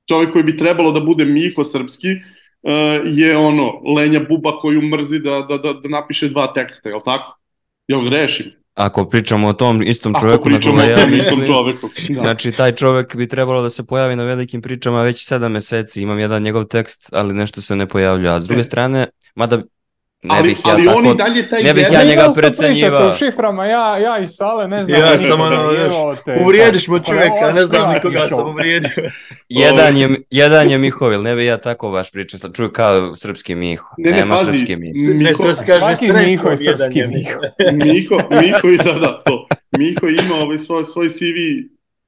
čovjek 0.08 0.32
koji 0.32 0.44
bi 0.44 0.56
trebalo 0.56 0.92
da 0.92 1.00
bude 1.00 1.24
Miho 1.24 1.64
srpski, 1.64 2.08
je 3.04 3.36
ono, 3.36 3.82
lenja 3.96 4.20
buba 4.28 4.58
koju 4.60 4.82
mrzi 4.82 5.18
da, 5.18 5.46
da, 5.48 5.58
da, 5.58 5.72
da 5.72 5.88
napiše 5.88 6.28
dva 6.28 6.46
teksta, 6.52 6.88
je 6.88 6.94
li 6.94 7.00
tako? 7.04 7.38
Jel 7.88 8.04
grešim? 8.04 8.52
Ako 8.76 9.08
pričamo 9.08 9.48
o 9.48 9.52
tom 9.52 9.82
istom 9.82 10.14
čoveku 10.20 10.50
na 10.50 10.60
koga 10.60 10.84
ja 10.84 11.06
mislim, 11.06 11.46
čoveku, 11.46 11.88
da. 12.08 12.22
znači 12.22 12.52
taj 12.52 12.72
čovek 12.72 13.16
bi 13.16 13.28
trebalo 13.28 13.62
da 13.62 13.70
se 13.70 13.86
pojavi 13.86 14.16
na 14.16 14.24
velikim 14.24 14.62
pričama 14.62 15.02
već 15.02 15.26
sedam 15.26 15.52
meseci, 15.52 16.02
imam 16.02 16.18
jedan 16.18 16.42
njegov 16.42 16.64
tekst, 16.64 17.08
ali 17.12 17.34
nešto 17.34 17.62
se 17.62 17.76
ne 17.76 17.88
pojavlja. 17.88 18.34
A 18.34 18.40
s 18.40 18.46
druge 18.46 18.64
strane, 18.64 19.06
mada 19.34 19.62
Ne 20.26 20.34
ali, 20.38 20.48
bih 20.48 20.58
ja 20.64 20.72
ali 20.72 20.84
tako, 20.84 20.98
oni 20.98 21.14
dalje 21.14 21.48
taj 21.48 21.62
ne 21.62 21.74
bih 21.74 21.86
ja 21.92 22.04
njega 22.04 22.32
precenjivao. 22.34 23.08
u 23.08 23.12
šiframa, 23.18 23.66
ja, 23.66 23.98
ja 23.98 24.18
i 24.18 24.26
Sale 24.26 24.68
ne 24.68 24.84
znam. 24.84 25.00
Ja 25.00 25.18
samo 25.18 25.50
no, 25.50 26.16
uvrijediš 26.44 26.88
mu 26.88 26.98
čovjeka, 26.98 27.52
ne 27.54 27.64
znam 27.64 27.92
nikoga 27.94 28.28
sam 28.28 28.48
uvrijedio. 28.48 28.90
jedan, 29.48 29.96
je, 29.96 30.08
jedan 30.30 30.70
je 30.70 30.78
Mihovil, 30.78 31.22
ne 31.22 31.34
bih 31.34 31.46
ja 31.46 31.56
tako 31.56 31.90
baš 31.90 32.12
pričao, 32.12 32.38
sam 32.38 32.52
čuju 32.52 32.70
kao 32.72 33.16
srpski 33.16 33.54
Miho. 33.54 33.94
Ne, 33.98 34.10
ne, 34.10 34.16
Nema 34.16 34.36
pazi, 34.36 34.50
srpski 34.50 34.76
Miho. 34.76 35.14
Ne, 35.14 35.32
to 35.32 35.54
se 35.54 35.66
kaže 35.66 36.12
Miho 36.26 36.48
je 36.48 36.56
srpski 36.56 37.02
Miho. 37.06 37.40
Miho, 37.72 38.16
Miho, 38.40 38.84
da, 38.84 38.92
da, 38.92 39.22
to. 39.24 39.48
Miho 39.78 40.08
ima 40.08 40.34
ovaj 40.34 40.58
svoj, 40.58 40.84
svoj 40.84 41.08
CV 41.08 41.38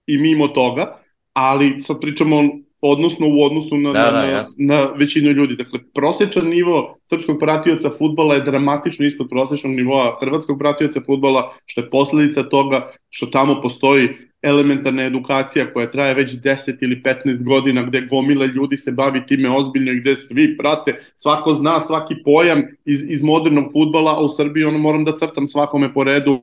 i 0.07 0.19
mimo 0.19 0.49
toga, 0.49 0.99
ali 1.33 1.81
sad 1.81 2.01
pričamo 2.01 2.43
odnosno 2.81 3.27
u 3.27 3.43
odnosu 3.45 3.77
na, 3.77 3.93
da, 3.93 4.11
na, 4.13 4.27
da, 4.27 4.45
na 4.59 4.85
većinu 4.97 5.31
ljudi. 5.31 5.57
Dakle, 5.57 5.81
prosječan 5.95 6.49
nivo 6.49 6.99
srpskog 7.05 7.37
pratioca 7.41 7.91
futbala 7.99 8.35
je 8.35 8.41
dramatično 8.41 9.07
ispod 9.07 9.29
prosječnog 9.31 9.73
nivoa 9.73 10.19
hrvatskog 10.21 10.59
pratioca 10.59 11.01
futbala, 11.07 11.53
što 11.67 11.81
je 11.81 11.91
posledica 11.91 12.43
toga 12.43 12.89
što 13.11 13.27
tamo 13.27 13.63
postoji 13.63 14.09
elementarna 14.43 15.03
edukacija 15.03 15.73
koja 15.73 15.91
traje 15.91 16.15
već 16.15 16.31
10 16.31 16.77
ili 16.81 17.03
15 17.03 17.45
godina, 17.45 17.83
gde 17.83 18.01
gomile 18.01 18.47
ljudi 18.47 18.77
se 18.77 18.93
bavi 18.93 19.27
time 19.27 19.51
ozbiljno 19.51 19.93
i 19.93 20.01
gde 20.01 20.17
svi 20.17 20.57
prate, 20.57 20.95
svako 21.17 21.55
zna 21.55 21.81
svaki 21.81 22.15
pojam 22.25 22.63
iz, 22.85 23.05
iz 23.09 23.23
modernog 23.25 23.73
futbala, 23.73 24.15
a 24.17 24.25
u 24.25 24.29
Srbiji 24.29 24.65
ono 24.65 24.79
moram 24.79 25.05
da 25.05 25.17
crtam 25.17 25.47
svakome 25.47 25.95
po 25.95 26.05
redu 26.05 26.43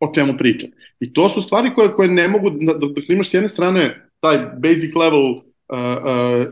o 0.00 0.12
čemu 0.14 0.36
pričam. 0.38 0.70
I 1.00 1.12
to 1.12 1.28
su 1.28 1.40
stvari 1.40 1.74
koje, 1.74 1.92
koje 1.92 2.08
ne 2.08 2.28
mogu, 2.28 2.50
da, 2.50 2.72
da, 2.72 2.86
da 2.86 3.02
imaš 3.08 3.30
s 3.30 3.34
jedne 3.34 3.48
strane 3.48 4.09
taj 4.20 4.38
basic 4.58 4.94
level 4.94 5.30
uh, 5.30 5.42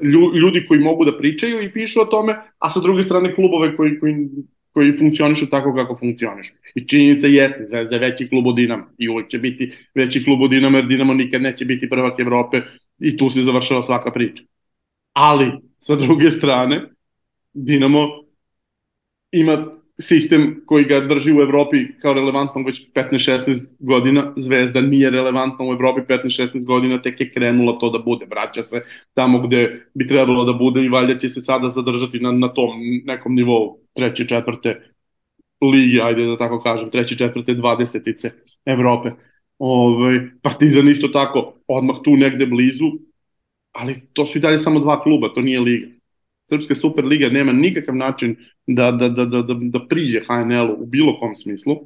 uh, 0.00 0.34
ljudi 0.34 0.64
koji 0.68 0.80
mogu 0.80 1.04
da 1.04 1.18
pričaju 1.18 1.62
i 1.62 1.72
pišu 1.72 2.00
o 2.00 2.04
tome, 2.04 2.36
a 2.58 2.70
sa 2.70 2.80
druge 2.80 3.02
strane 3.02 3.34
klubove 3.34 3.76
koji, 3.76 3.98
koji, 3.98 4.28
koji 4.72 4.98
funkcionišu 4.98 5.50
tako 5.50 5.74
kako 5.74 5.96
funkcionišu. 5.96 6.52
I 6.74 6.88
činjenica 6.88 7.26
jeste, 7.26 7.64
Zvezda 7.64 7.94
je 7.94 8.00
veći 8.00 8.28
klub 8.28 8.46
od 8.46 8.56
Dinama 8.56 8.86
i 8.98 9.08
uvek 9.08 9.28
će 9.28 9.38
biti 9.38 9.72
veći 9.94 10.24
klub 10.24 10.42
od 10.42 10.50
Dinama 10.50 10.78
jer 10.78 10.86
Dinamo 10.86 11.14
nikad 11.14 11.42
neće 11.42 11.64
biti 11.64 11.90
prvak 11.90 12.20
Evrope 12.20 12.60
i 12.98 13.16
tu 13.16 13.30
se 13.30 13.42
završava 13.42 13.82
svaka 13.82 14.12
priča. 14.12 14.42
Ali, 15.12 15.52
sa 15.78 15.96
druge 15.96 16.30
strane, 16.30 16.82
Dinamo 17.52 18.06
ima 19.32 19.77
sistem 20.00 20.62
koji 20.66 20.84
ga 20.84 21.00
drži 21.00 21.32
u 21.32 21.40
Evropi 21.40 21.76
kao 22.00 22.14
relevantnom 22.14 22.64
već 22.64 22.86
15-16 22.94 23.76
godina, 23.78 24.32
Zvezda 24.36 24.80
nije 24.80 25.10
relevantna 25.10 25.64
u 25.68 25.72
Evropi 25.72 26.00
15-16 26.00 26.66
godina, 26.66 27.02
tek 27.02 27.20
je 27.20 27.32
krenula 27.32 27.78
to 27.78 27.90
da 27.90 27.98
bude, 27.98 28.26
vraća 28.30 28.62
se 28.62 28.82
tamo 29.14 29.40
gde 29.40 29.86
bi 29.94 30.06
trebalo 30.06 30.44
da 30.44 30.52
bude 30.52 30.84
i 30.84 30.88
valjda 30.88 31.18
će 31.18 31.28
se 31.28 31.40
sada 31.40 31.68
zadržati 31.68 32.20
na, 32.20 32.32
na 32.32 32.48
tom 32.48 32.70
nekom 33.04 33.34
nivou 33.34 33.78
treće, 33.94 34.28
četvrte 34.28 34.92
lige, 35.72 36.02
ajde 36.02 36.24
da 36.24 36.36
tako 36.38 36.60
kažem, 36.60 36.90
treće, 36.90 37.18
četvrte, 37.18 37.54
dvadesetice 37.54 38.30
Evrope. 38.64 39.10
Ove, 39.58 40.06
ovaj, 40.06 40.20
Partizan 40.42 40.88
isto 40.88 41.08
tako, 41.08 41.54
odmah 41.66 41.96
tu 42.04 42.16
negde 42.16 42.46
blizu, 42.46 42.86
ali 43.72 44.00
to 44.12 44.26
su 44.26 44.38
i 44.38 44.40
dalje 44.40 44.58
samo 44.58 44.80
dva 44.80 45.02
kluba, 45.02 45.28
to 45.34 45.40
nije 45.40 45.60
liga. 45.60 45.97
Srpska 46.48 46.74
Superliga 46.74 47.28
nema 47.28 47.52
nikakav 47.52 47.96
način 47.96 48.36
da, 48.66 48.90
da, 48.92 49.08
da, 49.08 49.24
da, 49.24 49.42
da 49.42 49.86
priđe 49.88 50.20
HNL-u 50.20 50.82
u 50.82 50.86
bilo 50.86 51.18
kom 51.18 51.34
smislu. 51.34 51.76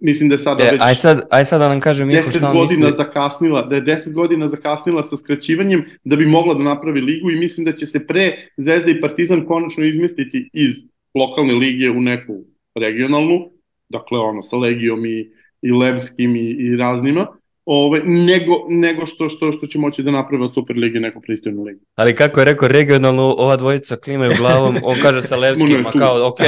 Mislim 0.00 0.28
da 0.28 0.34
je 0.34 0.38
sada 0.38 0.64
e, 0.64 0.70
već 0.70 0.80
aj 0.80 0.94
sad, 0.94 1.20
aj 1.30 1.44
sad 1.44 1.60
da 1.60 1.68
nam 1.68 1.80
kažem 1.80 2.08
Miko 2.08 2.30
šta 2.30 2.52
godina 2.52 2.86
misli. 2.86 2.96
zakasnila, 2.96 3.62
da 3.62 3.74
je 3.74 3.82
10 3.82 4.12
godina 4.12 4.48
zakasnila 4.48 5.02
sa 5.02 5.16
skraćivanjem 5.16 5.84
da 6.04 6.16
bi 6.16 6.26
mogla 6.26 6.54
da 6.54 6.62
napravi 6.62 7.00
ligu 7.00 7.30
i 7.30 7.36
mislim 7.36 7.64
da 7.64 7.72
će 7.72 7.86
se 7.86 8.06
pre 8.06 8.48
Zvezda 8.56 8.90
i 8.90 9.00
Partizan 9.00 9.46
konačno 9.46 9.84
izmestiti 9.84 10.50
iz 10.52 10.72
lokalne 11.14 11.54
lige 11.54 11.90
u 11.90 12.00
neku 12.00 12.44
regionalnu, 12.74 13.50
dakle 13.88 14.18
ono 14.18 14.42
sa 14.42 14.56
Legijom 14.56 15.06
i, 15.06 15.30
i 15.62 15.72
Levskim 15.72 16.36
i, 16.36 16.50
i 16.50 16.76
raznima, 16.76 17.26
ovaj, 17.64 18.00
nego, 18.04 18.54
nego 18.68 19.06
što, 19.06 19.28
što, 19.28 19.52
što 19.52 19.66
će 19.66 19.78
moći 19.78 20.02
da 20.02 20.10
naprave 20.10 20.44
od 20.44 20.54
Superlige 20.54 21.00
neku 21.00 21.20
pristojnu 21.20 21.62
ligu. 21.62 21.80
Ali 21.94 22.16
kako 22.16 22.40
je 22.40 22.44
rekao, 22.44 22.68
regionalno 22.68 23.22
ova 23.38 23.56
dvojica 23.56 23.96
klimaju 23.96 24.32
glavom, 24.36 24.76
on 24.82 24.96
kaže 25.02 25.22
sa 25.22 25.36
Levskim, 25.36 25.86
a 25.86 25.92
kao, 25.92 26.28
ok, 26.28 26.40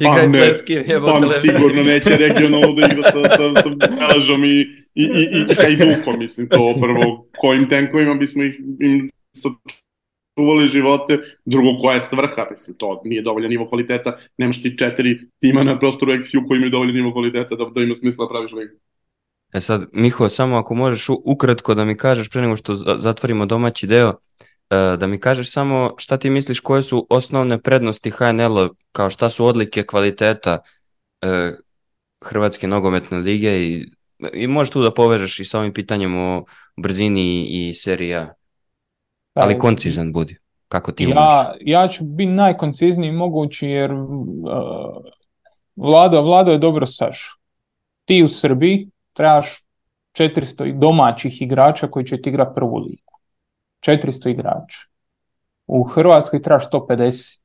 igraj 0.00 0.28
s 0.28 0.32
Levskim, 0.32 0.76
Levskim. 0.88 1.30
sigurno 1.40 1.82
neće 1.82 2.16
regionalno 2.16 2.72
da 2.72 2.86
igra 2.86 3.02
sa, 3.02 3.28
sa, 3.28 3.62
sa 3.62 3.68
Belažom 3.68 4.44
i, 4.44 4.60
i, 4.94 5.04
i, 5.04 5.26
i 5.50 5.54
Hajdukom, 5.54 6.18
mislim, 6.18 6.48
to 6.48 6.74
prvo, 6.80 7.26
kojim 7.36 7.68
tenkovima 7.68 8.14
bismo 8.14 8.42
ih 8.42 8.60
im 8.80 9.10
sačuvali 9.32 10.66
živote, 10.66 11.18
drugo 11.44 11.78
koja 11.80 11.94
je 11.94 12.00
svrha, 12.00 12.46
mislim, 12.50 12.76
to 12.76 13.02
nije 13.04 13.22
dovoljan 13.22 13.50
nivo 13.50 13.68
kvaliteta, 13.68 14.16
nemaš 14.38 14.62
ti 14.62 14.78
četiri 14.78 15.18
tima 15.40 15.64
na 15.64 15.78
prostoru 15.78 16.12
XU 16.12 16.48
koji 16.48 16.56
imaju 16.56 16.70
dovoljan 16.70 16.94
nivo 16.94 17.12
kvaliteta 17.12 17.54
da, 17.54 17.64
da 17.74 17.80
ima 17.80 17.94
smisla 17.94 18.24
da 18.24 18.28
praviš 18.28 18.52
ligu. 18.52 18.74
E 19.52 19.60
sad, 19.60 19.82
Miho, 19.92 20.28
samo 20.28 20.56
ako 20.56 20.74
možeš 20.74 21.08
ukratko 21.24 21.74
da 21.74 21.84
mi 21.84 21.96
kažeš 21.96 22.30
pre 22.30 22.42
nego 22.42 22.56
što 22.56 22.74
zatvorimo 22.74 23.46
domaći 23.46 23.86
deo, 23.86 24.14
E, 24.72 24.96
da 24.96 25.06
mi 25.06 25.20
kažeš 25.20 25.52
samo 25.52 25.94
šta 25.96 26.16
ti 26.16 26.30
misliš 26.30 26.60
koje 26.60 26.82
su 26.82 27.06
osnovne 27.10 27.62
prednosti 27.62 28.10
HNL-a, 28.10 28.68
kao 28.92 29.10
šta 29.10 29.30
su 29.30 29.46
odlike 29.46 29.82
kvaliteta 29.82 30.58
e, 31.22 31.52
Hrvatske 32.24 32.66
nogometne 32.66 33.18
lige 33.18 33.66
i, 33.66 33.86
i 34.32 34.46
možeš 34.46 34.70
tu 34.70 34.82
da 34.82 34.94
povežeš 34.94 35.40
i 35.40 35.44
sa 35.44 35.58
ovim 35.58 35.72
pitanjem 35.72 36.16
o 36.16 36.44
brzini 36.76 37.46
i 37.50 37.74
serija, 37.74 38.34
ali 39.34 39.58
koncizan 39.58 40.12
budi. 40.12 40.36
Kako 40.68 40.92
ti 40.92 41.04
ja, 41.04 41.54
ja 41.60 41.88
ću 41.88 42.04
biti 42.04 42.32
najkoncizniji 42.32 43.12
mogući 43.12 43.68
jer 43.68 43.92
uh, 43.92 44.00
vlada, 45.76 46.20
vlada 46.20 46.52
je 46.52 46.58
dobro 46.58 46.86
saš. 46.86 47.38
Ti 48.04 48.22
u 48.24 48.28
Srbiji 48.28 48.88
trebaš 49.12 49.64
400 50.18 50.78
domaćih 50.78 51.42
igrača 51.42 51.88
koji 51.88 52.06
će 52.06 52.22
ti 52.22 52.28
igrati 52.28 52.54
prvu 52.54 52.78
ligu. 52.78 53.18
400 53.86 54.30
igrača. 54.30 54.78
U 55.66 55.82
Hrvatskoj 55.82 56.42
trebaš 56.42 56.70
150. 56.70 57.40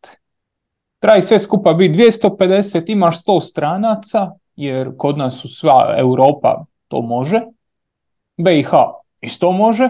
Treba 0.99 1.22
sve 1.22 1.39
skupa 1.39 1.73
biti 1.73 1.99
250, 1.99 2.84
imaš 2.88 3.23
100 3.23 3.49
stranaca, 3.49 4.31
jer 4.56 4.91
kod 4.98 5.18
nas 5.18 5.41
su 5.41 5.48
sva 5.48 5.95
Europa 5.98 6.65
to 6.88 7.02
može. 7.02 7.41
BiH 8.38 8.69
isto 9.22 9.52
može, 9.52 9.89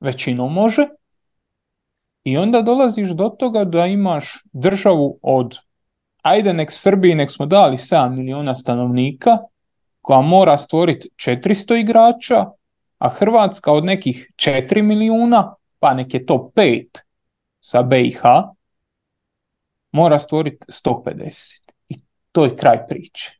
većinom 0.00 0.52
može. 0.52 0.86
I 2.24 2.36
onda 2.36 2.62
dolaziš 2.62 3.10
do 3.10 3.28
toga 3.28 3.64
da 3.64 3.86
imaš 3.86 4.42
državu 4.52 5.18
od, 5.22 5.58
ajde 6.22 6.52
nek 6.52 6.72
Srbiji, 6.72 7.14
nek 7.14 7.30
smo 7.32 7.46
dali 7.46 7.76
7 7.76 8.16
miliona 8.16 8.54
stanovnika, 8.54 9.38
koja 10.06 10.20
mora 10.20 10.58
stvoriti 10.58 11.08
400 11.16 11.80
igrača, 11.80 12.44
a 12.98 13.08
Hrvatska 13.08 13.72
od 13.72 13.84
nekih 13.84 14.32
4 14.36 14.82
milijuna, 14.82 15.54
pa 15.78 15.94
nek 15.94 16.14
je 16.14 16.26
to 16.26 16.52
5 16.56 16.86
sa 17.60 17.82
BiH, 17.82 18.20
mora 19.92 20.18
stvoriti 20.18 20.66
150. 20.68 21.60
I 21.88 21.94
to 22.32 22.44
je 22.44 22.56
kraj 22.56 22.86
priče. 22.88 23.30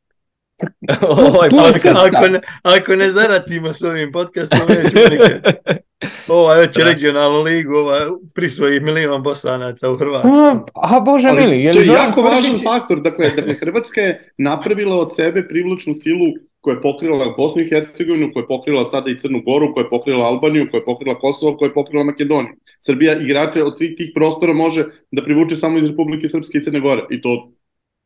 Ovaj 1.29 1.51
podcast, 1.51 1.87
ako 2.15 2.29
ne, 2.29 2.41
ako 2.63 2.97
ne 2.97 3.11
zaratimo 3.11 3.73
s 3.73 3.83
ovim 3.83 4.13
podcastom, 4.13 4.61
neću 4.69 4.99
nikad. 5.11 5.55
Ova 6.29 6.55
već 6.55 6.77
regionalnu 6.77 7.43
ligu, 7.43 7.75
ova 7.75 7.99
prisvoji 8.35 8.81
milion 8.81 9.23
bosanaca 9.23 9.91
u 9.91 9.97
Hrvatskoj. 9.97 10.51
A, 10.75 11.01
bože 11.01 11.33
mili, 11.33 11.63
je 11.63 11.73
to 11.73 11.79
li 11.79 11.85
je 11.85 11.87
Zoran 11.87 12.07
jako 12.07 12.23
važan 12.23 12.61
faktor. 12.65 13.01
Dakle, 13.01 13.31
dakle, 13.31 13.55
Hrvatska 13.55 14.01
je 14.01 14.33
napravila 14.39 14.97
od 14.97 15.15
sebe 15.15 15.49
privlačnu 15.49 15.95
silu 15.95 16.27
koja 16.67 16.75
je 16.75 16.83
pokrila 16.83 17.35
Bosnu 17.37 17.63
i 17.63 17.69
Hercegovinu, 17.69 18.31
koja 18.33 18.43
je 18.43 18.47
pokrila 18.49 18.85
sada 18.85 19.11
i 19.11 19.19
Crnu 19.19 19.43
Goru, 19.43 19.75
koja 19.75 19.85
je 19.85 19.91
pokrila 19.91 20.25
Albaniju, 20.25 20.67
koja 20.71 20.79
je 20.79 20.85
pokrila 20.85 21.15
Kosovo, 21.15 21.57
koja 21.57 21.69
je 21.69 21.75
pokrila 21.75 22.05
Makedoniju. 22.05 22.55
Srbija 22.81 23.21
igrače 23.21 23.63
od 23.63 23.77
svih 23.79 23.95
tih 23.97 24.11
prostora 24.15 24.53
može 24.55 24.85
da 25.11 25.23
privuče 25.23 25.57
samo 25.57 25.79
iz 25.79 25.85
Republike 25.85 26.29
Srpske 26.29 26.59
i 26.59 26.63
Crne 26.63 26.81
Gore. 26.81 27.05
I 27.11 27.21
to 27.21 27.53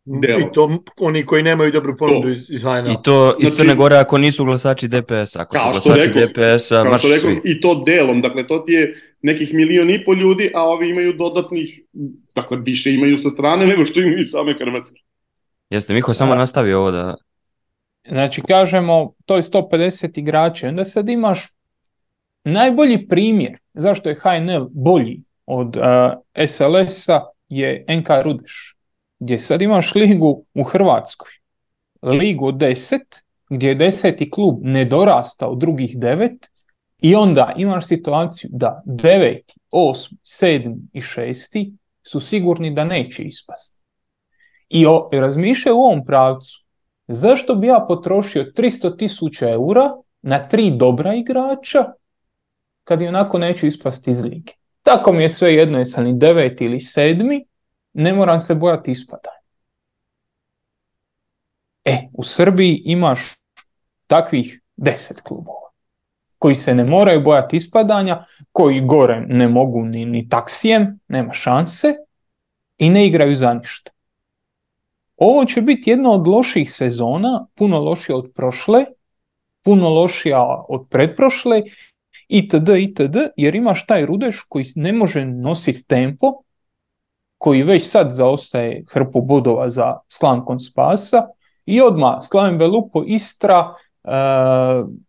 delo. 0.05 0.41
I 0.41 0.53
to 0.53 0.62
oni 1.01 1.24
koji 1.24 1.43
nemaju 1.43 1.73
dobru 1.73 1.97
ponudu 1.97 2.23
To. 2.23 2.28
iz, 2.28 2.51
iz 2.51 2.62
HNL. 2.62 2.91
I 2.91 2.97
to 3.05 3.35
iz 3.39 3.49
Znači- 3.49 3.57
Crne 3.57 3.74
Gore 3.74 3.97
ako 3.97 4.19
nisu 4.19 4.45
glasači 4.45 4.89
DPS, 4.89 5.37
ako 5.37 5.53
Kao 5.53 5.74
su 5.74 5.81
glasači 5.85 6.09
rekoh, 6.09 6.23
DPS-a, 6.23 6.82
Kao 6.82 6.91
baš 6.93 7.01
što 7.01 7.09
rekao, 7.09 7.31
svi. 7.31 7.41
i 7.45 7.61
to 7.61 7.82
delom, 7.87 8.20
dakle 8.20 8.47
to 8.47 8.59
ti 8.59 8.73
je 8.73 8.82
nekih 9.23 9.55
milion 9.55 9.91
i 9.91 10.05
po 10.05 10.15
ljudi, 10.15 10.51
a 10.55 10.65
ovi 10.65 10.89
imaju 10.89 11.12
dodatnih, 11.12 11.81
dakle 12.35 12.59
više 12.59 12.93
imaju 12.93 13.19
sa 13.19 13.31
strane 13.31 13.66
nego 13.66 13.85
što 13.85 14.01
imaju 14.01 14.19
i 14.19 14.27
same 14.27 14.55
Hrvatske. 14.55 15.01
Jeste, 15.70 15.95
Miho, 15.95 16.15
samo 16.15 16.32
Da. 16.32 16.39
nastavi 16.39 16.73
ovo 16.73 16.91
da... 16.91 17.15
Znači, 18.09 18.43
kažemo, 18.43 19.12
to 19.24 19.36
je 19.36 19.43
150 19.43 20.18
igrača. 20.18 20.68
Onda 20.68 20.85
sad 20.85 21.09
imaš 21.09 21.48
najbolji 22.44 23.09
primjer 23.09 23.59
zašto 23.74 24.09
je 24.09 24.20
HNL 24.22 24.68
bolji 24.70 25.22
od 25.47 25.77
uh, 25.77 25.85
SLS-a 26.47 27.20
je 27.48 27.85
NK 27.89 28.09
Rudeš. 28.22 28.77
Gdje 29.18 29.39
sad 29.39 29.62
imaš 29.62 29.94
ligu 29.94 30.44
u 30.55 30.62
Hrvatskoj. 30.62 31.31
Ligu 32.02 32.47
od 32.47 32.55
10, 32.55 32.98
gdje 33.51 33.68
je 33.68 33.74
deseti 33.74 34.31
klub 34.31 34.59
ne 34.62 34.85
dorasta 34.85 35.48
od 35.48 35.59
drugih 35.59 35.98
devet 35.98 36.51
i 36.98 37.14
onda 37.14 37.55
imaš 37.56 37.86
situaciju 37.86 38.51
da 38.52 38.82
deveti, 38.85 39.55
osmi, 39.70 40.18
sedmi 40.22 40.77
i 40.93 41.01
šesti 41.01 41.72
su 42.02 42.20
sigurni 42.20 42.74
da 42.74 42.85
neće 42.85 43.22
ispasti. 43.22 43.81
I 44.68 44.86
o, 44.86 45.09
razmišljaju 45.12 45.77
u 45.77 45.81
ovom 45.81 46.05
pravcu 46.05 46.64
zašto 47.12 47.55
bi 47.55 47.66
ja 47.66 47.85
potrošio 47.89 48.53
300 48.57 48.99
tisuća 48.99 49.49
eura 49.49 49.91
na 50.23 50.49
tri 50.49 50.70
dobra 50.70 51.15
igrača 51.15 51.85
kad 52.85 53.03
i 53.03 53.07
onako 53.07 53.39
neću 53.39 53.66
ispasti 53.66 54.11
iz 54.11 54.24
lige. 54.24 54.53
Tako 54.82 55.12
mi 55.12 55.23
je 55.23 55.28
sve 55.28 55.55
jedno 55.55 55.78
jesam 55.78 56.05
li 56.05 56.12
deveti 56.12 56.65
ili 56.65 56.81
sedmi, 56.81 57.45
ne 57.93 58.12
moram 58.12 58.41
se 58.41 58.55
bojati 58.55 58.91
ispadanja. 58.91 59.41
E, 61.85 61.99
u 62.12 62.24
Srbiji 62.24 62.82
imaš 62.85 63.20
takvih 64.07 64.61
deset 64.77 65.20
klubova 65.20 65.61
koji 66.41 66.55
se 66.55 66.74
ne 66.74 66.85
moraju 66.85 67.20
bojati 67.20 67.57
ispadanja, 67.57 68.24
koji 68.53 68.81
gore 68.81 69.20
ne 69.28 69.49
mogu 69.49 69.85
ni, 69.85 70.05
ni 70.05 70.28
taksijem, 70.28 70.99
nema 71.09 71.32
šanse 71.32 71.95
i 72.78 72.91
ne 72.91 73.07
igraju 73.07 73.35
za 73.35 73.55
ništa. 73.55 73.93
Ovo 75.20 75.44
će 75.44 75.62
biti 75.62 75.90
jedna 75.90 76.10
od 76.10 76.28
loših 76.28 76.72
sezona, 76.72 77.47
puno 77.55 77.78
lošija 77.78 78.16
od 78.16 78.30
prošle, 78.34 78.84
puno 79.62 79.88
lošija 79.88 80.64
od 80.68 80.86
pretprošle, 80.90 81.62
itd., 82.28 82.68
itd., 82.78 83.16
jer 83.36 83.55
imaš 83.55 83.86
taj 83.86 84.06
Rudeš 84.06 84.40
koji 84.48 84.64
ne 84.74 84.92
može 84.92 85.24
nositi 85.24 85.86
tempo, 85.86 86.26
koji 87.38 87.62
već 87.62 87.86
sad 87.86 88.10
zaostaje 88.10 88.84
hrpu 88.88 89.20
bodova 89.20 89.68
za 89.68 89.97
slamkom 90.09 90.60
spasa 90.60 91.26
i 91.66 91.80
odmah 91.80 92.18
Slaven 92.22 92.59
Belupo, 92.59 93.02
Istra, 93.06 93.74
e, 94.05 94.10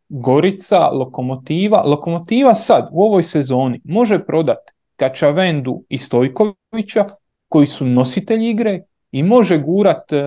Gorica, 0.09 0.87
Lokomotiva. 0.87 1.83
Lokomotiva 1.85 2.55
sad 2.55 2.89
u 2.91 3.03
ovoj 3.03 3.23
sezoni 3.23 3.81
može 3.83 4.25
prodati 4.25 4.71
Kačavendu 4.95 5.83
i 5.89 5.97
Stojkovića 5.97 7.05
koji 7.47 7.67
su 7.67 7.85
nositelji 7.85 8.49
igre 8.49 8.81
i 9.11 9.23
može 9.23 9.57
gurat, 9.57 10.13
e, 10.13 10.23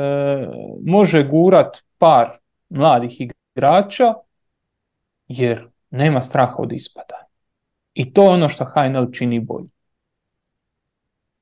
može 0.86 1.22
gurat 1.22 1.78
par 1.98 2.30
mladih 2.68 3.20
igrača 3.20 4.14
jer 5.28 5.68
nema 5.90 6.22
straha 6.22 6.54
od 6.58 6.72
ispada. 6.72 7.26
I 7.94 8.12
to 8.12 8.22
je 8.22 8.30
ono 8.30 8.48
što 8.48 8.64
HNL 8.64 9.12
čini 9.12 9.40
bolje. 9.40 9.68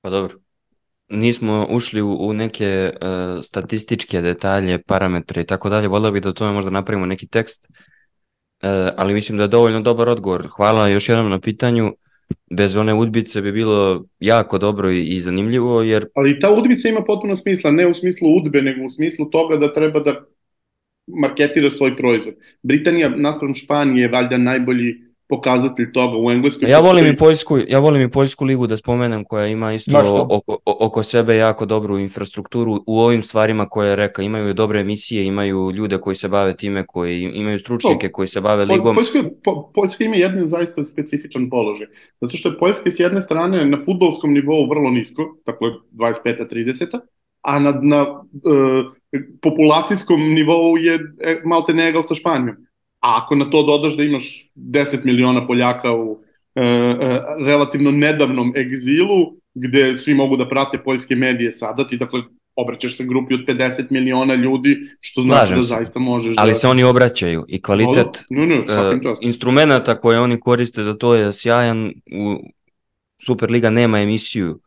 Pa 0.01 0.11
dobro. 0.11 0.39
Nismo 1.09 1.67
ušli 1.71 2.03
u, 2.03 2.17
u 2.21 2.33
neke 2.33 2.65
e, 2.65 2.93
statističke 3.43 4.21
detalje, 4.21 4.83
parametre 4.83 5.43
i 5.43 5.47
tako 5.47 5.69
dalje. 5.69 5.89
Volio 5.89 6.11
bih 6.11 6.23
da 6.23 6.29
o 6.29 6.33
tome 6.33 6.53
možda 6.53 6.71
napravimo 6.71 7.07
neki 7.07 7.27
tekst, 7.27 7.69
E, 8.63 8.93
ali 8.97 9.15
mislim 9.15 9.39
da 9.39 9.45
je 9.45 9.49
dovoljno 9.49 9.81
dobar 9.81 10.09
odgovor. 10.09 10.49
Hvala 10.57 10.89
još 10.89 11.09
jednom 11.09 11.31
na 11.31 11.41
pitanju. 11.41 11.95
Bez 12.51 12.77
one 12.77 12.95
udbice 12.95 13.43
bi 13.43 13.53
bilo 13.53 14.05
jako 14.21 14.59
dobro 14.59 14.91
i, 14.91 15.21
zanimljivo, 15.21 15.83
jer 15.83 16.07
Ali 16.15 16.39
ta 16.39 16.53
udbica 16.53 16.89
ima 16.89 17.05
potpuno 17.05 17.37
smisla, 17.37 17.71
ne 17.71 17.87
u 17.87 17.95
smislu 17.95 18.37
udbe, 18.37 18.63
nego 18.63 18.85
u 18.85 18.91
smislu 18.91 19.31
toga 19.31 19.57
da 19.57 19.73
treba 19.73 20.01
da 20.01 20.25
marketira 21.07 21.71
svoj 21.71 21.97
proizvod. 21.97 22.35
Britanija, 22.63 23.09
naspram 23.17 23.55
Španije, 23.55 24.03
je 24.03 24.09
valjda 24.09 24.39
najbolji 24.39 25.12
pokazatelj 25.33 25.93
toga 25.93 26.17
u 26.19 26.31
Engleskoj. 26.31 26.71
ja 26.71 26.81
volim 26.81 27.05
postoji- 27.05 27.13
i 27.13 27.17
Poljsku, 27.17 27.59
ja 27.69 27.79
volim 27.79 28.03
i 28.03 28.11
Poljsku 28.11 28.45
ligu 28.45 28.67
da 28.67 28.77
spomenem 28.77 29.25
koja 29.25 29.47
ima 29.47 29.73
isto 29.73 29.99
oko, 30.31 30.57
oko 30.67 31.03
sebe 31.03 31.37
jako 31.37 31.67
dobru 31.67 31.99
infrastrukturu 31.99 32.85
u 32.87 32.99
ovim 32.99 33.23
stvarima 33.23 33.67
koje 33.67 33.89
je 33.89 33.97
reka, 33.97 34.23
imaju 34.23 34.55
dobre 34.55 34.81
emisije, 34.81 35.25
imaju 35.25 35.71
ljude 35.71 35.99
koji 35.99 36.17
se 36.17 36.29
bave 36.29 36.57
time, 36.57 36.85
koji 36.87 37.23
imaju 37.25 37.59
stručnjake 37.59 38.09
koji 38.09 38.29
se 38.29 38.41
bave 38.41 38.67
Po- 38.67 38.73
ligom. 38.73 38.95
Poljska, 38.97 39.19
po, 39.45 39.71
Poljska 39.75 40.05
ima 40.05 40.17
jedan 40.17 40.49
zaista 40.49 40.85
specifičan 40.85 41.51
položaj. 41.51 41.87
Zato 42.21 42.37
što 42.37 42.49
je 42.49 42.59
Poljska 42.59 42.91
s 42.91 43.01
jedne 43.01 43.23
strane 43.23 43.65
na 43.67 43.79
futbolskom 43.85 44.33
nivou 44.33 44.69
vrlo 44.69 44.91
nisko, 44.91 45.37
dakle 45.47 45.69
25-30, 45.93 46.99
a 47.43 47.59
na, 47.59 47.73
na 47.83 48.01
e, 48.01 49.25
populacijskom 49.43 50.21
nivou 50.35 50.77
je 50.79 50.95
e, 50.95 51.41
malte 51.45 51.75
ne 51.75 51.89
egal 51.89 52.03
sa 52.03 52.15
Španijom. 52.15 52.57
A 53.03 53.23
ako 53.23 53.35
na 53.35 53.51
to 53.51 53.63
dodaš 53.63 53.97
da 53.97 54.03
imaš 54.03 54.51
10 54.57 55.05
miliona 55.05 55.47
Poljaka 55.47 55.93
u 55.95 56.19
e, 56.55 56.63
e, 56.63 57.21
relativno 57.47 57.91
nedavnom 57.91 58.53
egzilu, 58.57 59.33
gde 59.55 59.99
svi 59.99 60.15
mogu 60.15 60.37
da 60.37 60.49
prate 60.49 60.79
poljske 60.79 61.17
medije 61.17 61.53
sada, 61.53 61.87
ti 61.87 61.97
dakle 61.97 62.21
obraćaš 62.57 62.97
se 62.97 63.05
grupi 63.05 63.35
od 63.35 63.41
50 63.41 63.91
miliona 63.91 64.35
ljudi, 64.35 64.81
što 65.01 65.23
znači 65.23 65.39
Slažem 65.39 65.57
da 65.57 65.63
se. 65.63 65.69
zaista 65.69 65.99
možeš 65.99 66.35
Ali 66.39 66.51
da... 66.51 66.55
se 66.55 66.69
oni 66.69 66.83
obraćaju 66.85 67.45
i 67.49 67.63
kvalitet 67.63 68.25
No, 68.31 68.47
no, 68.47 68.55
e, 68.55 69.01
čast. 69.03 69.23
instrumenta 69.23 69.99
koje 69.99 70.21
oni 70.21 70.41
koriste 70.41 70.83
za 70.83 70.95
to 70.95 71.15
je 71.15 71.33
sjajan. 71.33 71.87
U 72.17 72.37
Superliga 73.27 73.71
nema 73.71 74.01
emisiju 74.01 74.61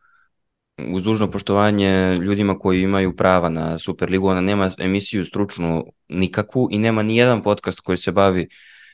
uz 0.78 1.04
dužno 1.04 1.30
poštovanje 1.30 2.18
ljudima 2.22 2.58
koji 2.58 2.82
imaju 2.82 3.16
prava 3.16 3.48
na 3.48 3.78
Superligu, 3.78 4.28
ona 4.28 4.40
nema 4.40 4.70
emisiju 4.78 5.26
stručnu 5.26 5.84
nikakvu 6.08 6.68
i 6.70 6.78
nema 6.78 7.02
ni 7.02 7.16
jedan 7.16 7.42
podcast 7.42 7.80
koji 7.80 7.98
se 7.98 8.12
bavi 8.12 8.48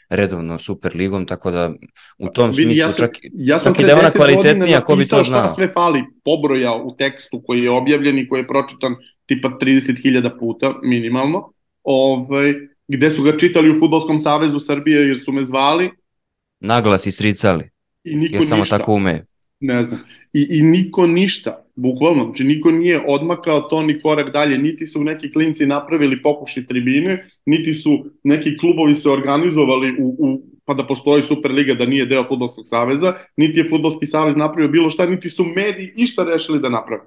redovno 0.09 0.59
Super 0.59 0.97
ligom, 0.97 1.27
tako 1.27 1.51
da 1.51 1.73
u 2.19 2.29
tom 2.29 2.53
smislu 2.53 2.73
ja 2.73 2.91
sam, 2.91 3.07
čak, 3.07 3.19
ja 3.33 3.59
sam 3.59 3.75
čak 3.75 3.83
i 3.83 3.87
da 3.87 3.93
je 3.93 3.95
ona 3.95 4.09
10 4.09 4.19
godina 4.19 4.43
kvalitetnija, 4.43 4.81
ko 4.81 4.97
bi 4.97 5.09
to 5.09 5.23
znao. 5.23 5.45
šta 5.45 5.55
sve 5.55 5.73
fali 5.75 6.03
pobroja 6.25 6.73
u 6.75 6.97
tekstu 6.97 7.43
koji 7.47 7.63
je 7.63 7.71
objavljen 7.71 8.19
i 8.19 8.29
koji 8.29 8.41
je 8.41 8.49
pročitan 8.49 8.95
tipa 9.27 9.49
30.000 9.49 10.39
puta 10.39 10.75
minimalno, 10.83 11.53
ovaj, 11.83 12.55
gde 12.89 13.11
su 13.11 13.23
ga 13.23 13.39
čitali 13.39 13.71
u 13.71 13.81
Futbolskom 13.81 14.19
savezu 14.19 14.61
Srbije 14.61 15.09
jer 15.09 15.19
su 15.19 15.33
me 15.33 15.45
zvali 15.45 15.91
naglas 16.61 17.07
i 17.07 17.13
sricali, 17.13 17.71
i 18.05 18.17
niko 18.17 18.37
jer 18.37 18.47
samo 18.47 18.61
ništa. 18.61 18.79
tako 18.79 18.95
umeju. 18.95 19.21
Ne 19.61 19.83
znam. 19.83 20.01
I, 20.33 20.47
I 20.51 20.63
niko 20.63 21.07
ništa, 21.07 21.62
bukvalno, 21.75 22.25
znači 22.25 22.45
niko 22.45 22.71
nije 22.71 23.05
odmakao 23.09 23.61
to 23.61 23.83
ni 23.83 24.01
korak 24.01 24.33
dalje, 24.33 24.59
niti 24.59 24.87
su 24.87 25.05
neki 25.05 25.33
klinci 25.33 25.67
napravili 25.67 26.23
pokušaj 26.23 26.67
tribine, 26.67 27.25
niti 27.47 27.75
su 27.75 28.05
neki 28.25 28.57
klubovi 28.59 28.95
se 28.95 29.11
organizovali 29.11 29.97
u, 30.01 30.17
u 30.19 30.43
pa 30.65 30.75
da 30.75 30.87
postoji 30.87 31.23
Superliga 31.23 31.75
da 31.75 31.87
nije 31.87 32.07
deo 32.07 32.25
Fudbalskog 32.29 32.65
saveza, 32.67 33.15
niti 33.37 33.59
je 33.59 33.69
Fudbalski 33.69 34.07
savez 34.07 34.37
napravio 34.37 34.69
bilo 34.69 34.91
šta, 34.91 35.07
niti 35.07 35.29
su 35.29 35.45
mediji 35.45 35.93
išta 35.97 36.25
rešili 36.25 36.61
da 36.61 36.69
naprave. 36.69 37.03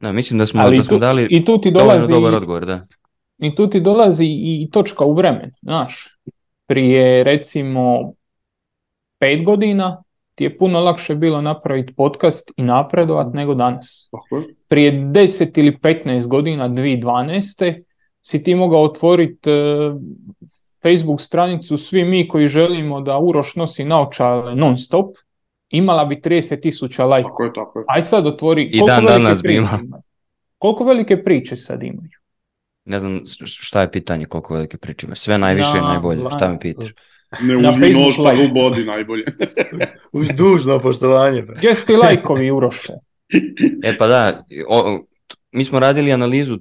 Da, 0.00 0.12
mislim 0.12 0.38
da 0.38 0.46
smo, 0.46 0.60
Ali 0.60 0.76
da 0.76 0.82
smo 0.82 0.96
tu, 0.96 1.00
dali 1.00 1.26
i 1.30 1.44
tu 1.44 1.60
ti 1.60 1.70
dolazi 1.70 2.12
dobar 2.12 2.34
odgovor, 2.34 2.66
da. 2.66 2.86
I 3.38 3.54
tu 3.54 3.70
ti 3.70 3.80
dolazi 3.80 4.24
i 4.28 4.68
točka 4.72 5.04
u 5.04 5.14
vremenu, 5.14 5.52
znaš. 5.62 6.18
Prije 6.66 7.24
recimo 7.24 8.12
pet 9.18 9.44
godina 9.44 10.02
ti 10.36 10.44
je 10.44 10.58
puno 10.58 10.80
lakše 10.80 11.14
bilo 11.14 11.40
napraviti 11.40 11.94
podcast 11.94 12.52
i 12.56 12.62
napredovat 12.62 13.34
nego 13.34 13.54
danas. 13.54 14.10
Prije 14.68 14.92
10 14.92 15.58
ili 15.58 15.78
15 15.82 16.28
godina, 16.28 16.68
2012. 16.68 17.82
si 18.20 18.42
ti 18.42 18.54
mogao 18.54 18.82
otvoriti 18.82 19.50
Facebook 20.82 21.20
stranicu 21.20 21.76
svi 21.76 22.04
mi 22.04 22.28
koji 22.28 22.46
želimo 22.46 23.00
da 23.00 23.18
Uroš 23.18 23.54
nosi 23.56 23.84
naočale 23.84 24.54
non 24.54 24.76
stop, 24.76 25.16
imala 25.68 26.04
bi 26.04 26.16
30 26.16 26.60
tisuća 26.62 27.04
lajkova. 27.04 27.32
Tako 27.32 27.44
je, 27.44 27.52
tako 27.54 27.78
je. 27.78 27.84
Aj 27.88 28.02
sad 28.02 28.26
otvori, 28.26 28.62
I 28.72 28.78
koliko 28.78 28.86
dan 28.86 29.04
danas 29.04 29.42
bi 29.42 29.54
imala. 29.54 29.78
imaju? 29.84 30.02
Koliko 30.58 30.84
velike 30.84 31.22
priče 31.24 31.56
sad 31.56 31.82
imaju? 31.82 32.10
Ne 32.84 32.98
znam 32.98 33.22
šta 33.44 33.80
je 33.80 33.90
pitanje, 33.90 34.24
koliko 34.24 34.54
velike 34.54 34.78
priče 34.78 35.06
ima. 35.06 35.14
Sve 35.14 35.38
najviše 35.38 35.78
i 35.78 35.80
Na, 35.80 35.88
najbolje, 35.88 36.20
šta 36.36 36.48
me 36.48 36.58
pitaš? 36.58 36.94
Ne 37.40 37.54
Na 37.54 37.68
uzmi 37.70 37.82
Facebook 37.82 38.06
nož 38.06 38.16
pa 38.16 38.32
u 38.42 38.54
bodi 38.54 38.84
najbolje. 38.84 39.24
Uz 40.12 40.28
dužno 40.28 40.80
poštovanje. 40.80 41.42
Gdje 41.42 41.74
su 41.74 41.86
ti 41.86 41.92
lajkovi, 41.92 42.50
Uroše? 42.50 42.92
E 43.82 43.96
pa 43.98 44.06
da, 44.06 44.44
o, 44.68 45.00
mi 45.52 45.64
smo 45.64 45.78
radili 45.80 46.12
analizu, 46.12 46.54
e, 46.54 46.58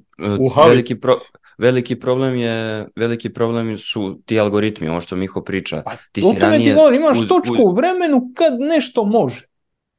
veliki, 0.67 0.95
pro, 0.95 1.15
veliki 1.57 1.95
problem 1.95 2.35
je, 2.35 2.87
veliki 2.95 3.29
problem 3.29 3.77
su 3.77 4.19
ti 4.25 4.39
algoritmi, 4.39 4.89
ovo 4.89 5.01
što 5.01 5.15
Miho 5.15 5.41
priča. 5.41 5.83
Ti 6.11 6.21
O 6.21 6.23
si 6.23 6.27
tome 6.29 6.39
ti 6.39 6.39
ranije 6.41 6.73
govorim, 6.75 7.01
imaš 7.01 7.17
uz- 7.17 7.27
točku 7.27 7.53
uz- 7.53 7.59
u 7.63 7.75
vremenu 7.75 8.31
kad 8.35 8.53
nešto 8.59 9.05
može. 9.05 9.45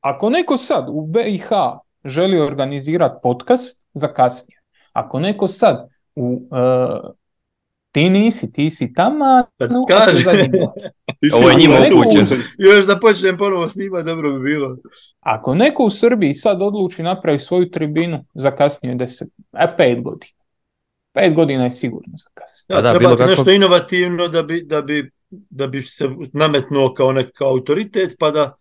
Ako 0.01 0.31
neko 0.31 0.57
sad 0.57 0.87
u 0.89 1.07
BiH 1.07 1.49
želi 2.05 2.41
organizirati 2.41 3.15
podcast, 3.23 3.85
za 3.95 4.09
kasnije. 4.09 4.61
Ako 4.93 5.21
neko 5.21 5.49
sad 5.49 5.89
u... 6.17 6.49
e, 6.53 7.17
ti 7.97 8.11
nisi, 8.11 8.53
ti 8.53 8.71
si 8.71 8.93
tamo, 8.93 9.25
no, 9.61 9.85
kaže. 9.89 10.25
Ti 11.21 11.31
si 11.31 11.37
Ovo 11.37 11.51
je 11.51 11.57
njima 11.57 11.75
uleto 11.75 11.95
u 11.95 12.01
upućeno. 12.01 12.25
pucanj. 12.25 12.39
Još 12.59 12.87
da 12.87 12.99
počnem 12.99 13.39
ponovo 13.39 13.69
snimati, 13.69 14.05
dobro 14.05 14.33
bi 14.33 14.41
bilo. 14.41 14.77
Ako 15.21 15.55
neko 15.55 15.85
u 15.85 15.91
Srbiji 15.91 16.35
sad 16.35 16.63
odluči 16.63 17.03
napravi 17.03 17.39
svoju 17.39 17.71
tribinu, 17.71 18.25
zakasnije 18.35 18.95
deset, 18.95 19.29
a 19.53 19.67
pet 19.69 20.03
godina. 20.03 20.33
Pet 21.15 21.35
godina 21.35 21.65
je 21.65 21.71
sigurno 21.71 22.13
zakasnije. 22.17 22.77
Pa 22.77 22.83
da, 22.83 22.91
treba 22.91 22.99
bilo 23.01 23.13
ti 23.13 23.19
kako- 23.19 23.31
nešto 23.31 23.51
inovativno 23.51 24.29
da 24.29 24.43
bi, 24.43 24.63
da, 24.63 24.83
bi, 24.83 25.11
da 25.31 25.67
bi 25.67 25.83
se 25.83 26.09
nametnuo 26.33 26.95
kao 26.95 27.13
nekakav 27.13 27.49
autoritet, 27.49 28.17
pa 28.19 28.31
da, 28.31 28.57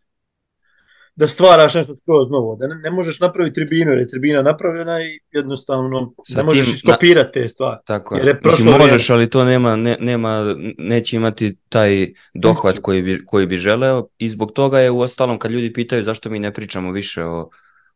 da 1.16 1.28
stvaraš 1.28 1.74
nešto 1.74 1.96
skroz 1.96 2.30
novo. 2.32 2.56
Da 2.56 2.68
ne, 2.68 2.76
ne 2.76 2.92
možeš 2.92 3.20
napraviti 3.20 3.54
tribinu, 3.54 3.92
jer 3.92 4.00
je 4.00 4.08
tribina 4.08 4.42
napravljena 4.42 5.02
i 5.02 5.20
jednostavno 5.32 6.14
Sa 6.24 6.38
ne 6.38 6.44
možeš 6.44 6.66
tim 6.66 6.72
na- 6.72 6.76
iskopirati 6.76 7.32
te 7.34 7.48
stvari. 7.48 7.78
Tako 7.86 8.16
Jer 8.16 8.26
je. 8.26 8.30
je 8.30 8.42
prošlo 8.42 8.66
Mislim, 8.66 8.82
možeš, 8.82 9.10
ali 9.10 9.30
to 9.30 9.46
nema, 9.46 9.76
ne, 9.76 9.98
nema, 10.00 10.56
neće 10.78 11.16
imati 11.16 11.58
taj 11.70 12.08
dohvat 12.34 12.80
koji 12.80 13.02
bi, 13.02 13.26
koji 13.26 13.48
bi 13.48 13.58
želeo 13.58 14.08
i 14.18 14.30
zbog 14.30 14.52
toga 14.52 14.80
je 14.80 14.92
u 14.92 15.00
ostalom 15.00 15.40
kad 15.40 15.52
ljudi 15.52 15.74
pitaju 15.74 16.04
zašto 16.04 16.30
mi 16.30 16.40
ne 16.40 16.54
pričamo 16.54 16.92
više 16.92 17.24
o, 17.24 17.50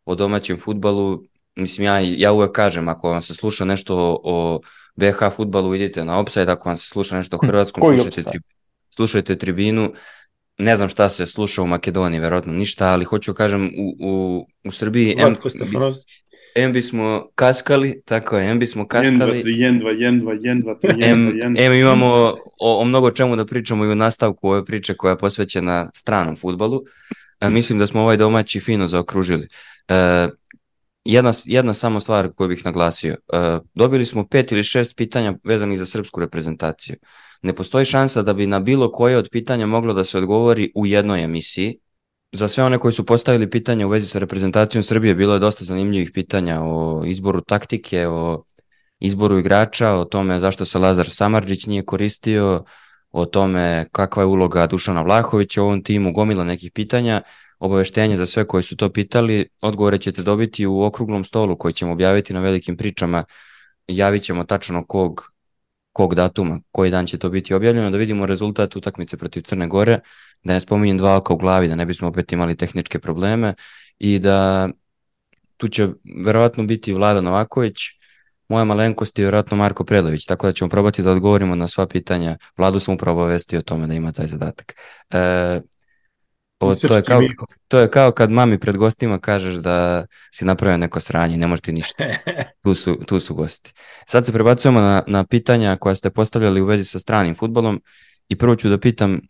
o 0.05 0.15
domaćem 0.15 0.57
futbalu, 0.57 1.23
mislim 1.55 1.85
ja, 1.85 1.99
ja 1.99 2.31
uvek 2.31 2.51
kažem 2.51 2.87
ako 2.87 3.09
vam 3.09 3.21
se 3.21 3.33
sluša 3.33 3.65
nešto 3.65 3.95
o, 3.97 4.19
o 4.23 4.59
BH 4.95 5.35
futbalu 5.35 5.75
idite 5.75 6.05
na 6.05 6.19
Offside, 6.19 6.51
ako 6.51 6.69
vam 6.69 6.77
se 6.77 6.87
sluša 6.87 7.15
nešto 7.15 7.37
o 7.37 7.47
hrvatskom 7.47 7.81
Koji 7.81 7.97
slušajte, 7.97 8.29
tri, 8.29 8.39
slušajte 8.89 9.35
tribinu, 9.35 9.93
ne 10.59 10.75
znam 10.75 10.89
šta 10.89 11.09
se 11.09 11.25
sluša 11.25 11.61
u 11.61 11.67
Makedoniji, 11.67 12.19
verovatno 12.19 12.53
ništa, 12.53 12.87
ali 12.87 13.05
hoću 13.05 13.33
kažem 13.33 13.65
u, 13.65 13.95
u, 13.99 14.45
u 14.63 14.71
Srbiji 14.71 15.15
Stefanovski. 15.49 16.13
em 16.55 16.73
bismo 16.73 17.27
kaskali, 17.35 18.01
tako 18.05 18.37
je, 18.37 18.51
em 18.51 18.59
bismo 18.59 18.87
kaskali, 18.87 19.41
tri, 19.41 19.59
jen, 19.59 19.79
dva, 19.79 19.91
jen, 19.91 20.19
dva, 20.19 20.33
jen, 20.41 20.61
dva, 20.61 20.75
tri, 20.75 20.89
jen, 20.99 21.03
Em, 21.11 21.29
dva, 21.29 21.43
jen. 21.43 21.57
em 21.57 21.73
imamo 21.73 22.35
o, 22.59 22.81
o 22.81 22.85
mnogo 22.85 23.11
čemu 23.11 23.35
da 23.35 23.45
pričamo 23.45 23.85
i 23.85 23.89
u 23.89 23.95
nastavku 23.95 24.49
ove 24.49 24.65
priče 24.65 24.93
koja 24.93 25.11
je 25.11 25.17
posvećena 25.17 25.89
stranom 25.93 26.35
futbalu. 26.35 26.81
E, 27.41 27.49
mislim 27.49 27.79
da 27.79 27.87
smo 27.87 28.01
ovaj 28.01 28.17
domaći 28.17 28.59
fino 28.59 28.87
zaokružili. 28.87 29.47
E, 29.87 30.27
jedna, 31.05 31.31
jedna 31.45 31.73
samo 31.73 31.99
stvar 31.99 32.29
koju 32.35 32.49
bih 32.49 32.65
naglasio. 32.65 33.13
E, 33.13 33.59
dobili 33.73 34.05
smo 34.05 34.27
pet 34.27 34.51
ili 34.51 34.63
šest 34.63 34.95
pitanja 34.95 35.33
vezanih 35.43 35.79
za 35.79 35.85
srpsku 35.85 36.19
reprezentaciju. 36.19 36.95
Ne 37.41 37.53
postoji 37.53 37.85
šansa 37.85 38.21
da 38.21 38.33
bi 38.33 38.47
na 38.47 38.59
bilo 38.59 38.91
koje 38.91 39.17
od 39.17 39.29
pitanja 39.31 39.65
moglo 39.65 39.93
da 39.93 40.03
se 40.03 40.17
odgovori 40.17 40.71
u 40.75 40.85
jednoj 40.85 41.23
emisiji. 41.23 41.77
Za 42.31 42.47
sve 42.47 42.63
one 42.63 42.77
koji 42.77 42.93
su 42.93 43.05
postavili 43.05 43.49
pitanja 43.49 43.87
u 43.87 43.89
vezi 43.89 44.07
sa 44.07 44.19
reprezentacijom 44.19 44.83
Srbije, 44.83 45.15
bilo 45.15 45.33
je 45.33 45.39
dosta 45.39 45.65
zanimljivih 45.65 46.11
pitanja 46.13 46.61
o 46.61 47.03
izboru 47.05 47.41
taktike, 47.41 48.07
o 48.07 48.43
izboru 48.99 49.39
igrača, 49.39 49.91
o 49.91 50.05
tome 50.05 50.39
zašto 50.39 50.65
se 50.65 50.79
Lazar 50.79 51.09
Samarđić 51.09 51.65
nije 51.65 51.85
koristio, 51.85 52.63
o 53.11 53.25
tome 53.25 53.85
kakva 53.91 54.23
je 54.23 54.27
uloga 54.27 54.67
Dušana 54.67 55.01
Vlahovića 55.01 55.61
u 55.61 55.65
ovom 55.65 55.83
timu, 55.83 56.13
gomila 56.13 56.43
nekih 56.43 56.71
pitanja, 56.71 57.21
obaveštenje 57.59 58.17
za 58.17 58.25
sve 58.25 58.47
koji 58.47 58.63
su 58.63 58.77
to 58.77 58.89
pitali, 58.89 59.49
odgovore 59.61 59.97
ćete 59.97 60.23
dobiti 60.23 60.65
u 60.65 60.83
okruglom 60.83 61.25
stolu 61.25 61.57
koji 61.57 61.73
ćemo 61.73 61.91
objaviti 61.91 62.33
na 62.33 62.39
velikim 62.39 62.77
pričama, 62.77 63.23
javit 63.87 64.23
ćemo 64.23 64.43
tačno 64.43 64.85
kog, 64.85 65.31
kog 65.93 66.15
datuma, 66.15 66.59
koji 66.71 66.91
dan 66.91 67.05
će 67.05 67.17
to 67.17 67.29
biti 67.29 67.53
objavljeno, 67.53 67.89
da 67.89 67.97
vidimo 67.97 68.25
rezultat 68.25 68.75
utakmice 68.75 69.17
protiv 69.17 69.41
Crne 69.41 69.67
Gore, 69.67 69.99
da 70.43 70.53
ne 70.53 70.59
spominjem 70.59 70.97
dva 70.97 71.15
oka 71.17 71.33
u 71.33 71.37
glavi, 71.37 71.67
da 71.67 71.75
ne 71.75 71.85
bismo 71.85 72.07
opet 72.07 72.31
imali 72.31 72.57
tehničke 72.57 72.99
probleme 72.99 73.53
i 73.99 74.19
da 74.19 74.69
tu 75.57 75.67
će 75.67 75.87
verovatno 76.25 76.63
biti 76.63 76.93
Vlada 76.93 77.21
Novaković, 77.21 77.77
moja 78.49 78.63
malenkost 78.63 79.19
je 79.19 79.23
vjerojatno 79.23 79.57
Marko 79.57 79.83
Predović, 79.83 80.25
tako 80.25 80.47
da 80.47 80.53
ćemo 80.53 80.69
probati 80.69 81.01
da 81.01 81.11
odgovorimo 81.11 81.55
na 81.55 81.67
sva 81.67 81.87
pitanja. 81.87 82.37
Vladu 82.57 82.79
sam 82.79 82.93
upravo 82.93 83.21
obavestio 83.21 83.59
o 83.59 83.61
tome 83.63 83.87
da 83.87 83.93
ima 83.93 84.11
taj 84.11 84.27
zadatak. 84.27 84.73
E, 85.09 85.61
o, 86.59 86.75
to, 86.75 86.95
je 86.95 87.01
kao, 87.01 87.21
to 87.67 87.79
je 87.79 87.91
kao 87.91 88.11
kad 88.11 88.31
mami 88.31 88.59
pred 88.59 88.77
gostima 88.77 89.19
kažeš 89.19 89.55
da 89.55 90.05
si 90.31 90.45
napravio 90.45 90.77
neko 90.77 90.99
sranje, 90.99 91.37
ne 91.37 91.47
možeš 91.47 91.61
ti 91.61 91.71
ništa. 91.71 92.03
Tu 92.63 92.75
su, 92.75 92.99
tu 93.07 93.19
su 93.19 93.35
gosti. 93.35 93.73
Sad 94.05 94.25
se 94.25 94.31
prebacujemo 94.31 94.81
na, 94.81 95.03
na 95.07 95.23
pitanja 95.23 95.75
koja 95.75 95.95
ste 95.95 96.09
postavljali 96.09 96.61
u 96.61 96.65
vezi 96.65 96.83
sa 96.83 96.99
stranim 96.99 97.35
futbolom 97.35 97.81
i 98.29 98.35
prvo 98.35 98.55
ću 98.55 98.69
da 98.69 98.77
pitam 98.77 99.15
e, 99.15 99.21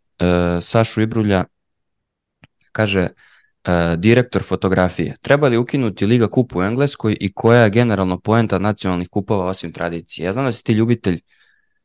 Sašu 0.62 1.02
Ibrulja, 1.02 1.44
kaže 2.72 3.00
e, 3.00 3.12
direktor 3.98 4.44
fotografije, 4.44 5.16
treba 5.22 5.48
li 5.48 5.58
ukinuti 5.58 6.06
Liga 6.06 6.28
kup 6.28 6.56
u 6.56 6.64
Engleskoj 6.64 7.18
i 7.20 7.34
koja 7.34 7.62
je 7.62 7.70
generalno 7.70 8.20
poenta 8.20 8.60
nacionalnih 8.60 9.10
kupova 9.10 9.46
osim 9.46 9.74
tradicije? 9.74 10.26
Ja 10.26 10.34
znam 10.34 10.46
da 10.46 10.52
si 10.52 10.64
ti 10.64 10.74
ljubitelj 10.74 11.22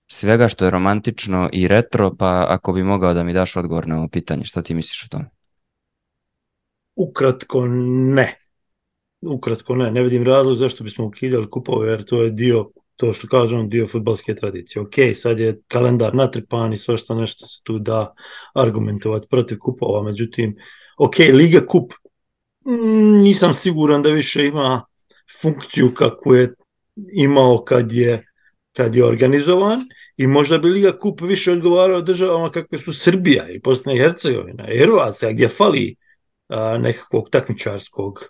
svega 0.06 0.48
što 0.48 0.64
je 0.64 0.70
romantično 0.70 1.50
i 1.52 1.68
retro, 1.68 2.14
pa 2.16 2.46
ako 2.48 2.72
bi 2.72 2.82
mogao 2.82 3.14
da 3.14 3.24
mi 3.24 3.32
daš 3.32 3.56
odgovor 3.56 3.86
na 3.86 3.98
ovo 3.98 4.08
pitanje, 4.08 4.44
šta 4.44 4.62
ti 4.62 4.74
misliš 4.74 5.04
o 5.04 5.08
tome? 5.08 5.33
Ukratko 6.96 7.66
ne. 7.66 8.38
Ukratko 9.20 9.76
ne. 9.76 9.90
Ne 9.90 10.02
vidim 10.02 10.24
razlog 10.24 10.56
zašto 10.56 10.84
bismo 10.84 11.04
ukidali 11.04 11.50
kupove, 11.50 11.90
jer 11.90 12.04
to 12.04 12.22
je 12.22 12.30
dio, 12.30 12.70
to 12.96 13.12
što 13.12 13.28
kažem, 13.28 13.68
dio 13.68 13.88
futbalske 13.88 14.34
tradicije. 14.34 14.82
Ok, 14.82 14.94
sad 15.14 15.40
je 15.40 15.60
kalendar 15.68 16.14
natripan 16.14 16.72
i 16.72 16.76
svašta 16.76 17.14
nešto 17.14 17.46
se 17.46 17.60
tu 17.62 17.78
da 17.78 18.14
argumentovati 18.54 19.28
protiv 19.30 19.58
kupova, 19.58 20.02
međutim, 20.02 20.56
ok, 20.98 21.18
Liga 21.18 21.66
kup, 21.66 21.92
mm, 22.66 23.22
nisam 23.22 23.54
siguran 23.54 24.02
da 24.02 24.10
više 24.10 24.46
ima 24.46 24.84
funkciju 25.40 25.94
kakvu 25.94 26.34
je 26.34 26.54
imao 27.12 27.64
kad 27.64 27.92
je 27.92 28.26
kad 28.76 28.94
je 28.94 29.04
organizovan 29.04 29.80
i 30.16 30.26
možda 30.26 30.58
bi 30.58 30.68
Liga 30.68 30.98
Kup 30.98 31.20
više 31.20 31.52
odgovarao 31.52 32.00
državama 32.00 32.50
kakve 32.50 32.78
su 32.78 32.92
Srbija 32.92 33.48
i 33.50 33.58
Bosna 33.58 33.92
i 33.92 33.98
Hercegovina 33.98 34.72
i 34.72 34.78
Hrvatska 34.78 35.32
gdje 35.32 35.48
fali 35.48 35.96
a, 36.48 36.78
nekakvog 36.78 37.30
takmičarskog 37.30 38.24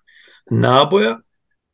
naboja. 0.50 1.18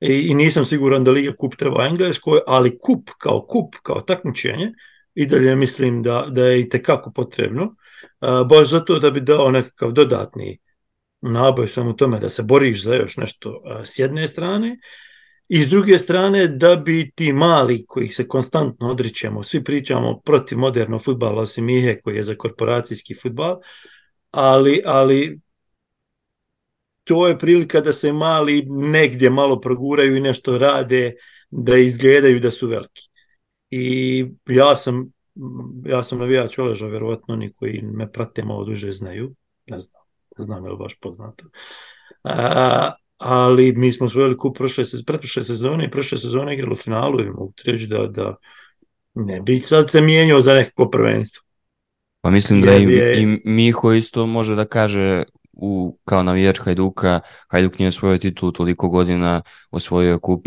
I, 0.00 0.12
i 0.12 0.34
nisam 0.34 0.64
siguran 0.64 1.04
da 1.04 1.10
Liga 1.10 1.32
Kup 1.38 1.56
treba 1.56 1.86
Engleskoj, 1.86 2.40
ali 2.46 2.78
kup 2.78 3.10
kao 3.18 3.46
kup, 3.46 3.74
kao 3.82 4.00
takmičenje 4.00 4.72
i 5.14 5.26
dalje 5.26 5.56
mislim 5.56 6.02
da, 6.02 6.26
da 6.30 6.46
je 6.46 6.60
i 6.60 6.68
tekako 6.68 7.12
potrebno 7.12 7.74
a, 8.20 8.44
baš 8.44 8.70
zato 8.70 8.98
da 8.98 9.10
bi 9.10 9.20
dao 9.20 9.50
nekakav 9.50 9.92
dodatni 9.92 10.58
naboj 11.20 11.68
u 11.90 11.92
tome 11.92 12.18
da 12.20 12.28
se 12.28 12.42
boriš 12.42 12.84
za 12.84 12.94
još 12.94 13.16
nešto 13.16 13.62
a, 13.64 13.84
s 13.84 13.98
jedne 13.98 14.28
strane. 14.28 14.78
I 15.48 15.62
s 15.62 15.68
druge 15.68 15.98
strane 15.98 16.46
da 16.46 16.76
bi 16.76 17.10
ti 17.14 17.32
mali 17.32 17.84
kojih 17.86 18.14
se 18.14 18.28
konstantno 18.28 18.90
odričemo, 18.90 19.42
svi 19.42 19.64
pričamo 19.64 20.20
protiv 20.20 20.58
modernog 20.58 21.04
futbala 21.04 21.42
osim 21.42 21.64
Mihe 21.64 22.00
koji 22.00 22.16
je 22.16 22.24
za 22.24 22.34
korporacijski 22.34 23.14
futbal, 23.14 23.60
ali, 24.30 24.82
ali 24.86 25.40
to 27.10 27.28
je 27.28 27.38
prilika 27.38 27.80
da 27.80 27.92
se 27.92 28.12
mali 28.12 28.62
negdje 28.68 29.30
malo 29.30 29.60
proguraju 29.60 30.16
i 30.16 30.20
nešto 30.20 30.58
rade 30.58 31.14
da 31.50 31.76
izgledaju 31.76 32.40
da 32.40 32.50
su 32.50 32.68
veliki. 32.68 33.08
I 33.70 34.26
ja 34.46 34.76
sam 34.76 35.12
ja 35.86 36.02
sam 36.02 36.18
navijač 36.18 36.58
Oleža, 36.58 36.86
verovatno 36.86 37.34
oni 37.34 37.52
koji 37.52 37.82
me 37.82 38.12
prate 38.12 38.44
malo 38.44 38.64
duže 38.64 38.92
znaju, 38.92 39.34
ne 39.66 39.80
znam, 39.80 40.02
ne 40.38 40.44
znam 40.44 40.64
je 40.64 40.70
li 40.70 40.76
baš 40.76 40.94
poznato. 41.00 41.44
A, 42.24 42.92
ali 43.18 43.72
mi 43.72 43.92
smo 43.92 44.08
svojili 44.08 44.36
kup 44.36 44.56
prošle, 44.56 44.84
pretprošle 45.06 45.42
sezone 45.42 45.84
i 45.84 45.90
prošle 45.90 46.18
sezone 46.18 46.54
igrali 46.54 46.72
u 46.72 46.76
finalu 46.76 47.20
i 47.20 47.30
mogu 47.30 47.52
reći 47.64 47.86
da, 47.86 48.06
da 48.06 48.36
ne 49.14 49.40
bi 49.40 49.58
sad 49.58 49.90
se 49.90 50.00
mijenjao 50.00 50.42
za 50.42 50.54
nekako 50.54 50.90
prvenstvo. 50.90 51.42
Pa 52.20 52.30
mislim 52.30 52.62
da 52.62 52.76
i, 52.76 52.82
je... 52.82 53.22
i 53.22 53.26
Miho 53.44 53.92
isto 53.92 54.26
može 54.26 54.54
da 54.54 54.64
kaže 54.64 55.24
u, 55.60 55.98
kao 56.04 56.22
navijač 56.22 56.58
Hajduka, 56.58 57.20
Hajduk 57.48 57.78
nije 57.78 57.88
osvojio 57.88 58.18
titul 58.18 58.52
toliko 58.52 58.88
godina, 58.88 59.42
osvojio 59.70 60.18
kup 60.18 60.46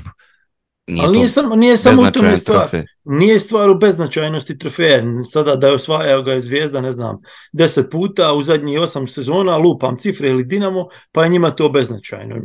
Nije 0.88 1.06
Ali 1.06 1.18
nije 1.18 1.30
samo, 1.30 1.56
nije 1.56 1.78
samo 1.78 2.02
u 2.02 2.12
tome 2.12 2.38
stvar. 2.38 2.60
Trofej. 2.60 2.84
Nije 3.04 3.40
stvar 3.40 3.70
u 3.70 3.76
beznačajnosti 3.76 4.58
trofeja. 4.58 5.04
Sada 5.30 5.56
da 5.56 5.68
je 5.68 5.74
osvajao 5.74 6.22
ga 6.22 6.34
je 6.34 6.42
zvijezda, 6.42 6.82
ne 6.82 6.92
znam, 6.92 7.22
deset 7.52 7.92
puta 7.92 8.34
u 8.34 8.44
zadnjih 8.44 8.80
osam 8.80 9.08
sezona, 9.08 9.58
lupam 9.58 9.98
cifre 10.00 10.30
ili 10.30 10.44
Dinamo, 10.44 10.88
pa 11.12 11.24
je 11.24 11.30
njima 11.30 11.52
to 11.52 11.70
beznačajno. 11.70 12.36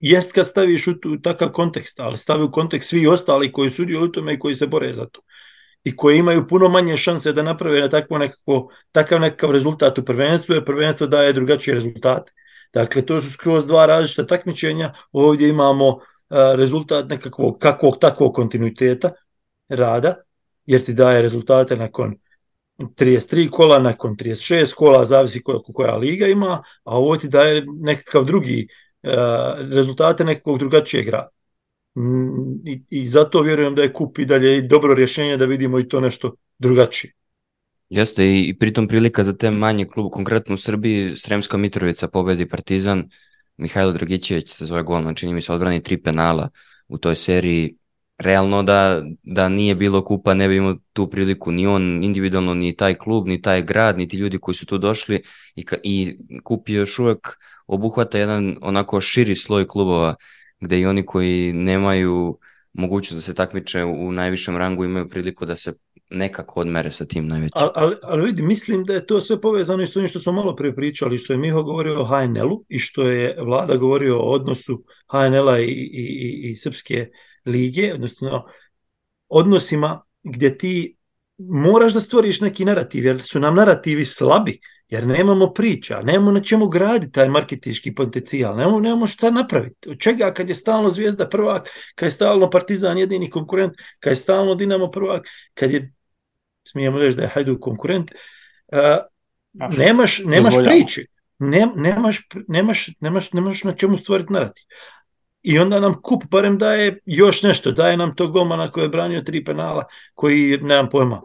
Jest 0.00 0.32
kad 0.32 0.46
staviš 0.46 0.86
u, 0.86 0.92
takav 1.22 1.48
kontekst, 1.52 2.00
ali 2.00 2.16
stavi 2.16 2.42
u 2.42 2.50
kontekst 2.50 2.88
svi 2.88 3.06
ostali 3.06 3.52
koji 3.52 3.70
sudiju 3.70 4.04
u 4.04 4.08
tome 4.08 4.34
i 4.34 4.38
koji 4.38 4.54
se 4.54 4.66
bore 4.66 4.94
za 4.94 5.06
to. 5.06 5.20
I 5.86 5.96
koji 5.96 6.18
imaju 6.18 6.46
puno 6.46 6.68
manje 6.68 6.96
šanse 6.96 7.32
da 7.32 7.42
naprave 7.42 7.80
na 7.80 7.88
takvo 7.88 8.18
nekako, 8.18 8.68
takav 8.92 9.20
nekakav 9.20 9.50
rezultat 9.50 9.98
u 9.98 10.04
prvenstvu, 10.04 10.54
jer 10.54 10.64
prvenstvo 10.64 11.06
daje 11.06 11.32
drugačije 11.32 11.74
rezultate. 11.74 12.32
Dakle, 12.74 13.06
to 13.06 13.20
su 13.20 13.30
skroz 13.30 13.66
dva 13.66 13.86
različita 13.86 14.26
takmičenja. 14.26 14.92
Ovdje 15.12 15.48
imamo 15.48 15.98
rezultat 16.30 17.08
nekakvog 17.08 17.58
kakvog 17.58 17.98
takvog 18.00 18.34
kontinuiteta 18.34 19.12
rada, 19.68 20.16
jer 20.66 20.84
ti 20.84 20.92
daje 20.92 21.22
rezultate 21.22 21.76
nakon 21.76 22.16
33 22.78 23.50
kola, 23.50 23.78
nakon 23.78 24.16
36 24.16 24.74
kola, 24.74 25.04
zavisi 25.04 25.42
koja, 25.42 25.58
koja 25.74 25.96
liga 25.96 26.26
ima, 26.26 26.62
a 26.84 26.98
ovo 26.98 27.16
ti 27.16 27.28
daje 27.28 27.64
nekakav 27.66 28.24
drugi 28.24 28.68
rezultate 29.70 30.24
nekakvog 30.24 30.58
drugačijeg 30.58 31.08
rada. 31.08 31.35
Mm, 31.96 32.68
I, 32.68 32.82
I 32.90 33.08
zato 33.08 33.42
vjerujem 33.42 33.74
da 33.74 33.82
je 33.82 33.92
kup 33.92 34.18
i 34.18 34.24
dalje 34.24 34.62
dobro 34.62 34.94
rješenje 34.94 35.36
da 35.36 35.44
vidimo 35.44 35.78
i 35.78 35.88
to 35.88 36.00
nešto 36.00 36.34
drugačije. 36.58 37.12
Jeste 37.88 38.40
i 38.40 38.56
pritom 38.58 38.88
prilika 38.88 39.24
za 39.24 39.36
te 39.36 39.50
manje 39.50 39.84
klub, 39.84 40.12
konkretno 40.12 40.54
u 40.54 40.58
Srbiji, 40.58 41.16
Sremska 41.16 41.56
Mitrovica 41.56 42.08
pobedi 42.08 42.48
Partizan, 42.48 43.08
Mihajlo 43.56 43.92
Dragićević 43.92 44.50
sa 44.50 44.66
svoje 44.66 44.82
golman, 44.82 45.14
čini 45.14 45.32
mi 45.32 45.40
se 45.40 45.52
odbrani 45.52 45.82
tri 45.82 46.02
penala 46.02 46.48
u 46.88 46.98
toj 46.98 47.16
seriji. 47.16 47.76
Realno 48.18 48.62
da, 48.62 49.02
da 49.22 49.48
nije 49.48 49.74
bilo 49.74 50.04
kupa, 50.04 50.34
ne 50.34 50.48
bi 50.48 50.56
imao 50.56 50.76
tu 50.92 51.10
priliku 51.10 51.52
ni 51.52 51.66
on 51.66 52.04
individualno, 52.04 52.54
ni 52.54 52.76
taj 52.76 52.94
klub, 52.94 53.26
ni 53.28 53.42
taj 53.42 53.62
grad, 53.62 53.98
ni 53.98 54.08
ti 54.08 54.16
ljudi 54.16 54.38
koji 54.38 54.54
su 54.54 54.66
tu 54.66 54.78
došli 54.78 55.22
i, 55.56 55.64
i 55.82 56.16
kup 56.44 56.68
je 56.68 56.74
još 56.74 56.98
uvek 56.98 57.28
obuhvata 57.66 58.18
jedan 58.18 58.56
onako 58.60 59.00
širi 59.00 59.36
sloj 59.36 59.66
klubova 59.66 60.14
gde 60.60 60.80
i 60.80 60.86
oni 60.86 61.06
koji 61.06 61.52
nemaju 61.52 62.38
mogućnost 62.72 63.16
da 63.16 63.20
se 63.20 63.34
takmiče 63.34 63.84
u 63.84 64.12
najvišem 64.12 64.56
rangu 64.56 64.84
imaju 64.84 65.08
priliku 65.08 65.46
da 65.46 65.56
se 65.56 65.72
nekako 66.10 66.60
odmere 66.60 66.90
sa 66.90 67.04
tim 67.04 67.26
najvećim. 67.26 67.62
Ali, 67.62 67.70
ali, 67.74 67.96
ali 68.02 68.24
vidi, 68.24 68.42
mislim 68.42 68.84
da 68.84 68.94
je 68.94 69.06
to 69.06 69.20
sve 69.20 69.40
povezano 69.40 69.82
i 69.82 69.86
s 69.86 69.96
onim 69.96 70.08
što 70.08 70.20
smo 70.20 70.32
malo 70.32 70.56
prije 70.56 70.74
pričali, 70.74 71.18
što 71.18 71.32
je 71.32 71.38
Miho 71.38 71.62
govorio 71.62 72.00
o 72.00 72.04
HNL-u 72.04 72.64
i 72.68 72.78
što 72.78 73.02
je 73.02 73.36
vlada 73.42 73.76
govorio 73.76 74.18
o 74.18 74.30
odnosu 74.32 74.84
HNL-a 75.10 75.60
i, 75.60 75.64
i, 75.64 76.02
i, 76.02 76.50
i 76.50 76.56
Srpske 76.56 77.08
lige, 77.44 77.94
odnosno 77.94 78.44
odnosima 79.28 80.02
gdje 80.22 80.58
ti 80.58 80.96
moraš 81.38 81.94
da 81.94 82.00
stvoriš 82.00 82.40
neki 82.40 82.64
narativ, 82.64 83.04
jer 83.04 83.22
su 83.22 83.40
nam 83.40 83.54
narativi 83.54 84.04
slabi, 84.04 84.60
jer 84.88 85.06
nemamo 85.06 85.52
priča, 85.52 86.02
nemamo 86.02 86.32
na 86.32 86.40
čemu 86.40 86.68
graditi 86.68 87.12
taj 87.12 87.28
marketički 87.28 87.94
potencijal, 87.94 88.56
nemamo, 88.56 88.80
nemamo 88.80 89.06
šta 89.06 89.30
napraviti. 89.30 89.90
Od 89.90 89.98
čega 89.98 90.32
kad 90.34 90.48
je 90.48 90.54
stalno 90.54 90.90
Zvijezda 90.90 91.28
prvak, 91.28 91.68
kad 91.94 92.06
je 92.06 92.10
stalno 92.10 92.50
Partizan 92.50 92.98
jedini 92.98 93.30
konkurent, 93.30 93.72
kad 94.00 94.10
je 94.10 94.16
stalno 94.16 94.54
Dinamo 94.54 94.90
prvak, 94.90 95.26
kad 95.54 95.70
je 95.70 95.92
smijemo 96.68 96.98
reći 96.98 97.16
da 97.16 97.22
je 97.22 97.28
Hajduk 97.28 97.60
konkurent, 97.60 98.12
uh, 98.72 98.78
nemaš, 99.78 100.22
nemaš 100.24 100.54
priči, 100.64 101.06
ne, 101.38 101.68
nemaš, 101.76 102.28
nemaš, 102.48 102.88
nemaš, 103.00 103.32
nemaš 103.32 103.64
na 103.64 103.72
čemu 103.72 103.96
stvoriti 103.96 104.32
narativ. 104.32 104.64
I 105.42 105.58
onda 105.58 105.80
nam 105.80 106.02
kup 106.02 106.24
barem 106.30 106.58
daje 106.58 106.98
još 107.04 107.42
nešto, 107.42 107.72
daje 107.72 107.96
nam 107.96 108.14
tog 108.16 108.32
golmana 108.32 108.70
koji 108.70 108.84
je 108.84 108.88
branio 108.88 109.20
tri 109.22 109.44
penala, 109.44 109.84
koji, 110.14 110.58
nemam 110.62 110.88
pojma, 110.90 111.22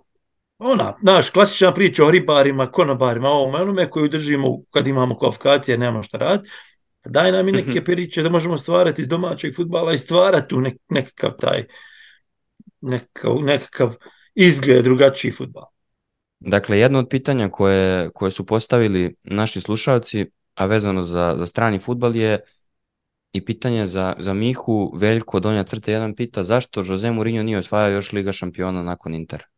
ona, 0.63 0.97
naš, 1.01 1.29
klasična 1.29 1.73
priča 1.73 2.05
o 2.05 2.11
ribarima, 2.11 2.71
konobarima, 2.71 3.29
ovome, 3.29 3.61
onome 3.61 3.89
koju 3.89 4.07
držimo 4.07 4.61
kad 4.69 4.87
imamo 4.87 5.17
kvalifikacije, 5.17 5.77
nemamo 5.77 6.03
šta 6.03 6.17
rad, 6.17 6.43
daj 7.05 7.31
nam 7.31 7.47
i 7.49 7.51
neke 7.51 7.71
mhm. 7.71 7.83
priče 7.83 8.23
da 8.23 8.29
možemo 8.29 8.57
stvarati 8.57 9.01
iz 9.01 9.07
domaćeg 9.07 9.55
futbala 9.55 9.93
i 9.93 9.97
stvarati 9.97 10.47
tu 10.47 10.61
nek, 10.61 10.77
nekakav 10.89 11.31
taj 11.31 11.65
nekakav, 12.81 13.35
nekakav 13.41 13.93
izgled 14.35 14.83
drugačiji 14.83 15.31
futbal. 15.31 15.65
Dakle, 16.39 16.79
jedno 16.79 16.99
od 16.99 17.07
pitanja 17.09 17.49
koje, 17.49 18.09
koje 18.09 18.31
su 18.31 18.45
postavili 18.45 19.15
naši 19.23 19.61
slušalci, 19.61 20.25
a 20.55 20.65
vezano 20.65 21.03
za, 21.03 21.35
za 21.37 21.47
strani 21.47 21.79
futbal 21.79 22.15
je 22.15 22.39
i 23.33 23.45
pitanje 23.45 23.85
za, 23.85 24.15
za 24.19 24.33
Mihu, 24.33 24.91
Veljko, 24.95 25.39
Donja 25.39 25.63
Crta, 25.63 25.91
jedan 25.91 26.15
pita 26.15 26.43
zašto 26.43 26.83
Jose 26.85 27.11
Mourinho 27.11 27.43
nije 27.43 27.57
osvajao 27.57 27.91
još 27.91 28.11
Liga 28.11 28.31
šampiona 28.31 28.83
nakon 28.83 29.13
Intera? 29.13 29.50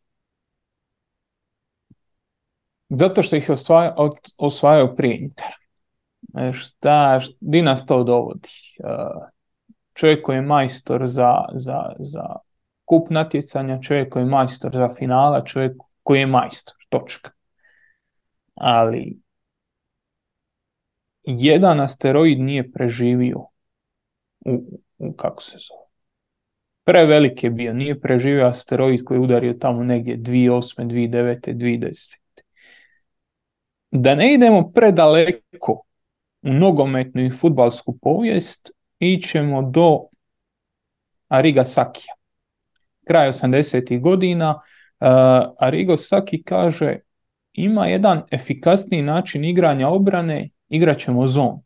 Zato 2.99 3.23
što 3.23 3.35
ih 3.35 3.49
je 3.49 3.53
osvajao, 3.53 4.15
osvajao 4.37 4.95
prije 4.95 5.17
Intera. 5.17 5.55
E, 6.37 6.53
šta, 6.53 7.19
di 7.39 7.61
nas 7.61 7.85
to 7.85 8.03
dovodi? 8.03 8.49
Čovjek 9.93 10.25
koji 10.25 10.35
je 10.35 10.41
majstor 10.41 11.01
za, 11.05 11.35
za, 11.53 11.81
za 11.99 12.23
kup 12.85 13.09
natjecanja, 13.09 13.81
čovjek 13.81 14.13
koji 14.13 14.23
je 14.23 14.29
majstor 14.29 14.71
za 14.73 14.89
finala, 14.97 15.43
čovjek 15.43 15.73
koji 16.03 16.19
je 16.19 16.25
majstor, 16.25 16.75
točka. 16.89 17.31
Ali 18.53 19.17
jedan 21.23 21.79
asteroid 21.79 22.39
nije 22.39 22.71
preživio 22.71 23.39
u, 24.45 24.79
u 24.97 25.13
kako 25.13 25.43
se 25.43 25.57
zove. 25.57 25.83
Prevelik 26.83 27.43
je 27.43 27.49
bio, 27.49 27.73
nije 27.73 27.99
preživio 27.99 28.47
asteroid 28.47 29.03
koji 29.03 29.17
je 29.17 29.21
udario 29.21 29.53
tamo 29.53 29.83
negdje 29.83 30.17
2008. 30.17 30.87
2009. 30.87 31.53
2010. 31.53 32.22
Da 33.95 34.15
ne 34.15 34.33
idemo 34.33 34.71
predaleko 34.71 35.83
u 36.41 36.53
nogometnu 36.53 37.25
i 37.25 37.31
futbalsku 37.31 37.97
povijest, 38.01 38.71
ićemo 38.99 39.61
do 39.61 39.99
Ariga 41.27 41.65
Sakija 41.65 42.13
kraj 43.03 43.29
80. 43.29 44.01
godina, 44.01 44.51
uh, 44.53 45.07
Arrigo 45.59 45.97
Saki 45.97 46.43
kaže 46.43 46.97
ima 47.53 47.85
jedan 47.85 48.21
efikasniji 48.31 49.01
način 49.01 49.45
igranja 49.45 49.89
obrane, 49.89 50.49
igrat 50.69 50.97
ćemo 50.97 51.27
zonu. 51.27 51.63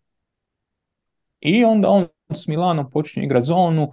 I 1.40 1.66
onda 1.66 1.90
on 1.90 2.08
s 2.34 2.48
Milanom 2.48 2.91
počinje 2.91 3.26
igrati 3.26 3.45
zonu, 3.45 3.84
uh, 3.84 3.91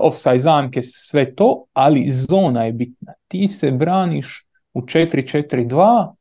offside 0.00 0.38
zamke, 0.38 0.82
sve 0.82 1.34
to, 1.34 1.64
ali 1.72 2.10
zona 2.10 2.64
je 2.64 2.72
bitna. 2.72 3.12
Ti 3.28 3.48
se 3.48 3.70
braniš 3.70 4.46
u 4.74 4.80
4-4-2, 4.80 6.14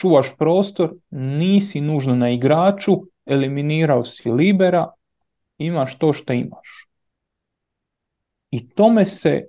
čuvaš 0.00 0.36
prostor, 0.38 0.94
nisi 1.10 1.80
nužno 1.80 2.14
na 2.14 2.30
igraču, 2.30 2.92
eliminirao 3.26 4.04
si 4.04 4.30
libera, 4.30 4.92
imaš 5.58 5.98
to 5.98 6.12
što 6.12 6.32
imaš. 6.32 6.88
I 8.50 8.68
tome 8.68 9.04
se 9.04 9.46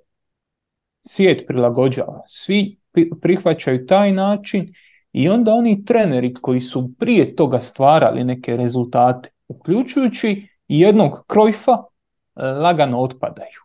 svijet 1.02 1.48
prilagođava. 1.48 2.24
Svi 2.28 2.80
prihvaćaju 3.22 3.86
taj 3.86 4.12
način 4.12 4.74
i 5.14 5.30
onda 5.30 5.54
oni 5.54 5.86
treneri 5.86 6.34
koji 6.34 6.62
su 6.62 6.92
prije 7.00 7.36
toga 7.36 7.60
stvarali 7.60 8.24
neke 8.24 8.58
rezultate, 8.58 9.30
uključujući 9.48 10.48
jednog 10.68 11.24
krojfa, 11.28 11.72
e, 11.72 12.46
lagano 12.46 13.00
otpadaju. 13.00 13.62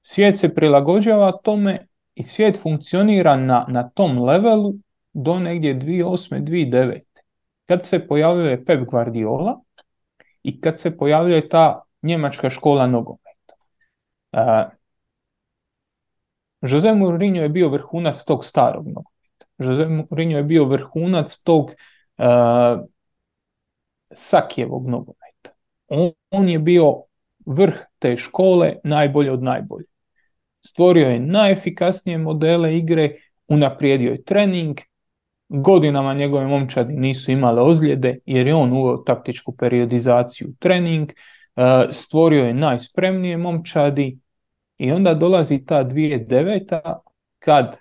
Svijet 0.00 0.38
se 0.38 0.54
prilagođava 0.54 1.32
tome 1.32 1.86
i 2.14 2.22
svijet 2.22 2.62
funkcionira 2.62 3.36
na, 3.36 3.64
na 3.68 3.88
tom 3.88 4.18
levelu 4.18 4.72
do 5.16 5.38
negdje 5.38 5.74
2008. 5.74 6.44
2009. 6.44 7.00
Kad 7.66 7.84
se 7.84 8.06
pojavljuje 8.06 8.64
Pep 8.64 8.88
Guardiola 8.90 9.60
i 10.42 10.60
kad 10.60 10.78
se 10.78 10.96
pojavljuje 10.96 11.48
ta 11.48 11.82
njemačka 12.02 12.50
škola 12.50 12.86
nogometa. 12.86 13.54
Uh, 14.32 14.72
Jose 16.60 16.94
Mourinho 16.94 17.42
je 17.42 17.48
bio 17.48 17.68
vrhunac 17.68 18.24
tog 18.24 18.44
starog 18.44 18.86
nogometa. 18.86 19.46
Jose 19.58 19.86
Mourinho 19.86 20.36
je 20.36 20.42
bio 20.42 20.64
vrhunac 20.64 21.42
tog 21.42 21.70
uh, 22.18 22.84
Sakijevog 24.10 24.88
nogometa. 24.88 25.50
On, 25.88 26.10
on 26.30 26.48
je 26.48 26.58
bio 26.58 27.02
vrh 27.46 27.74
te 27.98 28.16
škole 28.16 28.76
najbolje 28.84 29.32
od 29.32 29.42
najbolje. 29.42 29.86
Stvorio 30.60 31.08
je 31.08 31.20
najefikasnije 31.20 32.18
modele 32.18 32.76
igre, 32.76 33.16
unaprijedio 33.48 34.10
je 34.10 34.24
trening, 34.24 34.80
godinama 35.48 36.14
njegove 36.14 36.46
momčadi 36.46 36.94
nisu 36.94 37.30
imale 37.30 37.62
ozljede 37.62 38.18
jer 38.26 38.46
je 38.46 38.54
on 38.54 38.72
uveo 38.72 38.96
taktičku 38.96 39.56
periodizaciju 39.56 40.54
trening, 40.58 41.10
e, 41.10 41.86
stvorio 41.90 42.44
je 42.44 42.54
najspremnije 42.54 43.36
momčadi 43.36 44.18
i 44.78 44.92
onda 44.92 45.14
dolazi 45.14 45.64
ta 45.64 45.84
2009. 45.84 47.00
kad 47.38 47.76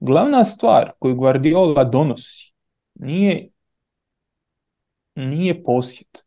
glavna 0.00 0.44
stvar 0.44 0.90
koju 0.98 1.14
Guardiola 1.14 1.84
donosi 1.84 2.54
nije, 2.94 3.48
nije 5.14 5.62
posjet, 5.62 6.24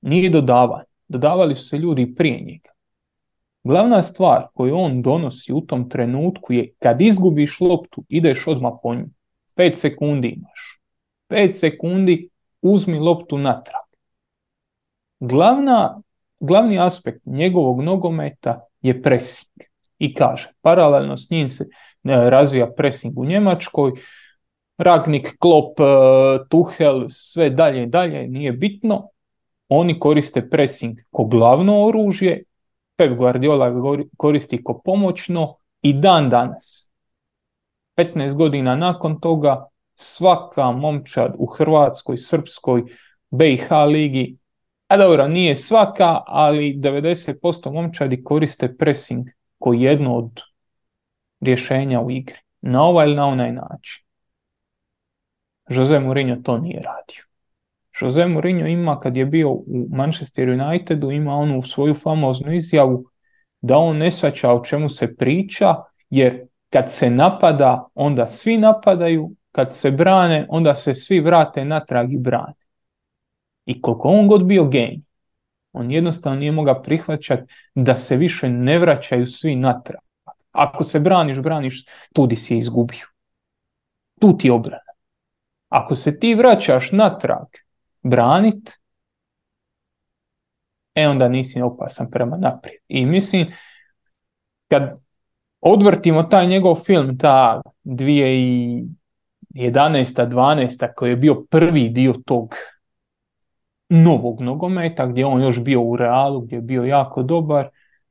nije 0.00 0.30
dodavanje. 0.30 0.84
Dodavali 1.08 1.56
su 1.56 1.68
se 1.68 1.78
ljudi 1.78 2.14
prije 2.14 2.40
njega. 2.40 2.70
Glavna 3.64 4.02
stvar 4.02 4.46
koju 4.54 4.76
on 4.76 5.02
donosi 5.02 5.52
u 5.52 5.60
tom 5.60 5.88
trenutku 5.88 6.52
je 6.52 6.72
kad 6.78 7.00
izgubiš 7.00 7.60
loptu, 7.60 8.04
ideš 8.08 8.46
odmah 8.46 8.72
po 8.82 8.94
nju. 8.94 9.06
5 9.60 9.74
sekundi 9.74 10.28
imaš. 10.28 10.80
5 11.28 11.52
sekundi 11.52 12.28
uzmi 12.62 12.98
loptu 12.98 13.38
natrag. 13.38 13.84
Glavna, 15.20 16.00
glavni 16.40 16.78
aspekt 16.78 17.26
njegovog 17.26 17.82
nogometa 17.82 18.60
je 18.80 19.02
pressing. 19.02 19.68
I 19.98 20.14
kaže, 20.14 20.48
paralelno 20.60 21.16
s 21.16 21.30
njim 21.30 21.48
se 21.48 21.64
e, 21.64 21.68
razvija 22.30 22.70
pressing 22.76 23.18
u 23.18 23.24
Njemačkoj, 23.24 23.92
Ragnik, 24.78 25.36
Klopp, 25.38 25.80
e, 25.80 25.84
Tuchel, 26.48 27.06
sve 27.08 27.50
dalje 27.50 27.82
i 27.82 27.86
dalje, 27.86 28.28
nije 28.28 28.52
bitno. 28.52 29.08
Oni 29.68 29.98
koriste 30.00 30.50
pressing 30.50 30.98
ko 31.10 31.24
glavno 31.24 31.86
oružje, 31.86 32.44
Pep 32.96 33.16
Guardiola 33.16 33.96
koristi 34.16 34.64
ko 34.64 34.80
pomoćno 34.84 35.54
i 35.82 35.92
dan 35.92 36.30
danas 36.30 36.89
15 38.00 38.36
godina 38.36 38.76
nakon 38.76 39.20
toga 39.20 39.68
svaka 39.94 40.70
momčad 40.70 41.34
u 41.38 41.46
Hrvatskoj, 41.46 42.16
Srpskoj, 42.16 42.82
BiH 43.30 43.72
ligi, 43.88 44.36
a 44.88 44.96
dobro, 44.96 45.28
nije 45.28 45.56
svaka, 45.56 46.20
ali 46.26 46.74
90% 46.74 47.72
momčadi 47.72 48.24
koriste 48.24 48.76
pressing 48.76 49.28
koji 49.58 49.80
jedno 49.80 50.16
od 50.16 50.40
rješenja 51.40 52.00
u 52.00 52.10
igri. 52.10 52.38
Na 52.60 52.82
ovaj 52.82 53.06
ili 53.06 53.16
na 53.16 53.26
onaj 53.26 53.52
način. 53.52 54.04
Jose 55.68 56.00
Mourinho 56.00 56.36
to 56.42 56.58
nije 56.58 56.82
radio. 56.82 57.24
Jose 58.00 58.26
Mourinho 58.26 58.66
ima, 58.66 59.00
kad 59.00 59.16
je 59.16 59.26
bio 59.26 59.50
u 59.50 59.86
Manchester 59.90 60.48
Unitedu, 60.48 61.10
ima 61.10 61.34
onu 61.34 61.62
svoju 61.62 61.94
famoznu 61.94 62.52
izjavu 62.52 63.04
da 63.60 63.78
on 63.78 63.96
ne 63.96 64.10
svaća 64.10 64.52
o 64.52 64.64
čemu 64.64 64.88
se 64.88 65.16
priča, 65.16 65.74
jer 66.10 66.46
kad 66.70 66.92
se 66.92 67.10
napada, 67.10 67.88
onda 67.94 68.26
svi 68.26 68.58
napadaju, 68.58 69.30
kad 69.52 69.74
se 69.74 69.90
brane, 69.90 70.46
onda 70.48 70.74
se 70.74 70.94
svi 70.94 71.20
vrate 71.20 71.64
natrag 71.64 72.12
i 72.12 72.18
brane. 72.18 72.54
I 73.64 73.82
koliko 73.82 74.08
on 74.08 74.28
god 74.28 74.44
bio 74.44 74.64
genij, 74.64 75.00
on 75.72 75.90
jednostavno 75.90 76.38
nije 76.38 76.52
mogao 76.52 76.82
prihvaćati 76.82 77.52
da 77.74 77.96
se 77.96 78.16
više 78.16 78.48
ne 78.48 78.78
vraćaju 78.78 79.26
svi 79.26 79.56
natrag. 79.56 80.00
Ako 80.52 80.84
se 80.84 81.00
braniš, 81.00 81.40
braniš, 81.40 81.84
tudi 82.12 82.36
si 82.36 82.54
je 82.54 82.58
izgubio. 82.58 83.06
Tu 84.20 84.36
ti 84.36 84.48
je 84.48 84.52
obrana. 84.52 84.90
Ako 85.68 85.94
se 85.94 86.18
ti 86.18 86.34
vraćaš 86.34 86.92
natrag 86.92 87.46
branit, 88.02 88.80
e 90.94 91.08
onda 91.08 91.28
nisi 91.28 91.62
opasan 91.62 92.06
prema 92.10 92.36
naprijed. 92.36 92.80
I 92.88 93.06
mislim, 93.06 93.52
kad 94.68 95.00
odvrtimo 95.60 96.22
taj 96.22 96.46
njegov 96.46 96.74
film, 96.74 97.18
ta 97.18 97.62
2011. 97.84 98.88
12. 99.54 100.94
koji 100.96 101.10
je 101.10 101.16
bio 101.16 101.44
prvi 101.50 101.88
dio 101.88 102.14
tog 102.26 102.54
novog 103.88 104.40
nogometa, 104.40 105.06
gdje 105.06 105.26
on 105.26 105.42
još 105.42 105.62
bio 105.62 105.82
u 105.82 105.96
Realu, 105.96 106.40
gdje 106.40 106.56
je 106.56 106.60
bio 106.60 106.84
jako 106.84 107.22
dobar, 107.22 107.68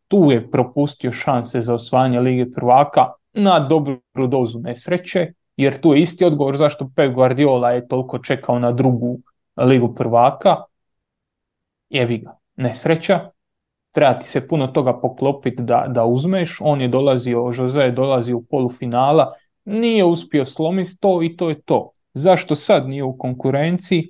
tu 0.08 0.32
je 0.32 0.52
propustio 0.52 1.12
šanse 1.12 1.62
za 1.62 1.74
osvajanje 1.74 2.20
Lige 2.20 2.52
prvaka 2.52 3.06
na 3.34 3.60
dobru 3.60 4.28
dozu 4.28 4.60
nesreće, 4.60 5.34
jer 5.58 5.82
tu 5.82 5.94
je 5.94 6.02
isti 6.02 6.26
odgovor 6.26 6.58
zašto 6.58 6.90
Pep 6.96 7.14
Guardiola 7.14 7.72
je 7.72 7.88
toliko 7.88 8.20
čekao 8.20 8.60
na 8.60 8.72
drugu 8.72 9.20
Ligu 9.58 9.96
prvaka. 9.96 10.56
Jevi 11.90 12.18
ga, 12.18 12.38
nesreća, 12.56 13.30
treba 13.92 14.20
ti 14.20 14.28
se 14.28 14.48
puno 14.48 14.68
toga 14.68 15.00
poklopiti 15.00 15.64
da, 15.64 15.86
da 15.88 16.06
uzmeš. 16.06 16.58
On 16.62 16.82
je 16.82 16.88
dolazio, 16.88 17.52
Jose 17.58 17.80
je 17.80 17.92
dolazio 17.92 18.38
u 18.38 18.44
polufinala, 18.44 19.34
nije 19.66 20.06
uspio 20.06 20.46
slomiti 20.46 20.98
to 21.00 21.24
i 21.24 21.36
to 21.38 21.50
je 21.50 21.62
to. 21.62 21.92
Zašto 22.14 22.56
sad 22.56 22.90
nije 22.90 23.04
u 23.04 23.18
konkurenciji? 23.18 24.10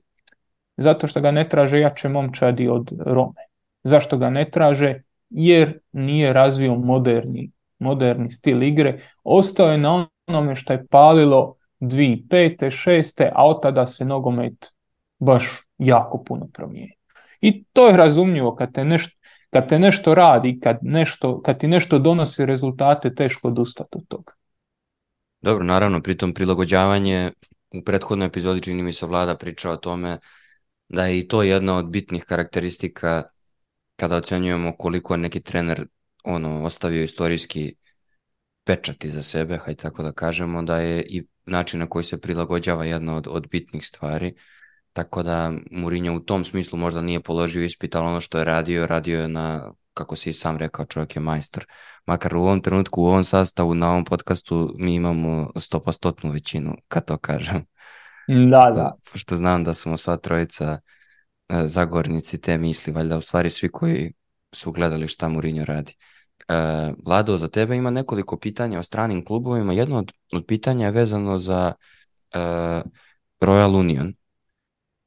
Zato 0.78 1.08
što 1.08 1.22
ga 1.22 1.32
ne 1.32 1.50
traže 1.50 1.80
jače 1.80 2.10
momčadi 2.10 2.68
od 2.68 2.92
Rome. 3.00 3.42
Zašto 3.84 4.18
ga 4.18 4.30
ne 4.30 4.50
traže? 4.50 5.02
Jer 5.30 5.80
nije 5.92 6.34
razvio 6.34 6.76
moderni, 6.76 7.52
moderni 7.80 8.32
stil 8.32 8.64
igre. 8.64 9.02
Ostao 9.24 9.72
je 9.72 9.78
na 9.78 10.08
onome 10.28 10.56
što 10.56 10.74
je 10.74 10.88
palilo 10.88 11.56
2005. 11.80 12.56
6. 12.60 13.30
a 13.34 13.48
od 13.48 13.62
tada 13.62 13.88
se 13.88 14.06
nogomet 14.06 14.74
baš 15.20 15.50
jako 15.78 16.24
puno 16.24 16.48
promijenio. 16.54 16.96
I 17.42 17.64
to 17.64 17.88
je 17.88 17.98
razumljivo 17.98 18.56
kad 18.56 18.74
te 18.74 18.86
nešto 18.86 19.19
kad 19.50 19.70
te 19.70 19.80
nešto 19.80 20.16
radi, 20.16 20.60
kad, 20.64 20.78
nešto, 20.82 21.42
kad 21.42 21.60
ti 21.60 21.68
nešto 21.68 22.00
donosi 22.00 22.46
rezultate, 22.46 23.16
teško 23.16 23.48
odustati 23.48 23.90
od 23.92 24.08
toga. 24.08 24.34
Dobro, 25.42 25.64
naravno, 25.64 26.02
pritom 26.02 26.34
prilagođavanje 26.34 27.32
u 27.72 27.84
prethodnoj 27.84 28.28
epizodi 28.28 28.62
čini 28.62 28.84
mi 28.84 28.94
se 28.94 29.06
vlada 29.06 29.36
priča 29.36 29.72
o 29.72 29.78
tome 29.78 30.18
da 30.90 31.06
je 31.06 31.20
i 31.20 31.28
to 31.28 31.44
jedna 31.44 31.78
od 31.78 31.90
bitnih 31.90 32.24
karakteristika 32.24 33.24
kada 33.96 34.16
ocenjujemo 34.16 34.76
koliko 34.78 35.14
je 35.14 35.18
neki 35.18 35.42
trener 35.42 35.88
ono 36.24 36.64
ostavio 36.64 37.04
istorijski 37.04 37.76
pečat 38.64 39.06
za 39.06 39.22
sebe, 39.22 39.58
hajde 39.58 39.82
tako 39.82 40.04
da 40.04 40.12
kažemo, 40.12 40.64
da 40.64 40.78
je 40.78 41.02
i 41.02 41.26
način 41.46 41.80
na 41.80 41.88
koji 41.90 42.04
se 42.04 42.22
prilagođava 42.22 42.86
jedna 42.86 43.16
od, 43.16 43.28
od 43.30 43.48
bitnih 43.48 43.88
stvari. 43.88 44.34
Tako 44.94 45.24
da 45.24 45.52
Mourinho 45.72 46.14
u 46.14 46.20
tom 46.20 46.46
smislu 46.46 46.80
možda 46.80 47.02
nije 47.02 47.20
položio 47.20 47.64
ispit, 47.64 47.96
ali 47.96 48.08
ono 48.08 48.22
što 48.22 48.38
je 48.38 48.44
radio, 48.44 48.88
radio 48.88 49.22
je 49.22 49.28
na, 49.28 49.72
kako 49.94 50.16
si 50.16 50.34
sam 50.34 50.58
rekao, 50.58 50.86
čovjek 50.86 51.16
je 51.16 51.22
majstor. 51.22 51.66
Makar 52.06 52.36
u 52.36 52.42
ovom 52.42 52.62
trenutku, 52.62 53.02
u 53.02 53.06
ovom 53.06 53.24
sastavu, 53.24 53.76
na 53.76 53.90
ovom 53.90 54.06
podcastu 54.06 54.74
mi 54.78 54.96
imamo 54.96 55.52
stopostotnu 55.56 56.32
većinu, 56.32 56.76
kad 56.88 57.06
to 57.06 57.18
kažem. 57.18 57.66
Da, 58.52 58.62
što, 58.62 58.74
da. 58.74 58.96
Što 59.14 59.36
znam 59.36 59.64
da 59.64 59.74
smo 59.74 59.98
sva 59.98 60.18
trojica 60.18 60.80
e, 61.50 61.68
zagornici 61.68 62.42
te 62.42 62.58
misli, 62.58 62.94
valjda 62.94 63.18
u 63.18 63.22
stvari 63.22 63.50
svi 63.50 63.70
koji 63.72 64.14
su 64.52 64.72
gledali 64.72 65.08
šta 65.08 65.28
Mourinho 65.28 65.66
radi. 65.66 65.96
E, 66.48 66.54
Vlado, 67.06 67.38
za 67.38 67.48
tebe 67.48 67.76
ima 67.76 67.90
nekoliko 67.90 68.38
pitanja 68.38 68.80
o 68.80 68.84
stranim 68.84 69.26
klubovima. 69.26 69.74
Jedno 69.74 69.98
od, 69.98 70.12
od 70.32 70.46
pitanja 70.46 70.86
je 70.86 70.92
vezano 70.92 71.38
za 71.38 71.74
e, 72.34 72.40
Royal 73.42 73.80
Union. 73.80 74.14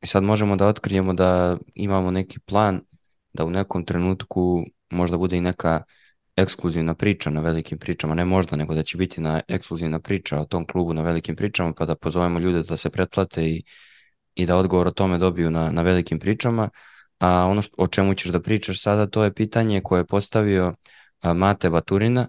I 0.02 0.06
sad 0.06 0.22
možemo 0.22 0.56
da 0.56 0.66
otkrijemo 0.66 1.14
da 1.14 1.58
imamo 1.74 2.10
neki 2.10 2.40
plan 2.40 2.80
da 3.32 3.44
u 3.44 3.50
nekom 3.50 3.84
trenutku 3.84 4.64
možda 4.90 5.18
bude 5.18 5.36
i 5.36 5.40
neka 5.40 5.82
ekskluzivna 6.36 6.94
priča 6.94 7.30
na 7.30 7.40
velikim 7.40 7.78
pričama, 7.78 8.14
ne 8.14 8.24
možda, 8.24 8.56
nego 8.56 8.74
da 8.74 8.82
će 8.82 8.98
biti 8.98 9.20
na 9.20 9.40
ekskluzivna 9.48 10.00
priča 10.00 10.40
o 10.40 10.44
tom 10.44 10.66
klubu 10.66 10.94
na 10.94 11.02
velikim 11.02 11.36
pričama, 11.36 11.72
pa 11.72 11.86
da 11.86 11.94
pozovemo 11.94 12.38
ljude 12.38 12.62
da 12.62 12.76
se 12.76 12.90
pretplate 12.90 13.46
i, 13.46 13.62
i 14.34 14.46
da 14.46 14.56
odgovor 14.56 14.86
o 14.86 14.90
tome 14.90 15.18
dobiju 15.18 15.50
na, 15.50 15.70
na 15.70 15.82
velikim 15.82 16.18
pričama. 16.18 16.70
A 17.18 17.46
ono 17.46 17.62
što, 17.62 17.74
o 17.78 17.86
čemu 17.86 18.14
ćeš 18.14 18.30
da 18.30 18.40
pričaš 18.40 18.82
sada, 18.82 19.06
to 19.06 19.24
je 19.24 19.34
pitanje 19.34 19.80
koje 19.80 20.00
je 20.00 20.06
postavio 20.06 20.74
a, 21.20 21.32
Mate 21.32 21.70
Baturina. 21.70 22.28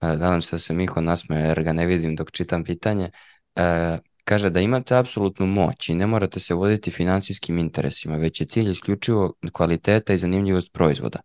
A, 0.00 0.08
nadam 0.16 0.42
se 0.42 0.56
da 0.56 0.60
se 0.60 0.74
Miho 0.74 1.00
nasmeje 1.00 1.46
jer 1.46 1.62
ga 1.62 1.72
ne 1.72 1.86
vidim 1.86 2.16
dok 2.16 2.30
čitam 2.30 2.64
pitanje. 2.64 3.10
A, 3.56 3.98
Kaže 4.24 4.50
da 4.50 4.60
imate 4.60 4.96
apsolutnu 4.96 5.46
moć 5.46 5.88
i 5.88 5.94
ne 5.94 6.06
morate 6.06 6.40
se 6.40 6.54
voditi 6.54 6.90
finansijskim 6.90 7.58
interesima, 7.58 8.16
već 8.16 8.40
je 8.40 8.46
cilj 8.46 8.70
isključivo 8.70 9.32
kvaliteta 9.52 10.14
i 10.14 10.18
zanimljivost 10.18 10.72
proizvoda. 10.72 11.20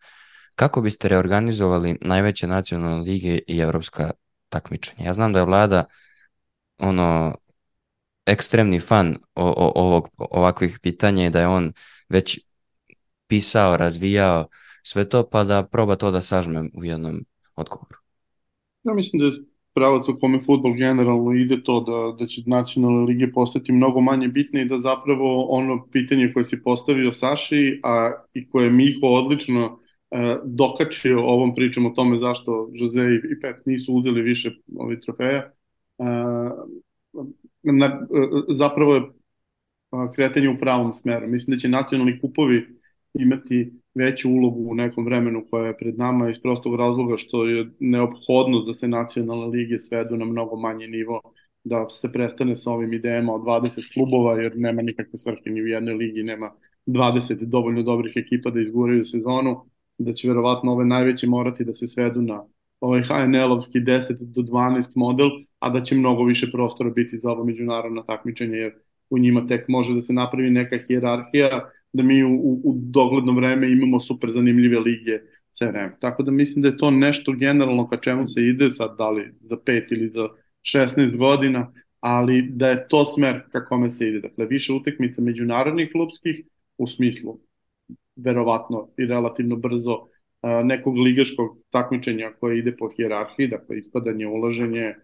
Kako 0.56 0.82
biste 0.82 1.08
reorganizovali 1.08 1.98
najveće 2.02 2.48
nacionalne 2.48 3.04
lige 3.04 3.40
i 3.48 3.60
evropska 3.60 4.12
takmičenja? 4.50 5.06
Ja 5.06 5.14
znam 5.14 5.34
da 5.34 5.40
je 5.40 5.46
vlada 5.46 5.86
ono 6.78 7.36
ekstremni 8.26 8.80
fan 8.80 9.18
o, 9.36 9.46
o, 9.46 9.72
ovog, 9.76 10.10
ovakvih 10.18 10.80
pitanja 10.80 11.26
i 11.26 11.30
da 11.30 11.40
je 11.40 11.48
on 11.48 11.74
već 12.10 12.40
pisao, 13.28 13.78
razvijao 13.78 14.48
sve 14.84 15.10
to, 15.10 15.30
pa 15.30 15.44
da 15.44 15.64
proba 15.64 15.96
to 15.96 16.12
da 16.12 16.22
sažme 16.22 16.70
u 16.74 16.84
jednom 16.86 17.26
odgovoru. 17.56 17.98
Ja 18.84 18.94
mislim 18.94 19.20
da 19.20 19.32
pravac 19.78 20.10
u 20.10 20.18
kome 20.20 20.40
futbol 20.46 20.74
generalno 20.74 21.34
ide 21.34 21.64
to 21.64 21.80
da, 21.80 22.18
da 22.20 22.28
će 22.28 22.42
nacionalne 22.46 23.06
lige 23.06 23.32
postati 23.32 23.72
mnogo 23.72 24.02
manje 24.02 24.28
bitne 24.28 24.62
i 24.62 24.66
da 24.66 24.80
zapravo 24.80 25.46
ono 25.50 25.88
pitanje 25.92 26.32
koje 26.34 26.44
si 26.44 26.64
postavio 26.64 27.12
Saši, 27.12 27.80
a 27.84 28.12
i 28.34 28.50
koje 28.50 28.70
Miho 28.70 29.08
odlično 29.08 29.80
e, 30.12 30.38
dokačio 30.46 31.26
ovom 31.26 31.56
pričom 31.56 31.86
o 31.86 31.90
tome 31.90 32.18
zašto 32.18 32.70
Jose 32.74 33.02
i, 33.02 33.40
Pep 33.42 33.66
nisu 33.66 33.94
uzeli 33.94 34.22
više 34.22 34.52
ovih 34.80 35.00
trofeja, 35.06 35.52
e, 36.00 36.04
na, 37.64 37.86
e, 37.86 38.00
zapravo 38.50 38.96
je 38.96 39.02
kretanje 40.16 40.50
u 40.50 40.60
pravom 40.60 40.94
smeru. 40.94 41.28
Mislim 41.28 41.56
da 41.56 41.60
će 41.60 41.70
nacionalni 41.70 42.20
kupovi 42.22 42.68
imati 43.14 43.74
veću 43.98 44.30
ulogu 44.30 44.72
u 44.72 44.76
nekom 44.76 45.06
vremenu 45.06 45.44
koja 45.50 45.68
je 45.68 45.78
pred 45.78 45.98
nama 45.98 46.30
iz 46.30 46.42
prostog 46.42 46.76
razloga 46.76 47.18
što 47.18 47.46
je 47.46 47.70
neophodno 47.80 48.62
da 48.62 48.74
se 48.74 48.88
nacionalne 48.88 49.46
lige 49.46 49.80
svedu 49.80 50.18
na 50.18 50.26
mnogo 50.26 50.56
manji 50.56 50.88
nivo, 50.88 51.22
da 51.64 51.90
se 51.90 52.12
prestane 52.12 52.56
sa 52.56 52.72
ovim 52.72 52.94
idejama 52.94 53.34
od 53.34 53.42
20 53.42 53.94
klubova, 53.94 54.42
jer 54.42 54.54
nema 54.56 54.82
nikakve 54.82 55.18
svrhe 55.18 55.50
ni 55.50 55.62
u 55.62 55.68
jednoj 55.68 55.94
ligi, 55.94 56.24
nema 56.24 56.52
20 56.86 57.46
dovoljno 57.46 57.84
dobrih 57.84 58.14
ekipa 58.16 58.50
da 58.50 58.62
izguraju 58.62 59.06
sezonu, 59.06 59.66
da 59.98 60.14
će 60.14 60.28
verovatno 60.28 60.72
ove 60.72 60.86
najveće 60.86 61.28
morati 61.28 61.66
da 61.66 61.74
se 61.74 61.88
svedu 61.88 62.22
na 62.22 62.44
ovaj 62.80 63.02
HNL-ovski 63.02 63.80
10 63.80 64.26
do 64.36 64.42
12 64.42 64.98
model, 64.98 65.30
a 65.60 65.70
da 65.70 65.82
će 65.82 65.96
mnogo 65.96 66.24
više 66.24 66.52
prostora 66.52 66.90
biti 66.90 67.18
za 67.18 67.32
ovo 67.32 67.44
međunarodno 67.46 68.02
takmičenje, 68.02 68.58
jer 68.58 68.74
u 69.10 69.18
njima 69.20 69.48
tek 69.48 69.68
može 69.68 69.94
da 69.94 70.02
se 70.02 70.14
napravi 70.14 70.50
neka 70.50 70.78
hijerarhija, 70.88 71.70
da 71.98 72.04
mi 72.04 72.24
u, 72.24 72.62
u, 72.64 72.76
dogledno 72.78 73.34
vreme 73.34 73.72
imamo 73.72 74.00
super 74.00 74.30
zanimljive 74.30 74.80
lige 74.80 75.20
sve 75.52 75.68
vreme. 75.68 75.98
Tako 76.00 76.24
da 76.24 76.32
mislim 76.32 76.62
da 76.62 76.68
je 76.68 76.78
to 76.78 76.92
nešto 76.92 77.32
generalno 77.32 77.88
ka 77.88 77.98
čemu 77.98 78.28
se 78.28 78.42
ide 78.42 78.70
sad, 78.70 78.98
da 78.98 79.10
li 79.10 79.34
za 79.42 79.56
5 79.56 79.94
ili 79.94 80.10
za 80.10 80.28
16 80.76 81.18
godina, 81.18 81.72
ali 82.00 82.42
da 82.42 82.68
je 82.68 82.88
to 82.88 83.06
smer 83.06 83.42
ka 83.52 83.66
kome 83.66 83.90
se 83.90 84.08
ide. 84.08 84.20
Dakle, 84.20 84.46
više 84.46 84.74
utekmica 84.74 85.22
međunarodnih 85.22 85.90
klubskih 85.92 86.46
u 86.78 86.88
smislu 86.88 87.40
verovatno 88.16 88.90
i 88.98 89.06
relativno 89.06 89.56
brzo 89.56 90.08
nekog 90.64 90.98
ligaškog 90.98 91.58
takmičenja 91.70 92.32
koje 92.40 92.60
ide 92.60 92.76
po 92.78 92.90
hijerarhiji, 92.90 93.48
dakle 93.48 93.78
ispadanje, 93.78 94.28
ulaženje, 94.28 94.96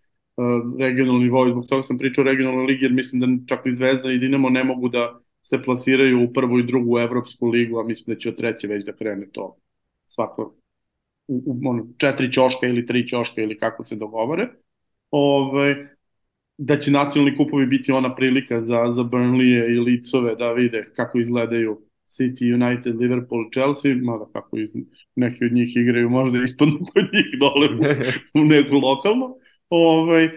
regionalni 0.80 1.24
nivou, 1.24 1.50
zbog 1.50 1.66
toga 1.66 1.82
sam 1.82 1.98
pričao 1.98 2.22
o 2.22 2.26
regionalnoj 2.26 2.66
ligi, 2.66 2.86
jer 2.86 2.94
mislim 2.94 3.22
da 3.22 3.56
čak 3.56 3.66
i 3.66 3.76
Zvezda 3.76 4.12
i 4.12 4.18
Dinamo 4.18 4.50
ne 4.50 4.64
mogu 4.64 4.90
da 4.90 5.20
se 5.44 5.64
plasiraju 5.64 6.24
u 6.24 6.34
prvu 6.34 6.60
i 6.60 6.68
drugu 6.68 7.00
evropsku 7.00 7.48
ligu, 7.48 7.80
a 7.80 7.84
mislim 7.84 8.16
da 8.16 8.20
će 8.20 8.30
od 8.30 8.38
treće 8.38 8.68
već 8.68 8.86
da 8.86 8.96
krene 8.96 9.28
to 9.32 9.58
svako 10.06 10.56
u, 11.28 11.44
u 11.46 11.70
ono, 11.70 11.88
četiri 11.98 12.32
ćoška 12.32 12.68
ili 12.68 12.86
tri 12.86 13.08
ćoška 13.08 13.42
ili 13.42 13.58
kako 13.58 13.84
se 13.84 13.96
dogovore. 13.96 14.48
Ove, 15.12 15.62
ovaj, 15.62 15.76
da 16.58 16.78
će 16.78 16.92
nacionalni 16.92 17.38
kupovi 17.38 17.66
biti 17.66 17.92
ona 17.92 18.16
prilika 18.16 18.62
za, 18.62 18.90
za 18.90 19.04
Burnley 19.04 19.76
i 19.76 19.80
Licove 19.80 20.36
da 20.36 20.52
vide 20.52 20.92
kako 20.96 21.20
izgledaju 21.20 21.82
City, 22.08 22.54
United, 22.54 22.96
Liverpool, 22.96 23.50
Chelsea, 23.54 23.96
mada 23.96 24.26
kako 24.34 24.58
iz, 24.58 24.70
neki 25.16 25.46
od 25.46 25.54
njih 25.54 25.76
igraju, 25.76 26.10
možda 26.10 26.44
ispadnu 26.44 26.80
kod 26.94 27.04
njih 27.14 27.26
dole 27.40 27.68
u, 27.70 28.42
u 28.42 28.46
neku 28.46 28.76
lokalnu. 28.76 29.26
Ove, 29.70 30.00
ovaj, 30.00 30.30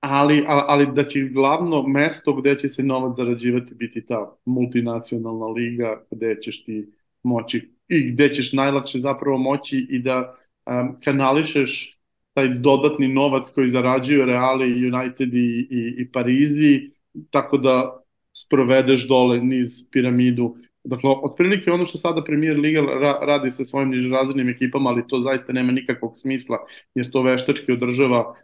ali, 0.00 0.44
ali 0.46 0.86
da 0.94 1.04
će 1.04 1.20
glavno 1.20 1.82
mesto 1.82 2.32
gde 2.32 2.54
će 2.54 2.68
se 2.68 2.82
novac 2.82 3.16
zarađivati 3.16 3.74
biti 3.74 4.06
ta 4.06 4.36
multinacionalna 4.44 5.46
liga 5.46 6.04
gde 6.10 6.40
ćeš 6.40 6.64
ti 6.64 6.86
moći 7.22 7.70
i 7.88 8.12
gde 8.12 8.32
ćeš 8.32 8.52
najlakše 8.52 9.00
zapravo 9.00 9.38
moći 9.38 9.86
i 9.90 9.98
da 9.98 10.36
um, 10.66 10.96
kanališeš 11.04 12.00
taj 12.34 12.48
dodatni 12.48 13.08
novac 13.08 13.50
koji 13.54 13.68
zarađuju 13.68 14.26
Reali, 14.26 14.86
United 14.86 15.34
i, 15.34 15.68
i, 15.70 15.94
i 15.98 16.12
Parizi, 16.12 16.90
tako 17.30 17.58
da 17.58 18.02
sprovedeš 18.32 19.08
dole 19.08 19.40
niz 19.40 19.90
piramidu. 19.90 20.56
Dakle, 20.84 21.10
otprilike 21.22 21.70
ono 21.70 21.86
što 21.86 21.98
sada 21.98 22.24
Premier 22.24 22.58
Liga 22.58 22.80
ra 22.80 23.18
radi 23.22 23.50
sa 23.50 23.64
svojim 23.64 23.90
nižerazrednim 23.90 24.48
ekipama, 24.48 24.90
ali 24.90 25.06
to 25.08 25.20
zaista 25.20 25.52
nema 25.52 25.72
nikakvog 25.72 26.12
smisla, 26.14 26.58
jer 26.94 27.10
to 27.10 27.22
veštački 27.22 27.72
održava 27.72 28.34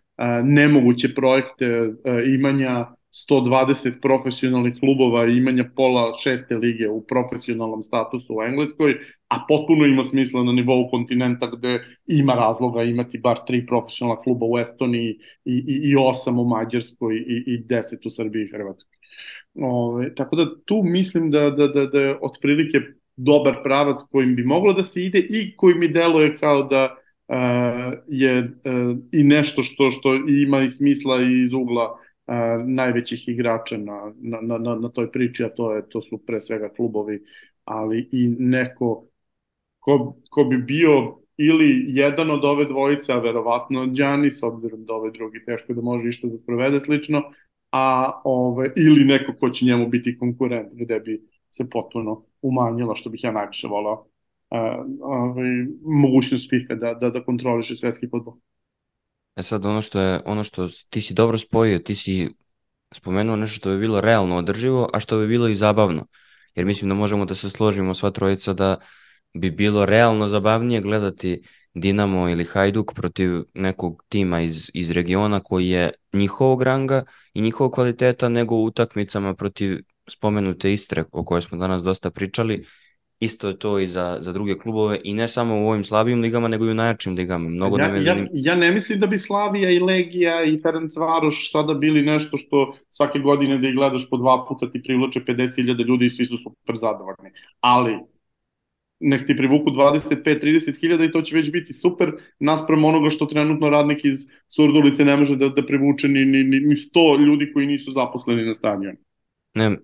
nemoguće 0.44 1.14
projekte 1.14 1.92
imanja 2.34 2.86
120 3.16 4.00
profesionalnih 4.02 4.74
klubova 4.80 5.26
i 5.26 5.36
imanja 5.36 5.64
pola 5.76 6.12
šeste 6.14 6.56
lige 6.56 6.88
u 6.88 7.06
profesionalnom 7.06 7.82
statusu 7.82 8.36
u 8.36 8.42
Engleskoj, 8.42 8.94
a 9.28 9.36
potpuno 9.48 9.86
ima 9.86 10.04
smisla 10.04 10.44
na 10.44 10.52
nivou 10.52 10.88
kontinenta 10.90 11.46
gde 11.56 11.84
ima 12.06 12.34
razloga 12.34 12.82
imati 12.82 13.18
bar 13.18 13.38
tri 13.46 13.66
profesionalna 13.66 14.22
kluba 14.22 14.46
u 14.46 14.58
Estoniji 14.58 15.18
i, 15.44 15.54
i, 15.54 15.90
i 15.90 15.96
osam 15.96 16.38
u 16.38 16.44
Mađarskoj 16.44 17.16
i, 17.16 17.44
i 17.46 17.58
deset 17.58 18.06
u 18.06 18.10
Srbiji 18.10 18.44
i 18.44 18.50
Hrvatskoj. 18.52 18.96
Ove, 19.54 20.14
tako 20.14 20.36
da 20.36 20.46
tu 20.64 20.82
mislim 20.84 21.30
da, 21.30 21.50
da, 21.50 21.68
da, 21.68 21.86
da 21.86 22.00
je 22.00 22.18
otprilike 22.20 22.80
dobar 23.16 23.62
pravac 23.64 23.96
kojim 24.10 24.36
bi 24.36 24.44
moglo 24.44 24.72
da 24.72 24.82
se 24.82 25.02
ide 25.02 25.18
i 25.18 25.56
koji 25.56 25.74
mi 25.74 25.88
deluje 25.88 26.36
kao 26.36 26.62
da 26.62 26.96
je 28.08 28.50
i 29.12 29.24
nešto 29.24 29.62
što 29.62 29.90
što 29.90 30.14
ima 30.14 30.60
i 30.60 30.70
smisla 30.70 31.22
i 31.22 31.42
iz 31.42 31.52
ugla 31.52 31.98
najvećih 32.66 33.28
igrača 33.28 33.76
na, 33.76 34.12
na, 34.16 34.58
na, 34.58 34.74
na 34.74 34.88
toj 34.88 35.12
priči, 35.12 35.44
a 35.44 35.48
to 35.48 35.74
je 35.74 35.88
to 35.88 36.02
su 36.02 36.18
pre 36.26 36.40
svega 36.40 36.68
klubovi, 36.68 37.22
ali 37.64 38.08
i 38.12 38.28
neko 38.38 39.06
ko, 39.78 40.16
ko 40.30 40.44
bi 40.44 40.58
bio 40.58 41.18
ili 41.36 41.84
jedan 41.88 42.30
od 42.30 42.44
ove 42.44 42.64
dvojice, 42.64 43.12
a 43.12 43.18
verovatno 43.18 43.86
Đani, 43.86 44.30
s 44.30 44.42
obzirom 44.42 44.84
da 44.84 44.94
ove 44.94 45.10
drugi 45.10 45.44
teško 45.44 45.74
da 45.74 45.82
može 45.82 46.08
išto 46.08 46.28
da 46.28 46.38
sprovede 46.38 46.80
slično, 46.80 47.22
a 47.72 48.10
ove, 48.24 48.72
ili 48.76 49.04
neko 49.04 49.32
ko 49.40 49.50
će 49.50 49.66
njemu 49.66 49.88
biti 49.88 50.16
konkurent, 50.16 50.74
gde 50.74 51.00
bi 51.00 51.22
se 51.50 51.70
potpuno 51.70 52.24
umanjila, 52.42 52.94
što 52.94 53.10
bih 53.10 53.24
ja 53.24 53.32
najviše 53.32 53.68
volao 53.68 54.06
ovaj, 55.00 55.66
mogućnost 55.82 56.50
FIFA 56.50 56.74
da, 56.74 56.94
da, 56.94 57.10
da 57.10 57.24
kontroliše 57.24 57.76
svetski 57.76 58.08
fotbal. 58.10 58.34
E 59.36 59.42
sad 59.42 59.66
ono 59.66 59.82
što 59.82 60.00
je, 60.00 60.20
ono 60.24 60.44
što 60.44 60.68
ti 60.90 61.00
si 61.00 61.14
dobro 61.14 61.38
spojio, 61.38 61.78
ti 61.78 61.94
si 61.94 62.28
spomenuo 62.94 63.36
nešto 63.36 63.56
što 63.56 63.70
bi 63.70 63.78
bilo 63.78 64.00
realno 64.00 64.36
održivo, 64.36 64.88
a 64.92 65.00
što 65.00 65.18
bi 65.18 65.26
bilo 65.26 65.48
i 65.48 65.54
zabavno. 65.54 66.06
Jer 66.54 66.66
mislim 66.66 66.88
da 66.88 66.94
možemo 66.94 67.24
da 67.24 67.34
se 67.34 67.50
složimo 67.50 67.94
sva 67.94 68.10
trojica 68.10 68.52
da 68.52 68.76
bi 69.34 69.50
bilo 69.50 69.86
realno 69.86 70.28
zabavnije 70.28 70.80
gledati 70.80 71.42
Dinamo 71.74 72.28
ili 72.28 72.44
Hajduk 72.44 72.94
protiv 72.94 73.30
nekog 73.54 74.04
tima 74.08 74.40
iz, 74.40 74.70
iz 74.74 74.90
regiona 74.90 75.40
koji 75.40 75.68
je 75.68 75.90
njihovog 76.12 76.62
ranga 76.62 77.04
i 77.34 77.40
njihovog 77.40 77.72
kvaliteta 77.72 78.28
nego 78.28 78.54
u 78.54 78.64
utakmicama 78.64 79.34
protiv 79.34 79.78
spomenute 80.08 80.72
Istre 80.72 81.04
o 81.12 81.24
kojoj 81.24 81.42
smo 81.42 81.58
danas 81.58 81.82
dosta 81.82 82.10
pričali 82.10 82.64
isto 83.20 83.48
je 83.48 83.58
to 83.58 83.78
i 83.78 83.86
za, 83.86 84.18
za 84.20 84.32
druge 84.32 84.58
klubove 84.58 85.00
i 85.04 85.14
ne 85.14 85.28
samo 85.28 85.54
u 85.54 85.68
ovim 85.68 85.84
slabijim 85.84 86.20
ligama, 86.20 86.48
nego 86.48 86.66
i 86.66 86.70
u 86.70 86.74
najjačim 86.74 87.14
ligama. 87.14 87.48
Mnogo 87.48 87.78
ja, 87.78 87.96
ja, 87.96 88.26
ja 88.32 88.54
ne 88.54 88.72
mislim 88.72 89.00
da 89.00 89.06
bi 89.06 89.18
Slavija 89.18 89.70
i 89.70 89.80
Legija 89.80 90.44
i 90.44 90.60
Ferenc 90.62 90.96
Varoš 90.96 91.52
sada 91.52 91.74
bili 91.74 92.02
nešto 92.02 92.36
što 92.36 92.72
svake 92.90 93.18
godine 93.18 93.58
da 93.58 93.68
ih 93.68 93.74
gledaš 93.74 94.10
po 94.10 94.16
dva 94.16 94.46
puta 94.48 94.70
ti 94.70 94.82
privlače 94.82 95.20
50.000 95.20 95.86
ljudi 95.86 96.06
i 96.06 96.10
svi 96.10 96.26
su 96.26 96.36
super 96.36 96.76
zadovoljni. 96.76 97.30
Ali 97.60 97.98
nek 99.00 99.26
ti 99.26 99.36
privuku 99.36 99.70
25-30 99.70 100.80
hiljada 100.80 101.04
i 101.04 101.10
to 101.10 101.22
će 101.22 101.36
već 101.36 101.50
biti 101.50 101.72
super 101.72 102.12
naspram 102.40 102.84
onoga 102.84 103.10
što 103.10 103.26
trenutno 103.26 103.68
radnik 103.68 104.04
iz 104.04 104.28
Surdulice 104.48 105.04
ne 105.04 105.16
može 105.16 105.36
da, 105.36 105.48
da 105.48 105.66
privuče 105.66 106.08
ni, 106.08 106.24
ni, 106.24 106.44
ni 106.44 106.74
100 106.74 107.26
ljudi 107.26 107.52
koji 107.52 107.66
nisu 107.66 107.90
zaposleni 107.90 108.46
na 108.46 108.54
stadionu. 108.54 108.98
Ne, 109.54 109.76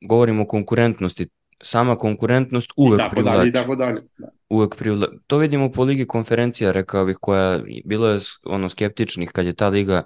govorimo 0.00 0.42
o 0.42 0.46
konkurentnosti 0.46 1.26
sama 1.62 1.96
konkurentnost 1.96 2.72
uvek 2.76 2.98
tako 2.98 3.14
privlači. 3.14 3.38
Dalje, 3.38 3.52
tako 3.52 3.76
dalje. 3.76 4.02
Da. 4.18 4.28
Uvek 4.48 4.76
privlači. 4.76 5.12
To 5.26 5.38
vidimo 5.38 5.72
po 5.72 5.84
ligi 5.84 6.06
konferencija, 6.06 6.72
rekao 6.72 7.04
bih, 7.04 7.16
koja 7.20 7.60
bilo 7.84 8.08
je 8.08 8.20
ono 8.44 8.68
skeptičnih 8.68 9.30
kad 9.30 9.46
je 9.46 9.52
ta 9.52 9.68
liga 9.68 10.02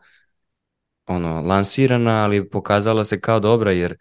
ono 1.06 1.40
lansirana, 1.40 2.24
ali 2.24 2.48
pokazala 2.48 3.04
se 3.04 3.20
kao 3.20 3.40
dobra 3.40 3.72
jer 3.72 3.96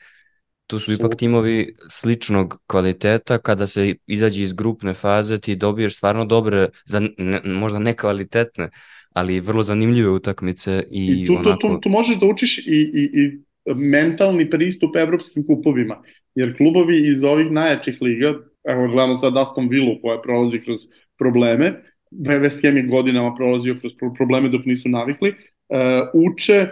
tu 0.68 0.80
su 0.80 0.94
ipak 0.94 1.16
timovi 1.16 1.76
sličnog 1.90 2.62
kvaliteta, 2.68 3.38
kada 3.38 3.68
se 3.68 3.96
izađe 4.08 4.44
iz 4.44 4.54
grupne 4.54 4.94
faze 4.94 5.40
ti 5.40 5.56
dobiješ 5.56 5.98
stvarno 5.98 6.26
dobre, 6.26 6.68
za, 6.86 7.00
ne, 7.18 7.42
možda 7.46 7.80
ne 7.80 7.96
kvalitetne, 7.98 8.70
ali 9.14 9.40
vrlo 9.40 9.64
zanimljive 9.64 10.10
utakmice 10.10 10.84
i, 10.92 11.24
I 11.24 11.28
tu, 11.28 11.34
onako... 11.34 11.62
tu, 11.62 11.68
tu, 11.68 11.80
tu 11.82 11.90
možeš 11.90 12.20
da 12.20 12.26
učiš 12.26 12.58
i, 12.58 12.62
i, 12.72 13.10
i 13.14 13.49
mentalni 13.76 14.50
pristup 14.50 14.96
evropskim 14.96 15.46
kupovima, 15.46 16.02
jer 16.36 16.58
klubovi 16.58 17.02
iz 17.12 17.24
ovih 17.24 17.52
najjačih 17.52 18.02
liga, 18.02 18.34
evo 18.64 18.88
gledamo 18.88 19.16
sad 19.16 19.38
Aston 19.38 19.70
Villa 19.70 19.96
koja 20.02 20.22
prolazi 20.22 20.60
kroz 20.60 20.82
probleme, 21.18 21.74
West 22.12 22.64
je 22.66 22.84
godinama 22.84 23.36
prolazio 23.36 23.76
kroz 23.80 23.92
probleme 24.18 24.50
dok 24.50 24.66
nisu 24.66 24.90
navikli, 24.90 25.30
uh, 25.30 26.10
uče 26.14 26.68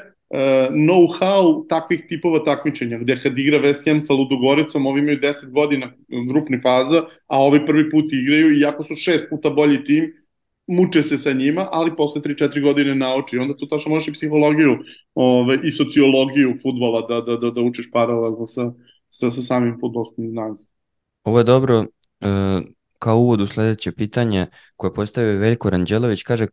know-how 0.72 1.68
takvih 1.69 2.03
tipova 2.07 2.44
takmičenja, 2.44 2.98
gde 2.99 3.15
kad 3.24 3.40
igra 3.40 3.60
West 3.60 3.88
Ham 3.88 4.02
sa 4.02 4.14
Ludogoricom, 4.14 4.86
ovi 4.86 4.99
imaju 4.99 5.19
10 5.19 5.52
godina 5.52 5.94
grupni 6.28 6.60
faza, 6.61 7.06
a 7.28 7.40
ovi 7.40 7.65
prvi 7.65 7.90
put 7.90 8.14
igraju, 8.14 8.52
iako 8.60 8.84
su 8.84 8.95
šest 8.95 9.30
puta 9.30 9.49
bolji 9.49 9.84
tim, 9.84 10.14
muče 10.68 11.03
se 11.03 11.18
sa 11.18 11.34
njima, 11.34 11.68
ali 11.72 11.95
posle 11.95 12.22
3-4 12.22 12.61
godine 12.61 12.95
nauči. 12.95 13.38
Onda 13.38 13.57
tu 13.57 13.68
tačno 13.68 13.91
možeš 13.91 14.07
i 14.07 14.14
psihologiju 14.14 14.77
ove, 15.15 15.60
i 15.64 15.72
sociologiju 15.72 16.57
futbola 16.61 17.07
da, 17.07 17.22
da, 17.22 17.38
da, 17.38 17.52
da 17.52 17.61
učiš 17.61 17.91
paralelno 17.94 18.48
sa, 18.48 18.72
sa, 19.10 19.31
sa 19.31 19.41
samim 19.41 19.77
futbolskim 19.81 20.30
znanjem. 20.30 20.57
Ovo 21.23 21.38
je 21.38 21.44
dobro, 21.44 21.85
e, 22.22 22.27
kao 22.99 23.18
uvod 23.18 23.41
u 23.41 23.48
sledeće 23.48 23.91
pitanje 23.91 24.45
koje 24.76 24.94
postavio 24.94 25.39
Veljko 25.39 25.69
Ranđelović, 25.69 26.23
kaže 26.23 26.48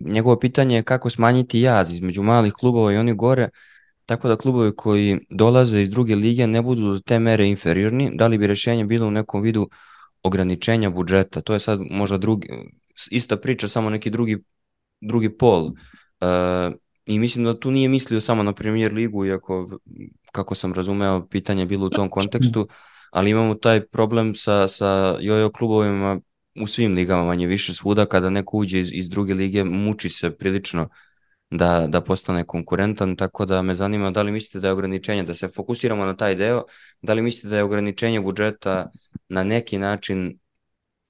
njegovo 0.00 0.38
pitanje 0.38 0.76
je 0.76 0.82
kako 0.82 1.10
smanjiti 1.10 1.60
jaz 1.60 1.92
između 1.92 2.22
malih 2.22 2.52
klubova 2.52 2.92
i 2.92 2.96
oni 2.96 3.14
gore, 3.14 3.48
tako 4.06 4.28
da 4.28 4.36
klubovi 4.36 4.72
koji 4.76 5.18
dolaze 5.30 5.82
iz 5.82 5.90
druge 5.90 6.14
lige 6.14 6.46
ne 6.46 6.62
budu 6.62 6.92
do 6.92 6.98
te 6.98 7.18
mere 7.18 7.46
inferiorni, 7.46 8.10
da 8.14 8.26
li 8.26 8.38
bi 8.38 8.46
rešenje 8.46 8.84
bilo 8.84 9.06
u 9.06 9.10
nekom 9.10 9.42
vidu 9.42 9.68
ograničenja 10.22 10.90
budžeta, 10.90 11.40
to 11.40 11.52
je 11.52 11.58
sad 11.58 11.80
možda 11.90 12.18
drugi, 12.18 12.48
ista 13.10 13.36
priča, 13.36 13.68
samo 13.68 13.90
neki 13.90 14.10
drugi, 14.10 14.38
drugi 15.00 15.36
pol. 15.36 15.64
Uh, 15.64 16.74
I 17.06 17.18
mislim 17.18 17.44
da 17.44 17.60
tu 17.60 17.70
nije 17.70 17.88
mislio 17.88 18.20
samo 18.20 18.42
na 18.42 18.52
premier 18.52 18.92
ligu, 18.92 19.26
iako, 19.26 19.78
kako 20.32 20.54
sam 20.54 20.74
razumeo, 20.74 21.26
pitanje 21.26 21.66
bilo 21.66 21.86
u 21.86 21.90
tom 21.90 22.08
kontekstu, 22.08 22.68
ali 23.10 23.30
imamo 23.30 23.54
taj 23.54 23.86
problem 23.86 24.34
sa, 24.34 24.68
sa 24.68 25.16
jojo 25.20 25.50
klubovima 25.50 26.20
u 26.60 26.66
svim 26.66 26.94
ligama 26.94 27.24
manje 27.24 27.46
više 27.46 27.74
svuda, 27.74 28.06
kada 28.06 28.30
neko 28.30 28.56
uđe 28.56 28.80
iz, 28.80 28.90
iz 28.92 29.08
druge 29.10 29.34
lige, 29.34 29.64
muči 29.64 30.08
se 30.08 30.30
prilično 30.30 30.88
da, 31.50 31.86
da 31.88 32.00
postane 32.00 32.44
konkurentan, 32.44 33.16
tako 33.16 33.44
da 33.44 33.62
me 33.62 33.74
zanima 33.74 34.10
da 34.10 34.22
li 34.22 34.32
mislite 34.32 34.60
da 34.60 34.68
je 34.68 34.72
ograničenje, 34.72 35.22
da 35.22 35.34
se 35.34 35.48
fokusiramo 35.48 36.04
na 36.04 36.16
taj 36.16 36.34
deo, 36.34 36.64
da 37.02 37.14
li 37.14 37.22
mislite 37.22 37.48
da 37.48 37.56
je 37.56 37.62
ograničenje 37.62 38.20
budžeta 38.20 38.90
na 39.28 39.44
neki 39.44 39.78
način 39.78 40.38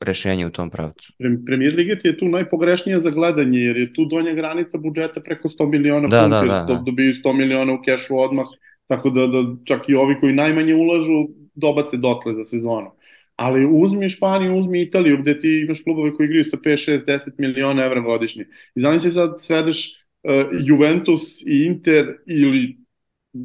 rešenje 0.02 0.46
u 0.46 0.50
tom 0.50 0.70
pravcu. 0.70 1.12
Premier 1.46 1.74
Liga 1.74 1.98
ti 1.98 2.08
je 2.08 2.16
tu 2.16 2.28
najpogrešnija 2.28 2.98
za 3.00 3.10
gledanje, 3.10 3.58
jer 3.58 3.76
je 3.76 3.92
tu 3.92 4.04
donja 4.04 4.34
granica 4.34 4.78
budžeta 4.78 5.20
preko 5.20 5.48
100 5.48 5.70
miliona 5.70 6.08
da, 6.08 6.22
funti, 6.22 6.48
da, 6.48 6.64
da, 6.68 6.74
da. 6.74 6.82
dobiju 6.86 7.12
100 7.12 7.32
miliona 7.32 7.72
u 7.72 7.82
kešu 7.82 8.18
odmah, 8.18 8.46
tako 8.86 9.10
da, 9.10 9.26
da 9.26 9.42
čak 9.64 9.88
i 9.88 9.94
ovi 9.94 10.16
koji 10.20 10.32
najmanje 10.32 10.74
ulažu 10.74 11.28
dobace 11.54 11.96
dotle 11.96 12.34
za 12.34 12.44
sezonu. 12.44 12.90
Ali 13.36 13.66
uzmi 13.66 14.08
Španiju, 14.08 14.56
uzmi 14.56 14.82
Italiju, 14.82 15.18
gde 15.18 15.38
ti 15.38 15.60
imaš 15.64 15.82
klubove 15.82 16.14
koji 16.14 16.26
igraju 16.26 16.44
sa 16.44 16.56
5, 16.56 16.90
6, 16.90 17.06
10 17.06 17.30
miliona 17.38 17.84
evra 17.84 18.00
godišnje. 18.00 18.46
I 18.74 18.80
znači 18.80 19.10
sad 19.10 19.34
svedeš 19.38 20.06
uh, 20.22 20.46
Juventus 20.64 21.42
i 21.46 21.64
Inter 21.66 22.18
ili 22.26 22.76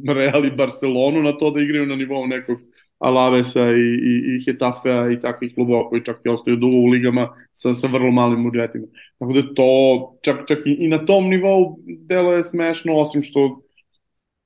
Real 0.08 0.44
i 0.44 0.50
Barcelonu 0.50 1.22
na 1.22 1.32
to 1.32 1.50
da 1.50 1.62
igraju 1.62 1.86
na 1.86 1.96
nivou 1.96 2.26
nekog 2.26 2.58
Alavesa 2.98 3.70
i, 3.70 3.88
i, 4.10 4.14
i 4.36 4.44
Hetafea 4.44 5.12
i 5.12 5.20
takvih 5.20 5.54
klubova 5.54 5.88
koji 5.88 6.04
čak 6.04 6.20
i 6.24 6.28
ostaju 6.28 6.56
dugo 6.56 6.76
u 6.76 6.86
ligama 6.86 7.28
sa, 7.52 7.74
sa 7.74 7.86
vrlo 7.86 8.10
malim 8.10 8.42
budžetima. 8.42 8.86
Tako 9.18 9.32
da 9.32 9.42
to, 9.54 9.70
čak, 10.22 10.36
čak 10.48 10.58
i, 10.66 10.76
i 10.84 10.88
na 10.88 11.04
tom 11.06 11.28
nivou 11.28 11.78
delo 11.86 12.32
je 12.32 12.42
smešno, 12.42 12.92
osim 12.92 13.22
što 13.22 13.62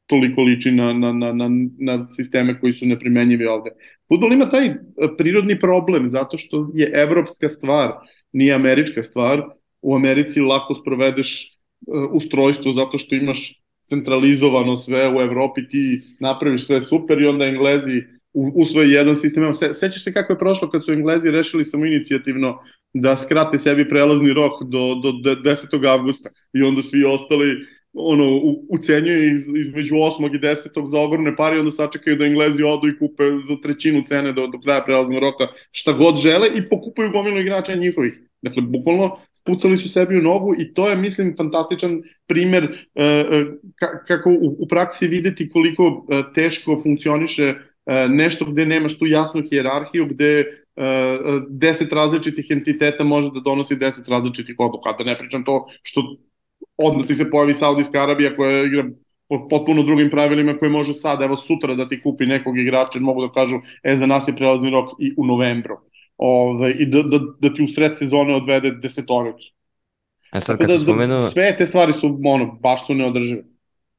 toliko 0.06 0.42
liči 0.42 0.70
na, 0.70 0.92
na, 0.92 1.12
na, 1.12 1.32
na, 1.32 1.48
na 1.78 2.06
sisteme 2.06 2.60
koji 2.60 2.72
su 2.72 2.86
neprimenjivi 2.86 3.46
ovde. 3.46 3.70
Futbol 4.08 4.32
ima 4.32 4.48
taj 4.48 4.74
prirodni 5.18 5.58
problem 5.58 6.08
zato 6.08 6.38
što 6.38 6.70
je 6.74 6.90
evropska 6.94 7.48
stvar, 7.48 7.92
nije 8.32 8.54
američka 8.54 9.02
stvar. 9.02 9.42
U 9.82 9.96
Americi 9.96 10.40
lako 10.40 10.74
sprovedeš 10.74 11.58
uh, 11.86 12.10
ustrojstvo 12.12 12.72
zato 12.72 12.98
što 12.98 13.14
imaš 13.14 13.62
centralizovano 13.88 14.76
sve 14.76 15.08
u 15.16 15.20
Evropi, 15.20 15.68
ti 15.68 16.00
napraviš 16.20 16.66
sve 16.66 16.80
super 16.80 17.20
i 17.20 17.26
onda 17.26 17.46
Englezi 17.46 18.02
usvoji 18.34 18.90
jedan 18.90 19.16
sistem. 19.16 19.44
Evo, 19.44 19.54
se, 19.54 19.72
sećaš 19.72 20.04
se 20.04 20.12
kako 20.12 20.32
je 20.32 20.38
prošlo 20.38 20.70
kad 20.70 20.84
su 20.84 20.92
Englezi 20.92 21.30
rešili 21.30 21.64
samo 21.64 21.86
inicijativno 21.86 22.58
da 22.94 23.16
skrate 23.16 23.58
sebi 23.58 23.88
prelazni 23.88 24.32
rok 24.32 24.52
do, 24.62 24.94
do, 24.94 25.12
do 25.12 25.34
10. 25.34 25.88
avgusta 25.88 26.30
i 26.52 26.62
onda 26.62 26.82
svi 26.82 27.04
ostali 27.04 27.56
ono, 27.94 28.40
ucenjuju 28.68 29.32
iz, 29.32 29.48
između 29.56 29.94
8. 29.94 30.36
i 30.36 30.38
10. 30.38 30.86
za 30.86 30.98
ogromne 30.98 31.36
pare 31.36 31.56
i 31.56 31.58
onda 31.58 31.70
sačekaju 31.70 32.16
da 32.16 32.24
Englezi 32.24 32.62
odu 32.62 32.88
i 32.88 32.98
kupe 32.98 33.24
za 33.48 33.56
trećinu 33.62 34.02
cene 34.06 34.32
do, 34.32 34.46
do 34.46 34.60
kraja 34.60 34.82
prelaznog 34.84 35.18
roka 35.18 35.46
šta 35.70 35.92
god 35.92 36.16
žele 36.18 36.48
i 36.54 36.68
pokupuju 36.68 37.10
gomilu 37.10 37.38
igrača 37.38 37.74
njihovih. 37.74 38.20
Dakle, 38.42 38.62
bukvalno 38.62 39.18
spucali 39.34 39.76
su 39.76 39.88
sebi 39.88 40.18
u 40.18 40.22
nogu 40.22 40.54
i 40.58 40.74
to 40.74 40.88
je, 40.88 40.96
mislim, 40.96 41.34
fantastičan 41.36 42.02
primer 42.26 42.64
e, 42.94 43.04
e, 43.04 43.44
kako 44.06 44.30
u, 44.30 44.56
u 44.58 44.68
praksi 44.68 45.06
videti 45.06 45.48
koliko 45.48 46.06
e, 46.10 46.22
teško 46.34 46.80
funkcioniše 46.82 47.54
nešto 48.08 48.44
gde 48.44 48.66
nemaš 48.66 48.98
tu 48.98 49.06
jasnu 49.06 49.42
hijerarhiju, 49.50 50.06
gde 50.06 50.38
e, 50.40 50.46
deset 51.48 51.92
različitih 51.92 52.46
entiteta 52.50 53.04
može 53.04 53.30
da 53.34 53.40
donosi 53.40 53.76
deset 53.76 54.08
različitih 54.08 54.54
odluka. 54.58 54.92
Da 54.92 55.04
ne 55.04 55.18
pričam 55.18 55.44
to 55.44 55.66
što 55.82 56.16
odmah 56.76 57.06
ti 57.06 57.14
se 57.14 57.30
pojavi 57.30 57.54
Saudijska 57.54 58.02
Arabija 58.02 58.36
koja 58.36 58.64
igra 58.64 58.84
po 59.28 59.48
potpuno 59.48 59.82
drugim 59.82 60.10
pravilima 60.10 60.58
koje 60.58 60.70
može 60.70 60.92
sad, 60.92 61.22
evo 61.22 61.36
sutra 61.36 61.74
da 61.74 61.88
ti 61.88 62.02
kupi 62.02 62.26
nekog 62.26 62.58
igrača, 62.58 62.98
mogu 62.98 63.26
da 63.26 63.32
kažu, 63.32 63.56
e, 63.82 63.96
za 63.96 64.06
nas 64.06 64.28
je 64.28 64.36
prelazni 64.36 64.70
rok 64.70 64.90
i 64.98 65.14
u 65.16 65.26
novembru. 65.26 65.78
Ove, 66.16 66.70
I 66.70 66.86
da, 66.86 67.02
da, 67.02 67.18
da 67.40 67.54
ti 67.54 67.62
u 67.62 67.66
sred 67.66 67.98
sezone 67.98 68.34
odvede 68.34 68.70
desetoricu. 68.70 69.52
E 70.32 70.40
sad 70.40 70.58
kad 70.58 70.66
da, 70.66 70.72
si 70.72 70.80
spomenuo... 70.80 71.20
Da, 71.20 71.22
sve 71.22 71.56
te 71.58 71.66
stvari 71.66 71.92
su, 71.92 72.20
ono, 72.24 72.46
baš 72.46 72.86
su 72.86 72.94
neodržive. 72.94 73.42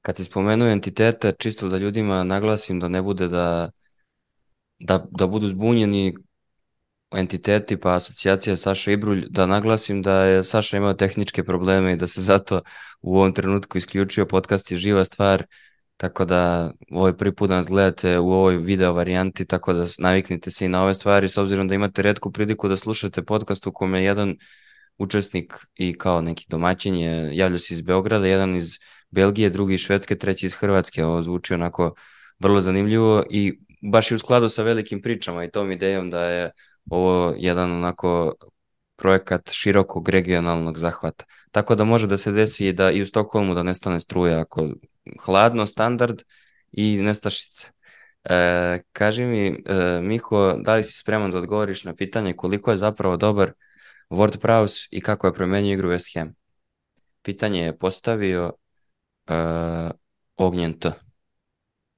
Kad 0.03 0.17
si 0.17 0.23
spomenuo 0.23 0.67
entitete, 0.67 1.31
čisto 1.39 1.69
da 1.69 1.77
ljudima 1.77 2.23
naglasim 2.23 2.79
da 2.79 2.87
ne 2.87 3.01
bude 3.01 3.27
da, 3.27 3.69
da, 4.79 5.05
da 5.11 5.27
budu 5.27 5.47
zbunjeni 5.47 6.13
entiteti 7.11 7.77
pa 7.77 7.95
asocijacija 7.95 8.57
Saša 8.57 8.91
Ibrulj, 8.91 9.25
da 9.29 9.45
naglasim 9.45 10.01
da 10.01 10.13
je 10.23 10.43
Saša 10.43 10.77
imao 10.77 10.93
tehničke 10.93 11.43
probleme 11.43 11.93
i 11.93 11.95
da 11.95 12.07
se 12.07 12.21
zato 12.21 12.61
u 13.01 13.15
ovom 13.17 13.33
trenutku 13.33 13.77
isključio. 13.77 14.25
Podcast 14.25 14.71
je 14.71 14.77
živa 14.77 15.05
stvar, 15.05 15.45
tako 15.97 16.25
da 16.25 16.71
ovaj 16.91 17.13
prvi 17.17 17.35
put 17.35 17.49
da 17.49 17.55
nas 17.55 17.67
gledate 17.67 18.19
u 18.19 18.31
ovoj 18.31 18.57
video 18.57 18.93
varijanti, 18.93 19.45
tako 19.45 19.73
da 19.73 19.85
naviknite 19.99 20.51
se 20.51 20.65
i 20.65 20.69
na 20.69 20.83
ove 20.83 20.93
stvari, 20.93 21.29
s 21.29 21.37
obzirom 21.37 21.67
da 21.67 21.75
imate 21.75 22.01
redku 22.01 22.31
priliku 22.31 22.67
da 22.67 22.77
slušate 22.77 23.23
podcast 23.23 23.67
u 23.67 23.71
kome 23.71 24.03
jedan 24.03 24.35
učesnik 24.97 25.53
i 25.75 25.97
kao 25.97 26.21
neki 26.21 26.45
domaćin 26.49 26.95
je 26.95 27.37
javlja 27.37 27.59
se 27.59 27.73
iz 27.73 27.81
Beograda, 27.81 28.27
jedan 28.27 28.55
iz 28.55 28.79
Belgije, 29.13 29.49
drugi 29.49 29.73
iz 29.73 29.81
Švedske, 29.81 30.15
treći 30.15 30.45
iz 30.45 30.55
Hrvatske. 30.55 31.05
Ovo 31.05 31.21
zvuči 31.21 31.53
onako 31.53 31.93
vrlo 32.39 32.61
zanimljivo 32.61 33.23
i 33.29 33.59
baš 33.91 34.11
i 34.11 34.15
u 34.15 34.19
skladu 34.19 34.49
sa 34.49 34.63
velikim 34.63 35.01
pričama 35.01 35.43
i 35.43 35.51
tom 35.51 35.71
idejom 35.71 36.09
da 36.09 36.23
je 36.23 36.51
ovo 36.89 37.33
jedan 37.37 37.71
onako 37.71 38.33
projekat 38.95 39.51
širokog 39.51 40.09
regionalnog 40.09 40.77
zahvata. 40.77 41.25
Tako 41.51 41.75
da 41.75 41.83
može 41.83 42.07
da 42.07 42.17
se 42.17 42.31
desi 42.31 42.73
da 42.73 42.91
i 42.91 43.01
u 43.01 43.05
Stokholmu 43.05 43.53
da 43.53 43.63
nestane 43.63 43.99
struja 43.99 44.39
ako 44.41 44.67
hladno, 45.25 45.65
standard 45.65 46.21
i 46.71 46.97
nestašice. 46.97 47.71
E, 48.23 48.81
kaži 48.91 49.25
mi, 49.25 49.47
e, 49.47 50.01
Miho, 50.01 50.53
da 50.57 50.75
li 50.75 50.83
si 50.83 50.97
spreman 50.97 51.31
da 51.31 51.37
odgovoriš 51.37 51.83
na 51.83 51.95
pitanje 51.95 52.33
koliko 52.33 52.71
je 52.71 52.77
zapravo 52.77 53.17
dobar 53.17 53.51
Ward 54.09 54.37
Prowse 54.37 54.87
i 54.91 55.01
kako 55.01 55.27
je 55.27 55.33
promenio 55.33 55.73
igru 55.73 55.89
West 55.89 56.19
Ham? 56.19 56.33
Pitanje 57.21 57.61
je 57.61 57.77
postavio 57.77 58.51
uh, 59.29 59.91
Ognjen 60.35 60.79
T. 60.79 60.91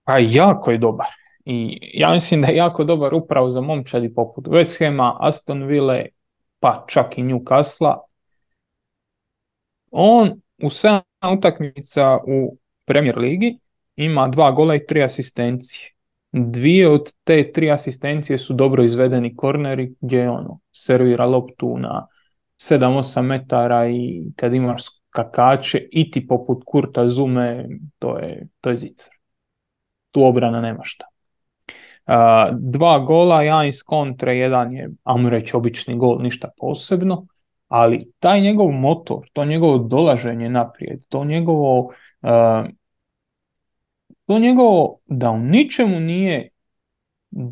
Pa 0.03 0.17
jako 0.17 0.71
je 0.71 0.77
dobar. 0.77 1.07
I 1.45 1.79
ja 1.93 2.13
mislim 2.13 2.41
da 2.41 2.47
je 2.47 2.55
jako 2.55 2.83
dobar 2.83 3.13
upravo 3.13 3.51
za 3.51 3.61
momčadi 3.61 4.13
poput 4.13 4.47
West 4.47 4.85
Hama, 4.85 5.17
Aston 5.19 5.63
Ville, 5.63 6.05
pa 6.59 6.85
čak 6.87 7.17
i 7.17 7.23
Newcastle. 7.23 7.95
On 9.91 10.41
u 10.63 10.69
7 10.69 11.01
utakmica 11.37 12.17
u 12.27 12.57
Premier 12.85 13.17
Ligi 13.17 13.59
ima 13.95 14.27
dva 14.27 14.51
gola 14.51 14.75
i 14.75 14.85
tri 14.85 15.03
asistencije. 15.03 15.91
Dvije 16.31 16.89
od 16.89 17.13
te 17.23 17.51
tri 17.51 17.71
asistencije 17.71 18.37
su 18.37 18.53
dobro 18.53 18.83
izvedeni 18.83 19.35
korneri 19.35 19.95
gdje 20.01 20.29
ono 20.29 20.59
servira 20.71 21.25
loptu 21.25 21.77
na 21.77 22.07
7-8 22.57 23.21
metara 23.21 23.89
i 23.89 24.23
kad 24.35 24.53
imaš 24.53 24.83
skakače 25.15 25.87
i 25.91 26.11
ti 26.11 26.27
poput 26.27 26.63
Kurta 26.65 27.07
Zume, 27.07 27.67
to 27.99 28.17
je, 28.17 28.47
to 28.61 28.69
je 28.69 28.75
zica. 28.75 29.11
Tu 30.11 30.23
obrana 30.25 30.61
nema 30.61 30.83
šta. 30.83 31.05
Uh, 32.05 32.13
dva 32.59 32.99
gola, 32.99 33.41
jedan 33.41 33.67
iz 33.67 33.83
kontre, 33.83 34.37
jedan 34.37 34.73
je, 34.73 34.89
ajmo 35.03 35.29
reći, 35.29 35.55
obični 35.57 35.97
gol, 35.97 36.19
ništa 36.21 36.49
posebno, 36.57 37.27
ali 37.67 38.11
taj 38.19 38.41
njegov 38.41 38.71
motor, 38.71 39.29
to 39.33 39.45
njegovo 39.45 39.77
dolaženje 39.77 40.49
naprijed, 40.49 41.07
to 41.09 41.25
njegovo 41.25 41.79
uh, 41.79 42.69
to 44.25 44.39
njegovo 44.39 44.99
da 45.05 45.31
u 45.31 45.39
ničemu 45.39 45.99
nije 45.99 46.49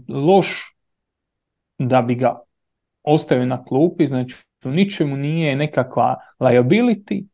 loš 0.08 0.76
da 1.78 2.02
bi 2.02 2.16
ga 2.16 2.40
ostavio 3.04 3.46
na 3.46 3.64
klupi, 3.64 4.08
znači 4.08 4.36
u 4.66 4.70
ničemu 4.70 5.18
nije 5.18 5.56
nekakva 5.56 6.16
liability, 6.40 7.26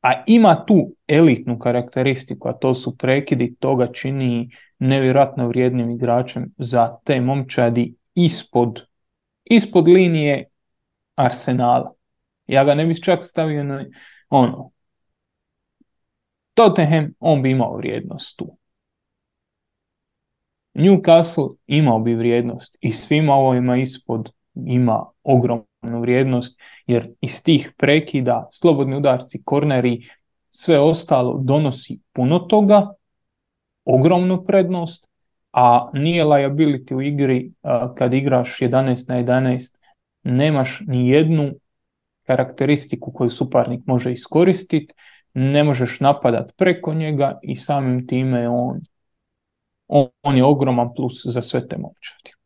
a 0.00 0.24
ima 0.26 0.64
tu 0.66 0.94
elitnu 1.08 1.58
karakteristiku, 1.58 2.48
a 2.48 2.52
to 2.52 2.74
su 2.74 2.96
prekidi, 2.98 3.54
toga 3.54 3.92
čini 3.92 4.50
nevjerojatno 4.78 5.48
vrijednim 5.48 5.90
igračem 5.90 6.54
za 6.58 6.96
te 7.04 7.20
momčadi 7.20 7.94
ispod, 8.14 8.82
ispod 9.44 9.88
linije 9.88 10.44
arsenala. 11.14 11.94
Ja 12.46 12.64
ga 12.64 12.74
ne 12.74 12.86
bih 12.86 13.00
čak 13.02 13.24
stavio 13.24 13.64
na 13.64 13.84
ono. 14.28 14.70
Tottenham, 16.54 17.14
on 17.20 17.42
bi 17.42 17.50
imao 17.50 17.76
vrijednost 17.76 18.36
tu. 18.36 18.58
Newcastle 20.74 21.56
imao 21.66 21.98
bi 21.98 22.14
vrijednost 22.14 22.76
i 22.80 22.92
svima 22.92 23.34
ovima 23.34 23.76
ispod 23.76 24.32
ima 24.54 25.06
ogromnu 25.22 25.67
vrijednost 25.82 26.60
jer 26.86 27.10
iz 27.20 27.42
tih 27.42 27.72
prekida, 27.76 28.48
slobodni 28.50 28.96
udarci, 28.96 29.42
korneri, 29.44 30.08
sve 30.50 30.80
ostalo 30.80 31.38
donosi 31.42 32.00
puno 32.12 32.38
toga, 32.38 32.94
ogromnu 33.84 34.44
prednost, 34.44 35.06
a 35.52 35.90
nije 35.92 36.24
liability 36.24 36.94
u 36.94 37.02
igri 37.02 37.52
kad 37.96 38.14
igraš 38.14 38.58
11 38.60 39.08
na 39.08 39.22
11, 39.22 39.78
nemaš 40.22 40.80
ni 40.86 41.08
jednu 41.08 41.50
karakteristiku 42.26 43.12
koju 43.12 43.30
suparnik 43.30 43.80
može 43.86 44.12
iskoristiti, 44.12 44.94
ne 45.34 45.64
možeš 45.64 46.00
napadat 46.00 46.52
preko 46.56 46.94
njega 46.94 47.38
i 47.42 47.56
samim 47.56 48.06
time 48.06 48.48
on, 48.48 48.80
on, 49.88 50.08
on 50.22 50.36
je 50.36 50.44
ogroman 50.44 50.88
plus 50.96 51.22
za 51.24 51.42
sve 51.42 51.68
te 51.68 51.76
momčadi. 51.78 52.37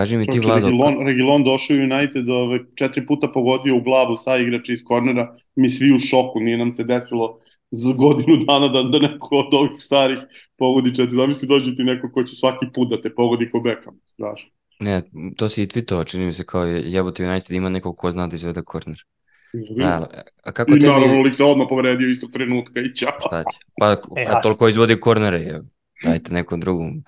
Kaži 0.00 0.16
mi 0.16 0.26
ti, 0.26 0.40
Vlado... 0.40 0.66
Regilon, 0.66 1.06
Regilon 1.06 1.44
došao 1.44 1.76
u 1.76 1.80
United, 1.80 2.30
ove, 2.30 2.58
četiri 2.74 3.06
puta 3.06 3.28
pogodio 3.28 3.76
u 3.76 3.82
glavu 3.82 4.16
sa 4.16 4.36
igrača 4.36 4.72
iz 4.72 4.84
kornera, 4.84 5.36
mi 5.54 5.70
svi 5.70 5.92
u 5.94 5.98
šoku, 5.98 6.40
nije 6.40 6.58
nam 6.58 6.72
se 6.72 6.84
desilo 6.84 7.38
za 7.70 7.92
godinu 7.92 8.36
dana 8.36 8.68
da, 8.68 8.82
da 8.82 8.98
neko 8.98 9.36
od 9.36 9.54
ovih 9.54 9.70
starih 9.78 10.18
pogodi 10.56 10.94
četiri. 10.94 11.16
Zamisli 11.16 11.48
dođe 11.48 11.76
ti 11.76 11.84
neko 11.84 12.12
ko 12.12 12.24
će 12.24 12.36
svaki 12.36 12.66
put 12.74 12.90
da 12.90 13.02
te 13.02 13.14
pogodi 13.14 13.50
ko 13.50 13.60
Beckham, 13.60 14.00
strašno. 14.06 14.50
Ne, 14.80 15.02
to 15.36 15.48
si 15.48 15.62
i 15.62 15.66
tweetovao, 15.66 16.10
čini 16.10 16.26
mi 16.26 16.32
se 16.32 16.46
kao 16.46 16.64
jebote 16.64 17.28
United 17.28 17.56
ima 17.56 17.68
nekog 17.68 17.96
ko 17.96 18.10
zna 18.10 18.26
da 18.26 18.36
izvede 18.36 18.62
korner. 18.62 19.04
Da, 19.76 20.08
a 20.42 20.52
kako 20.52 20.70
I 20.70 20.80
tebi... 20.80 20.92
naravno 20.92 21.22
lik 21.22 21.34
se 21.34 21.44
odmah 21.44 21.66
povredio 21.70 22.10
istog 22.10 22.30
trenutka 22.30 22.80
i 22.80 22.94
ćao. 22.94 23.20
Šta 23.26 23.42
će? 23.52 23.58
Pa 23.80 23.92
e, 23.92 24.24
kad 24.26 24.42
toliko 24.42 24.68
izvodi 24.68 25.00
kornere, 25.00 25.38
je, 25.38 25.60
dajte 26.04 26.34
nekom 26.34 26.60
drugom. 26.60 27.02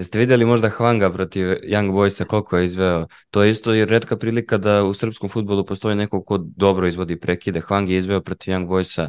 Jeste 0.00 0.18
videli 0.18 0.44
možda 0.44 0.70
Hvanga 0.70 1.10
protiv 1.12 1.46
Young 1.46 1.92
Boysa 1.92 2.24
koliko 2.24 2.58
je 2.58 2.64
izveo? 2.64 3.06
To 3.30 3.42
je 3.42 3.50
isto 3.50 3.84
redka 3.84 4.16
prilika 4.16 4.58
da 4.58 4.84
u 4.84 4.94
srpskom 4.94 5.28
futbolu 5.28 5.64
postoji 5.66 5.96
neko 5.96 6.22
ko 6.24 6.38
dobro 6.38 6.86
izvodi 6.86 7.20
prekide. 7.20 7.60
Hvang 7.60 7.90
je 7.90 7.98
izveo 7.98 8.20
protiv 8.20 8.54
Young 8.54 8.66
Boysa 8.66 9.08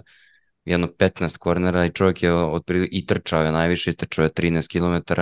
jedno 0.66 0.88
15 0.88 1.38
kornera 1.38 1.86
i 1.86 1.92
čovjek 1.92 2.24
je 2.24 2.34
otprilike 2.34 2.96
i 2.96 3.06
trčao 3.06 3.44
je 3.44 3.52
najviše, 3.52 3.90
istrčao 3.90 4.24
je 4.24 4.30
13 4.30 4.68
km 4.68 5.22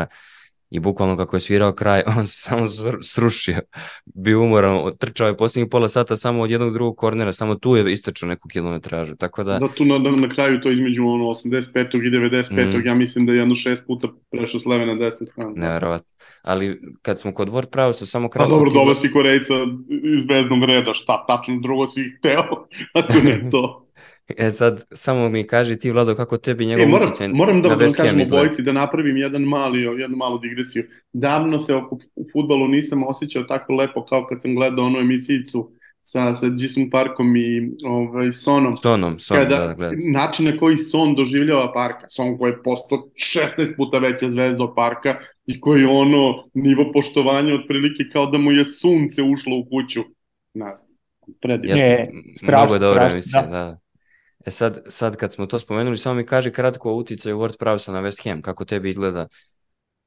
i 0.72 0.80
bukvalno 0.80 1.18
kako 1.18 1.36
je 1.36 1.40
svirao 1.40 1.72
kraj, 1.72 2.04
on 2.18 2.26
se 2.26 2.34
samo 2.34 2.66
srušio, 3.02 3.60
bio 4.06 4.42
umoran, 4.42 4.92
trčao 5.00 5.28
je 5.28 5.38
posljednjih 5.38 5.70
pola 5.72 5.90
sata 5.90 6.18
samo 6.18 6.42
od 6.42 6.52
jednog 6.52 6.74
drugog 6.74 6.98
kornera, 6.98 7.34
samo 7.34 7.56
tu 7.56 7.76
je 7.76 7.94
istrčao 7.94 8.30
neku 8.30 8.48
kilometražu, 8.48 9.16
tako 9.16 9.44
da... 9.44 9.60
Da 9.60 9.68
tu 9.68 9.86
na, 9.86 9.98
na 9.98 10.30
kraju 10.30 10.62
to 10.62 10.72
između 10.72 11.06
ono 11.06 11.24
85. 11.24 12.08
i 12.08 12.12
95. 12.12 12.78
Mm. 12.78 12.86
ja 12.86 12.96
mislim 12.96 13.26
da 13.26 13.34
je 13.34 13.40
jedno 13.40 13.56
šest 13.56 13.84
puta 13.88 14.08
prešao 14.32 14.60
s 14.60 14.66
leve 14.66 14.86
na 14.86 15.12
strane. 15.12 15.52
Neverovatno, 15.56 16.08
ali 16.42 16.82
kad 17.02 17.20
smo 17.20 17.34
kod 17.34 17.50
Word 17.50 17.94
se 17.94 18.06
samo 18.06 18.30
kratko... 18.30 18.50
Pa 18.50 18.56
dobro, 18.56 18.72
dobro 18.72 18.96
si 18.96 19.12
Korejca 19.12 19.54
iz 20.18 20.26
veznog 20.30 20.64
reda, 20.64 20.94
šta 20.94 21.26
tačno 21.28 21.60
drugo 21.60 21.88
si 21.88 22.04
hteo, 22.18 22.68
ako 23.00 23.14
ne 23.24 23.50
to. 23.52 23.89
E 24.38 24.52
sad, 24.52 24.84
samo 24.92 25.30
mi 25.30 25.48
kaži 25.48 25.80
ti, 25.80 25.92
Vlado, 25.92 26.16
kako 26.16 26.38
tebi 26.38 26.66
njegov 26.66 26.86
e, 26.86 26.88
moram, 26.88 27.08
uticaj 27.08 27.28
Moram 27.28 27.62
da 27.62 27.70
vam 27.70 27.80
kažem 27.80 28.22
obojici, 28.22 28.64
da 28.64 28.72
napravim 28.72 29.18
jedan 29.18 29.42
mali, 29.42 29.82
jednu 29.82 30.18
malu 30.18 30.40
digresiju. 30.40 30.84
Davno 31.14 31.60
se 31.60 31.76
oko 31.76 31.98
futbolu 32.32 32.68
nisam 32.68 33.04
osjećao 33.08 33.44
tako 33.44 33.74
lepo 33.74 34.06
kao 34.06 34.26
kad 34.30 34.42
sam 34.42 34.56
gledao 34.56 34.86
onu 34.86 35.00
emisijicu 35.00 35.72
sa, 36.02 36.34
sa 36.34 36.48
Jason 36.58 36.90
Parkom 36.90 37.36
i 37.36 37.72
ovaj, 37.86 38.34
Sonom. 38.34 38.78
Sonom, 38.78 39.20
Sonom, 39.20 39.44
kada, 39.44 39.68
da, 39.68 39.74
gledam. 39.74 40.00
Način 40.12 40.46
na 40.46 40.58
koji 40.58 40.78
Son 40.78 41.16
doživljava 41.16 41.74
Parka. 41.74 42.10
Son 42.10 42.38
koji 42.38 42.52
je 42.52 42.64
postao 42.64 42.98
16 42.98 43.76
puta 43.78 44.00
veća 44.00 44.30
zvezda 44.30 44.64
od 44.64 44.74
Parka 44.76 45.18
i 45.46 45.60
koji 45.60 45.86
ono 45.86 46.50
nivo 46.54 46.92
poštovanja 46.94 47.54
otprilike 47.54 48.04
kao 48.12 48.26
da 48.26 48.38
mu 48.38 48.52
je 48.52 48.66
sunce 48.66 49.24
ušlo 49.24 49.58
u 49.58 49.66
kuću. 49.70 50.04
Nas, 50.54 50.86
predivno. 51.42 51.78
Je, 51.78 52.12
strašno, 52.36 52.58
Mnogo 52.58 52.74
je 52.74 52.80
dobro 52.80 53.10
emisija, 53.12 53.42
da. 53.42 53.50
da. 53.50 53.80
E 54.46 54.52
sad, 54.52 54.82
sad 54.88 55.16
kad 55.16 55.34
smo 55.34 55.46
to 55.46 55.60
spomenuli, 55.60 55.98
samo 55.98 56.16
mi 56.16 56.26
kaže 56.26 56.52
kratko 56.52 56.92
o 56.92 56.96
uticaju 56.96 57.38
Ward 57.38 57.58
Prowse 57.60 57.92
na 57.92 58.02
West 58.02 58.24
Ham, 58.24 58.42
kako 58.42 58.66
tebi 58.66 58.90
izgleda, 58.90 59.28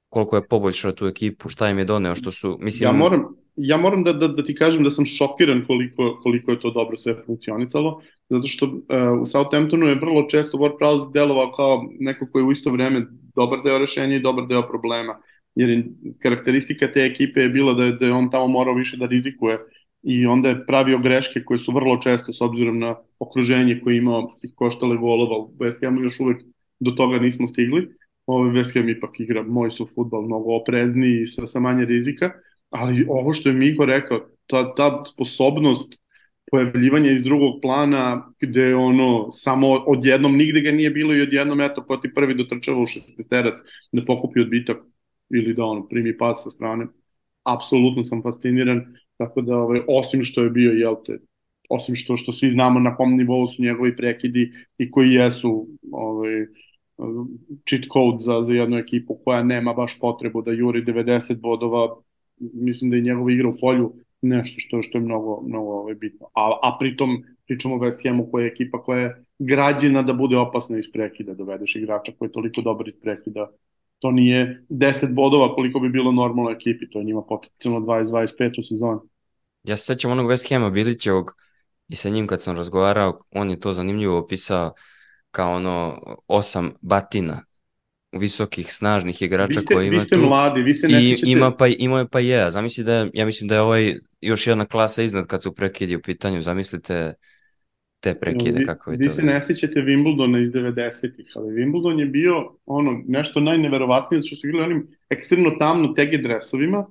koliko 0.08 0.36
je 0.36 0.48
poboljšao 0.48 0.92
tu 0.92 1.06
ekipu, 1.06 1.48
šta 1.48 1.68
im 1.70 1.78
je 1.78 1.84
doneo, 1.84 2.14
što 2.14 2.32
su, 2.32 2.58
mislim... 2.60 2.88
Ja 2.88 2.92
moram, 2.92 3.24
ja 3.56 3.76
moram 3.76 4.04
da, 4.04 4.12
da, 4.12 4.28
da 4.28 4.44
ti 4.44 4.54
kažem 4.54 4.84
da 4.84 4.90
sam 4.90 5.06
šokiran 5.06 5.64
koliko, 5.66 6.20
koliko 6.22 6.50
je 6.50 6.60
to 6.60 6.70
dobro 6.70 6.96
sve 6.96 7.14
funkcionisalo, 7.26 8.00
zato 8.28 8.46
što 8.46 8.66
uh, 8.66 9.20
u 9.22 9.26
Southamptonu 9.26 9.86
je 9.86 9.94
vrlo 9.94 10.26
često 10.28 10.58
Ward 10.58 10.78
Prowse 10.80 11.12
delovao 11.12 11.52
kao 11.52 11.84
neko 12.00 12.26
koji 12.32 12.42
je 12.42 12.46
u 12.46 12.52
isto 12.52 12.70
vreme 12.70 13.06
dobar 13.36 13.58
deo 13.64 13.78
rešenja 13.78 14.16
i 14.16 14.22
dobar 14.22 14.46
deo 14.46 14.68
problema, 14.68 15.18
jer 15.54 15.84
karakteristika 16.22 16.92
te 16.92 17.00
ekipe 17.00 17.40
je 17.40 17.48
bila 17.48 17.74
da 17.74 17.84
je, 17.84 17.92
da 17.92 18.06
je 18.06 18.12
on 18.12 18.30
tamo 18.30 18.46
morao 18.46 18.74
više 18.74 18.96
da 18.96 19.06
rizikuje 19.06 19.58
i 20.02 20.26
onda 20.26 20.48
je 20.48 20.66
pravio 20.66 20.98
greške 20.98 21.44
koje 21.44 21.58
su 21.58 21.72
vrlo 21.72 21.96
često 21.96 22.32
s 22.32 22.40
obzirom 22.40 22.78
na 22.78 22.96
okruženje 23.18 23.80
koje 23.84 23.96
imao 23.96 24.28
ih 24.42 24.50
koštale 24.54 24.96
golova 24.96 25.38
u 25.38 25.54
West 25.58 25.84
Hamu 25.84 26.00
još 26.00 26.20
uvek 26.20 26.42
do 26.80 26.90
toga 26.90 27.18
nismo 27.18 27.46
stigli. 27.46 27.88
Ovaj 28.26 28.50
West 28.50 28.74
Ham 28.74 28.88
ipak 28.88 29.20
igra 29.20 29.42
moj 29.42 29.70
su 29.70 29.88
futbol 29.94 30.26
mnogo 30.26 30.56
oprezniji 30.56 31.20
i 31.20 31.26
sa, 31.26 31.46
sa 31.46 31.60
manje 31.60 31.84
rizika, 31.84 32.30
ali 32.70 33.06
ovo 33.08 33.32
što 33.32 33.48
je 33.48 33.54
Miko 33.54 33.84
rekao, 33.84 34.18
ta, 34.46 34.74
ta 34.74 35.04
sposobnost 35.04 36.02
pojavljivanja 36.50 37.10
iz 37.10 37.22
drugog 37.22 37.60
plana 37.62 38.32
gde 38.40 38.74
ono 38.74 39.32
samo 39.32 39.68
odjednom 39.68 40.36
nigde 40.36 40.60
ga 40.60 40.70
nije 40.70 40.90
bilo 40.90 41.16
i 41.16 41.20
odjednom 41.20 41.60
eto 41.60 41.84
ko 41.84 41.96
ti 41.96 42.14
prvi 42.14 42.34
dotrčava 42.34 42.82
u 42.82 42.86
šestesterac 42.86 43.54
da 43.92 44.04
pokupi 44.04 44.40
odbitak 44.40 44.76
ili 45.30 45.54
da 45.54 45.64
ono 45.64 45.88
primi 45.88 46.18
pas 46.18 46.44
sa 46.44 46.50
strane 46.50 46.86
apsolutno 47.44 48.04
sam 48.04 48.22
fasciniran 48.22 48.94
Tako 49.22 49.40
da, 49.40 49.56
ovaj, 49.56 49.80
osim 49.88 50.22
što 50.22 50.42
je 50.42 50.50
bio, 50.50 50.72
jel 50.72 50.96
te, 51.04 51.18
osim 51.68 51.94
što, 51.94 52.16
što 52.16 52.32
svi 52.32 52.50
znamo 52.50 52.80
na 52.80 52.96
kom 52.96 53.16
nivou 53.16 53.48
su 53.48 53.62
njegovi 53.62 53.96
prekidi 53.96 54.52
i 54.78 54.90
koji 54.90 55.12
jesu 55.12 55.68
ovaj, 55.92 56.46
cheat 57.68 57.84
code 57.92 58.18
za, 58.20 58.42
za 58.42 58.52
jednu 58.52 58.76
ekipu 58.78 59.18
koja 59.24 59.42
nema 59.42 59.72
baš 59.72 59.98
potrebu 60.00 60.42
da 60.42 60.52
juri 60.52 60.82
90 60.84 61.40
bodova, 61.40 61.96
mislim 62.38 62.90
da 62.90 62.96
je 62.96 63.02
njegova 63.02 63.32
igra 63.32 63.48
u 63.48 63.56
polju 63.60 63.92
nešto 64.22 64.60
što 64.60 64.82
što 64.82 64.98
je 64.98 65.02
mnogo 65.02 65.40
mnogo 65.46 65.72
ovaj 65.72 65.94
bitno. 65.94 66.26
A 66.34 66.58
a 66.62 66.76
pritom 66.78 67.22
pričamo 67.46 67.74
o 67.74 67.78
West 67.78 68.08
Hamu 68.08 68.28
koja 68.30 68.44
je 68.44 68.48
ekipa 68.48 68.82
koja 68.82 69.00
je 69.00 69.24
građena 69.38 70.02
da 70.02 70.12
bude 70.12 70.36
opasna 70.36 70.78
iz 70.78 70.92
prekida, 70.92 71.34
dovedeš 71.34 71.76
igrača 71.76 72.12
koji 72.18 72.28
je 72.28 72.32
toliko 72.32 72.60
dobar 72.60 72.88
iz 72.88 72.94
prekida 73.02 73.50
to 74.02 74.10
nije 74.10 74.64
10 74.68 75.14
bodova 75.14 75.54
koliko 75.54 75.80
bi 75.80 75.88
bilo 75.88 76.12
normalno 76.12 76.50
ekipi, 76.50 76.90
to 76.90 76.98
je 76.98 77.04
njima 77.04 77.22
potencijalno 77.22 77.80
20-25 77.80 78.58
u 78.58 78.62
sezoni. 78.62 79.00
Ja 79.64 79.76
se 79.76 79.84
sećam 79.84 80.10
onog 80.10 80.30
West 80.30 80.54
Hama 80.54 80.70
Bilićevog 80.70 81.36
i 81.88 81.96
sa 81.96 82.08
njim 82.08 82.26
kad 82.26 82.42
sam 82.42 82.56
razgovarao, 82.56 83.20
on 83.30 83.50
je 83.50 83.60
to 83.60 83.72
zanimljivo 83.72 84.18
opisao 84.18 84.72
kao 85.30 85.54
ono 85.54 86.02
osam 86.28 86.72
batina 86.80 87.44
visokih, 88.12 88.74
snažnih 88.74 89.22
igrača 89.22 89.48
vi 89.48 89.60
ste, 89.60 89.74
koji 89.74 89.86
ima 89.86 89.94
vi 89.94 90.00
ste 90.00 90.16
tu. 90.16 90.22
mladi, 90.22 90.62
vi 90.62 90.74
se 90.74 90.88
ne 90.88 91.02
I, 91.02 91.16
ima 91.22 91.56
pa, 91.56 91.66
ima 91.66 91.98
je 91.98 92.08
pa 92.08 92.20
je, 92.20 92.50
zamisli 92.50 92.84
da 92.84 92.94
je, 92.94 93.10
ja 93.14 93.26
mislim 93.26 93.48
da 93.48 93.54
je 93.54 93.60
ovaj 93.60 93.94
još 94.20 94.46
jedna 94.46 94.66
klasa 94.66 95.02
iznad 95.02 95.26
kad 95.26 95.42
su 95.42 95.54
prekidi 95.54 95.96
u 95.96 96.02
pitanju, 96.02 96.40
zamislite 96.40 97.14
te 98.00 98.14
prekide, 98.20 98.58
vi, 98.58 98.66
kako 98.66 98.90
je 98.90 98.96
vi 98.96 99.04
to. 99.04 99.10
Vi 99.10 99.14
se 99.14 99.22
ne 99.22 99.42
sećate 99.42 99.80
Wimbledona 99.80 100.42
iz 100.42 100.48
90-ih, 100.48 101.32
ali 101.34 101.52
Wimbledon 101.52 101.98
je 101.98 102.06
bio 102.06 102.56
ono 102.66 103.02
nešto 103.06 103.40
najneverovatnije, 103.40 104.22
što 104.22 104.36
su 104.36 104.48
igrali 104.48 104.64
onim 104.64 104.88
ekstremno 105.10 105.50
tamno 105.50 105.92
tege 105.92 106.18
dresovima, 106.18 106.86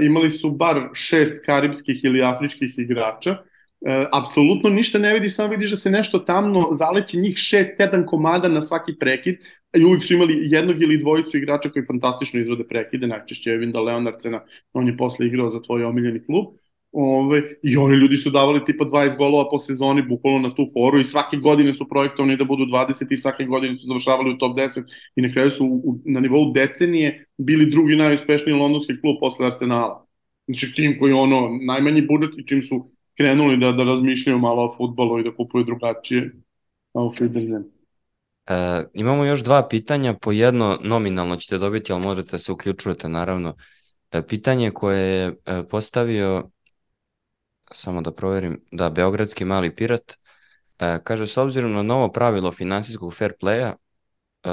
imali 0.00 0.30
su 0.30 0.50
bar 0.50 0.88
šest 0.92 1.44
karibskih 1.46 2.04
ili 2.04 2.22
afričkih 2.22 2.78
igrača, 2.78 3.30
uh, 3.30 4.06
apsolutno 4.12 4.70
ništa 4.70 4.98
ne 4.98 5.12
vidiš, 5.14 5.34
samo 5.34 5.50
vidiš 5.50 5.70
da 5.70 5.76
se 5.76 5.90
nešto 5.90 6.18
tamno 6.18 6.68
zaleće 6.72 7.18
njih 7.18 7.36
šest, 7.36 7.76
sedam 7.76 8.06
komada 8.06 8.48
na 8.48 8.62
svaki 8.62 8.92
prekid. 9.00 9.36
I 9.76 9.84
uvijek 9.84 10.04
su 10.04 10.14
imali 10.14 10.38
jednog 10.40 10.82
ili 10.82 10.98
dvojicu 10.98 11.36
igrača 11.38 11.70
koji 11.70 11.86
fantastično 11.86 12.40
izvode 12.40 12.64
prekide, 12.68 13.06
najčešće 13.06 13.50
je 13.50 13.56
Vinda 13.56 13.80
Leonardsena, 13.80 14.40
on 14.72 14.86
je 14.86 14.96
posle 14.96 15.26
igrao 15.26 15.50
za 15.50 15.62
tvoj 15.62 15.84
omiljeni 15.84 16.24
klub, 16.24 16.46
Ove, 16.92 17.42
I 17.62 17.76
oni 17.76 17.96
ljudi 17.96 18.16
su 18.16 18.30
davali 18.30 18.64
tipa 18.64 18.84
20 18.84 19.16
golova 19.16 19.50
po 19.50 19.58
sezoni, 19.58 20.02
bukvalno 20.02 20.48
na 20.48 20.54
tu 20.54 20.68
foru 20.72 21.00
i 21.00 21.04
svake 21.04 21.36
godine 21.36 21.74
su 21.74 21.88
projektovani 21.88 22.36
da 22.36 22.44
budu 22.44 22.64
20 22.64 23.12
i 23.12 23.16
svake 23.16 23.44
godine 23.44 23.76
su 23.76 23.86
završavali 23.86 24.30
u 24.30 24.38
top 24.38 24.56
10 24.56 24.82
i 25.16 25.22
na 25.22 25.32
kraju 25.32 25.50
su 25.50 25.64
u, 25.66 25.98
na 26.04 26.20
nivou 26.20 26.52
decenije 26.52 27.26
bili 27.38 27.70
drugi 27.70 27.96
najuspešniji 27.96 28.54
londonski 28.54 29.00
klub 29.00 29.16
posle 29.20 29.46
Arsenala. 29.46 30.06
Znači 30.46 30.72
tim 30.74 30.96
koji 30.98 31.12
ono 31.12 31.50
najmanji 31.66 32.02
budžet 32.02 32.38
i 32.38 32.46
čim 32.46 32.62
su 32.62 32.90
krenuli 33.16 33.56
da, 33.56 33.72
da 33.72 33.84
razmišljaju 33.84 34.38
malo 34.38 34.64
o 34.64 34.74
futbolu 34.76 35.20
i 35.20 35.24
da 35.24 35.36
kupuju 35.36 35.64
drugačije, 35.64 36.32
Auf 36.92 37.20
Wiedersehen. 37.20 37.62
E, 38.46 38.84
imamo 38.94 39.24
još 39.24 39.42
dva 39.42 39.68
pitanja, 39.68 40.14
po 40.14 40.32
jedno 40.32 40.78
nominalno 40.82 41.36
ćete 41.36 41.58
dobiti, 41.58 41.92
ali 41.92 42.02
možete 42.02 42.38
se 42.38 42.52
uključujete 42.52 43.08
naravno. 43.08 43.54
E, 44.10 44.26
pitanje 44.26 44.70
koje 44.70 45.00
je 45.00 45.36
e, 45.46 45.62
postavio, 45.70 46.50
samo 47.74 48.00
da 48.00 48.12
proverim, 48.12 48.60
da, 48.70 48.90
Beogradski 48.90 49.44
mali 49.44 49.74
pirat, 49.74 50.12
e, 50.78 50.98
kaže, 51.04 51.26
s 51.26 51.36
obzirom 51.36 51.72
na 51.72 51.82
novo 51.82 52.12
pravilo 52.12 52.52
finansijskog 52.52 53.14
fair 53.14 53.32
playa 53.42 53.72
e, 54.44 54.48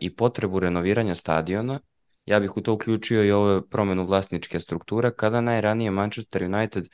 i 0.00 0.16
potrebu 0.16 0.60
renoviranja 0.60 1.14
stadiona, 1.14 1.80
ja 2.26 2.40
bih 2.40 2.56
u 2.56 2.60
to 2.60 2.72
uključio 2.72 3.24
i 3.24 3.30
ove 3.30 3.68
promenu 3.68 4.06
vlasničke 4.06 4.60
strukture, 4.60 5.10
kada 5.10 5.40
najranije 5.40 5.90
Manchester 5.90 6.44
United 6.44 6.88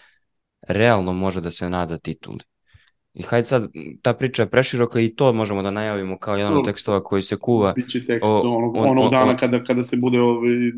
realno 0.69 1.13
može 1.13 1.41
da 1.41 1.51
se 1.51 1.71
nada 1.71 1.99
tituli. 1.99 2.39
I 3.15 3.23
hajde 3.23 3.47
sad, 3.47 3.69
ta 4.03 4.15
priča 4.15 4.43
je 4.43 4.51
preširoka 4.51 5.01
i 5.01 5.15
to 5.15 5.33
možemo 5.33 5.63
da 5.63 5.71
najavimo 5.71 6.19
kao 6.19 6.37
jedan 6.37 6.59
od 6.59 6.65
tekstova 6.65 7.03
koji 7.05 7.23
se 7.23 7.37
kuva. 7.37 7.73
Biće 7.73 8.05
tekst 8.05 8.31
o- 8.31 8.41
onog, 8.41 8.77
on- 8.77 8.89
onog 8.89 9.05
on- 9.05 9.11
dana 9.11 9.31
on- 9.31 9.37
kada, 9.37 9.65
kada 9.65 9.83
se 9.83 9.97
bude 9.97 10.21
ovaj, 10.21 10.73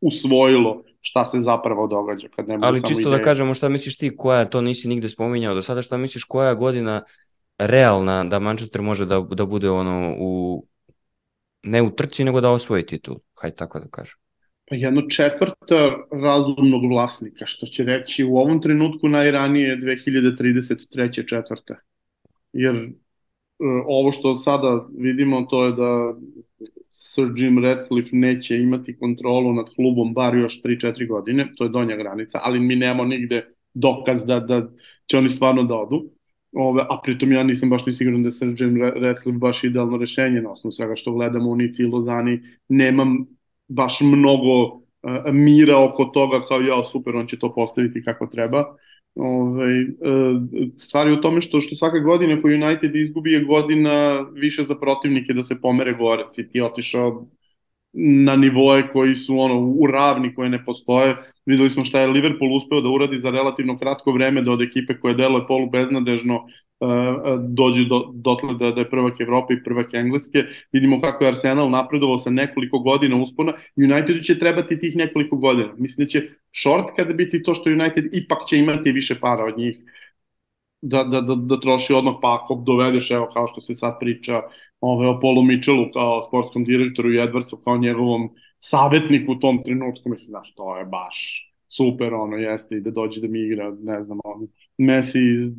usvojilo 0.00 0.82
šta 1.00 1.24
se 1.24 1.40
zapravo 1.40 1.86
događa. 1.86 2.28
Kad 2.28 2.48
ne 2.48 2.58
Ali 2.62 2.82
čisto 2.82 3.10
da 3.10 3.16
ideja. 3.16 3.24
kažemo 3.24 3.54
šta 3.54 3.68
misliš 3.68 3.96
ti, 3.96 4.16
koja 4.16 4.44
to 4.44 4.60
nisi 4.60 4.88
nigde 4.88 5.08
spominjao 5.08 5.54
do 5.54 5.62
sada, 5.62 5.82
šta 5.82 5.96
misliš 5.96 6.24
koja 6.24 6.54
godina 6.54 7.02
realna 7.58 8.24
da 8.24 8.38
Manchester 8.38 8.82
može 8.82 9.06
da, 9.06 9.20
da 9.20 9.46
bude 9.46 9.70
ono 9.70 10.14
u 10.18 10.64
ne 11.62 11.82
u 11.82 11.90
trci, 11.90 12.24
nego 12.24 12.40
da 12.40 12.50
osvoji 12.50 12.86
titul, 12.86 13.16
hajde 13.34 13.56
tako 13.56 13.80
da 13.80 13.88
kažem. 13.88 14.16
Pa 14.70 14.76
jedno 14.76 15.02
četvrta 15.02 15.96
razumnog 16.22 16.86
vlasnika, 16.90 17.46
što 17.46 17.66
će 17.66 17.84
reći 17.84 18.24
u 18.24 18.36
ovom 18.36 18.62
trenutku 18.62 19.08
najranije 19.08 19.76
2033. 19.76 21.28
četvrta. 21.28 21.74
Jer 22.52 22.74
e, 22.76 22.90
ovo 23.86 24.12
što 24.12 24.36
sada 24.36 24.86
vidimo 24.98 25.42
to 25.42 25.64
je 25.64 25.72
da 25.72 26.14
Sir 26.90 27.32
Jim 27.36 27.58
Ratcliffe 27.64 28.16
neće 28.16 28.56
imati 28.56 28.98
kontrolu 28.98 29.52
nad 29.52 29.66
klubom 29.74 30.14
bar 30.14 30.34
još 30.34 30.62
3-4 30.62 31.08
godine, 31.08 31.52
to 31.56 31.64
je 31.64 31.70
donja 31.70 31.96
granica, 31.96 32.40
ali 32.42 32.60
mi 32.60 32.76
nemamo 32.76 33.04
nigde 33.04 33.46
dokaz 33.74 34.24
da, 34.26 34.40
da 34.40 34.70
će 35.06 35.18
oni 35.18 35.28
stvarno 35.28 35.62
da 35.62 35.74
odu. 35.74 36.10
Ove, 36.52 36.82
a 36.82 37.00
pritom 37.02 37.32
ja 37.32 37.42
nisam 37.42 37.70
baš 37.70 37.86
ni 37.86 37.92
siguran 37.92 38.22
da 38.22 38.26
je 38.26 38.32
Sir 38.32 38.54
Jim 38.58 38.82
Ratcliffe 38.82 39.38
baš 39.38 39.64
idealno 39.64 39.96
rešenje 39.96 40.40
na 40.42 40.50
osnovu 40.50 40.72
svega 40.72 40.96
što 40.96 41.12
gledamo 41.12 41.50
u 41.50 41.56
Nici 41.56 41.82
i 41.82 41.86
Lozani. 41.86 42.40
Nemam 42.68 43.26
baš 43.68 44.00
mnogo 44.00 44.64
uh, 44.64 44.80
mira 45.32 45.78
oko 45.78 46.04
toga 46.04 46.40
kao 46.48 46.60
ja 46.60 46.84
super 46.84 47.16
on 47.16 47.26
će 47.26 47.38
to 47.38 47.54
postaviti 47.54 48.02
kako 48.02 48.26
treba. 48.26 48.76
Ove, 49.14 49.66
uh, 49.82 50.42
stvar 50.76 51.06
je 51.06 51.12
u 51.12 51.20
tome 51.20 51.40
što 51.40 51.60
što 51.60 51.76
svake 51.76 51.98
godine 51.98 52.34
ako 52.34 52.48
United 52.48 52.96
izgubi 52.96 53.32
je 53.32 53.44
godina 53.44 54.20
više 54.20 54.64
za 54.64 54.74
protivnike 54.74 55.32
da 55.32 55.42
se 55.42 55.60
pomere 55.60 55.94
gore. 55.94 56.22
City 56.22 56.50
je 56.52 56.64
otišao 56.64 57.26
na 57.92 58.36
nivoe 58.36 58.88
koji 58.88 59.16
su 59.16 59.38
ono 59.38 59.60
u 59.60 59.86
ravni 59.86 60.34
koje 60.34 60.50
ne 60.50 60.64
postoje. 60.64 61.16
Videli 61.46 61.70
smo 61.70 61.84
šta 61.84 62.00
je 62.00 62.06
Liverpool 62.06 62.56
uspeo 62.56 62.80
da 62.80 62.88
uradi 62.88 63.18
za 63.18 63.30
relativno 63.30 63.78
kratko 63.78 64.12
vreme 64.12 64.42
da 64.42 64.52
od 64.52 64.62
ekipe 64.62 65.00
koja 65.00 65.14
deluje 65.14 65.46
polu 65.48 65.70
beznadežno 65.70 66.46
uh, 66.80 67.40
dođe 67.48 67.84
do, 67.84 68.10
dotle 68.14 68.54
da, 68.54 68.70
da 68.70 68.80
je 68.80 68.90
prvak 68.90 69.20
Evrope 69.20 69.54
i 69.54 69.64
prvak 69.64 69.94
Engleske. 69.94 70.44
Vidimo 70.72 71.00
kako 71.00 71.24
je 71.24 71.28
Arsenal 71.28 71.70
napredovao 71.70 72.18
sa 72.18 72.30
nekoliko 72.30 72.78
godina 72.78 73.16
uspona. 73.16 73.52
Unitedu 73.76 74.20
će 74.20 74.38
trebati 74.38 74.78
tih 74.78 74.96
nekoliko 74.96 75.36
godina. 75.36 75.74
Mislim 75.78 76.04
da 76.04 76.08
će 76.08 76.22
short 76.62 76.86
kada 76.96 77.14
biti 77.14 77.42
to 77.42 77.54
što 77.54 77.70
United 77.70 78.04
ipak 78.12 78.38
će 78.48 78.58
imati 78.58 78.92
više 78.92 79.20
para 79.20 79.44
od 79.44 79.58
njih 79.58 79.76
da, 80.82 81.04
da, 81.04 81.20
da, 81.20 81.34
da 81.34 81.60
troši 81.60 81.94
odmah 81.94 82.14
pa 82.22 82.38
ako 82.42 82.62
dovedeš, 82.66 83.10
evo 83.10 83.28
kao 83.32 83.46
što 83.46 83.60
se 83.60 83.74
sad 83.74 83.96
priča 84.00 84.42
ove, 84.80 85.08
o 85.08 85.20
Polu 85.20 85.42
Mitchellu 85.42 85.90
kao 85.92 86.22
sportskom 86.22 86.64
direktoru 86.64 87.12
i 87.12 87.18
Edwardsu 87.18 87.64
kao 87.64 87.76
njegovom 87.76 88.30
savjetniku 88.58 89.32
u 89.32 89.38
tom 89.38 89.62
trenutku, 89.64 90.08
mislim, 90.08 90.30
znaš, 90.30 90.54
to 90.54 90.76
je 90.76 90.84
baš 90.84 91.46
super, 91.68 92.14
ono, 92.14 92.36
jeste, 92.36 92.76
i 92.76 92.80
da 92.80 92.90
dođe 92.90 93.20
da 93.20 93.28
mi 93.28 93.40
igra, 93.40 93.76
ne 93.82 94.02
znam, 94.02 94.18
ono, 94.24 94.46
Messi 94.78 95.18
iz 95.18 95.50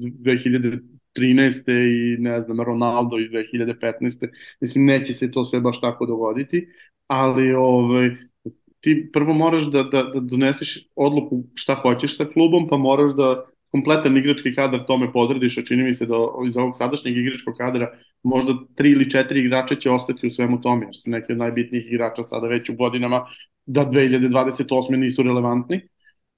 2013. 1.17 1.71
i, 1.71 2.21
ne 2.21 2.41
znam, 2.41 2.61
Ronaldo 2.61 3.19
iz 3.19 3.29
2015. 3.29 4.29
Mislim, 4.61 4.85
neće 4.85 5.13
se 5.13 5.31
to 5.31 5.45
sve 5.45 5.59
baš 5.61 5.81
tako 5.81 6.05
dogoditi, 6.05 6.67
ali, 7.07 7.53
ovaj, 7.53 8.09
ti 8.79 9.09
prvo 9.13 9.33
moraš 9.33 9.63
da, 9.63 9.83
da, 9.83 10.03
da 10.03 10.19
doneseš 10.19 10.87
odluku 10.95 11.43
šta 11.53 11.75
hoćeš 11.75 12.17
sa 12.17 12.25
klubom, 12.25 12.67
pa 12.69 12.77
moraš 12.77 13.11
da 13.15 13.45
kompletan 13.71 14.17
igrački 14.17 14.55
kadar 14.55 14.85
tome 14.87 15.11
podrediš, 15.13 15.57
a 15.57 15.61
čini 15.61 15.83
mi 15.83 15.93
se 15.93 16.05
da 16.05 16.15
iz 16.47 16.57
ovog 16.57 16.75
sadašnjeg 16.75 17.17
igračkog 17.17 17.55
kadra 17.57 17.91
možda 18.23 18.53
tri 18.75 18.91
ili 18.91 19.09
četiri 19.09 19.39
igrača 19.39 19.75
će 19.75 19.91
ostati 19.91 20.27
u 20.27 20.31
svemu 20.31 20.61
tome, 20.61 20.85
jer 20.85 20.95
su 20.95 21.09
neki 21.09 21.31
od 21.31 21.37
najbitnijih 21.37 21.91
igrača 21.91 22.23
sada 22.23 22.47
već 22.47 22.69
u 22.69 22.75
godinama 22.75 23.25
da 23.65 23.85
2028. 23.85 24.95
nisu 24.95 25.23
relevantni. 25.23 25.81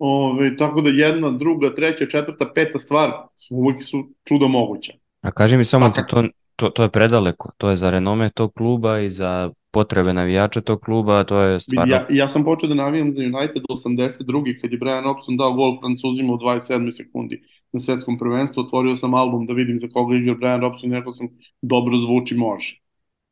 Ove, 0.06 0.58
tako 0.58 0.82
da 0.82 0.90
jedna, 0.90 1.32
druga, 1.32 1.76
treća, 1.76 2.06
četvrta, 2.06 2.52
peta 2.56 2.80
stvar 2.80 3.12
uvijek 3.52 3.84
su 3.84 4.10
čudo 4.28 4.48
moguća. 4.48 4.94
A 5.22 5.32
kaži 5.32 5.58
mi 5.58 5.66
samo, 5.66 5.92
to, 6.10 6.24
to, 6.56 6.70
to 6.70 6.84
je 6.84 6.90
predaleko, 6.90 7.52
to 7.58 7.70
je 7.70 7.76
za 7.76 7.90
renome 7.90 8.30
tog 8.30 8.54
kluba 8.54 9.00
i 9.00 9.10
za 9.10 9.52
potrebe 9.72 10.14
navijača 10.14 10.62
tog 10.62 10.82
kluba, 10.82 11.24
to 11.24 11.40
je 11.40 11.60
stvarno... 11.60 11.94
Ja, 11.94 12.06
ja 12.10 12.28
sam 12.28 12.44
počeo 12.44 12.70
da 12.70 12.76
navijam 12.76 13.14
za 13.16 13.22
United 13.22 13.64
82. 13.70 14.62
kad 14.62 14.72
je 14.72 14.78
Brian 14.78 15.04
Robson 15.04 15.38
dao 15.38 15.54
gol 15.54 15.80
Francuzima 15.80 16.34
u 16.34 16.38
27. 16.38 16.92
sekundi 16.92 17.42
na 17.72 17.80
svetskom 17.80 18.20
prvenstvu, 18.20 18.62
otvorio 18.62 18.96
sam 18.96 19.14
album 19.14 19.46
da 19.46 19.54
vidim 19.54 19.80
za 19.80 19.88
koga 19.88 20.16
igra 20.16 20.36
Brian 20.36 20.62
Robson 20.62 20.92
i 20.92 20.96
rekao 20.96 21.14
sam 21.14 21.28
dobro 21.62 21.98
zvuči 21.98 22.36
može. 22.36 22.80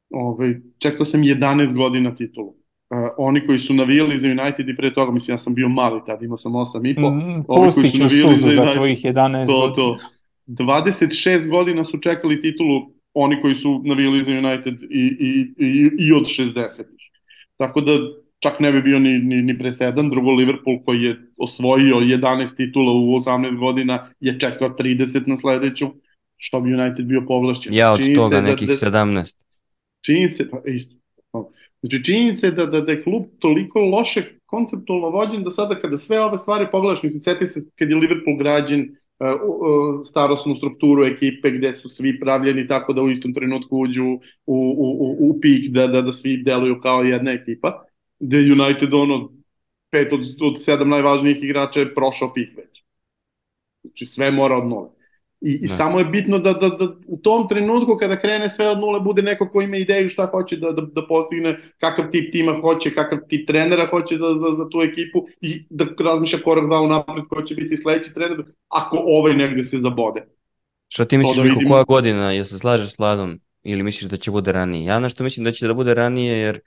Ove, 0.10 0.62
čekao 0.78 1.06
sam 1.06 1.22
11 1.22 1.76
godina 1.76 2.16
titulu. 2.16 2.61
Uh, 2.92 2.98
oni 3.18 3.46
koji 3.46 3.60
su 3.60 3.74
navijali 3.74 4.18
za 4.18 4.28
United 4.28 4.70
i 4.70 4.76
pre 4.76 4.94
toga, 4.94 5.12
mislim 5.12 5.34
ja 5.34 5.38
sam 5.38 5.54
bio 5.56 5.70
mali 5.70 6.02
tad, 6.06 6.24
imao 6.24 6.38
sam 6.38 6.52
8 6.52 6.92
i 6.92 6.96
po, 6.96 7.02
Mm, 7.02 7.44
ovi 7.48 7.62
koji 7.62 7.72
su 7.72 7.82
Pustit 7.82 7.92
ću 7.92 7.98
navijali 8.00 8.36
suzu 8.36 8.48
za 8.48 8.56
za 8.56 8.74
tvojih 8.76 9.06
11 9.06 9.46
to, 9.46 9.60
godina. 9.60 9.76
to. 9.76 9.98
26 10.48 11.50
godina 11.50 11.84
su 11.84 11.98
čekali 12.00 12.42
titulu 12.42 12.82
oni 13.14 13.42
koji 13.42 13.56
su 13.56 13.82
navijali 13.86 14.24
za 14.24 14.32
United 14.32 14.82
i, 14.82 15.18
i, 15.20 15.30
i, 15.60 15.90
i 16.00 16.14
od 16.14 16.24
60-ih. 16.24 17.10
Tako 17.58 17.82
da 17.82 17.92
čak 18.40 18.60
ne 18.60 18.72
bi 18.72 18.82
bio 18.82 19.00
ni, 19.00 19.18
ni, 19.20 19.42
ni 19.42 19.58
presedan. 19.58 20.10
Drugo, 20.10 20.32
Liverpool 20.32 20.84
koji 20.86 21.02
je 21.02 21.18
osvojio 21.38 21.96
11 21.96 22.56
titula 22.58 22.92
u 22.94 23.16
18 23.16 23.58
godina 23.58 24.12
je 24.20 24.40
čekao 24.40 24.70
30 24.70 25.28
na 25.28 25.38
sledeću, 25.38 25.88
što 26.38 26.62
bi 26.62 26.74
United 26.74 27.06
bio 27.06 27.24
povlašćen. 27.28 27.74
Ja 27.74 27.92
od 27.92 27.98
Činjenica 27.98 28.22
toga 28.22 28.36
da- 28.36 28.42
nekih 28.42 28.68
da, 28.68 28.74
17. 28.74 29.36
činjenice, 30.06 30.50
pa 30.50 30.58
isto. 30.66 30.96
Znači 31.82 32.04
činjenica 32.04 32.46
je 32.48 32.52
da, 32.52 32.66
da, 32.66 32.82
da 32.82 32.92
je 32.92 33.04
klub 33.04 33.24
toliko 33.40 33.80
loše 33.80 34.24
konceptualno 34.46 35.10
vođen 35.10 35.44
da 35.44 35.52
sada 35.52 35.80
kada 35.80 35.98
sve 35.98 36.20
ove 36.20 36.38
stvari 36.38 36.68
pogledaš, 36.72 37.04
mislim, 37.04 37.20
seti 37.20 37.48
se 37.48 37.60
kad 37.76 37.90
je 37.90 37.96
Liverpool 37.96 38.38
građen, 38.38 38.82
uh, 39.20 39.28
uh, 39.28 40.00
starosnu 40.04 40.56
strukturu 40.56 41.06
ekipe 41.06 41.52
gde 41.52 41.74
su 41.74 41.90
svi 41.90 42.20
pravljeni 42.20 42.68
tako 42.68 42.94
da 42.94 43.02
u 43.02 43.10
istom 43.10 43.34
trenutku 43.34 43.78
uđu 43.78 44.06
u, 44.06 44.20
u, 44.46 44.88
u, 45.00 45.30
u 45.30 45.40
pik, 45.42 45.72
da, 45.72 45.88
da, 45.88 46.02
da 46.02 46.12
svi 46.12 46.44
deluju 46.44 46.80
kao 46.80 47.04
jedna 47.04 47.32
ekipa, 47.32 47.84
gde 48.20 48.38
United 48.38 48.94
ono 48.94 49.32
pet 49.92 50.14
od, 50.14 50.22
od 50.42 50.64
sedam 50.64 50.90
najvažnijih 50.90 51.44
igrača 51.44 51.80
je 51.80 51.94
prošao 51.94 52.34
pik 52.34 52.58
već. 52.58 52.84
Znači 53.84 54.06
sve 54.06 54.32
mora 54.32 54.58
od 54.58 54.68
nule. 54.68 54.90
I, 55.42 55.52
i 55.62 55.68
Da. 55.68 55.76
samo 55.76 56.00
je 56.00 56.06
bitno 56.06 56.40
da, 56.40 56.54
da, 56.54 56.70
da 56.70 56.88
u 57.08 57.18
tom 57.18 57.48
trenutku 57.48 57.98
kada 58.00 58.20
krene 58.20 58.50
sve 58.50 58.70
od 58.70 58.80
nule 58.80 59.00
bude 59.00 59.22
neko 59.22 59.50
ko 59.50 59.62
ima 59.62 59.78
ideju 59.78 60.10
šta 60.10 60.26
hoće 60.32 60.58
da, 60.58 60.72
da, 60.72 60.82
da 60.82 61.08
postigne, 61.08 61.60
kakav 61.80 62.12
tip 62.12 62.32
tima 62.32 62.54
hoće, 62.62 62.94
kakav 62.94 63.20
tip 63.28 63.48
trenera 63.48 63.88
hoće 63.92 64.18
za, 64.18 64.30
za, 64.38 64.56
za 64.56 64.70
tu 64.70 64.82
ekipu 64.82 65.26
i 65.42 65.66
da 65.70 65.86
razmišlja 66.00 66.40
korak 66.40 66.66
dva 66.66 66.82
unapred 66.82 67.26
ko 67.30 67.42
će 67.42 67.56
biti 67.56 67.78
sledeći 67.78 68.14
trener 68.14 68.44
ako 68.70 69.04
ovaj 69.06 69.34
negde 69.34 69.64
se 69.64 69.78
zabode. 69.78 70.28
Šta 70.88 71.06
ti 71.06 71.18
misliš, 71.18 71.38
da 71.38 71.44
vidimo. 71.44 71.70
koja 71.70 71.84
godina, 71.84 72.32
jel 72.32 72.46
se 72.46 72.58
slažeš 72.58 72.96
s 72.96 73.00
Ladom 73.00 73.40
ili 73.64 73.84
misliš 73.84 74.10
da 74.10 74.18
će 74.18 74.32
bude 74.32 74.52
ranije? 74.52 74.86
Ja 74.86 75.00
nešto 75.00 75.24
mislim 75.24 75.44
da 75.44 75.52
će 75.52 75.68
da 75.68 75.74
bude 75.74 75.94
ranije 75.94 76.38
jer 76.38 76.60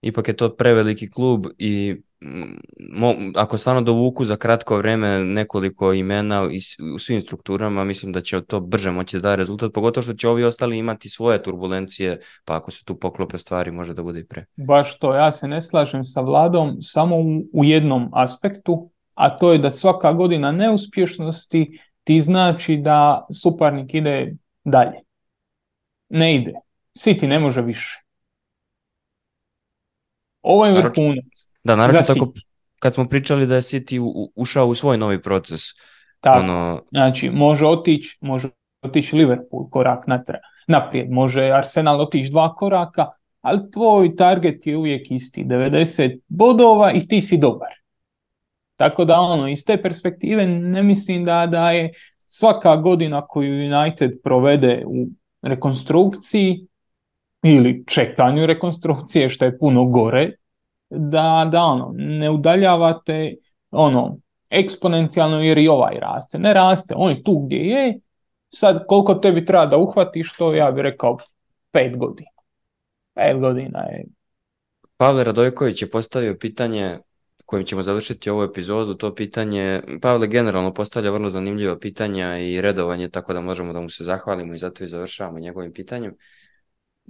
ipak 0.00 0.28
je 0.28 0.36
to 0.36 0.56
preveliki 0.56 1.10
klub 1.10 1.46
i 1.58 1.96
mm, 2.20 2.58
mo, 2.92 3.14
ako 3.34 3.58
stvarno 3.58 3.82
dovuku 3.82 4.24
za 4.24 4.36
kratko 4.36 4.76
vreme 4.76 5.24
nekoliko 5.24 5.92
imena 5.92 6.48
u 6.94 6.98
svim 6.98 7.20
strukturama, 7.20 7.84
mislim 7.84 8.12
da 8.12 8.20
će 8.20 8.40
to 8.40 8.60
brže 8.60 8.90
moći 8.90 9.20
da 9.20 9.34
rezultat, 9.34 9.72
pogotovo 9.72 10.02
što 10.02 10.12
će 10.12 10.28
ovi 10.28 10.44
ostali 10.44 10.78
imati 10.78 11.08
svoje 11.08 11.42
turbulencije, 11.42 12.20
pa 12.44 12.56
ako 12.56 12.70
se 12.70 12.84
tu 12.84 12.98
poklope 12.98 13.38
stvari 13.38 13.70
može 13.70 13.94
da 13.94 14.02
bude 14.02 14.20
i 14.20 14.26
pre. 14.26 14.44
Baš 14.56 14.98
to, 14.98 15.14
ja 15.14 15.32
se 15.32 15.48
ne 15.48 15.60
slažem 15.60 16.04
sa 16.04 16.20
vladom 16.20 16.82
samo 16.82 17.16
u, 17.16 17.42
u 17.52 17.64
jednom 17.64 18.08
aspektu, 18.12 18.90
a 19.14 19.38
to 19.38 19.52
je 19.52 19.58
da 19.58 19.70
svaka 19.70 20.12
godina 20.12 20.52
neuspješnosti 20.52 21.80
ti 22.04 22.20
znači 22.20 22.76
da 22.76 23.26
suparnik 23.34 23.94
ide 23.94 24.34
dalje. 24.64 25.00
Ne 26.08 26.36
ide. 26.36 26.52
City 26.98 27.26
ne 27.26 27.38
može 27.38 27.62
više. 27.62 28.07
Ovo 30.48 30.66
je 30.66 30.72
vrhunac. 30.72 31.24
Da, 31.64 31.76
naravno 31.76 32.00
tako 32.02 32.32
kad 32.78 32.94
smo 32.94 33.08
pričali 33.08 33.46
da 33.46 33.54
je 33.54 33.62
City 33.62 33.98
u- 33.98 34.32
ušao 34.36 34.66
u 34.66 34.74
svoj 34.74 34.98
novi 34.98 35.22
proces, 35.22 35.60
Tako. 36.20 36.38
ono, 36.40 36.82
Znači, 36.90 37.30
može 37.30 37.66
otići 37.66 38.18
može 38.20 38.48
otići 38.82 39.16
Liverpool 39.16 39.70
korak 39.70 40.06
natrag. 40.06 40.40
naprijed. 40.66 41.10
Može 41.10 41.50
Arsenal 41.50 42.00
otići 42.00 42.30
dva 42.30 42.54
koraka, 42.54 43.06
ali 43.40 43.70
tvoj 43.70 44.16
target 44.16 44.66
je 44.66 44.76
uvijek 44.76 45.10
isti, 45.10 45.44
90 45.44 46.20
bodova 46.28 46.92
i 46.92 47.00
ti 47.00 47.20
si 47.20 47.38
dobar. 47.38 47.68
Tako 48.76 49.04
da 49.04 49.20
ono, 49.20 49.48
iz 49.48 49.64
te 49.64 49.82
perspektive 49.82 50.46
ne 50.46 50.82
mislim 50.82 51.24
da, 51.24 51.46
da 51.46 51.70
je 51.70 51.92
svaka 52.26 52.76
godina 52.76 53.26
koju 53.26 53.52
United 53.74 54.10
provede 54.22 54.84
u 54.86 55.06
rekonstrukciji 55.42 56.66
ili 57.42 57.84
čekanju 57.86 58.46
rekonstrukcije, 58.46 59.28
što 59.28 59.44
je 59.44 59.58
puno 59.58 59.84
gore, 59.84 60.32
da, 60.90 61.48
da 61.52 61.62
ono, 61.62 61.92
ne 61.96 62.30
udaljavate 62.30 63.34
ono, 63.70 64.18
eksponencijalno 64.50 65.42
jer 65.42 65.58
i 65.58 65.68
ovaj 65.68 66.00
raste. 66.00 66.38
Ne 66.38 66.54
raste, 66.54 66.94
on 66.96 67.10
je 67.10 67.22
tu 67.22 67.38
gdje 67.38 67.56
je, 67.56 68.00
sad 68.50 68.86
koliko 68.86 69.14
tebi 69.14 69.44
treba 69.44 69.66
da 69.66 69.76
uhvatiš 69.76 70.32
to, 70.32 70.54
ja 70.54 70.70
bih 70.70 70.82
rekao 70.82 71.16
pet 71.70 71.98
godina. 71.98 72.30
Pet 73.14 73.40
godina 73.40 73.78
je. 73.78 74.04
Pavle 74.96 75.24
Radojković 75.24 75.82
je 75.82 75.90
postavio 75.90 76.36
pitanje 76.40 76.98
kojim 77.46 77.66
ćemo 77.66 77.82
završiti 77.82 78.30
ovu 78.30 78.42
epizodu, 78.42 78.94
to 78.94 79.14
pitanje, 79.14 79.82
Pavle 80.02 80.26
generalno 80.26 80.74
postavlja 80.74 81.10
vrlo 81.10 81.30
zanimljiva 81.30 81.78
pitanja 81.78 82.38
i 82.38 82.60
redovanje, 82.60 83.08
tako 83.08 83.32
da 83.32 83.40
možemo 83.40 83.72
da 83.72 83.80
mu 83.80 83.90
se 83.90 84.04
zahvalimo 84.04 84.54
i 84.54 84.58
zato 84.58 84.84
i 84.84 84.88
završavamo 84.88 85.38
njegovim 85.38 85.72
pitanjem. 85.72 86.14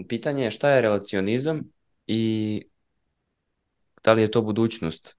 Pitanje 0.09 0.45
je 0.45 0.51
šta 0.51 0.71
je 0.71 0.83
relacionizam 0.83 1.63
i 2.07 2.63
da 4.05 4.13
li 4.13 4.23
je 4.23 4.31
to 4.31 4.43
budućnost? 4.43 5.17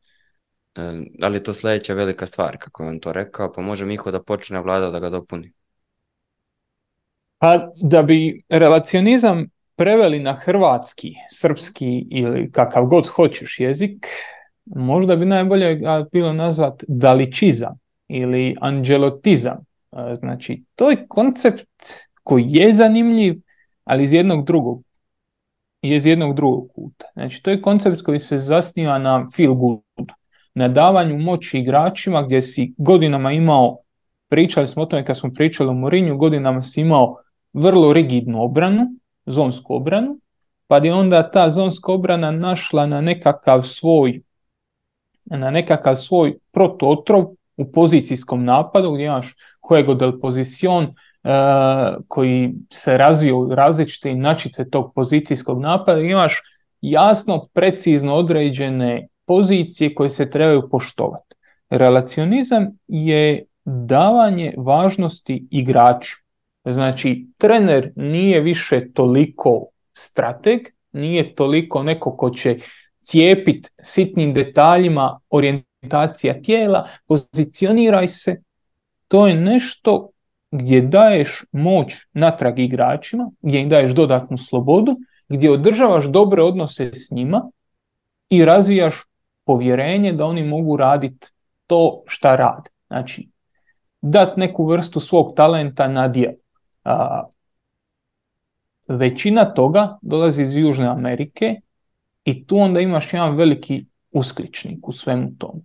E, 0.76 0.82
da 1.20 1.28
li 1.28 1.38
je 1.38 1.44
to 1.44 1.54
sledeća 1.54 1.94
velika 1.94 2.26
stvar, 2.26 2.58
kako 2.58 2.84
je 2.84 2.90
on 2.90 3.00
to 3.00 3.14
rekao, 3.14 3.54
pa 3.54 3.62
može 3.62 3.86
Miho 3.86 4.12
da 4.12 4.24
počne, 4.24 4.62
vlada 4.62 4.92
da 4.92 5.00
ga 5.00 5.10
dopuni. 5.10 5.52
Pa 7.38 7.72
da 7.82 8.04
bi 8.04 8.44
relacionizam 8.50 9.46
preveli 9.76 10.20
na 10.20 10.34
hrvatski, 10.34 11.14
srpski 11.30 12.08
ili 12.12 12.52
kakav 12.52 12.86
god 12.86 13.08
hoćeš 13.08 13.60
jezik, 13.60 14.08
možda 14.66 15.16
bi 15.16 15.26
najbolje 15.26 15.82
bilo 16.12 16.34
nazvat 16.34 16.84
daličizam 16.88 17.80
ili 18.08 18.56
anđelotizam. 18.62 19.58
E, 19.92 20.16
znači, 20.16 20.64
to 20.76 20.90
je 20.90 21.06
koncept 21.08 21.94
koji 22.24 22.46
je 22.48 22.74
zanimljiv, 22.74 23.42
ali 23.90 24.04
iz 24.04 24.14
jednog 24.14 24.46
drugog 24.46 24.84
iz 25.82 26.06
jednog 26.06 26.36
drugog 26.36 26.68
kuta. 26.76 27.06
Znači, 27.14 27.44
to 27.44 27.50
je 27.52 27.62
koncept 27.62 28.02
koji 28.02 28.20
se 28.20 28.38
zasniva 28.38 28.98
na 28.98 29.30
feel 29.36 29.54
good, 29.54 30.12
na 30.54 30.68
davanju 30.68 31.18
moći 31.18 31.60
igračima 31.60 32.22
gdje 32.22 32.42
si 32.42 32.74
godinama 32.78 33.32
imao, 33.32 33.78
pričali 34.30 34.68
smo 34.68 34.84
o 34.84 34.86
tome 34.86 35.06
kad 35.06 35.18
smo 35.18 35.34
pričali 35.34 35.70
o 35.70 35.74
Morinju, 35.74 36.18
godinama 36.18 36.64
si 36.64 36.82
imao 36.82 37.16
vrlo 37.54 37.94
rigidnu 37.94 38.44
obranu, 38.44 38.86
zonsku 39.26 39.76
obranu, 39.76 40.20
pa 40.68 40.78
je 40.78 40.94
onda 40.94 41.32
ta 41.32 41.50
zonska 41.50 41.92
obrana 41.92 42.32
našla 42.32 42.86
na 42.86 43.02
nekakav 43.02 43.62
svoj 43.62 44.22
na 45.26 45.52
nekakav 45.52 45.96
svoj 45.96 46.38
protuotrov 46.52 47.26
u 47.58 47.72
pozicijskom 47.72 48.46
napadu 48.46 48.92
gdje 48.92 49.06
imaš 49.06 49.36
juego 49.70 49.94
del 49.94 50.20
posición 50.20 50.84
uh, 50.84 50.94
koji 52.08 52.54
se 52.72 52.98
razvio 52.98 53.38
u 53.38 53.56
različite 53.56 54.10
inačice 54.10 54.70
tog 54.70 54.94
pozicijskog 54.96 55.62
napada 55.62 56.02
imaš 56.02 56.42
jasno, 56.82 57.48
precizno 57.54 58.16
određene 58.16 59.08
pozicije 59.26 59.96
koje 59.96 60.10
se 60.10 60.30
trebaju 60.30 60.70
poštovati. 60.70 61.36
Relacionizam 61.70 62.68
je 62.88 63.46
davanje 63.66 64.54
važnosti 64.58 65.48
igraču. 65.52 66.18
Znači, 66.66 67.28
trener 67.38 67.92
nije 67.96 68.42
više 68.42 68.92
toliko 68.94 69.66
strateg, 69.94 70.60
nije 70.92 71.36
toliko 71.36 71.84
neko 71.84 72.18
ko 72.18 72.30
će 72.30 72.60
cijepit 73.02 73.72
sitnim 73.84 74.34
detaljima 74.34 75.20
orijentacija 75.30 76.42
tijela, 76.42 76.88
pozicioniraj 77.08 78.08
se. 78.08 78.42
To 79.08 79.28
je 79.28 79.36
nešto 79.36 80.10
gdje 80.52 80.82
daješ 80.82 81.44
moć 81.52 81.96
natrag 82.14 82.60
igračima, 82.60 83.32
gdje 83.42 83.60
im 83.60 83.70
daješ 83.70 83.92
dodatnu 83.92 84.38
slobodu, 84.38 84.98
gdje 85.28 85.52
održavaš 85.52 86.06
dobre 86.06 86.42
odnose 86.42 86.92
s 86.94 87.12
njima 87.12 87.52
i 88.30 88.46
razvijaš 88.46 88.96
povjerenje 89.46 90.14
da 90.14 90.26
oni 90.26 90.44
mogu 90.44 90.78
raditi 90.78 91.28
to 91.68 92.04
šta 92.08 92.36
rade. 92.36 92.70
Znači, 92.88 93.30
dat 94.02 94.38
neku 94.38 94.66
vrstu 94.66 95.00
svog 95.00 95.34
talenta 95.36 95.88
na 95.88 96.08
dijel. 96.08 96.34
većina 98.88 99.54
toga 99.54 99.98
dolazi 100.02 100.42
iz 100.42 100.56
Južne 100.56 100.88
Amerike 100.88 101.56
i 102.26 102.46
tu 102.48 102.58
onda 102.58 102.80
imaš 102.80 103.14
jedan 103.14 103.36
veliki 103.36 103.86
uskličnik 104.12 104.88
u 104.88 104.92
svemu 104.92 105.32
tomu. 105.38 105.62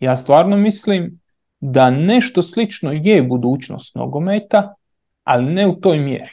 Ja 0.00 0.16
stvarno 0.16 0.56
mislim 0.56 1.20
da 1.66 1.90
nešto 1.90 2.42
slično 2.42 2.92
je 2.92 3.22
budućnost 3.22 3.94
nogometa, 3.94 4.74
ali 5.24 5.52
ne 5.52 5.68
u 5.68 5.80
toj 5.80 5.98
mjeri. 5.98 6.30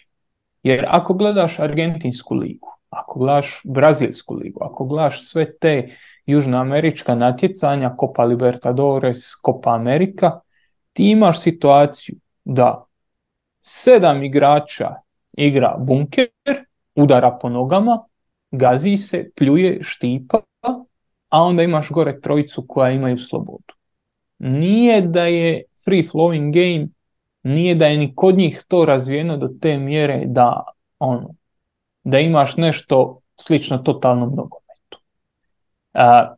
Jer 0.63 0.85
ako 0.87 1.13
gledaš 1.13 1.59
Argentinsku 1.59 2.35
ligu, 2.35 2.67
ako 2.89 3.19
gledaš 3.19 3.61
Brazilsku 3.63 4.35
ligu, 4.35 4.59
ako 4.63 4.85
gledaš 4.85 5.29
sve 5.29 5.57
te 5.57 5.87
južnoamerička 6.25 7.15
natjecanja, 7.15 7.95
Copa 7.99 8.23
Libertadores, 8.23 9.17
Copa 9.45 9.75
Amerika, 9.75 10.39
ti 10.93 11.09
imaš 11.11 11.41
situaciju 11.41 12.15
da 12.45 12.85
sedam 13.61 14.23
igrača 14.23 14.95
igra 15.33 15.75
bunker, 15.79 16.29
udara 16.95 17.37
po 17.41 17.49
nogama, 17.49 17.99
gazi 18.51 18.97
se, 18.97 19.29
pljuje, 19.35 19.79
štipa, 19.81 20.41
a 21.29 21.43
onda 21.43 21.63
imaš 21.63 21.89
gore 21.89 22.21
trojicu 22.21 22.65
koja 22.67 22.91
imaju 22.91 23.17
slobodu. 23.17 23.80
Nije 24.43 25.01
da 25.01 25.23
je 25.25 25.63
free 25.85 26.03
flowing 26.03 26.53
game, 26.53 26.87
nije 27.43 27.75
da 27.75 27.85
je 27.85 27.97
ni 27.97 28.15
kod 28.15 28.37
njih 28.37 28.63
to 28.67 28.85
razvijeno 28.85 29.37
do 29.37 29.47
te 29.61 29.77
mjere 29.77 30.23
da 30.25 30.63
ono, 30.99 31.35
da 32.03 32.19
imaš 32.19 32.57
nešto 32.57 33.19
slično 33.37 33.77
totalnom 33.77 34.29
nogometu. 34.29 34.99
A, 35.93 36.35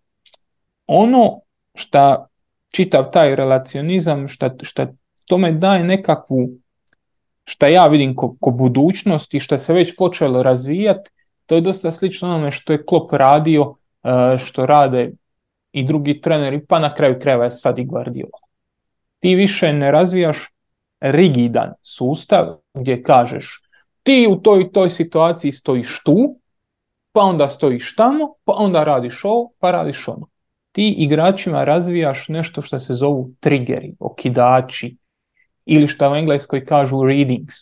ono 0.87 1.39
šta 1.75 2.27
čitav 2.71 3.11
taj 3.11 3.35
relacionizam, 3.35 4.27
šta 4.61 4.87
tome 5.25 5.51
daje 5.51 5.83
nekakvu, 5.83 6.49
šta 7.43 7.67
ja 7.67 7.87
vidim 7.87 8.15
ko, 8.15 8.35
ko 8.39 8.51
budućnost 8.51 9.33
i 9.33 9.39
šta 9.39 9.57
se 9.57 9.73
već 9.73 9.95
počelo 9.97 10.43
razvijati, 10.43 11.11
to 11.45 11.55
je 11.55 11.61
dosta 11.61 11.91
slično 11.91 12.29
onome 12.29 12.51
što 12.51 12.73
je 12.73 12.85
Klopp 12.85 13.13
radio, 13.13 13.75
što 14.37 14.65
rade 14.65 15.11
i 15.73 15.83
drugi 15.83 16.21
treneri, 16.21 16.65
pa 16.65 16.79
na 16.79 16.93
kraju 16.93 17.19
krajeva 17.19 17.43
je 17.43 17.51
sad 17.51 17.79
i 17.79 17.85
Guardiola. 17.85 18.39
Ti 19.19 19.35
više 19.35 19.73
ne 19.73 19.91
razvijaš 19.91 20.37
rigidan 21.01 21.73
sustav 21.81 22.57
gdje 22.73 23.03
kažeš 23.03 23.63
ti 24.03 24.27
u 24.29 24.35
toj 24.35 24.71
toj 24.71 24.89
situaciji 24.89 25.51
stojiš 25.51 26.03
tu, 26.03 26.39
pa 27.11 27.21
onda 27.21 27.49
stojiš 27.49 27.95
tamo, 27.95 28.33
pa 28.43 28.53
onda 28.57 28.83
radiš 28.83 29.25
ovo, 29.25 29.51
pa 29.59 29.71
radiš 29.71 30.07
ono. 30.07 30.27
Ti 30.71 30.95
igračima 30.97 31.63
razvijaš 31.63 32.29
nešto 32.29 32.61
što 32.61 32.79
se 32.79 32.93
zovu 32.93 33.29
triggeri, 33.39 33.95
okidači, 33.99 34.97
ili 35.65 35.87
što 35.87 36.11
u 36.11 36.15
engleskoj 36.15 36.65
kažu 36.65 37.03
readings. 37.03 37.55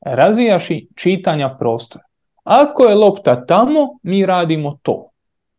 Razvijaš 0.00 0.70
i 0.70 0.88
čitanja 0.94 1.56
prostora. 1.58 2.04
Ako 2.44 2.84
je 2.84 2.94
lopta 2.94 3.46
tamo, 3.46 3.98
mi 4.02 4.26
radimo 4.26 4.78
to. 4.82 5.10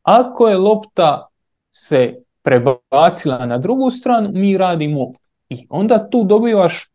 Ako 0.04 0.48
je 0.48 0.58
lopta 0.58 1.28
se 1.78 2.16
prebacila 2.42 3.46
na 3.46 3.58
drugu 3.58 3.92
stranu, 3.92 4.30
mi 4.34 4.58
radimo 4.58 5.12
I 5.50 5.68
onda 5.70 6.10
tu 6.10 6.24
dobivaš 6.24 6.92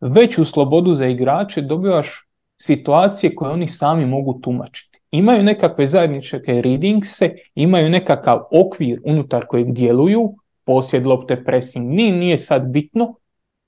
veću 0.00 0.44
slobodu 0.44 0.94
za 0.94 1.06
igrače, 1.06 1.62
dobivaš 1.62 2.26
situacije 2.56 3.34
koje 3.34 3.52
oni 3.52 3.68
sami 3.68 4.06
mogu 4.06 4.40
tumačiti. 4.42 5.00
Imaju 5.10 5.42
nekakve 5.42 5.86
zajedničke 5.86 6.62
readingse, 6.62 7.34
imaju 7.54 7.90
nekakav 7.90 8.40
okvir 8.50 9.00
unutar 9.04 9.46
kojeg 9.46 9.72
djeluju, 9.72 10.34
posjed 10.64 11.06
lopte, 11.06 11.44
pressing, 11.44 11.90
nije, 11.90 12.12
nije 12.12 12.38
sad 12.38 12.68
bitno, 12.68 13.14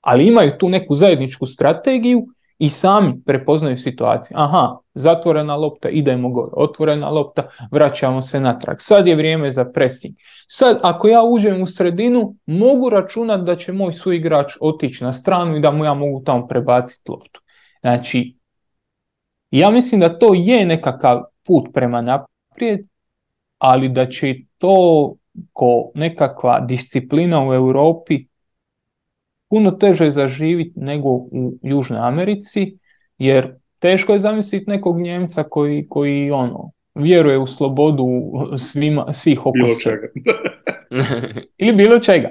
ali 0.01 0.27
imaju 0.27 0.51
tu 0.59 0.69
neku 0.69 0.93
zajedničku 0.93 1.45
strategiju 1.45 2.27
i 2.63 2.69
sami 2.69 3.21
prepoznaju 3.25 3.77
situaciju. 3.77 4.37
Aha, 4.37 4.77
zatvorena 4.93 5.55
lopta, 5.55 5.89
idemo 5.89 6.29
gore, 6.29 6.51
otvorena 6.53 7.09
lopta, 7.09 7.47
vraćamo 7.71 8.21
se 8.21 8.39
natrag. 8.39 8.77
Sad 8.79 9.07
je 9.07 9.15
vrijeme 9.15 9.51
za 9.51 9.65
pressing. 9.65 10.15
Sad, 10.47 10.79
ako 10.83 11.07
ja 11.07 11.23
uđem 11.23 11.61
u 11.61 11.67
sredinu, 11.67 12.35
mogu 12.45 12.89
računati 12.89 13.43
da 13.43 13.55
će 13.55 13.73
moj 13.73 13.93
suigrač 13.93 14.53
otići 14.61 15.03
na 15.03 15.13
stranu 15.13 15.57
i 15.57 15.59
da 15.59 15.71
mu 15.71 15.85
ja 15.85 15.93
mogu 15.93 16.23
tamo 16.25 16.47
prebaciti 16.47 17.11
loptu. 17.11 17.41
Znači, 17.81 18.37
ja 19.51 19.71
mislim 19.71 20.01
da 20.01 20.19
to 20.19 20.33
je 20.33 20.65
nekakav 20.65 21.21
put 21.45 21.67
prema 21.73 22.01
naprijed, 22.01 22.79
ali 23.57 23.89
da 23.89 24.09
će 24.09 24.35
to 24.57 25.15
ko 25.53 25.91
nekakva 25.95 26.59
disciplina 26.59 27.47
u 27.47 27.53
Europi 27.53 28.25
puno 29.53 29.71
teže 29.71 30.09
zaživiti 30.09 30.79
nego 30.79 31.09
u 31.09 31.53
Južnoj 31.61 31.99
Americi, 31.99 32.77
jer 33.17 33.53
Teško 33.83 34.13
je 34.13 34.19
zamisliti 34.19 34.69
nekog 34.69 35.01
Njemca 35.01 35.43
koji, 35.43 35.87
koji 35.89 36.31
ono, 36.31 36.71
vjeruje 36.95 37.37
u 37.37 37.47
slobodu 37.47 38.05
svima, 38.57 39.13
svih 39.13 39.39
oko 39.39 39.51
Bilo 39.51 39.67
sebe. 39.67 40.11
čega. 40.13 40.33
ili 41.57 41.75
bilo 41.75 41.99
čega. 41.99 42.29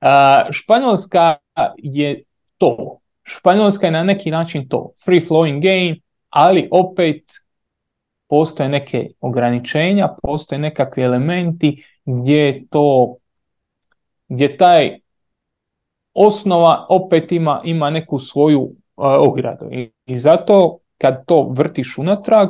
A, 0.00 0.44
Španjolska 0.50 1.36
je 1.76 2.22
to. 2.58 2.98
Španjolska 3.22 3.86
je 3.86 3.92
na 3.92 4.04
neki 4.04 4.30
način 4.30 4.68
to. 4.68 4.92
Free 5.04 5.20
flowing 5.20 5.62
game, 5.62 5.96
ali 6.28 6.68
opet 6.70 7.22
postoje 8.28 8.68
neke 8.68 9.08
ograničenja, 9.20 10.08
postoje 10.22 10.58
nekakvi 10.58 11.02
elementi 11.02 11.84
gdje 12.04 12.36
je 12.36 12.66
to 12.70 13.16
gdje 14.28 14.56
taj 14.56 14.99
osnova 16.14 16.86
opet 16.88 17.32
ima, 17.32 17.60
ima 17.64 17.90
neku 17.90 18.18
svoju 18.18 18.72
a, 18.96 19.20
ogradu. 19.20 19.68
I, 19.72 19.92
I 20.06 20.18
zato 20.18 20.78
kad 20.98 21.26
to 21.26 21.48
vrtiš 21.48 21.98
unatrag, 21.98 22.48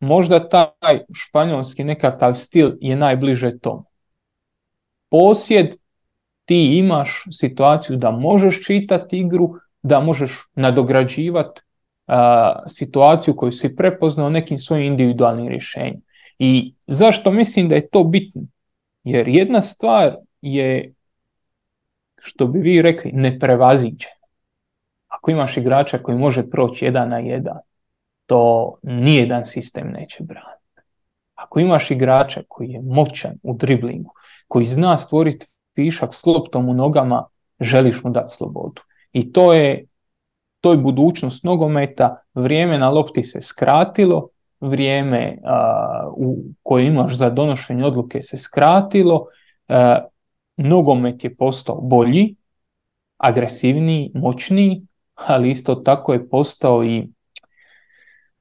možda 0.00 0.48
taj 0.48 1.04
španjolski 1.14 1.84
nekakav 1.84 2.34
stil 2.34 2.76
je 2.80 2.96
najbliže 2.96 3.58
tomu. 3.58 3.84
Posjed, 5.10 5.76
ti 6.44 6.78
imaš 6.78 7.24
situaciju 7.32 7.96
da 7.96 8.10
možeš 8.10 8.64
čitati 8.66 9.18
igru, 9.18 9.54
da 9.82 10.00
možeš 10.00 10.48
nadograđivati 10.54 11.60
situaciju 12.68 13.36
koju 13.36 13.52
si 13.52 13.76
prepoznao 13.76 14.30
nekim 14.30 14.58
svojim 14.58 14.86
individualnim 14.86 15.48
rješenjem. 15.48 16.00
I 16.38 16.74
zašto 16.86 17.30
mislim 17.30 17.68
da 17.68 17.74
je 17.74 17.88
to 17.88 18.04
bitno? 18.04 18.42
Jer 19.04 19.28
jedna 19.28 19.60
stvar 19.60 20.16
je, 20.42 20.92
što 22.26 22.46
bi 22.46 22.58
vi 22.58 22.82
rekli, 22.82 23.10
neprevaziđena. 23.14 24.26
Ako 25.08 25.30
imaš 25.30 25.56
igrača 25.56 25.98
koji 25.98 26.18
može 26.18 26.50
proći 26.50 26.84
jedan 26.84 27.08
na 27.08 27.18
jedan, 27.18 27.58
to 28.26 28.74
nijedan 28.82 29.44
sistem 29.44 29.90
neće 29.90 30.24
braniti. 30.24 30.82
Ako 31.34 31.60
imaš 31.60 31.90
igrača 31.90 32.42
koji 32.48 32.68
je 32.68 32.82
moćan 32.82 33.32
u 33.42 33.54
driblingu, 33.54 34.10
koji 34.48 34.66
zna 34.66 34.96
stvoriti 34.96 35.46
višak 35.76 36.14
s 36.14 36.26
loptom 36.26 36.68
u 36.68 36.74
nogama, 36.74 37.24
želiš 37.60 38.02
mu 38.04 38.10
dati 38.10 38.34
slobodu. 38.34 38.82
I 39.12 39.32
to 39.32 39.52
je, 39.52 39.86
to 40.60 40.72
je 40.72 40.78
budućnost 40.78 41.44
nogometa, 41.44 42.22
vrijeme 42.34 42.78
na 42.78 42.90
lopti 42.90 43.22
se 43.22 43.40
skratilo, 43.40 44.28
vrijeme 44.60 45.38
a, 45.44 46.10
u 46.16 46.36
koje 46.62 46.86
imaš 46.86 47.16
za 47.16 47.30
donošenje 47.30 47.84
odluke 47.84 48.22
se 48.22 48.38
skratilo, 48.38 49.26
a, 49.68 50.04
nogomet 50.56 51.24
je 51.24 51.36
postao 51.36 51.80
bolji, 51.80 52.34
agresivniji, 53.16 54.10
moćniji, 54.14 54.82
ali 55.14 55.50
isto 55.50 55.74
tako 55.74 56.12
je 56.12 56.28
postao 56.28 56.84
i 56.84 57.08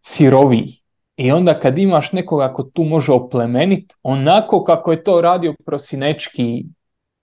siroviji. 0.01 0.81
I 1.17 1.31
onda 1.31 1.59
kad 1.59 1.77
imaš 1.77 2.11
nekoga 2.11 2.53
ko 2.53 2.63
tu 2.63 2.83
može 2.83 3.11
oplemeniti, 3.11 3.95
onako 4.03 4.63
kako 4.63 4.91
je 4.91 5.03
to 5.03 5.21
radio 5.21 5.53
Prosinečki 5.65 6.65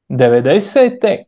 90. 0.09 1.25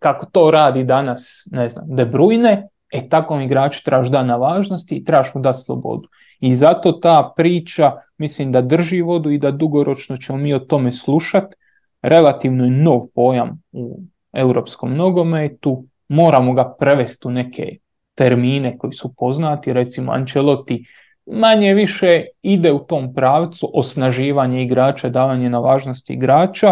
kako 0.00 0.26
to 0.26 0.50
radi 0.50 0.84
danas, 0.84 1.48
ne 1.50 1.68
znam, 1.68 1.86
De 1.88 2.06
Bruyne, 2.06 2.68
e 2.92 3.08
takvom 3.08 3.40
igraču 3.40 3.84
trebaš 3.84 4.08
da 4.08 4.22
na 4.22 4.36
važnosti 4.36 4.96
i 4.96 5.04
trebaš 5.04 5.34
mu 5.34 5.40
dati 5.40 5.58
slobodu. 5.58 6.08
I 6.40 6.54
zato 6.54 6.92
ta 6.92 7.32
priča, 7.36 7.92
mislim 8.18 8.52
da 8.52 8.60
drži 8.60 9.00
vodu 9.00 9.30
i 9.30 9.38
da 9.38 9.50
dugoročno 9.50 10.16
ćemo 10.16 10.38
mi 10.38 10.54
o 10.54 10.58
tome 10.58 10.92
slušati. 10.92 11.56
Relativno 12.02 12.64
je 12.64 12.70
nov 12.70 13.00
pojam 13.14 13.62
u 13.72 14.00
europskom 14.32 14.96
nogometu, 14.96 15.84
moramo 16.08 16.52
ga 16.52 16.74
prevesti 16.78 17.28
u 17.28 17.30
neke 17.30 17.76
termine 18.14 18.78
koji 18.78 18.92
su 18.92 19.14
poznati, 19.16 19.72
recimo 19.72 20.12
Ancelotti 20.12 20.84
manje 21.26 21.74
više 21.74 22.24
ide 22.42 22.72
u 22.72 22.78
tom 22.78 23.14
pravcu 23.14 23.70
osnaživanje 23.74 24.62
igrača, 24.62 25.08
davanje 25.08 25.50
na 25.50 25.58
važnosti 25.58 26.12
igrača, 26.12 26.68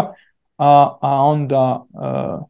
a, 0.57 0.97
a 1.01 1.23
onda 1.23 1.83
uh, 1.93 2.45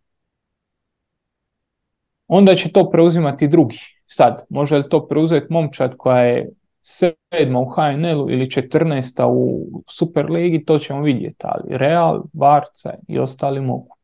onda 2.28 2.56
će 2.56 2.72
to 2.72 2.90
preuzimati 2.90 3.48
drugi. 3.48 3.80
Sad, 4.06 4.46
može 4.50 4.78
li 4.78 4.90
to 4.90 5.08
preuzeti 5.08 5.48
momčad 5.50 5.98
koja 5.98 6.22
je 6.22 6.50
sedma 6.82 7.60
u 7.60 7.66
HNL-u 7.66 8.32
ili 8.32 8.46
14. 8.46 9.26
u 9.28 9.68
Superligi, 9.90 10.66
to 10.66 10.80
ćemo 10.80 11.02
vidjeti, 11.02 11.38
ali 11.42 11.78
Real, 11.78 12.24
Barca 12.34 12.94
i 13.08 13.20
ostali 13.20 13.62
mogu. 13.62 13.98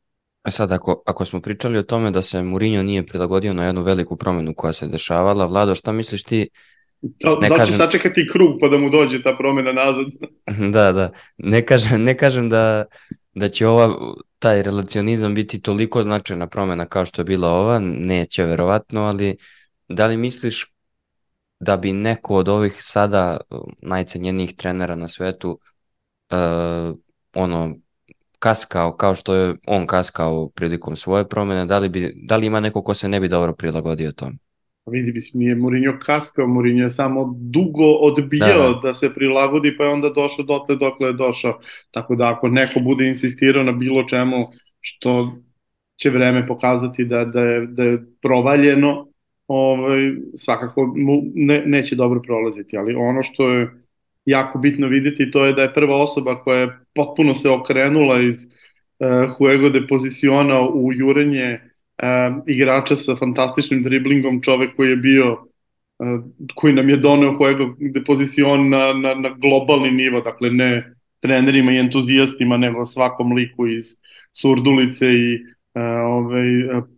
E 0.48 0.52
sad, 0.52 0.72
ako, 0.72 1.04
ako 1.06 1.26
smo 1.26 1.41
pričali 1.41 1.78
o 1.78 1.84
tome 1.84 2.12
da 2.12 2.22
se 2.22 2.44
Mourinho 2.44 2.84
nije 2.84 3.06
prilagodio 3.06 3.54
na 3.54 3.66
jednu 3.66 3.82
veliku 3.82 4.16
promjenu 4.16 4.54
koja 4.54 4.74
se 4.74 4.88
dešavala, 4.88 5.45
Vlado, 5.45 5.76
šta 5.76 5.91
misliš 5.91 6.24
ti? 6.24 6.49
Da, 7.02 7.36
da 7.41 7.48
kažem... 7.48 7.66
će 7.66 7.74
sačekati 7.74 8.28
krug 8.32 8.58
pa 8.62 8.68
da 8.68 8.78
mu 8.78 8.90
dođe 8.90 9.22
ta 9.22 9.36
promjena 9.38 9.74
nazad? 9.74 10.06
da, 10.74 10.91
da. 10.91 11.12
Ne 11.38 11.66
kažem, 11.66 12.04
ne 12.04 12.18
kažem 12.18 12.49
da, 12.49 12.86
da 13.34 13.49
će 13.49 13.68
ova, 13.68 13.95
taj 14.40 14.64
relacionizam 14.64 15.36
biti 15.36 15.62
toliko 15.62 16.04
značajna 16.04 16.48
promjena 16.48 16.86
kao 16.86 17.06
što 17.06 17.22
je 17.22 17.26
bila 17.26 17.49
ova, 17.49 17.80
neće 17.80 18.44
verovatno, 18.44 19.04
ali 19.04 19.38
da 19.90 20.08
li 20.08 20.18
misliš 20.18 20.74
da 21.60 21.78
bi 21.78 21.94
neko 21.94 22.36
od 22.36 22.50
ovih 22.50 22.78
sada 22.80 23.38
najcenjenijih 23.82 24.56
trenera 24.56 24.96
na 24.96 25.08
svetu 25.08 25.60
uh, 26.32 26.98
ono 27.34 27.76
kaskao 28.40 28.92
kao 28.92 29.16
što 29.16 29.36
je 29.36 29.56
on 29.68 29.88
kaskao 29.88 30.50
prilikom 30.50 30.96
svoje 30.96 31.28
promjene, 31.28 31.66
da 31.66 31.80
li, 31.80 31.90
bi, 31.90 32.14
da 32.16 32.38
li 32.38 32.46
ima 32.48 32.60
neko 32.60 32.82
ko 32.82 32.94
se 32.94 33.10
ne 33.10 33.20
bi 33.20 33.28
dobro 33.28 33.54
prilagodio 33.54 34.12
tom? 34.12 34.40
Pa 34.84 34.92
vidi, 34.92 35.12
mislim, 35.12 35.40
nije 35.40 35.56
Mourinho 35.56 36.00
kaskao, 36.06 36.48
Mourinho 36.48 36.84
je 36.84 36.90
samo 36.90 37.36
dugo 37.38 37.92
odbijao 37.92 38.70
da, 38.70 38.74
da. 38.74 38.80
da 38.84 38.94
se 38.94 39.14
prilagodi, 39.14 39.78
pa 39.78 39.84
je 39.84 39.90
onda 39.90 40.10
došao 40.10 40.46
dotle 40.46 40.76
dokle 40.76 41.08
je 41.08 41.14
došao. 41.14 41.60
Tako 41.92 42.16
da 42.16 42.34
ako 42.34 42.48
neko 42.48 42.80
bude 42.80 43.08
insistirao 43.08 43.64
na 43.64 43.72
bilo 43.72 44.04
čemu 44.04 44.38
što 44.80 45.32
će 45.96 46.10
vreme 46.10 46.48
pokazati 46.48 47.06
da, 47.06 47.26
da, 47.26 47.42
je, 47.42 47.68
da 47.68 47.84
je 47.84 48.06
provaljeno, 48.22 49.07
ovaj, 49.48 50.11
svakako 50.36 50.94
mu 50.95 51.22
ne, 51.36 51.64
neće 51.65 51.95
dobro 51.95 52.22
prolaziti, 52.22 52.78
ali 52.78 52.95
ono 52.95 53.24
što 53.24 53.49
je 53.49 53.69
jako 54.26 54.60
bitno 54.60 54.88
videti 54.88 55.32
to 55.32 55.45
je 55.45 55.53
da 55.53 55.61
je 55.61 55.74
prva 55.74 55.95
osoba 55.95 56.36
koja 56.36 56.60
je 56.60 56.80
potpuno 56.95 57.34
se 57.34 57.49
okrenula 57.49 58.22
iz 58.22 58.38
uh, 58.99 59.38
Huego 59.38 59.69
de 59.69 59.88
poziciona 59.88 60.61
u 60.69 60.94
jurenje 60.94 61.60
uh, 61.60 62.44
igrača 62.48 62.95
sa 62.95 63.15
fantastičnim 63.15 63.84
driblingom, 63.84 64.41
čovek 64.41 64.76
koji 64.76 64.90
je 64.90 64.95
bio 64.95 65.32
uh, 65.34 66.24
koji 66.56 66.74
nam 66.74 66.90
je 66.90 66.98
doneo 66.98 67.38
Huego 67.38 67.76
de 67.80 68.03
pozicion 68.03 68.69
na, 68.69 68.94
na, 68.94 69.14
na 69.14 69.30
globalni 69.30 69.91
nivo, 69.91 70.22
dakle 70.22 70.49
ne 70.49 70.94
trenerima 71.19 71.72
i 71.72 71.78
entuzijastima, 71.78 72.57
nego 72.57 72.86
svakom 72.86 73.32
liku 73.32 73.68
iz 73.68 73.86
Surdulice 74.32 75.06
i 75.06 75.57
ovaj, 76.06 76.48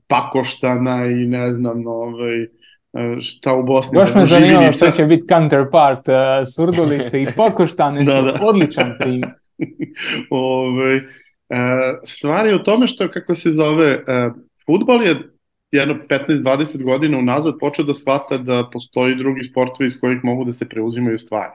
Pakoštana 0.08 1.06
i 1.06 1.28
ne 1.28 1.52
znam, 1.52 1.88
ovaj, 1.88 2.48
šta 3.22 3.54
u 3.54 3.64
Bosni. 3.64 4.00
Baš 4.00 4.16
me 4.16 4.26
zanimalo 4.26 4.74
što 4.74 4.92
će 4.92 5.06
biti 5.06 5.28
counterpart 5.34 6.08
uh, 6.08 6.16
Surdulice 6.56 7.22
i 7.22 7.28
Pakoštane 7.38 8.04
da, 8.04 8.20
su 8.20 8.26
da. 8.26 8.40
odličan 8.50 8.96
primjer. 9.00 9.32
Ove, 10.30 10.96
uh, 10.96 11.02
stvar 12.04 12.48
je 12.48 12.56
u 12.56 12.64
tome 12.64 12.88
što, 12.88 13.10
kako 13.10 13.36
se 13.36 13.52
zove, 13.52 14.04
futbol 14.66 15.04
je 15.04 15.16
jedno 15.72 15.96
15-20 16.10 16.84
godina 16.84 17.18
unazad 17.18 17.54
počeo 17.60 17.86
da 17.86 17.94
shvata 17.94 18.38
da 18.38 18.70
postoji 18.74 19.16
drugi 19.16 19.44
sportovi 19.44 19.86
iz 19.86 20.00
kojih 20.00 20.20
mogu 20.24 20.46
da 20.46 20.52
se 20.52 20.70
preuzimaju 20.70 21.18
stvari. 21.18 21.54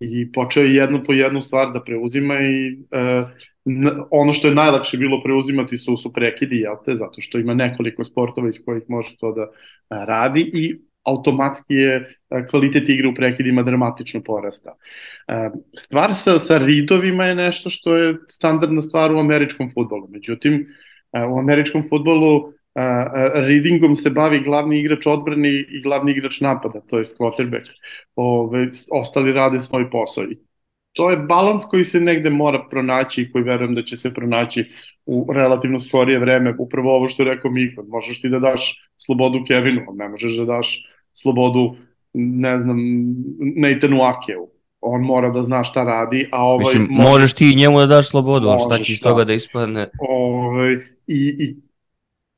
I 0.00 0.32
počeo 0.32 0.62
je 0.62 0.74
jedno 0.74 1.02
po 1.04 1.12
jednu 1.12 1.42
stvar 1.42 1.72
da 1.72 1.82
preuzima 1.82 2.34
i 2.34 2.72
uh, 2.72 3.28
ono 4.10 4.32
što 4.32 4.48
je 4.48 4.54
najlakše 4.54 4.96
bilo 4.96 5.22
preuzimati 5.22 5.78
su, 5.78 5.96
su 5.96 6.12
prekidi, 6.12 6.56
jel 6.56 6.74
te, 6.84 6.96
zato 6.96 7.20
što 7.20 7.38
ima 7.38 7.54
nekoliko 7.54 8.04
sportova 8.04 8.48
iz 8.48 8.64
kojih 8.64 8.82
može 8.88 9.16
to 9.20 9.32
da 9.32 9.46
radi 10.06 10.50
i 10.54 10.78
automatski 11.02 11.74
je 11.74 12.16
kvalitet 12.50 12.88
igre 12.88 13.08
u 13.08 13.14
prekidima 13.14 13.62
dramatično 13.62 14.22
porasta. 14.22 14.74
Stvar 15.76 16.14
sa, 16.14 16.38
sa 16.38 16.58
ridovima 16.58 17.24
je 17.24 17.34
nešto 17.34 17.70
što 17.70 17.96
je 17.96 18.16
standardna 18.28 18.82
stvar 18.82 19.12
u 19.12 19.18
američkom 19.18 19.70
futbolu. 19.74 20.08
Međutim, 20.08 20.66
u 21.30 21.38
američkom 21.38 21.88
futbolu 21.88 22.52
readingom 23.34 23.94
se 23.94 24.10
bavi 24.10 24.40
glavni 24.40 24.80
igrač 24.80 25.06
odbrane 25.06 25.48
i 25.48 25.82
glavni 25.82 26.12
igrač 26.12 26.40
napada, 26.40 26.80
to 26.80 26.98
je 26.98 27.04
quarterback. 27.04 27.66
Ove, 28.14 28.68
ostali 28.90 29.32
rade 29.32 29.60
svoj 29.60 29.90
posao 29.90 30.24
i 30.24 30.36
to 30.92 31.10
je 31.10 31.16
balans 31.16 31.64
koji 31.64 31.84
se 31.84 32.00
negde 32.00 32.30
mora 32.30 32.66
pronaći 32.70 33.22
i 33.22 33.32
koji 33.32 33.44
verujem 33.44 33.74
da 33.74 33.82
će 33.82 33.96
se 33.96 34.14
pronaći 34.14 34.64
u 35.06 35.26
relativno 35.32 35.80
skorije 35.80 36.18
vreme. 36.18 36.54
Upravo 36.58 36.96
ovo 36.96 37.08
što 37.08 37.22
je 37.22 37.34
rekao 37.34 37.50
Mihod, 37.50 37.88
možeš 37.88 38.20
ti 38.20 38.28
da 38.28 38.38
daš 38.38 38.90
slobodu 38.96 39.44
Kevinu, 39.48 39.80
ne 39.94 40.08
možeš 40.08 40.36
da 40.36 40.44
daš 40.44 40.84
slobodu, 41.12 41.76
ne 42.14 42.58
znam, 42.58 42.76
Nathanu 43.56 44.02
Akeu. 44.02 44.48
On 44.80 45.02
mora 45.02 45.30
da 45.30 45.42
zna 45.42 45.64
šta 45.64 45.84
radi, 45.84 46.28
a 46.32 46.44
ovaj... 46.44 46.64
Mislim, 46.64 46.86
može... 46.90 47.10
možeš 47.10 47.34
ti 47.34 47.54
njemu 47.56 47.78
da 47.78 47.86
daš 47.86 48.10
slobodu, 48.10 48.46
možeš, 48.46 48.64
šta 48.66 48.78
će 48.78 48.92
iz 48.92 49.00
toga 49.00 49.18
da, 49.18 49.24
da 49.24 49.32
ispadne? 49.32 49.86
Ovaj, 50.08 50.72
i, 51.06 51.36
I 51.38 51.56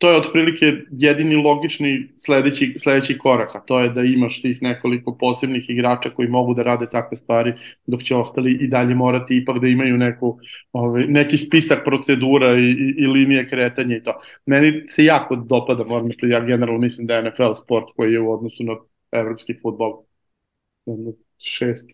to 0.03 0.11
je 0.11 0.16
otprilike 0.16 0.73
jedini 0.91 1.35
logični 1.35 2.09
sledeći, 2.16 2.74
sledeći 2.79 3.19
korak, 3.19 3.55
a 3.55 3.61
to 3.61 3.81
je 3.81 3.89
da 3.89 4.03
imaš 4.03 4.43
tih 4.43 4.62
nekoliko 4.62 5.16
posebnih 5.19 5.70
igrača 5.70 6.11
koji 6.11 6.29
mogu 6.29 6.55
da 6.55 6.62
rade 6.62 6.87
takve 6.91 7.16
stvari, 7.16 7.53
dok 7.87 8.03
će 8.03 8.16
ostali 8.16 8.53
i 8.53 8.66
dalje 8.69 8.95
morati 8.95 9.37
ipak 9.37 9.59
da 9.59 9.66
imaju 9.66 9.97
neku, 9.97 10.39
ovaj, 10.73 11.07
neki 11.07 11.39
spisak 11.39 11.85
procedura 11.85 12.59
i, 12.59 12.62
i, 12.62 12.95
i 12.99 13.07
linije 13.07 13.49
kretanja 13.49 13.97
i 13.97 14.03
to. 14.03 14.20
Meni 14.47 14.73
se 14.89 15.05
jako 15.05 15.37
dopada, 15.37 15.85
moram 15.85 16.09
da 16.09 16.27
ja 16.27 16.41
generalno 16.41 16.81
mislim 16.81 17.07
da 17.07 17.15
je 17.15 17.31
NFL 17.31 17.53
sport 17.62 17.87
koji 17.97 18.12
je 18.12 18.20
u 18.20 18.33
odnosu 18.33 18.65
na 18.65 18.77
evropski 19.12 19.55
futbol 19.62 20.03
šest 21.39 21.91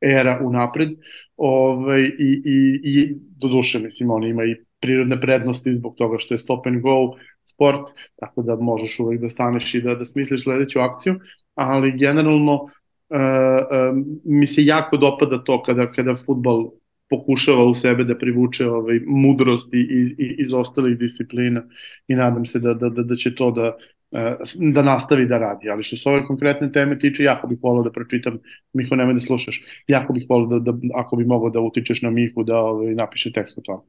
era 0.00 0.40
unapred 0.42 0.88
ovaj, 1.36 2.00
i, 2.00 2.42
i, 2.44 2.80
i 2.84 3.14
do 3.40 3.48
duše, 3.48 3.78
mislim, 3.78 4.10
on 4.10 4.24
ima 4.24 4.44
i 4.44 4.56
prirodne 4.80 5.20
prednosti 5.20 5.74
zbog 5.74 5.94
toga 5.96 6.18
što 6.18 6.34
je 6.34 6.38
stop 6.38 6.66
and 6.66 6.82
go 6.82 7.14
sport, 7.44 7.90
tako 8.16 8.42
da 8.42 8.56
možeš 8.56 8.98
uvek 9.00 9.20
da 9.20 9.28
staneš 9.28 9.74
i 9.74 9.80
da, 9.80 9.94
da 9.94 10.04
smisliš 10.04 10.42
sledeću 10.42 10.80
akciju, 10.80 11.20
ali 11.54 11.98
generalno 11.98 12.54
uh, 12.54 12.70
uh, 13.10 14.04
mi 14.24 14.46
se 14.46 14.64
jako 14.64 14.96
dopada 14.96 15.44
to 15.44 15.62
kada, 15.62 15.92
kada 15.92 16.16
futbol 16.16 16.70
pokušava 17.10 17.64
u 17.64 17.74
sebe 17.74 18.04
da 18.04 18.18
privuče 18.18 18.66
ovaj, 18.66 19.00
mudrost 19.06 19.74
i, 19.74 19.78
i, 19.78 20.36
iz 20.38 20.52
ostalih 20.52 20.98
disciplina 20.98 21.62
i 22.08 22.14
nadam 22.14 22.46
se 22.46 22.58
da, 22.58 22.74
da, 22.74 22.88
da, 22.88 23.02
da 23.02 23.16
će 23.16 23.34
to 23.34 23.50
da, 23.50 23.76
E, 24.14 24.36
da 24.72 24.82
nastavi 24.82 25.26
da 25.26 25.38
radi. 25.38 25.70
Ali 25.70 25.82
što 25.82 25.96
se 25.96 26.08
ove 26.08 26.26
konkretne 26.26 26.72
teme 26.72 26.98
tiče, 26.98 27.22
jako 27.22 27.46
bih 27.46 27.58
volao 27.62 27.82
da 27.82 27.90
pročitam, 27.92 28.38
Miho, 28.72 28.96
nemoj 28.96 29.14
da 29.14 29.20
slušaš, 29.20 29.62
jako 29.88 30.12
bih 30.12 30.26
volao 30.28 30.58
da, 30.58 30.72
da 30.72 30.78
ako 30.94 31.16
bi 31.16 31.24
mogao 31.24 31.50
da 31.50 31.60
utičeš 31.60 32.02
na 32.02 32.10
Mihu, 32.10 32.44
da 32.44 32.58
ovaj, 32.58 32.94
napiše 32.94 33.32
tekst 33.32 33.58
o 33.58 33.60
tome. 33.64 33.82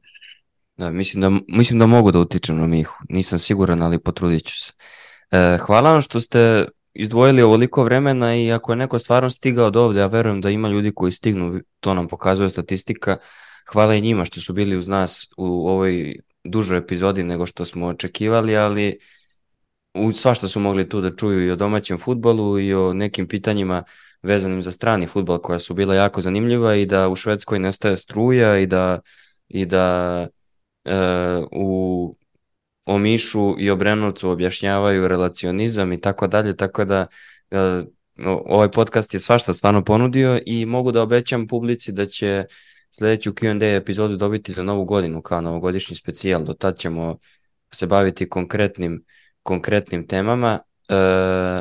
Da, 0.76 0.90
mislim 0.90 1.20
da, 1.20 1.30
mislim 1.48 1.78
da 1.78 1.86
mogu 1.86 2.12
da 2.12 2.18
utičem 2.18 2.56
na 2.56 2.66
Mihu. 2.66 2.94
Nisam 3.08 3.38
siguran, 3.38 3.82
ali 3.82 3.98
potrudit 3.98 4.44
ću 4.44 4.64
se. 4.64 4.72
E, 5.30 5.58
hvala 5.60 5.92
vam 5.92 6.00
što 6.00 6.20
ste 6.20 6.64
izdvojili 6.94 7.42
ovoliko 7.42 7.84
vremena 7.84 8.36
i 8.36 8.52
ako 8.52 8.72
je 8.72 8.76
neko 8.76 8.98
stvarno 8.98 9.30
stigao 9.30 9.70
do 9.70 9.82
ovde, 9.82 10.00
ja 10.00 10.06
verujem 10.06 10.40
da 10.40 10.50
ima 10.50 10.68
ljudi 10.68 10.92
koji 10.94 11.12
stignu, 11.12 11.60
to 11.80 11.94
nam 11.94 12.08
pokazuje 12.08 12.50
statistika, 12.50 13.16
hvala 13.72 13.94
i 13.94 14.00
njima 14.00 14.24
što 14.24 14.40
su 14.40 14.52
bili 14.52 14.76
uz 14.76 14.88
nas 14.88 15.28
u 15.36 15.68
ovoj 15.68 16.16
dužoj 16.44 16.78
epizodi 16.78 17.24
nego 17.24 17.46
što 17.46 17.64
smo 17.64 17.86
očekivali, 17.86 18.56
ali 18.56 18.98
u 19.94 20.12
svašta 20.12 20.48
su 20.48 20.60
mogli 20.60 20.88
tu 20.88 21.00
da 21.00 21.16
čuju 21.16 21.46
i 21.46 21.50
o 21.50 21.56
domaćem 21.56 21.98
futbolu 21.98 22.60
i 22.60 22.74
o 22.74 22.92
nekim 22.92 23.28
pitanjima 23.28 23.82
vezanim 24.22 24.62
za 24.62 24.72
strani 24.72 25.06
futbol 25.06 25.38
koja 25.38 25.58
su 25.58 25.74
bila 25.74 25.94
jako 25.94 26.20
zanimljiva 26.20 26.74
i 26.74 26.86
da 26.86 27.08
u 27.08 27.16
Švedskoj 27.16 27.58
nestaje 27.58 27.98
struja 27.98 28.58
i 28.58 28.66
da 28.66 29.00
i 29.48 29.66
da 29.66 30.26
u 31.52 32.16
Omišu 32.86 33.54
i 33.58 33.70
Obrenovcu 33.70 34.30
objašnjavaju 34.30 35.08
relacionizam 35.08 35.92
i 35.92 36.00
tako 36.00 36.26
dalje, 36.26 36.56
tako 36.56 36.84
da 36.84 37.06
e, 37.50 37.82
ovaj 38.24 38.70
podcast 38.70 39.14
je 39.14 39.20
svašta 39.20 39.52
stvarno 39.52 39.84
ponudio 39.84 40.40
i 40.46 40.66
mogu 40.66 40.92
da 40.92 41.02
obećam 41.02 41.46
publici 41.46 41.92
da 41.92 42.06
će 42.06 42.44
sledeću 42.90 43.32
Q&A 43.32 43.76
epizodu 43.76 44.16
dobiti 44.16 44.52
za 44.52 44.62
novu 44.62 44.84
godinu 44.84 45.22
kao 45.22 45.40
novogodišnji 45.40 45.96
specijal. 45.96 46.44
Do 46.44 46.52
tad 46.52 46.78
ćemo 46.78 47.18
se 47.72 47.86
baviti 47.86 48.28
konkretnim 48.28 49.04
konkretnim 49.42 50.06
temama. 50.06 50.58
E, 50.88 50.94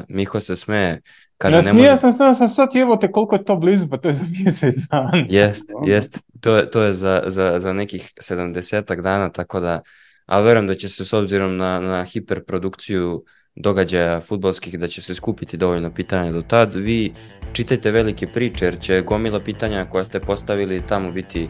Miho 0.10 0.39
se 0.39 0.56
smeje. 0.56 1.02
Kaže, 1.38 1.56
ja 1.56 1.62
smija 1.62 1.91
može... 1.91 2.02
sam 2.02 2.14
sad, 2.14 2.38
sam 2.38 2.48
sad 2.48 2.76
evo 2.76 2.95
te 2.95 3.12
koliko 3.12 3.36
je 3.36 3.44
to 3.44 3.56
blizu, 3.56 3.88
pa 3.90 3.98
to 3.98 4.07
je 4.07 4.14
za 4.14 4.26
mjesec 4.40 4.76
dana. 4.91 5.26
Jest, 5.30 5.72
jest, 5.86 6.20
to 6.40 6.56
je, 6.56 6.70
to 6.70 6.82
je 6.82 6.94
za, 6.94 7.24
za, 7.28 7.60
za 7.60 7.74
nekih 7.74 8.14
70 8.22 9.02
dana, 9.02 9.30
tako 9.30 9.60
da, 9.60 9.82
a 10.26 10.40
verujem 10.40 10.68
da 10.68 10.76
će 10.76 10.90
se 10.90 11.06
s 11.06 11.14
obzirom 11.14 11.57
na, 11.57 11.80
na 11.80 12.03
hiperprodukciju 12.03 13.24
događaja 13.56 14.22
futbolskih 14.22 14.80
da 14.80 14.88
će 14.88 15.02
se 15.02 15.16
skupiti 15.16 15.57
dovoljno 15.57 15.94
pitanja 15.94 16.32
do 16.32 16.41
tad. 16.41 16.74
Vi 16.74 17.14
čitajte 17.53 17.91
velike 17.91 18.28
priče 18.28 18.66
jer 18.66 18.80
će 18.80 19.02
gomila 19.02 19.40
pitanja 19.40 19.86
koja 19.86 20.03
ste 20.03 20.20
postavili 20.20 20.82
tamo 20.88 21.12
biti, 21.12 21.49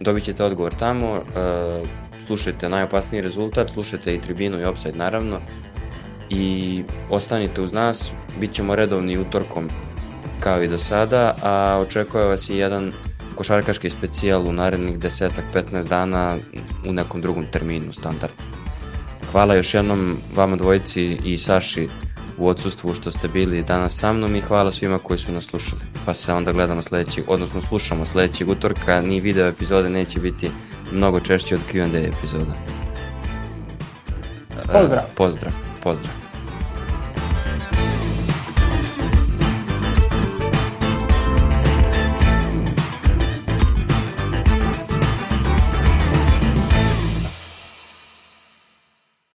dobit 0.00 0.24
ćete 0.24 0.44
odgovor 0.44 0.74
tamo. 0.74 1.12
Uh, 1.12 1.88
slušajte 2.26 2.68
najopasniji 2.68 3.22
rezultat, 3.22 3.70
slušajte 3.70 4.14
i 4.14 4.20
tribinu 4.20 4.60
i 4.60 4.64
offside 4.64 4.98
naravno 4.98 5.40
i 6.34 6.84
ostanite 7.10 7.62
uz 7.62 7.72
nas, 7.72 8.12
bit 8.40 8.52
ćemo 8.52 8.74
redovni 8.74 9.18
utorkom 9.18 9.68
kao 10.40 10.62
i 10.62 10.68
do 10.68 10.78
sada, 10.78 11.34
a 11.42 11.78
očekuje 11.80 12.24
vas 12.24 12.50
i 12.50 12.56
jedan 12.56 12.92
košarkaški 13.34 13.90
specijal 13.90 14.48
u 14.48 14.52
narednih 14.52 14.98
desetak, 14.98 15.44
15 15.54 15.88
dana 15.88 16.36
u 16.88 16.92
nekom 16.92 17.20
drugom 17.20 17.46
terminu 17.52 17.92
standard. 17.92 18.32
Hvala 19.32 19.54
još 19.54 19.74
jednom 19.74 20.16
vama 20.36 20.56
dvojici 20.56 21.18
i 21.24 21.38
Saši 21.38 21.88
u 22.38 22.48
odsustvu 22.48 22.94
što 22.94 23.10
ste 23.10 23.28
bili 23.28 23.62
danas 23.62 23.98
sa 23.98 24.12
mnom 24.12 24.36
i 24.36 24.40
hvala 24.40 24.70
svima 24.70 24.98
koji 24.98 25.18
su 25.18 25.32
nas 25.32 25.44
slušali. 25.44 25.82
Pa 26.06 26.14
se 26.14 26.32
onda 26.32 26.52
gledamo 26.52 26.82
sledećeg, 26.82 27.24
odnosno 27.28 27.62
slušamo 27.62 28.06
sledećeg 28.06 28.48
utorka, 28.48 29.00
ni 29.00 29.20
video 29.20 29.48
epizode 29.48 29.90
neće 29.90 30.20
biti 30.20 30.50
mnogo 30.92 31.20
češće 31.20 31.54
od 31.54 31.60
Q&A 31.72 31.98
epizoda. 31.98 32.54
Pozdrav. 34.72 35.02
Pozdrav, 35.16 35.52
pozdrav. 35.82 36.23